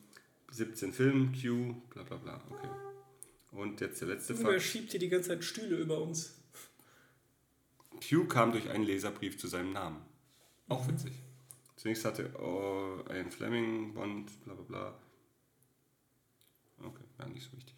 17 0.51 0.93
Filmen, 0.95 1.33
Q, 1.39 1.75
bla 1.91 2.03
bla 2.05 2.17
bla. 2.17 2.41
Okay. 2.49 2.69
Und 3.55 3.80
jetzt 3.80 4.00
der 4.00 4.09
letzte 4.09 4.34
Fakt. 4.34 4.61
schiebt 4.62 4.90
hier 4.90 5.00
die 5.00 5.09
ganze 5.09 5.30
Zeit 5.30 5.44
Stühle 5.44 5.76
über 5.76 6.00
uns. 6.00 6.34
Q 8.09 8.26
kam 8.26 8.52
durch 8.52 8.68
einen 8.68 8.84
Leserbrief 8.84 9.38
zu 9.38 9.46
seinem 9.46 9.72
Namen. 9.72 10.02
Auch 10.68 10.86
witzig. 10.88 11.12
Zunächst 11.76 12.05
hatte 12.05 12.30
oh, 12.38 12.98
Ian 13.12 13.30
Fleming, 13.30 13.94
Bond, 13.94 14.42
bla 14.44 14.55
bla 14.55 14.64
bla. 14.64 14.98
Okay, 16.82 17.05
ja, 17.18 17.28
nicht 17.28 17.44
so 17.44 17.57
wichtig. 17.57 17.74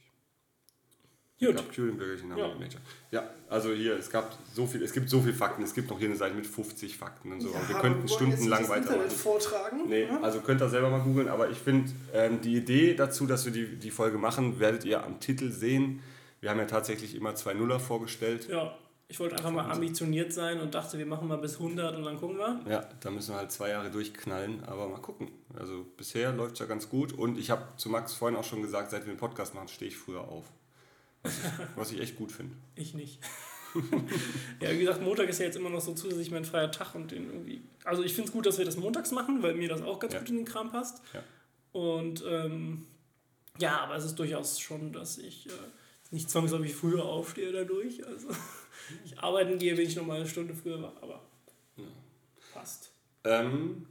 Es 1.39 1.47
Gut. 1.47 1.57
gab 1.57 1.75
Q 1.75 1.87
den 1.87 1.99
bürgerlichen 1.99 2.29
Namen 2.31 2.41
Ja. 2.41 2.49
ja. 2.49 2.55
Major. 2.55 2.81
Ja, 3.11 3.31
also 3.49 3.73
hier, 3.73 3.99
es 3.99 4.09
gab 4.11 4.37
so 4.55 4.67
viel, 4.67 4.83
es 4.83 4.93
gibt 4.93 5.11
so 5.11 5.21
viele 5.21 5.35
Fakten. 5.35 5.63
Es 5.63 5.75
gibt 5.75 5.91
noch 5.91 5.99
hier 5.99 6.09
eine 6.09 6.17
Seite 6.17 6.35
mit 6.35 6.47
50 6.47 6.97
Fakten 6.97 7.31
und 7.33 7.41
so. 7.43 7.55
aber 7.55 7.69
wir 7.69 7.77
könnten 7.77 8.09
stundenlang 8.09 8.67
weitermachen. 8.69 9.11
vortragen. 9.11 9.89
Nee, 9.89 10.09
also 10.23 10.41
könnt 10.41 10.63
ihr 10.63 10.69
selber 10.69 10.89
mal 10.89 11.01
googeln, 11.01 11.29
aber 11.29 11.51
ich 11.51 11.59
finde 11.59 11.93
ähm, 12.15 12.41
die 12.41 12.57
Idee 12.57 12.95
dazu, 12.95 13.27
dass 13.27 13.45
wir 13.45 13.53
die, 13.53 13.77
die 13.77 13.91
Folge 13.91 14.17
machen, 14.17 14.61
werdet 14.61 14.85
ihr 14.87 15.05
am 15.05 15.21
Titel 15.21 15.51
sehen. 15.51 16.01
Wir 16.41 16.51
haben 16.51 16.59
ja 16.59 16.65
tatsächlich 16.65 17.15
immer 17.15 17.35
zwei 17.35 17.53
Nuller 17.53 17.81
vorgestellt. 17.81 18.49
Ja, 18.49 18.75
ich 19.09 19.21
wollte 19.21 19.37
einfach 19.37 19.51
mal 19.53 19.71
ambitioniert 19.71 20.33
sein 20.33 20.61
und 20.61 20.75
dachte, 20.75 20.97
wir 20.99 21.07
machen 21.07 21.29
mal 21.29 21.39
bis 21.39 21.59
100 21.59 21.97
und 21.97 22.05
dann 22.05 22.17
gucken 22.19 22.39
wir. 22.39 22.61
Ja, 22.69 22.89
da 23.01 23.11
müssen 23.11 23.35
wir 23.35 23.39
halt 23.39 23.53
zwei 23.53 23.69
Jahre 23.71 23.91
durchknallen, 23.91 24.65
aber 24.65 24.89
mal 24.89 25.01
gucken. 25.01 25.31
Also 25.57 25.85
bisher 25.97 26.33
läuft 26.33 26.55
es 26.55 26.59
ja 26.61 26.67
ganz 26.67 26.89
gut 26.89 27.13
und 27.13 27.39
ich 27.39 27.51
habe 27.51 27.63
zu 27.77 27.89
Max 27.91 28.15
vorhin 28.15 28.37
auch 28.39 28.45
schon 28.45 28.63
gesagt, 28.63 28.91
seit 28.91 29.07
wir 29.07 29.13
den 29.13 29.19
Podcast 29.19 29.55
machen, 29.55 29.69
stehe 29.69 29.91
ich 29.91 29.97
früher 29.97 30.23
auf. 30.23 30.47
Was 31.77 31.93
ich, 31.93 32.01
echt 32.01 32.17
gut 32.17 32.33
finde. 32.33 32.55
Ich 32.75 32.95
nicht. 32.95 33.21
ja, 34.61 34.71
wie 34.73 34.79
gesagt, 34.79 35.03
Montag 35.03 35.29
ist 35.29 35.39
ja 35.39 35.47
jetzt 35.47 35.57
immer 35.57 35.69
noch 35.71 35.81
so 35.81 35.93
zusätzlich 35.93 36.31
mein 36.31 36.45
freier 36.45 36.71
Tag 36.71 36.95
und 36.95 37.11
den 37.11 37.27
irgendwie. 37.27 37.63
Also 37.85 38.03
ich 38.03 38.15
finde 38.15 38.29
es 38.29 38.33
gut, 38.33 38.47
dass 38.47 38.59
wir 38.59 38.65
das 38.65 38.77
montags 38.77 39.11
machen, 39.11 39.43
weil 39.43 39.55
mir 39.55 39.69
das 39.69 39.83
auch 39.83 39.99
ganz 39.99 40.15
Ja. 40.15 40.21
gut 40.21 40.31
in 40.31 40.37
den 40.37 40.45
Kram 40.47 40.71
passt. 40.71 41.03
Ja. 41.13 41.23
Und 41.73 42.25
ähm, 42.27 42.87
ja, 43.59 43.81
aber 43.81 43.97
es 43.97 44.05
ist 44.05 44.15
durchaus 44.19 44.59
schon, 44.61 44.93
dass 44.93 45.19
ich 45.19 45.47
äh, 45.49 45.51
nicht 46.11 46.31
zwangsläufig 46.31 46.75
früher 46.75 47.05
aufstehe 47.05 47.53
dadurch. 47.53 48.07
Also 48.07 48.29
ich 49.05 49.19
arbeiten 49.19 49.59
gehe, 49.59 49.75
bin 49.75 49.87
ich 49.87 49.97
nochmal 49.97 50.21
eine 50.21 50.29
Stunde 50.29 50.55
früher 50.55 50.83
wach, 50.83 51.03
aber 51.03 51.23
passt. 52.55 52.91
Ähm, 53.25 53.87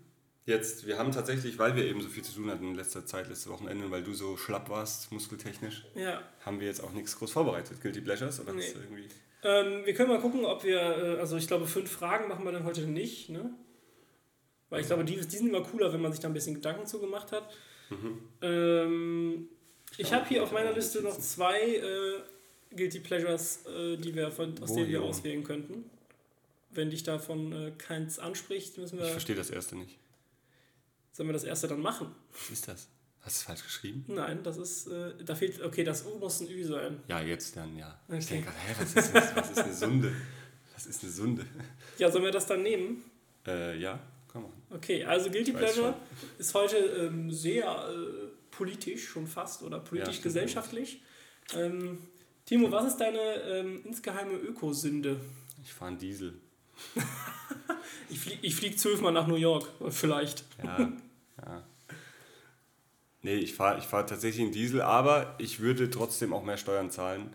jetzt, 0.46 0.86
wir 0.88 0.98
haben 0.98 1.12
tatsächlich, 1.12 1.58
weil 1.60 1.76
wir 1.76 1.86
eben 1.86 2.02
so 2.02 2.10
viel 2.10 2.24
zu 2.24 2.34
tun 2.34 2.50
hatten 2.52 2.68
in 2.70 2.76
letzter 2.76 3.06
Zeit, 3.06 3.28
letzte 3.30 3.50
Wochenende, 3.50 3.90
weil 3.92 4.04
du 4.04 4.14
so 4.14 4.38
schlapp 4.38 4.70
warst, 4.70 5.12
muskeltechnisch, 5.12 5.86
Ja. 5.96 6.22
haben 6.46 6.60
wir 6.60 6.68
jetzt 6.68 6.84
auch 6.84 6.92
nichts 6.92 7.18
groß 7.18 7.32
vorbereitet. 7.32 7.82
Guilty 7.82 8.02
Pleasures 8.02 8.40
oder 8.40 8.54
Nee. 8.54 8.64
irgendwie. 8.74 9.08
Ähm, 9.44 9.86
wir 9.86 9.94
können 9.94 10.10
mal 10.10 10.20
gucken, 10.22 10.44
ob 10.46 10.64
wir, 10.64 10.80
äh, 10.80 11.20
also 11.20 11.38
ich 11.38 11.48
glaube, 11.48 11.68
fünf 11.68 11.90
Fragen 11.92 12.28
machen 12.28 12.44
wir 12.46 12.52
dann 12.52 12.64
heute 12.64 12.82
nicht, 12.82 13.30
ne? 13.30 13.54
Weil 14.70 14.82
ich 14.82 14.88
glaube, 14.88 15.06
die, 15.06 15.16
die 15.16 15.38
sind 15.38 15.48
immer 15.50 15.62
cooler, 15.62 15.94
wenn 15.94 16.02
man 16.02 16.12
sich 16.12 16.20
da 16.20 16.28
ein 16.28 16.34
bisschen 16.34 16.56
Gedanken 16.56 16.88
zu 16.88 17.00
gemacht 17.00 17.32
hat. 17.32 17.48
Ähm, 18.42 19.48
ich 19.98 20.12
habe 20.14 20.28
hier 20.28 20.44
auf 20.44 20.52
meiner 20.52 20.74
Liste 20.74 21.02
noch 21.02 21.18
zwei 21.20 21.60
äh, 21.62 22.76
Guilty 22.76 23.00
Pleasures, 23.00 23.66
äh, 23.68 23.98
die 23.98 24.14
wir 24.16 24.32
von, 24.32 24.56
aus 24.62 24.74
denen 24.74 24.90
wir 24.90 25.02
auswählen 25.04 25.44
könnten. 25.44 25.90
Wenn 26.72 26.90
dich 26.90 27.04
davon 27.04 27.52
äh, 27.54 27.72
keins 27.78 28.20
anspricht, 28.20 28.78
müssen 28.78 28.96
Ich 28.98 29.04
wir. 29.04 29.10
verstehe 29.12 29.36
das 29.36 29.50
erste 29.50 29.76
nicht. 29.78 29.98
Sollen 31.16 31.30
wir 31.30 31.34
das 31.34 31.46
erste 31.46 31.70
dann 31.70 31.80
machen? 31.80 32.14
Was 32.34 32.50
ist 32.50 32.68
das? 32.68 32.90
Hast 33.22 33.38
du 33.38 33.40
es 33.40 33.44
falsch 33.44 33.64
geschrieben? 33.64 34.04
Nein, 34.08 34.44
das 34.44 34.58
ist. 34.58 34.88
Äh, 34.88 35.14
da 35.24 35.34
fehlt. 35.34 35.62
Okay, 35.62 35.86
das 35.86 36.06
U 36.06 36.18
muss 36.20 36.42
ein 36.42 36.50
Ü 36.50 36.62
sein. 36.66 37.00
Ja, 37.08 37.22
jetzt 37.22 37.56
dann, 37.56 37.78
ja. 37.78 37.98
Ich 38.10 38.16
Okay. 38.16 38.26
denke 38.32 38.46
gerade, 38.48 38.58
hä, 38.60 38.76
was 38.80 38.94
ist, 38.96 39.16
das? 39.16 39.36
was 39.36 39.50
ist 39.52 39.58
eine 39.60 39.74
Sunde? 39.74 40.12
Was 40.74 40.86
ist 40.88 41.04
eine 41.04 41.12
Sunde? 41.14 41.46
Ja, 41.98 42.12
sollen 42.12 42.26
wir 42.26 42.32
das 42.32 42.46
dann 42.48 42.64
nehmen? 42.64 43.06
Äh, 43.48 43.80
ja, 43.80 43.98
komm 44.28 44.44
mal. 44.44 44.52
Okay, 44.72 45.06
also 45.06 45.30
Guilty 45.32 45.54
Pleasure 45.54 45.96
ist 46.38 46.54
heute 46.54 46.76
ähm, 46.76 47.32
sehr 47.32 47.66
äh, 47.66 48.28
politisch 48.52 49.08
schon 49.08 49.26
fast 49.26 49.64
oder 49.64 49.78
Ja, 49.78 49.84
politisch 49.84 50.16
stimmt. 50.16 50.24
gesellschaftlich. 50.26 51.02
Ähm, 51.54 52.00
Timo, 52.46 52.70
was 52.74 52.88
ist 52.88 52.98
deine 52.98 53.20
ähm, 53.20 53.86
insgeheime 53.86 54.34
Ökosünde? 54.34 55.22
Ich 55.64 55.72
fahre 55.72 55.92
einen 55.92 55.98
Diesel. 56.00 56.34
Ich 58.10 58.20
fliege 58.20 58.40
ich 58.46 58.56
flieg 58.56 58.80
zwölfmal 58.80 59.12
nach 59.12 59.26
New 59.28 59.36
York, 59.36 59.68
vielleicht. 59.90 60.44
Ja, 60.64 60.92
ja. 61.46 61.64
Nee, 63.22 63.36
ich 63.38 63.56
fahre 63.56 63.80
ich 63.80 63.86
fahr 63.86 64.06
tatsächlich 64.06 64.44
einen 64.44 64.52
Diesel, 64.52 64.82
aber 64.82 65.36
ich 65.40 65.60
würde 65.60 65.90
trotzdem 65.90 66.34
auch 66.34 66.44
mehr 66.44 66.58
Steuern 66.58 66.92
zahlen. 66.92 67.34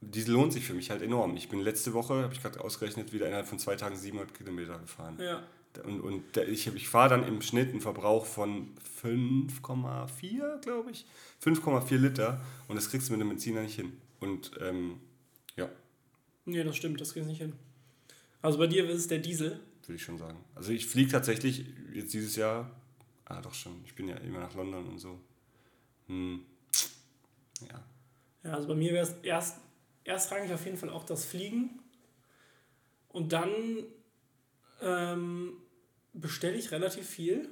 Diesel 0.00 0.32
lohnt 0.32 0.52
sich 0.52 0.64
für 0.64 0.72
mich 0.72 0.90
halt 0.90 1.02
enorm. 1.02 1.36
Ich 1.36 1.50
bin 1.50 1.60
letzte 1.60 1.92
Woche, 1.92 2.22
habe 2.22 2.32
ich 2.32 2.40
gerade 2.40 2.60
ausgerechnet, 2.60 3.12
wieder 3.12 3.26
innerhalb 3.26 3.46
von 3.46 3.58
zwei 3.58 3.76
Tagen 3.76 3.96
700 3.96 4.32
Kilometer 4.32 4.78
gefahren. 4.78 5.18
Ja. 5.20 5.42
Und, 5.84 6.00
und 6.00 6.36
ich, 6.38 6.66
ich 6.74 6.88
fahre 6.88 7.10
dann 7.10 7.28
im 7.28 7.42
Schnitt 7.42 7.70
einen 7.70 7.82
Verbrauch 7.82 8.24
von 8.24 8.74
5,4, 9.02 10.60
glaube 10.62 10.90
ich. 10.90 11.04
5,4 11.44 11.96
Liter. 11.98 12.40
Und 12.66 12.76
das 12.76 12.90
kriegst 12.90 13.08
du 13.08 13.12
mit 13.12 13.20
einem 13.20 13.28
Benziner 13.28 13.60
nicht 13.60 13.76
hin. 13.76 13.92
Und 14.20 14.52
ähm, 14.60 15.00
ja, 15.56 15.68
Nee, 16.44 16.64
das 16.64 16.76
stimmt, 16.76 17.00
das 17.00 17.12
kriegst 17.12 17.26
du 17.26 17.30
nicht 17.30 17.40
hin. 17.40 17.52
Also 18.42 18.58
bei 18.58 18.66
dir 18.66 18.88
ist 18.88 18.98
es 18.98 19.08
der 19.08 19.18
Diesel. 19.18 19.60
würde 19.82 19.96
ich 19.96 20.02
schon 20.02 20.18
sagen. 20.18 20.38
Also 20.54 20.72
ich 20.72 20.86
fliege 20.86 21.10
tatsächlich 21.10 21.64
jetzt 21.92 22.12
dieses 22.12 22.36
Jahr, 22.36 22.70
ah 23.30 23.40
doch 23.40 23.54
schon, 23.54 23.82
ich 23.84 23.94
bin 23.94 24.08
ja 24.08 24.16
immer 24.16 24.40
nach 24.40 24.54
London 24.54 24.88
und 24.88 24.98
so. 24.98 25.20
Hm. 26.06 26.44
Ja. 27.68 27.84
Ja, 28.42 28.54
also 28.54 28.68
bei 28.68 28.74
mir 28.74 28.92
wäre 28.92 29.04
es 29.04 29.14
erst, 29.22 29.60
erstrangig 30.04 30.52
auf 30.52 30.64
jeden 30.64 30.76
Fall 30.76 30.90
auch 30.90 31.04
das 31.04 31.24
Fliegen. 31.24 31.78
Und 33.08 33.32
dann 33.32 33.50
ähm, 34.80 35.52
bestelle 36.12 36.56
ich 36.56 36.70
relativ 36.70 37.06
viel. 37.06 37.48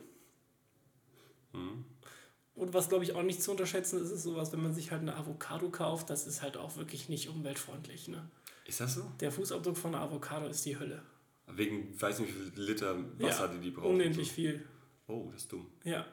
Und 2.54 2.74
was, 2.74 2.88
glaube 2.88 3.04
ich, 3.04 3.14
auch 3.14 3.22
nicht 3.22 3.42
zu 3.42 3.50
unterschätzen 3.50 4.00
ist, 4.00 4.10
ist 4.10 4.22
sowas, 4.22 4.52
wenn 4.52 4.62
man 4.62 4.74
sich 4.74 4.90
halt 4.90 5.02
eine 5.02 5.16
Avocado 5.16 5.70
kauft, 5.70 6.10
das 6.10 6.26
ist 6.26 6.42
halt 6.42 6.56
auch 6.56 6.76
wirklich 6.76 7.08
nicht 7.08 7.28
umweltfreundlich. 7.28 8.08
Ne? 8.08 8.28
Ist 8.64 8.80
das 8.80 8.94
so? 8.94 9.10
Der 9.20 9.30
Fußabdruck 9.32 9.76
von 9.76 9.94
einer 9.94 10.04
Avocado 10.04 10.46
ist 10.46 10.64
die 10.64 10.78
Hölle. 10.78 11.02
Wegen, 11.46 12.00
weiß 12.00 12.20
nicht, 12.20 12.34
wie 12.34 12.50
viel 12.50 12.62
Liter 12.62 12.96
Wasser 13.18 13.46
ja, 13.46 13.52
die 13.54 13.60
die 13.60 13.70
brauchen. 13.70 13.94
Unendlich 13.94 14.32
viel. 14.32 14.66
Oh, 15.08 15.28
das 15.32 15.42
ist 15.42 15.52
dumm. 15.52 15.66
Ja. 15.84 16.06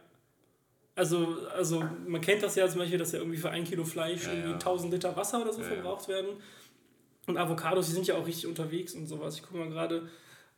Also, 0.95 1.47
also 1.53 1.83
man 2.07 2.21
kennt 2.21 2.41
das 2.41 2.55
ja 2.55 2.67
zum 2.69 2.79
Beispiel, 2.79 2.97
dass 2.97 3.11
ja 3.11 3.19
irgendwie 3.19 3.37
für 3.37 3.49
ein 3.49 3.65
Kilo 3.65 3.83
Fleisch 3.83 4.23
Ja, 4.23 4.31
irgendwie 4.31 4.51
ja. 4.51 4.55
1000 4.55 4.93
Liter 4.93 5.15
Wasser 5.15 5.41
oder 5.41 5.51
so 5.51 5.61
Ja, 5.61 5.67
verbraucht 5.67 6.07
werden. 6.07 6.37
Und 7.27 7.37
Avocados, 7.37 7.87
die 7.87 7.91
sind 7.93 8.07
ja 8.07 8.15
auch 8.15 8.25
richtig 8.25 8.47
unterwegs 8.47 8.93
und 8.93 9.07
sowas. 9.07 9.35
Ich 9.35 9.43
gucke 9.43 9.57
mal 9.57 9.69
gerade, 9.69 10.09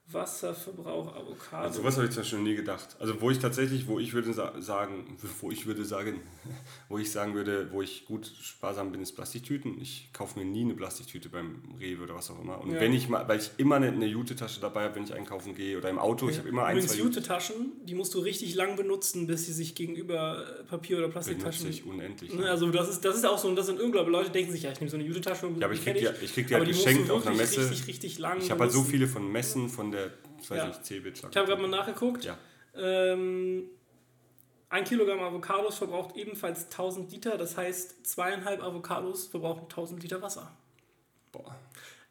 Wasserverbrauch 0.09 1.13
Avocado. 1.15 1.63
Also 1.63 1.79
sowas 1.81 1.95
habe 1.97 2.05
ich 2.07 2.13
zum 2.13 2.21
Beispiel 2.21 2.39
noch 2.39 2.45
nie 2.45 2.55
gedacht. 2.55 2.95
Also 2.99 3.19
wo 3.19 3.29
ich 3.29 3.39
tatsächlich, 3.39 3.87
wo 3.87 3.99
ich 3.99 4.13
würde 4.13 4.31
sa 4.33 4.53
sagen, 4.59 5.17
wo 5.41 5.51
ich 5.51 5.65
würde 5.65 5.83
sagen, 5.83 6.21
wo 6.89 6.97
ich 6.97 7.11
sagen 7.11 7.33
würde, 7.33 7.69
wo 7.71 7.81
ich 7.81 8.05
gut 8.05 8.31
sparsam 8.41 8.91
bin, 8.91 9.01
ist 9.01 9.13
Plastiktüten. 9.13 9.81
Ich 9.81 10.09
kaufe 10.13 10.39
mir 10.39 10.45
nie 10.45 10.61
eine 10.63 10.75
Plastiktüte 10.75 11.27
beim 11.29 11.61
Rewe 11.79 12.03
oder 12.03 12.15
was 12.15 12.31
auch 12.31 12.41
immer. 12.41 12.61
Und 12.61 12.71
Ja. 12.73 12.79
wenn 12.79 12.93
ich 12.93 13.09
mal, 13.09 13.27
weil 13.27 13.39
ich 13.39 13.51
immer 13.57 13.75
eine, 13.75 13.87
eine 13.87 14.05
Jute-Tasche 14.05 14.61
dabei 14.61 14.85
habe, 14.85 14.95
wenn 14.95 15.03
ich 15.03 15.13
einkaufen 15.13 15.55
gehe 15.55 15.77
oder 15.77 15.89
im 15.89 15.99
Auto, 15.99 16.29
ich 16.29 16.37
habe 16.37 16.47
immer 16.49 16.65
ein, 16.65 16.77
Übrigens, 16.77 16.93
zwei 16.93 16.99
Jute 16.99 17.19
Jute-Taschen, 17.19 17.71
die 17.85 17.95
musst 17.95 18.13
du 18.13 18.19
richtig 18.19 18.55
lang 18.55 18.75
benutzen, 18.77 19.27
bis 19.27 19.45
sie 19.45 19.53
sich 19.53 19.75
gegenüber 19.75 20.45
Papier- 20.69 20.97
oder 20.99 21.07
benutze 21.09 21.35
Plastiktaschen... 21.35 21.69
ich 21.69 21.85
unendlich. 21.85 22.33
Ne, 22.33 22.49
Also 22.49 22.69
das 22.71 22.89
ist, 22.89 23.03
das 23.03 23.17
ist 23.17 23.25
auch 23.25 23.37
so, 23.37 23.47
und 23.49 23.55
das 23.57 23.65
sind 23.65 23.79
irgendwann 23.79 24.07
Leute 24.07 24.29
denken 24.29 24.51
sich, 24.53 24.63
ja, 24.63 24.71
ich 24.71 24.79
nehme 24.79 24.89
so 24.89 24.95
eine 24.97 25.05
Jute-Tasche 25.05 25.47
und 25.47 25.59
Ja, 25.59 25.65
aber 25.65 25.73
ich 25.73 25.83
krieg 25.83 25.95
die- 25.95 26.07
ich 26.25 26.33
krieg 26.33 26.47
die 26.47 26.53
halt 26.55 26.67
geschenkt 26.67 27.09
auf 27.11 27.25
einer 27.27 27.35
Messe. 27.35 27.59
Richtig, 27.61 27.87
richtig 27.87 28.19
lang 28.19 28.37
Ich 28.39 28.51
habe 28.51 28.61
halt 28.61 28.71
so 28.71 28.83
viele 28.83 29.07
von 29.07 29.29
Messen, 29.31 29.67
von 29.69 29.91
der, 29.91 29.96
eine, 29.97 30.13
ich 30.41 30.49
ja. 30.49 30.67
nicht, 30.67 30.85
Cebit. 30.85 31.17
Ich 31.17 31.23
habe 31.23 31.47
gerade 31.47 31.61
mal 31.61 31.67
nachgeguckt. 31.67 32.23
Ja. 32.25 32.37
Ähm, 32.75 33.69
ein 34.69 34.83
Kilogramm 34.83 35.21
Avocados 35.21 35.77
verbraucht 35.77 36.15
ebenfalls 36.15 36.65
1000 36.65 37.11
Liter, 37.11 37.37
das 37.37 37.57
heißt 37.57 38.05
zweieinhalb 38.05 38.61
Avocados 38.61 39.27
verbrauchen 39.27 39.63
1000 39.63 40.03
Liter 40.03 40.21
Wasser. 40.21 40.55
Boah. 41.31 41.55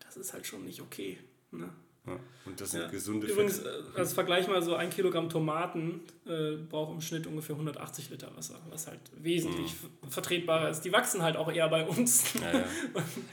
Das 0.00 0.16
ist 0.16 0.32
halt 0.32 0.46
schon 0.46 0.64
nicht 0.64 0.80
okay. 0.80 1.18
Ne? 1.50 1.70
Ja. 2.06 2.16
Und 2.44 2.60
das 2.60 2.70
sind 2.70 2.82
Ja. 2.82 2.88
gesunde 2.88 3.26
Übrigens, 3.26 3.58
Fette. 3.58 3.84
äh, 3.94 3.98
als 3.98 4.12
Vergleich 4.12 4.46
mal 4.46 4.62
so 4.62 4.76
ein 4.76 4.88
Kilogramm 4.90 5.28
Tomaten 5.28 6.00
äh, 6.26 6.52
braucht 6.68 6.92
im 6.94 7.00
Schnitt 7.00 7.26
ungefähr 7.26 7.56
180 7.56 8.10
Liter 8.10 8.30
Wasser, 8.36 8.60
was 8.70 8.86
halt 8.86 9.00
wesentlich 9.20 9.74
Mhm. 10.02 10.08
vertretbarer 10.10 10.70
ist. 10.70 10.82
Die 10.82 10.92
wachsen 10.92 11.22
halt 11.22 11.36
auch 11.36 11.50
eher 11.50 11.68
bei 11.68 11.84
uns. 11.84 12.34
Ja. 12.34 12.64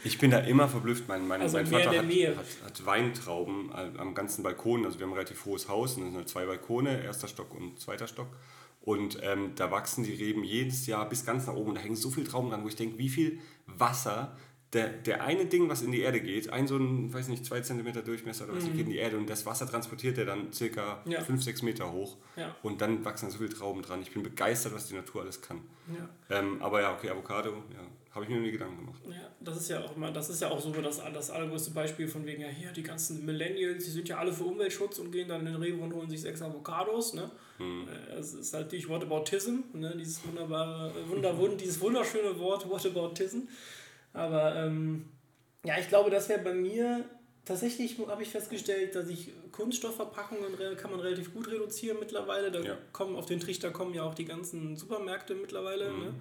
Ich 0.04 0.18
bin 0.18 0.32
da 0.32 0.40
immer 0.40 0.68
verblüfft. 0.68 1.08
Mein, 1.08 1.28
mein, 1.28 1.42
Also 1.42 1.58
mein 1.58 1.68
Vater 1.68 1.90
hat, 1.90 2.06
hat, 2.06 2.46
hat 2.66 2.86
Weintrauben 2.86 3.72
am 3.74 3.98
am 3.98 4.16
ganzen 4.16 4.42
Balkon. 4.44 4.86
Also 4.86 4.98
wir 4.98 5.06
haben 5.06 5.12
ein 5.14 5.18
relativ 5.18 5.46
hohes 5.46 5.70
Haus 5.70 5.96
und 5.96 6.02
es 6.04 6.08
sind 6.10 6.16
halt 6.18 6.30
zwei 6.30 6.46
Balkone, 6.46 7.04
erster 7.04 7.28
Stock 7.28 7.54
und 7.54 7.80
zweiter 7.80 8.08
Stock. 8.08 8.28
Und 8.82 9.18
ähm, 9.22 9.52
da 9.56 9.72
wachsen 9.72 10.04
die 10.04 10.14
Reben 10.14 10.44
jedes 10.44 10.88
Jahr 10.88 11.08
bis 11.08 11.24
ganz 11.26 11.46
nach 11.48 11.54
oben 11.54 11.70
und 11.70 11.76
da 11.76 11.82
hängen 11.82 11.96
so 11.96 12.10
viele 12.10 12.28
Trauben 12.28 12.50
dran, 12.50 12.64
wo 12.64 12.68
ich 12.68 12.76
denke, 12.76 12.98
wie 12.98 13.08
viel 13.10 13.40
Wasser 13.66 14.36
der, 14.74 14.90
der 14.90 15.24
eine 15.24 15.46
Ding, 15.46 15.70
was 15.70 15.82
in 15.82 15.92
die 15.92 16.02
Erde 16.02 16.20
geht, 16.20 16.50
ein 16.50 16.68
so 16.68 16.78
ein, 16.78 17.14
weiß 17.14 17.28
nicht, 17.28 17.46
zwei 17.46 17.62
Zentimeter 17.62 18.02
Durchmesser 18.02 18.46
oder 18.46 18.56
was, 18.56 18.64
geht 18.66 18.80
in 18.80 18.90
die 18.90 18.98
Erde 18.98 19.18
und 19.18 19.30
das 19.30 19.46
Wasser 19.46 19.68
transportiert 19.68 20.18
er 20.18 20.26
dann 20.26 20.52
circa 20.52 21.02
Mhm. 21.06 21.12
Ja. 21.12 21.22
fünf, 21.22 21.44
sechs 21.44 21.62
Meter 21.62 21.92
hoch. 21.92 22.18
Ja. 22.36 22.56
Und 22.64 22.82
dann 22.82 23.04
wachsen 23.06 23.30
so 23.30 23.38
viele 23.38 23.50
Trauben 23.50 23.82
dran. 23.82 24.02
Ich 24.02 24.12
bin 24.12 24.24
begeistert, 24.24 24.74
was 24.74 24.88
die 24.88 24.96
Natur 24.96 25.22
alles 25.22 25.42
kann. 25.42 25.62
Ja. 25.88 26.38
Ähm, 26.40 26.62
aber 26.62 26.82
ja, 26.82 26.94
okay, 26.94 27.10
Avocado, 27.10 27.52
ja, 27.52 27.80
habe 28.16 28.26
ich 28.26 28.30
mir 28.32 28.40
nie 28.40 28.52
Gedanken 28.52 28.78
gemacht. 28.78 29.02
Ja, 29.10 29.30
das 29.40 29.58
ist 29.58 29.70
ja 29.70 29.82
auch 29.84 29.96
immer, 29.96 30.12
das 30.12 30.30
ist 30.30 30.42
ja 30.42 30.50
auch 30.50 30.60
so 30.62 30.72
das, 30.72 31.02
das 31.14 31.30
allergrößte 31.32 31.72
Beispiel 31.72 32.08
von 32.08 32.26
wegen, 32.26 32.42
ja 32.42 32.48
hier, 32.48 32.72
die 32.72 32.84
ganzen 32.84 33.26
Millennials, 33.26 33.86
die 33.86 33.92
sind 33.92 34.08
ja 34.10 34.18
alle 34.18 34.32
für 34.34 34.44
Umweltschutz 34.46 35.00
und 35.00 35.12
gehen 35.12 35.28
dann 35.28 35.42
in 35.42 35.54
den 35.54 35.56
Rewe 35.62 35.82
und 35.82 35.94
holen 35.94 36.10
sich 36.10 36.22
sechs 36.22 36.42
Avocados, 36.42 37.14
ne? 37.14 37.30
Äh, 37.60 38.14
Es 38.18 38.34
ist 38.34 38.54
halt 38.54 38.66
natürlich 38.66 38.88
Whataboutism, 38.90 39.58
ne? 39.74 39.94
Dieses 39.98 40.26
wunderbare, 40.28 40.92
äh, 40.92 41.10
wunderwund, 41.10 41.62
dieses 41.62 41.80
wunderschöne 41.82 42.38
Wort 42.40 42.70
Whataboutism. 42.70 43.42
Aber 44.14 44.56
ähm, 44.56 45.06
ja, 45.66 45.78
ich 45.80 45.88
glaube, 45.90 46.10
das 46.10 46.30
wäre 46.30 46.40
bei 46.42 46.54
mir 46.54 47.04
tatsächlich, 47.46 47.98
habe 48.08 48.24
ich 48.24 48.30
festgestellt, 48.30 48.96
dass 48.96 49.08
ich 49.10 49.32
Kunststoffverpackungen 49.52 50.56
kann 50.78 50.92
man 50.92 51.00
relativ 51.00 51.34
gut 51.34 51.48
reduzieren 51.50 51.98
mittlerweile. 52.00 52.52
Da 52.52 52.60
Ja. 52.62 52.78
kommen 52.92 53.16
auf 53.16 53.26
den 53.26 53.40
Trichter 53.40 53.72
kommen 53.72 53.94
ja 53.94 54.04
auch 54.04 54.14
die 54.16 54.26
ganzen 54.26 54.78
Supermärkte 54.78 55.36
mittlerweile. 55.36 55.92
Ne? 55.92 56.14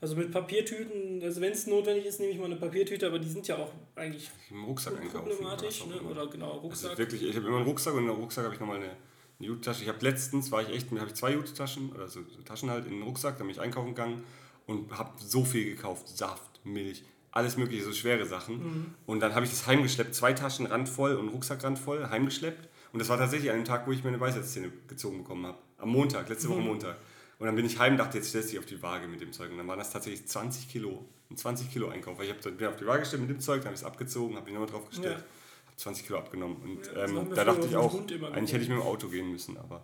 Also 0.00 0.14
mit 0.14 0.30
Papiertüten, 0.30 1.20
also 1.24 1.40
wenn 1.40 1.52
es 1.52 1.66
notwendig 1.66 2.06
ist, 2.06 2.20
nehme 2.20 2.32
ich 2.32 2.38
mal 2.38 2.44
eine 2.44 2.54
Papiertüte, 2.56 3.08
aber 3.08 3.18
die 3.18 3.28
sind 3.28 3.48
ja 3.48 3.56
auch 3.56 3.72
eigentlich 3.96 4.30
Im 4.50 4.64
Rucksack 4.64 4.96
einkaufen. 5.00 5.28
problematisch. 5.28 5.84
Ne? 5.86 6.00
Oder 6.02 6.28
genau, 6.28 6.50
Also 6.52 6.60
Rucksack. 6.60 6.98
wirklich, 6.98 7.22
ich 7.24 7.34
habe 7.34 7.48
immer 7.48 7.56
einen 7.56 7.66
Rucksack 7.66 7.94
und 7.94 8.00
in 8.02 8.06
der 8.06 8.14
Rucksack 8.14 8.44
habe 8.44 8.54
ich 8.54 8.60
nochmal 8.60 8.76
eine, 8.76 8.86
eine 8.90 9.48
Jute-Tasche. 9.48 9.82
Ich 9.82 9.88
habe 9.88 9.98
letztens, 10.02 10.52
war 10.52 10.62
ich 10.62 10.68
echt, 10.68 10.90
habe 10.92 11.06
ich 11.08 11.14
zwei 11.14 11.32
Jute-Taschen, 11.32 11.90
oder 11.92 12.06
so, 12.06 12.20
so 12.30 12.40
Taschen 12.42 12.70
halt 12.70 12.86
in 12.86 12.92
den 12.92 13.02
Rucksack, 13.02 13.38
da 13.38 13.42
bin 13.44 13.50
ich 13.50 13.60
einkaufen 13.60 13.88
gegangen 13.88 14.22
und 14.68 14.96
habe 14.96 15.10
so 15.18 15.44
viel 15.44 15.64
gekauft. 15.74 16.06
Saft, 16.16 16.47
Milch, 16.72 17.04
alles 17.30 17.56
mögliche, 17.56 17.84
so 17.84 17.92
schwere 17.92 18.24
Sachen. 18.26 18.56
Mhm. 18.58 18.94
Und 19.06 19.20
dann 19.20 19.34
habe 19.34 19.44
ich 19.44 19.50
das 19.50 19.66
heimgeschleppt, 19.66 20.14
zwei 20.14 20.32
Taschen 20.32 20.66
randvoll 20.66 21.14
und 21.16 21.28
Rucksackrand 21.28 21.78
voll, 21.78 22.08
heimgeschleppt. 22.08 22.68
Und 22.92 23.00
das 23.00 23.08
war 23.08 23.18
tatsächlich 23.18 23.50
an 23.50 23.56
dem 23.58 23.64
Tag, 23.64 23.86
wo 23.86 23.92
ich 23.92 24.02
mir 24.02 24.08
eine 24.08 24.20
Weisheitszähne 24.20 24.72
gezogen 24.88 25.18
bekommen 25.18 25.46
habe. 25.46 25.58
Am 25.78 25.90
Montag, 25.90 26.28
letzte 26.28 26.48
Mhm. 26.48 26.52
Woche 26.52 26.60
Montag. 26.62 26.96
Und 27.38 27.46
dann 27.46 27.54
bin 27.54 27.66
ich 27.66 27.78
heim, 27.78 27.96
dachte, 27.96 28.18
jetzt 28.18 28.30
stellst 28.30 28.48
du 28.48 28.52
dich 28.52 28.58
auf 28.58 28.66
die 28.66 28.82
Waage 28.82 29.06
mit 29.06 29.20
dem 29.20 29.32
Zeug. 29.32 29.50
Und 29.52 29.58
dann 29.58 29.68
waren 29.68 29.78
das 29.78 29.90
tatsächlich 29.90 30.26
20 30.26 30.68
Kilo. 30.68 31.04
Ein 31.30 31.36
20 31.36 31.70
Kilo 31.70 31.88
Einkauf. 31.88 32.18
Weil 32.18 32.24
ich 32.24 32.30
hab, 32.32 32.40
dann 32.40 32.56
bin 32.56 32.66
auf 32.66 32.76
die 32.76 32.86
Waage 32.86 33.00
gestellt 33.00 33.20
mit 33.22 33.30
dem 33.30 33.38
Zeug, 33.40 33.58
dann 33.58 33.66
habe 33.66 33.74
ich 33.74 33.82
es 33.82 33.86
abgezogen, 33.86 34.34
habe 34.34 34.46
mich 34.46 34.54
nochmal 34.54 34.68
drauf 34.70 34.88
gestellt. 34.88 35.18
Ja. 35.18 35.66
Habe 35.66 35.76
20 35.76 36.06
Kilo 36.06 36.18
abgenommen. 36.18 36.56
Und 36.56 36.86
Ja, 36.86 37.04
ähm, 37.04 37.30
da 37.34 37.44
dachte 37.44 37.66
ich 37.68 37.76
auch, 37.76 37.94
eigentlich 37.94 38.52
hätte 38.52 38.62
ich 38.64 38.68
mit 38.70 38.78
dem 38.78 38.82
Auto 38.82 39.08
gehen 39.08 39.30
müssen, 39.30 39.56
aber 39.58 39.82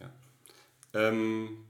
ja. 0.00 0.10
Ähm, 0.94 1.64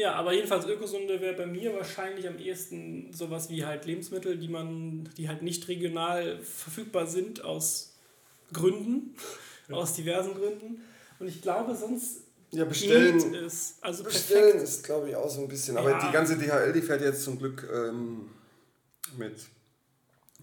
Ja, 0.00 0.14
aber 0.14 0.32
jedenfalls 0.32 0.64
Ökosunde 0.64 1.20
wäre 1.20 1.34
bei 1.34 1.44
mir 1.44 1.74
wahrscheinlich 1.74 2.26
am 2.26 2.38
ehesten 2.38 3.12
sowas 3.12 3.50
wie 3.50 3.66
halt 3.66 3.84
Lebensmittel, 3.84 4.38
die 4.38 4.48
man, 4.48 5.10
die 5.18 5.28
halt 5.28 5.42
nicht 5.42 5.68
regional 5.68 6.38
verfügbar 6.38 7.06
sind 7.06 7.44
aus 7.44 7.98
Gründen, 8.50 9.14
aus 9.70 9.92
diversen 9.92 10.32
Gründen. 10.32 10.80
Und 11.18 11.28
ich 11.28 11.42
glaube, 11.42 11.76
sonst 11.76 12.22
ja, 12.50 12.64
geht 12.64 13.34
es. 13.34 13.76
Also 13.82 14.04
Bestellen 14.04 14.52
perfekt. 14.52 14.64
ist, 14.64 14.84
glaube 14.84 15.10
ich, 15.10 15.16
auch 15.16 15.28
so 15.28 15.42
ein 15.42 15.48
bisschen. 15.48 15.74
Ja. 15.74 15.82
Aber 15.82 15.98
die 15.98 16.10
ganze 16.10 16.38
DHL, 16.38 16.72
die 16.72 16.80
fährt 16.80 17.02
jetzt 17.02 17.22
zum 17.22 17.38
Glück 17.38 17.68
ähm, 17.70 18.30
mit. 19.18 19.34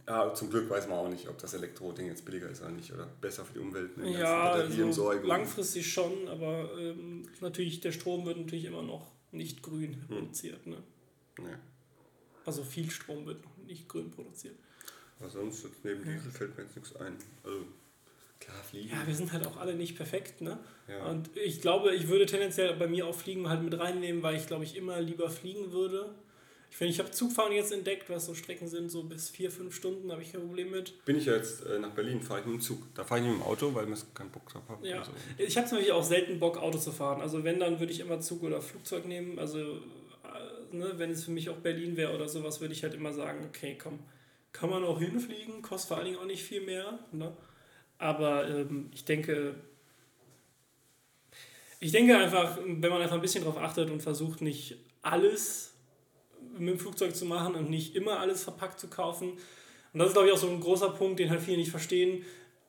Ja, 0.08 0.36
zum 0.36 0.52
Glück 0.52 0.70
weiß 0.70 0.88
man 0.88 1.00
auch 1.00 1.10
nicht, 1.10 1.28
ob 1.28 1.40
das 1.40 1.56
Elektro-Ding 1.56 2.06
jetzt 2.06 2.24
billiger 2.26 2.48
ist 2.48 2.62
oder 2.62 2.70
nicht. 2.70 2.94
Oder 2.94 3.08
besser 3.20 3.44
für 3.44 3.54
die 3.54 3.60
Umwelt. 3.60 3.98
den 3.98 4.06
Ja, 4.06 4.52
also 4.52 5.12
langfristig 5.24 5.92
schon, 5.92 6.28
aber 6.28 6.70
ähm, 6.78 7.28
natürlich, 7.42 7.82
der 7.82 7.92
Strom 7.92 8.24
wird 8.24 8.38
natürlich 8.38 8.66
immer 8.66 8.84
noch 8.84 9.17
nicht 9.32 9.62
grün 9.62 9.94
Hm. 9.94 10.08
produziert. 10.08 10.66
Ne? 10.68 10.78
Ja. 11.40 11.60
Also 12.46 12.64
viel 12.64 12.90
Strom 12.90 13.26
wird 13.26 13.44
noch 13.44 13.58
nicht 13.66 13.88
grün 13.90 14.10
produziert. 14.12 14.56
Aber 15.20 15.30
sonst 15.30 15.64
jetzt 15.64 15.84
neben 15.84 16.04
Diesel 16.04 16.32
fällt 16.32 16.56
mir 16.58 16.64
jetzt 16.64 16.76
nichts 16.76 16.96
ein. 16.96 17.18
Also, 17.44 17.66
klar, 18.40 18.64
fliegen. 18.64 18.90
Ja, 18.90 19.06
wir 19.06 19.16
sind 19.16 19.34
halt 19.34 19.46
auch 19.48 19.58
alle 19.58 19.76
nicht 19.76 19.96
perfekt, 19.98 20.42
ne? 20.42 20.60
Ja. 20.88 21.06
Und 21.10 21.36
ich 21.36 21.60
glaube, 21.62 21.94
ich 21.96 22.08
würde 22.08 22.26
tendenziell 22.26 22.74
bei 22.76 22.88
mir 22.88 23.06
auch 23.08 23.16
Fliegen 23.16 23.50
halt 23.50 23.64
mit 23.64 23.78
reinnehmen, 23.80 24.22
weil 24.24 24.36
ich 24.38 24.48
glaube, 24.48 24.64
ich 24.64 24.76
immer 24.76 25.02
lieber 25.02 25.30
fliegen 25.30 25.72
würde. 25.72 26.14
Ich 26.70 26.78
finde, 26.78 26.94
ich 26.94 27.00
habe 27.00 27.10
Zugfahren 27.12 27.54
jetzt 27.54 27.72
entdeckt, 27.72 28.10
was 28.10 28.26
so 28.26 28.36
Strecken 28.36 28.68
sind, 28.68 28.90
so 28.92 29.04
bis 29.04 29.30
vier, 29.30 29.50
fünf 29.50 29.74
Stunden, 29.74 30.12
habe 30.12 30.22
ich 30.22 30.32
kein 30.32 30.42
Problem 30.42 30.72
mit. 30.72 31.04
Bin 31.06 31.18
ich 31.18 31.26
ja 31.26 31.34
jetzt 31.34 31.66
äh, 31.66 31.80
nach 31.80 31.92
Berlin, 31.92 32.22
fahre 32.22 32.42
ich 32.42 32.46
mit 32.46 32.56
dem 32.56 32.62
Zug. 32.62 32.84
Da 32.94 33.04
fahre 33.04 33.22
ich 33.22 33.26
nicht 33.26 33.36
mit 33.36 33.44
dem 33.44 33.48
Auto, 33.48 33.74
weil 33.74 33.92
ich 33.92 34.14
keinen 34.14 34.30
Bock 34.30 34.48
drauf 34.50 34.64
habe. 34.68 34.88
Ja. 34.88 35.00
Also, 35.00 35.12
Ich 35.38 35.58
habe 35.58 35.68
zum 35.68 35.78
Beispiel 35.78 35.94
auch 35.94 36.04
selten 36.04 36.40
Bock, 36.40 36.58
Auto 36.58 36.78
zu 36.78 36.92
fahren. 36.92 37.22
Also 37.22 37.44
wenn, 37.44 37.60
dann 37.60 37.80
würde 37.80 37.92
ich 37.92 38.00
immer 38.00 38.20
Zug 38.20 38.44
oder 38.44 38.62
Flugzeug 38.62 39.06
nehmen. 39.06 39.40
Also 39.40 39.58
äh, 39.60 40.76
ne, 40.76 40.94
wenn 40.98 41.12
es 41.12 41.24
für 41.24 41.32
mich 41.32 41.50
auch 41.50 41.58
Berlin 41.58 41.98
wäre 41.98 42.14
oder 42.14 42.28
sowas, 42.28 42.62
würde 42.62 42.74
ich 42.74 42.84
halt 42.84 42.94
immer 42.94 43.14
sagen, 43.14 43.46
okay, 43.48 43.78
komm, 43.82 44.00
kann 44.52 44.70
man 44.70 44.84
auch 44.84 45.00
hinfliegen, 45.00 45.62
kostet 45.62 45.88
vor 45.88 45.98
allen 45.98 46.08
Dingen 46.08 46.20
auch 46.20 46.26
nicht 46.26 46.44
viel 46.44 46.62
mehr. 46.62 47.00
Ne? 47.12 47.36
Aber 47.98 48.48
ähm, 48.48 48.92
ich 48.94 49.06
denke, 49.06 49.56
ich 51.80 51.92
denke 51.92 52.18
einfach, 52.18 52.58
wenn 52.66 52.90
man 52.92 53.02
einfach 53.02 53.16
ein 53.16 53.22
bisschen 53.22 53.44
drauf 53.44 53.58
achtet 53.58 53.90
und 53.90 54.02
versucht, 54.02 54.42
nicht 54.42 54.78
alles 55.02 55.74
mit 56.60 56.70
dem 56.70 56.80
Flugzeug 56.80 57.16
zu 57.16 57.26
machen 57.26 57.56
und 57.56 57.70
nicht 57.70 57.96
immer 57.96 58.20
alles 58.20 58.44
verpackt 58.44 58.80
zu 58.80 58.88
kaufen. 58.88 59.32
Und 59.94 60.00
das 60.00 60.10
ist, 60.10 60.14
glaube 60.14 60.28
ich, 60.28 60.34
auch 60.34 60.38
so 60.38 60.50
ein 60.50 60.60
großer 60.60 60.90
Punkt, 60.90 61.20
den 61.20 61.30
halt 61.30 61.42
viele 61.42 61.58
nicht 61.58 61.72
verstehen. 61.72 62.24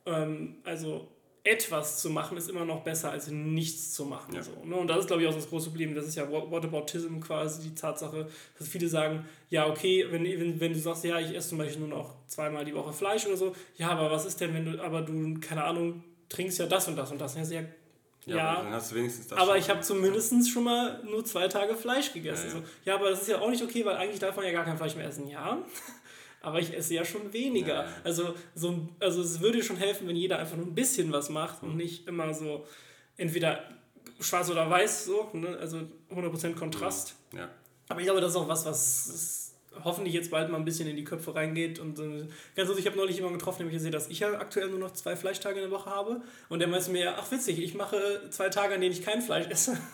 Ähm, 0.06 0.56
also 0.64 1.08
etwas 1.44 2.00
zu 2.00 2.10
machen 2.10 2.36
ist 2.36 2.50
immer 2.50 2.64
noch 2.64 2.82
besser 2.82 3.10
als 3.10 3.28
nichts 3.28 3.92
zu 3.92 4.04
machen. 4.04 4.34
Ja. 4.34 4.42
So, 4.42 4.52
ne? 4.64 4.76
Und 4.76 4.88
das 4.88 5.00
ist, 5.00 5.06
glaube 5.06 5.22
ich, 5.22 5.28
auch 5.28 5.34
das 5.34 5.48
große 5.48 5.70
Problem. 5.70 5.94
Das 5.94 6.06
ist 6.06 6.14
ja 6.14 6.30
What- 6.30 6.50
Whataboutism 6.50 7.20
quasi, 7.20 7.62
die 7.68 7.74
Tatsache, 7.74 8.28
dass 8.58 8.68
viele 8.68 8.88
sagen, 8.88 9.24
ja, 9.48 9.66
okay, 9.66 10.04
wenn, 10.10 10.24
wenn, 10.24 10.60
wenn 10.60 10.72
du 10.72 10.78
sagst, 10.78 11.04
ja, 11.04 11.18
ich 11.18 11.34
esse 11.34 11.50
zum 11.50 11.58
Beispiel 11.58 11.80
nur 11.80 11.88
noch 11.88 12.26
zweimal 12.26 12.64
die 12.64 12.74
Woche 12.74 12.92
Fleisch 12.92 13.26
oder 13.26 13.36
so, 13.36 13.54
ja, 13.76 13.88
aber 13.90 14.10
was 14.10 14.26
ist 14.26 14.40
denn, 14.40 14.52
wenn 14.52 14.72
du, 14.72 14.82
aber 14.82 15.02
du, 15.02 15.38
keine 15.40 15.64
Ahnung, 15.64 16.04
trinkst 16.28 16.58
ja 16.58 16.66
das 16.66 16.86
und 16.88 16.96
das 16.96 17.10
und 17.10 17.18
das. 17.20 17.34
Und 17.34 17.50
ja, 17.50 17.62
ja, 18.26 18.36
ja, 18.36 18.48
aber 18.50 18.62
dann 18.64 18.72
hast 18.74 18.90
du 18.90 18.96
wenigstens 18.96 19.28
das 19.28 19.38
aber 19.38 19.56
ich 19.56 19.70
habe 19.70 19.80
zumindest 19.80 20.50
schon 20.50 20.64
mal 20.64 21.02
nur 21.04 21.24
zwei 21.24 21.48
Tage 21.48 21.74
Fleisch 21.74 22.12
gegessen. 22.12 22.48
Ja, 22.48 22.54
Ja. 22.54 22.60
So. 22.60 22.66
ja, 22.84 22.94
aber 22.96 23.10
das 23.10 23.22
ist 23.22 23.28
ja 23.28 23.40
auch 23.40 23.50
nicht 23.50 23.62
okay, 23.62 23.84
weil 23.84 23.96
eigentlich 23.96 24.18
darf 24.20 24.36
man 24.36 24.44
ja 24.44 24.52
gar 24.52 24.64
kein 24.64 24.76
Fleisch 24.76 24.94
mehr 24.96 25.06
essen. 25.06 25.28
Ja, 25.28 25.58
aber 26.42 26.60
ich 26.60 26.74
esse 26.76 26.94
ja 26.94 27.04
schon 27.04 27.32
weniger. 27.32 27.84
Ja. 27.84 27.92
Also, 28.04 28.34
so, 28.54 28.88
also 29.00 29.22
es 29.22 29.40
würde 29.40 29.62
schon 29.62 29.76
helfen, 29.76 30.06
wenn 30.08 30.16
jeder 30.16 30.38
einfach 30.38 30.56
nur 30.56 30.66
ein 30.66 30.74
bisschen 30.74 31.10
was 31.12 31.30
macht 31.30 31.62
Mhm. 31.62 31.70
und 31.70 31.76
nicht 31.76 32.06
immer 32.06 32.32
so 32.34 32.66
entweder 33.16 33.64
schwarz 34.20 34.50
oder 34.50 34.68
weiß, 34.68 35.04
so, 35.06 35.30
ne? 35.32 35.56
also 35.60 35.80
100% 36.10 36.54
Kontrast. 36.54 37.14
Ja. 37.34 37.48
Aber 37.88 38.00
ich 38.00 38.06
glaube, 38.06 38.20
das 38.20 38.30
ist 38.32 38.36
auch 38.36 38.48
was, 38.48 38.66
was 38.66 39.47
hoffentlich 39.84 40.14
jetzt 40.14 40.30
bald 40.30 40.50
mal 40.50 40.56
ein 40.58 40.64
bisschen 40.64 40.88
in 40.88 40.96
die 40.96 41.04
Köpfe 41.04 41.34
reingeht. 41.34 41.78
Und 41.78 41.98
äh, 41.98 42.26
ganz 42.56 42.68
also, 42.68 42.76
ich 42.78 42.86
habe 42.86 42.96
neulich 42.96 43.16
jemanden 43.16 43.38
getroffen, 43.38 43.58
der 43.58 43.66
mich 43.66 43.74
gesehen, 43.74 43.92
dass 43.92 44.08
ich 44.08 44.20
ja 44.20 44.32
aktuell 44.38 44.68
nur 44.70 44.78
noch 44.78 44.92
zwei 44.92 45.16
Fleischtage 45.16 45.56
in 45.60 45.62
der 45.62 45.70
Woche 45.70 45.90
habe. 45.90 46.20
Und 46.48 46.58
der 46.60 46.68
meinte 46.68 46.90
mir, 46.90 47.16
ach 47.18 47.30
witzig, 47.30 47.58
ich 47.60 47.74
mache 47.74 48.22
zwei 48.30 48.48
Tage, 48.48 48.74
an 48.74 48.80
denen 48.80 48.92
ich 48.92 49.02
kein 49.02 49.22
Fleisch 49.22 49.46
esse. 49.48 49.78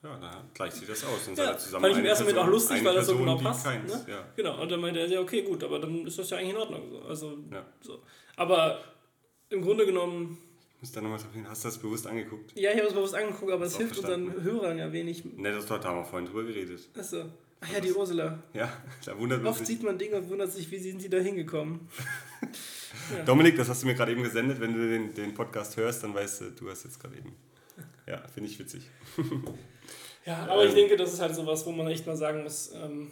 Ja, 0.00 0.16
da 0.20 0.44
gleicht 0.54 0.76
sich 0.76 0.86
das 0.86 1.02
aus. 1.04 1.24
Dann 1.26 1.34
Ja, 1.34 1.46
seid 1.46 1.60
zusammen 1.60 1.82
fand 1.82 1.92
ich 1.94 1.98
im 1.98 2.04
ersten 2.06 2.22
Moment 2.22 2.38
auch 2.38 2.46
lustig, 2.46 2.84
weil 2.84 2.94
das 2.94 3.06
so 3.08 3.18
genau 3.18 3.36
passt, 3.36 3.64
Keins, 3.64 3.92
ne? 3.92 4.04
ja. 4.12 4.24
Genau, 4.36 4.62
und 4.62 4.70
dann 4.70 4.80
meinte 4.80 5.00
er, 5.00 5.06
ja, 5.08 5.20
okay, 5.20 5.42
gut, 5.42 5.64
aber 5.64 5.80
dann 5.80 6.06
ist 6.06 6.16
das 6.16 6.30
ja 6.30 6.36
eigentlich 6.36 6.50
in 6.50 6.56
Ordnung. 6.56 6.82
So. 6.88 7.00
Also, 7.02 7.38
Ja. 7.50 7.66
so. 7.80 8.00
Aber 8.36 8.80
im 9.50 9.60
Grunde 9.60 9.84
genommen, 9.86 10.38
Ich 10.76 10.82
muss 10.82 10.92
da 10.92 11.00
nochmal 11.00 11.18
drauf 11.18 11.32
hin. 11.34 11.44
Hast 11.48 11.64
du 11.64 11.68
das 11.68 11.78
bewusst 11.78 12.06
angeguckt? 12.06 12.52
ja, 12.54 12.70
ich 12.70 12.76
habe 12.76 12.86
es 12.86 12.94
bewusst 12.94 13.16
angeguckt, 13.16 13.50
aber 13.50 13.64
es 13.64 13.76
hilft 13.76 13.98
unseren. 13.98 14.40
Hörern 14.40 14.78
ja 14.78 14.92
wenig. 14.92 15.24
Ne, 15.24 15.50
das 15.50 15.66
da 15.66 15.82
haben 15.82 15.98
wir 15.98 16.04
vorhin 16.04 16.28
drüber 16.28 16.44
geredet. 16.44 16.88
Achso. 16.96 17.24
Ach 17.60 17.72
ja, 17.72 17.80
die 17.80 17.92
Ursula. 17.92 18.42
Ja, 18.52 18.72
da 19.04 19.18
wundert 19.18 19.42
man 19.42 19.50
Oft 19.50 19.58
sich. 19.60 19.68
sieht 19.68 19.82
man 19.82 19.98
Dinge 19.98 20.16
und 20.16 20.28
wundert 20.28 20.52
sich, 20.52 20.70
wie 20.70 20.78
sind 20.78 21.00
sie 21.00 21.08
da 21.08 21.18
hingekommen. 21.18 21.88
Dominik, 23.26 23.56
das 23.56 23.68
hast 23.68 23.82
du 23.82 23.86
mir 23.86 23.94
gerade 23.94 24.12
eben 24.12 24.22
gesendet. 24.22 24.60
Wenn 24.60 24.74
du 24.74 24.88
den, 24.88 25.12
den 25.14 25.34
Podcast 25.34 25.76
hörst, 25.76 26.02
dann 26.04 26.14
weißt 26.14 26.40
du, 26.42 26.50
du 26.52 26.70
hast 26.70 26.84
jetzt 26.84 27.00
gerade 27.00 27.16
eben. 27.16 27.34
Ja, 28.06 28.22
finde 28.28 28.50
ich 28.50 28.58
witzig. 28.58 28.88
Ja, 30.26 30.44
aber 30.46 30.62
Ähm. 30.62 30.68
ich 30.68 30.74
denke, 30.74 30.94
das 30.96 31.14
ist 31.14 31.20
halt 31.20 31.34
sowas, 31.34 31.64
wo 31.64 31.72
man 31.72 31.86
echt 31.86 32.06
mal 32.06 32.16
sagen 32.16 32.42
muss, 32.42 32.70
ähm, 32.74 33.10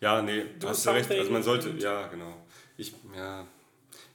Ja, 0.00 0.20
nee, 0.22 0.44
Do 0.58 0.68
hast 0.70 0.84
du 0.84 0.90
recht. 0.90 1.08
Also 1.08 1.30
man 1.30 1.44
sollte, 1.44 1.70
ja, 1.78 2.08
genau. 2.08 2.34
Ich, 2.76 2.92
ja, 3.14 3.46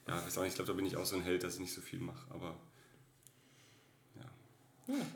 ja, 0.07 0.25
weiß 0.25 0.37
auch 0.37 0.41
nicht, 0.41 0.49
ich 0.49 0.55
glaube, 0.55 0.71
da 0.71 0.75
bin 0.75 0.85
ich 0.85 0.97
auch 0.97 1.05
so 1.05 1.15
ein 1.15 1.21
Held, 1.21 1.41
dass 1.43 1.53
ich 1.53 1.61
nicht 1.61 1.73
so 1.73 1.79
viel 1.79 1.99
mache. 1.99 2.25
Aber 2.31 2.55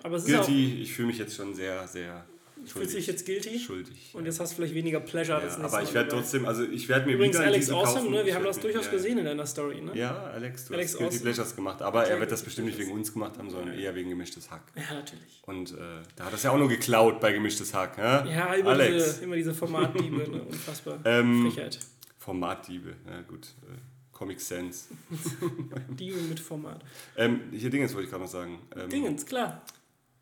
aber 0.03 0.15
es 0.15 0.23
ist 0.25 0.33
auch, 0.35 0.45
guilty, 0.45 0.81
ich 0.81 0.93
fühle 0.93 1.09
mich 1.09 1.17
jetzt 1.17 1.35
schon 1.35 1.53
sehr, 1.53 1.85
sehr 1.87 2.25
Fühlst 2.67 2.95
dich 2.95 3.07
jetzt 3.07 3.25
guilty? 3.25 3.59
Schuldig. 3.59 4.09
Und 4.13 4.25
jetzt 4.25 4.39
hast 4.39 4.51
du 4.51 4.55
vielleicht 4.57 4.73
weniger 4.75 4.99
Pleasure. 4.99 5.39
das 5.41 5.53
ja, 5.53 5.59
nächste 5.59 5.77
aber 5.77 5.83
ich 5.83 5.93
werde 5.93 6.09
trotzdem, 6.09 6.45
also 6.45 6.63
ich 6.63 6.87
werde 6.89 7.05
mir 7.05 7.13
Übrigens 7.13 7.37
wieder 7.37 7.47
Alex 7.47 7.69
Awesome, 7.69 7.95
kaufen. 8.01 8.11
ne? 8.11 8.25
Wir 8.25 8.35
haben 8.35 8.43
das 8.45 8.59
durchaus 8.59 8.85
ja, 8.85 8.91
gesehen 8.91 9.17
in 9.17 9.25
deiner 9.25 9.45
Story, 9.45 9.81
ne? 9.81 9.91
Ja, 9.97 10.15
Alex, 10.25 10.65
du 10.65 10.73
Alex 10.73 10.91
hast 10.91 10.97
Guilty 10.97 11.15
Awesome. 11.15 11.23
Pleasures 11.23 11.55
gemacht, 11.55 11.81
aber 11.81 12.01
er 12.01 12.05
Guilty 12.07 12.19
wird 12.21 12.31
das 12.31 12.43
bestimmt 12.43 12.67
nicht 12.67 12.79
wegen 12.79 12.91
uns 12.91 13.13
gemacht 13.13 13.37
haben, 13.37 13.49
sondern 13.49 13.77
eher 13.77 13.95
wegen 13.95 14.09
gemischtes 14.09 14.51
Hack. 14.51 14.63
Ja, 14.75 14.95
natürlich. 14.95 15.41
Und 15.45 15.71
äh, 15.71 15.75
da 16.15 16.25
hat 16.25 16.33
er 16.33 16.35
es 16.35 16.43
ja 16.43 16.51
auch 16.51 16.57
nur 16.57 16.69
geklaut 16.69 17.19
bei 17.19 17.31
gemischtes 17.31 17.73
Hack. 17.73 17.97
Ja, 17.97 18.25
Ja, 18.25 18.53
immer 18.53 18.71
Alex. 18.71 19.05
diese, 19.05 19.23
immer 19.23 19.35
diese 19.35 19.53
Formatdiebe, 19.53 20.29
ne? 20.29 20.41
unfassbar. 20.43 20.99
Ähm, 21.05 21.49
Frechheit. 21.51 21.79
Formatdiebe, 22.17 22.95
ja 23.09 23.21
gut. 23.21 23.47
Äh, 23.63 23.77
Comic 24.11 24.41
Sans. 24.41 24.87
Diebe 25.99 26.17
mit 26.21 26.39
Format. 26.39 26.83
Ähm, 27.15 27.41
hier 27.51 27.69
Dingens 27.69 27.93
wollte 27.93 28.05
ich 28.05 28.09
gerade 28.11 28.23
noch 28.23 28.31
sagen. 28.31 28.59
Ähm, 28.75 28.89
Dingens, 28.89 29.25
klar. 29.25 29.61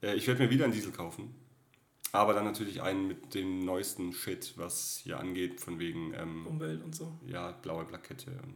Äh, 0.02 0.16
ich 0.16 0.28
werde 0.28 0.44
mir 0.44 0.50
wieder 0.50 0.66
einen 0.66 0.74
Diesel 0.74 0.92
kaufen. 0.92 1.34
Aber 2.16 2.34
dann 2.34 2.46
natürlich 2.46 2.82
einen 2.82 3.08
mit 3.08 3.34
dem 3.36 3.60
neuesten 3.60 4.14
Shit, 4.14 4.54
was 4.58 5.00
hier 5.04 5.20
angeht, 5.20 5.60
von 5.62 5.80
wegen 5.80 6.14
ähm, 6.14 6.48
Umwelt 6.48 6.84
und 6.84 6.96
so. 6.96 7.18
ja, 7.26 7.52
blaue 7.52 7.86
Plakette 7.86 8.32
und 8.44 8.56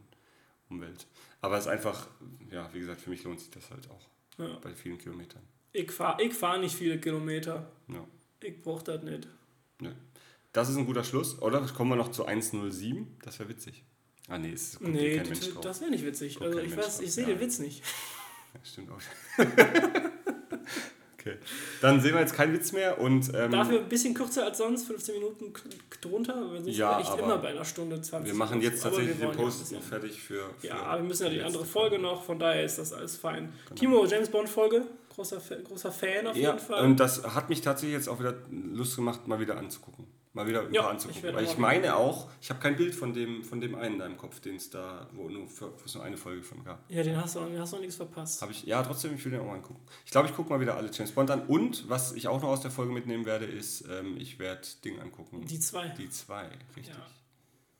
Umwelt. 0.69 1.07
Aber 1.41 1.57
es 1.57 1.65
ist 1.65 1.71
einfach, 1.71 2.07
ja, 2.51 2.69
wie 2.73 2.79
gesagt, 2.79 3.01
für 3.01 3.09
mich 3.09 3.23
lohnt 3.23 3.39
sich 3.39 3.49
das 3.49 3.69
halt 3.71 3.89
auch 3.89 4.07
Ja. 4.37 4.57
bei 4.61 4.73
vielen 4.75 4.97
Kilometern. 4.97 5.41
Ich 5.73 5.91
fahre 5.91 6.21
ich 6.23 6.33
fahr 6.33 6.57
nicht 6.57 6.75
viele 6.75 6.99
Kilometer. 6.99 7.71
Ja. 7.87 8.05
Ich 8.41 8.61
brauch 8.61 8.81
das 8.81 9.03
nicht. 9.03 9.27
Ne. 9.79 9.95
Das 10.51 10.67
ist 10.69 10.77
ein 10.77 10.85
guter 10.85 11.03
Schluss. 11.03 11.39
Oder 11.41 11.61
kommen 11.67 11.91
wir 11.91 11.95
noch 11.95 12.11
zu 12.11 12.25
107? 12.25 13.17
Das 13.23 13.37
wäre 13.39 13.49
witzig. 13.49 13.83
Ah, 14.27 14.37
nee, 14.37 14.51
es 14.53 14.77
kommt 14.79 14.93
Nee, 14.93 15.17
kein 15.17 15.25
Mensch 15.27 15.39
das, 15.39 15.49
drauf. 15.53 15.63
das 15.63 15.81
wäre 15.81 15.91
nicht 15.91 16.05
witzig. 16.05 16.41
Also 16.41 16.59
ich 16.59 16.75
weiß, 16.75 17.01
ich 17.01 17.11
sehe 17.13 17.23
Ja. 17.27 17.33
den 17.33 17.39
Witz 17.39 17.59
nicht. 17.59 17.83
Ja, 18.51 18.59
stimmt 18.65 18.89
auch. 18.89 18.99
okay. 21.19 21.35
Dann 21.81 21.99
sehen 22.01 22.13
wir 22.13 22.21
jetzt 22.21 22.33
keinen 22.33 22.53
Witz 22.53 22.71
mehr 22.71 22.99
und 22.99 23.31
ähm, 23.35 23.51
Dafür 23.51 23.79
ein 23.79 23.89
bisschen 23.89 24.13
kürzer 24.13 24.45
als 24.45 24.57
sonst, 24.57 24.87
15 24.87 25.15
Minuten 25.15 25.53
drunter, 26.01 26.35
aber 26.35 26.61
sonst 26.61 26.77
Ja, 26.77 26.99
echt 26.99 27.17
immer 27.17 27.37
bei 27.37 27.49
einer 27.49 27.65
Stunde 27.65 28.01
20. 28.01 28.31
wir 28.31 28.37
machen 28.37 28.61
jetzt 28.61 28.83
wir 28.83 28.89
tatsächlich 28.91 29.17
den 29.19 29.31
Post 29.31 29.71
noch 29.71 29.81
fertig 29.83 30.21
für, 30.21 30.49
für 30.59 30.67
Ja, 30.67 30.95
wir 30.95 31.03
müssen 31.03 31.23
ja 31.23 31.29
die 31.29 31.41
andere 31.41 31.65
Folge 31.65 31.99
noch, 31.99 32.23
von 32.23 32.39
daher 32.39 32.63
ist 32.63 32.77
das 32.77 32.93
alles 32.93 33.15
fein. 33.17 33.51
Timo, 33.75 34.05
James 34.05 34.29
Bond 34.29 34.49
Folge, 34.49 34.83
großer, 35.13 35.41
großer 35.67 35.91
Fan 35.91 36.27
auf 36.27 36.35
Ja, 36.35 36.51
jeden 36.53 36.59
Fall. 36.65 36.83
und 36.85 36.99
das 36.99 37.23
hat 37.23 37.49
mich 37.49 37.61
tatsächlich 37.61 37.95
jetzt 37.97 38.07
auch 38.09 38.19
wieder 38.19 38.35
Lust 38.73 38.95
gemacht, 38.95 39.27
mal 39.27 39.39
wieder 39.39 39.57
anzugucken. 39.57 40.05
Mal 40.33 40.45
wieder 40.47 40.61
ein 40.61 40.71
Ja, 40.73 40.81
paar 40.83 40.91
ich 40.91 40.93
anzugucken. 40.95 41.23
werd 41.23 41.35
Weil 41.37 41.43
ich 41.45 41.57
meine 41.57 41.95
auch, 41.95 42.29
ich 42.39 42.49
habe 42.51 42.59
kein 42.59 42.75
Bild 42.75 42.93
von 42.93 43.13
dem, 43.13 43.43
von 43.43 43.59
dem 43.59 43.73
einen 43.73 43.97
da 43.97 44.05
im 44.05 44.15
Kopf, 44.15 44.39
den 44.39 44.57
es 44.57 44.69
da, 44.69 45.09
wo, 45.13 45.27
nur 45.27 45.47
für, 45.47 45.71
wo 45.71 45.85
es 45.85 45.95
nur 45.95 46.03
eine 46.03 46.17
Folge 46.17 46.43
von 46.43 46.63
gab. 46.63 46.83
ja, 46.89 47.01
den 47.01 47.17
hast 47.17 47.35
du, 47.35 47.39
den 47.39 47.59
hast 47.59 47.71
du 47.71 47.77
noch 47.77 47.81
nichts 47.81 47.95
verpasst. 47.95 48.41
Habe 48.43 48.51
ich, 48.51 48.63
ja, 48.63 48.83
trotzdem, 48.83 49.15
ich 49.15 49.25
will 49.25 49.31
den 49.31 49.41
auch 49.41 49.45
mal 49.45 49.55
angucken. 49.55 49.81
Ich 50.05 50.11
glaube, 50.11 50.27
ich 50.29 50.35
gucke 50.35 50.49
mal 50.51 50.59
wieder 50.59 50.75
alle 50.77 50.91
James 50.93 51.11
Bond 51.13 51.31
an. 51.31 51.47
Und 51.47 51.89
was 51.89 52.11
ich 52.11 52.27
auch 52.27 52.39
noch 52.41 52.49
aus 52.49 52.61
der 52.61 52.69
Folge 52.69 52.93
mitnehmen 52.93 53.25
werde, 53.25 53.45
ist, 53.45 53.85
ähm, 53.89 54.17
ich 54.17 54.37
werde 54.37 54.61
Ding 54.85 54.99
angucken. 54.99 55.45
Die 55.47 55.59
zwei. 55.59 55.87
Die 55.89 56.09
zwei, 56.09 56.47
richtig. 56.75 56.93
Ja. 56.95 57.05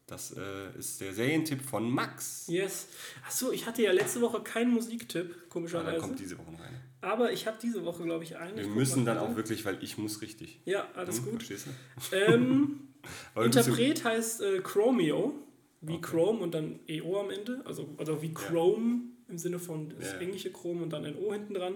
Das 0.08 0.32
äh, 0.36 0.76
ist 0.76 1.02
der 1.02 1.14
Serientipp 1.14 1.62
von 1.62 1.88
Max. 1.88 2.46
Yes. 2.48 2.88
Achso, 3.28 3.52
ich 3.52 3.68
hatte 3.68 3.84
ja 3.84 3.92
letzte 3.92 4.22
Woche 4.22 4.42
keinen 4.42 4.72
Musiktipp, 4.74 5.28
Ja, 5.30 5.36
dann 5.40 5.50
komischerweise. 5.50 5.98
kommt 6.00 6.20
diese 6.20 6.36
Woche 6.40 6.52
noch 6.52 6.60
eine. 6.62 6.82
Aber 7.02 7.32
ich 7.32 7.48
habe 7.48 7.58
diese 7.62 7.86
Woche, 7.86 8.04
glaube 8.04 8.24
ich, 8.24 8.38
einen. 8.38 8.56
Wir 8.58 8.64
Ich 8.64 8.70
müssen 8.70 9.06
dann 9.06 9.18
auch 9.18 9.36
wirklich, 9.36 9.64
weil 9.66 9.78
ich 9.82 9.98
muss 9.98 10.22
richtig. 10.22 10.60
Ja, 10.66 10.88
alles 10.96 11.18
Hm, 11.20 11.26
gut. 11.32 11.46
Ähm, 12.12 12.80
ja- 13.36 13.44
Interpret 13.44 14.04
heißt 14.04 14.42
äh, 14.42 14.60
Chromeo, 14.60 15.34
wie 15.82 15.94
Okay. 15.94 16.02
Chrome 16.02 16.40
und 16.40 16.54
dann 16.54 16.80
EO 16.88 17.22
am 17.22 17.30
Ende, 17.32 17.62
also, 17.66 17.88
also 17.98 18.22
wie 18.22 18.34
Chrome 18.34 19.02
im 19.30 19.38
Sinne 19.38 19.60
von 19.60 19.90
das 19.90 20.08
Ja, 20.10 20.14
ja. 20.16 20.20
englische 20.22 20.52
Chrome 20.52 20.84
und 20.84 20.92
dann 20.92 21.06
ein 21.06 21.16
O 21.16 21.32
hinten 21.32 21.54
dran. 21.54 21.76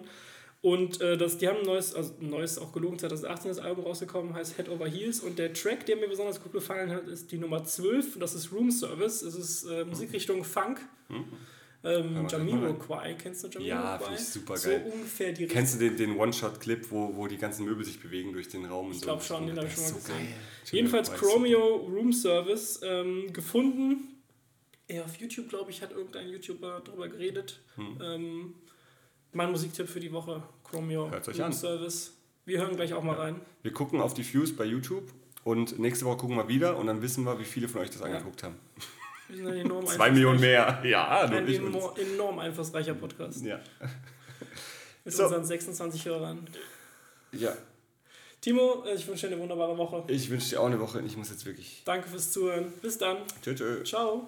Und 0.62 1.02
äh, 1.02 1.18
das, 1.18 1.38
die 1.38 1.48
haben 1.50 1.58
ein 1.60 1.66
neues, 1.66 1.94
also 1.94 2.14
ein 2.22 2.30
neues, 2.30 2.58
auch 2.58 2.72
gelogen, 2.72 2.98
2018 2.98 3.50
das 3.50 3.60
Album 3.60 3.84
rausgekommen, 3.84 4.34
heißt 4.34 4.56
Head 4.56 4.70
Over 4.70 4.88
Heels. 4.88 5.20
Und 5.20 5.38
der 5.38 5.52
Track, 5.54 5.86
der 5.86 5.98
mir 5.98 6.08
besonders 6.08 6.42
gut 6.42 6.54
gefallen 6.54 6.90
hat, 6.90 7.06
ist 7.10 7.32
die 7.34 7.38
Nummer 7.38 7.66
12. 7.66 8.18
Das 8.18 8.34
ist 8.34 8.52
Room 8.54 8.72
Service. 8.72 9.22
Es 9.24 9.36
ist 9.36 9.66
äh, 9.66 9.84
Musikrichtung 9.84 10.44
Funk. 10.46 10.80
Ähm, 11.86 12.28
Jamiroquai, 12.30 13.16
kennst 13.16 13.44
du 13.44 13.48
Jamiroquai? 13.48 13.68
Ja, 13.68 13.98
finde 13.98 14.16
ich 14.20 14.28
super 14.28 14.56
So 14.58 14.70
geil. 14.70 14.92
ungefähr 14.94 15.34
die 15.34 15.48
Kennst 15.48 15.76
du 15.76 15.80
den, 15.80 15.98
den 15.98 16.18
One-Shot-Clip, 16.18 16.90
wo, 16.92 17.16
wo 17.16 17.28
die 17.28 17.38
ganzen 17.38 17.66
Möbel 17.66 17.84
sich 17.84 18.00
bewegen 18.02 18.32
durch 18.32 18.48
den 18.48 18.66
Raum? 18.66 18.92
Ich 18.92 19.00
so? 19.00 19.06
glaube 19.06 19.22
schon, 19.24 19.48
den 19.48 19.58
habe 19.58 19.68
ich 19.68 19.74
schon 19.74 19.84
mal 19.84 19.90
so 19.90 19.96
gesehen. 19.96 20.28
Jedenfalls 20.72 21.12
Weiß. 21.12 21.20
Chromeo 21.20 21.76
Room 21.76 22.14
Service 22.14 22.80
ähm, 22.84 23.32
gefunden. 23.34 24.22
Ja, 24.90 25.04
auf 25.04 25.16
YouTube, 25.18 25.50
glaube 25.50 25.72
ich, 25.72 25.82
hat 25.82 25.92
irgendein 25.92 26.30
YouTuber 26.30 26.82
darüber 26.86 27.08
geredet. 27.10 27.60
Hm. 27.76 27.98
Ähm, 28.02 28.56
mein 29.34 29.52
Musiktipp 29.52 29.90
für 29.90 30.00
die 30.00 30.12
Woche: 30.12 30.42
Chromeo 30.64 31.10
Hört's 31.12 31.28
euch 31.28 31.38
Room 31.38 31.46
an. 31.48 31.54
Service. 31.54 32.14
Wir 32.46 32.60
hören 32.60 32.76
gleich 32.76 32.94
auch 32.94 33.04
mal 33.04 33.16
rein. 33.16 33.42
Wir 33.62 33.72
gucken 33.74 34.00
auf 34.02 34.14
die 34.14 34.24
Views 34.34 34.56
bei 34.56 34.66
YouTube 34.66 35.12
und 35.44 35.80
nächste 35.80 36.06
Woche 36.06 36.18
gucken 36.18 36.36
wir 36.38 36.48
wieder 36.48 36.78
und 36.78 36.88
dann 36.88 37.02
wissen 37.02 37.24
wir, 37.26 37.40
wie 37.40 37.46
viele 37.46 37.68
von 37.68 37.82
euch 37.82 37.90
das 37.90 38.02
angeguckt 38.02 38.44
haben. 38.44 38.56
Wir 39.30 39.38
sind 39.38 39.48
ein 39.48 39.58
enorm 39.58 39.86
Zwei 39.88 40.12
Millionen 40.12 40.40
mehr. 40.40 40.82
Ja, 40.84 41.22
Ein 41.22 41.48
enorm, 41.48 41.96
enorm 41.98 42.40
einflussreicher 42.40 42.94
Podcast. 42.94 43.44
Ja. 43.44 43.60
Mit 45.06 45.14
So. 45.14 45.24
unseren 45.24 45.46
26 45.46 46.06
Hörern. 46.06 46.48
ja, 47.32 47.54
Timo, 48.42 48.84
äh, 48.86 48.96
ich 48.96 49.08
wünsche 49.08 49.28
dir 49.28 49.34
eine 49.34 49.42
wunderbare 49.42 49.78
Woche. 49.78 50.04
ich 50.08 50.30
wünsche 50.30 50.50
dir 50.50 50.60
auch 50.62 50.66
eine 50.66 50.80
Woche. 50.80 51.02
Ich 51.06 51.16
muss 51.16 51.30
jetzt 51.30 51.46
wirklich. 51.46 51.82
Danke 51.86 52.10
fürs 52.10 52.32
Zuhören. 52.32 52.74
Bis 52.82 52.98
dann. 52.98 53.18
Tschö, 53.42 53.56
tschö. 53.56 53.84
Ciao. 53.84 54.28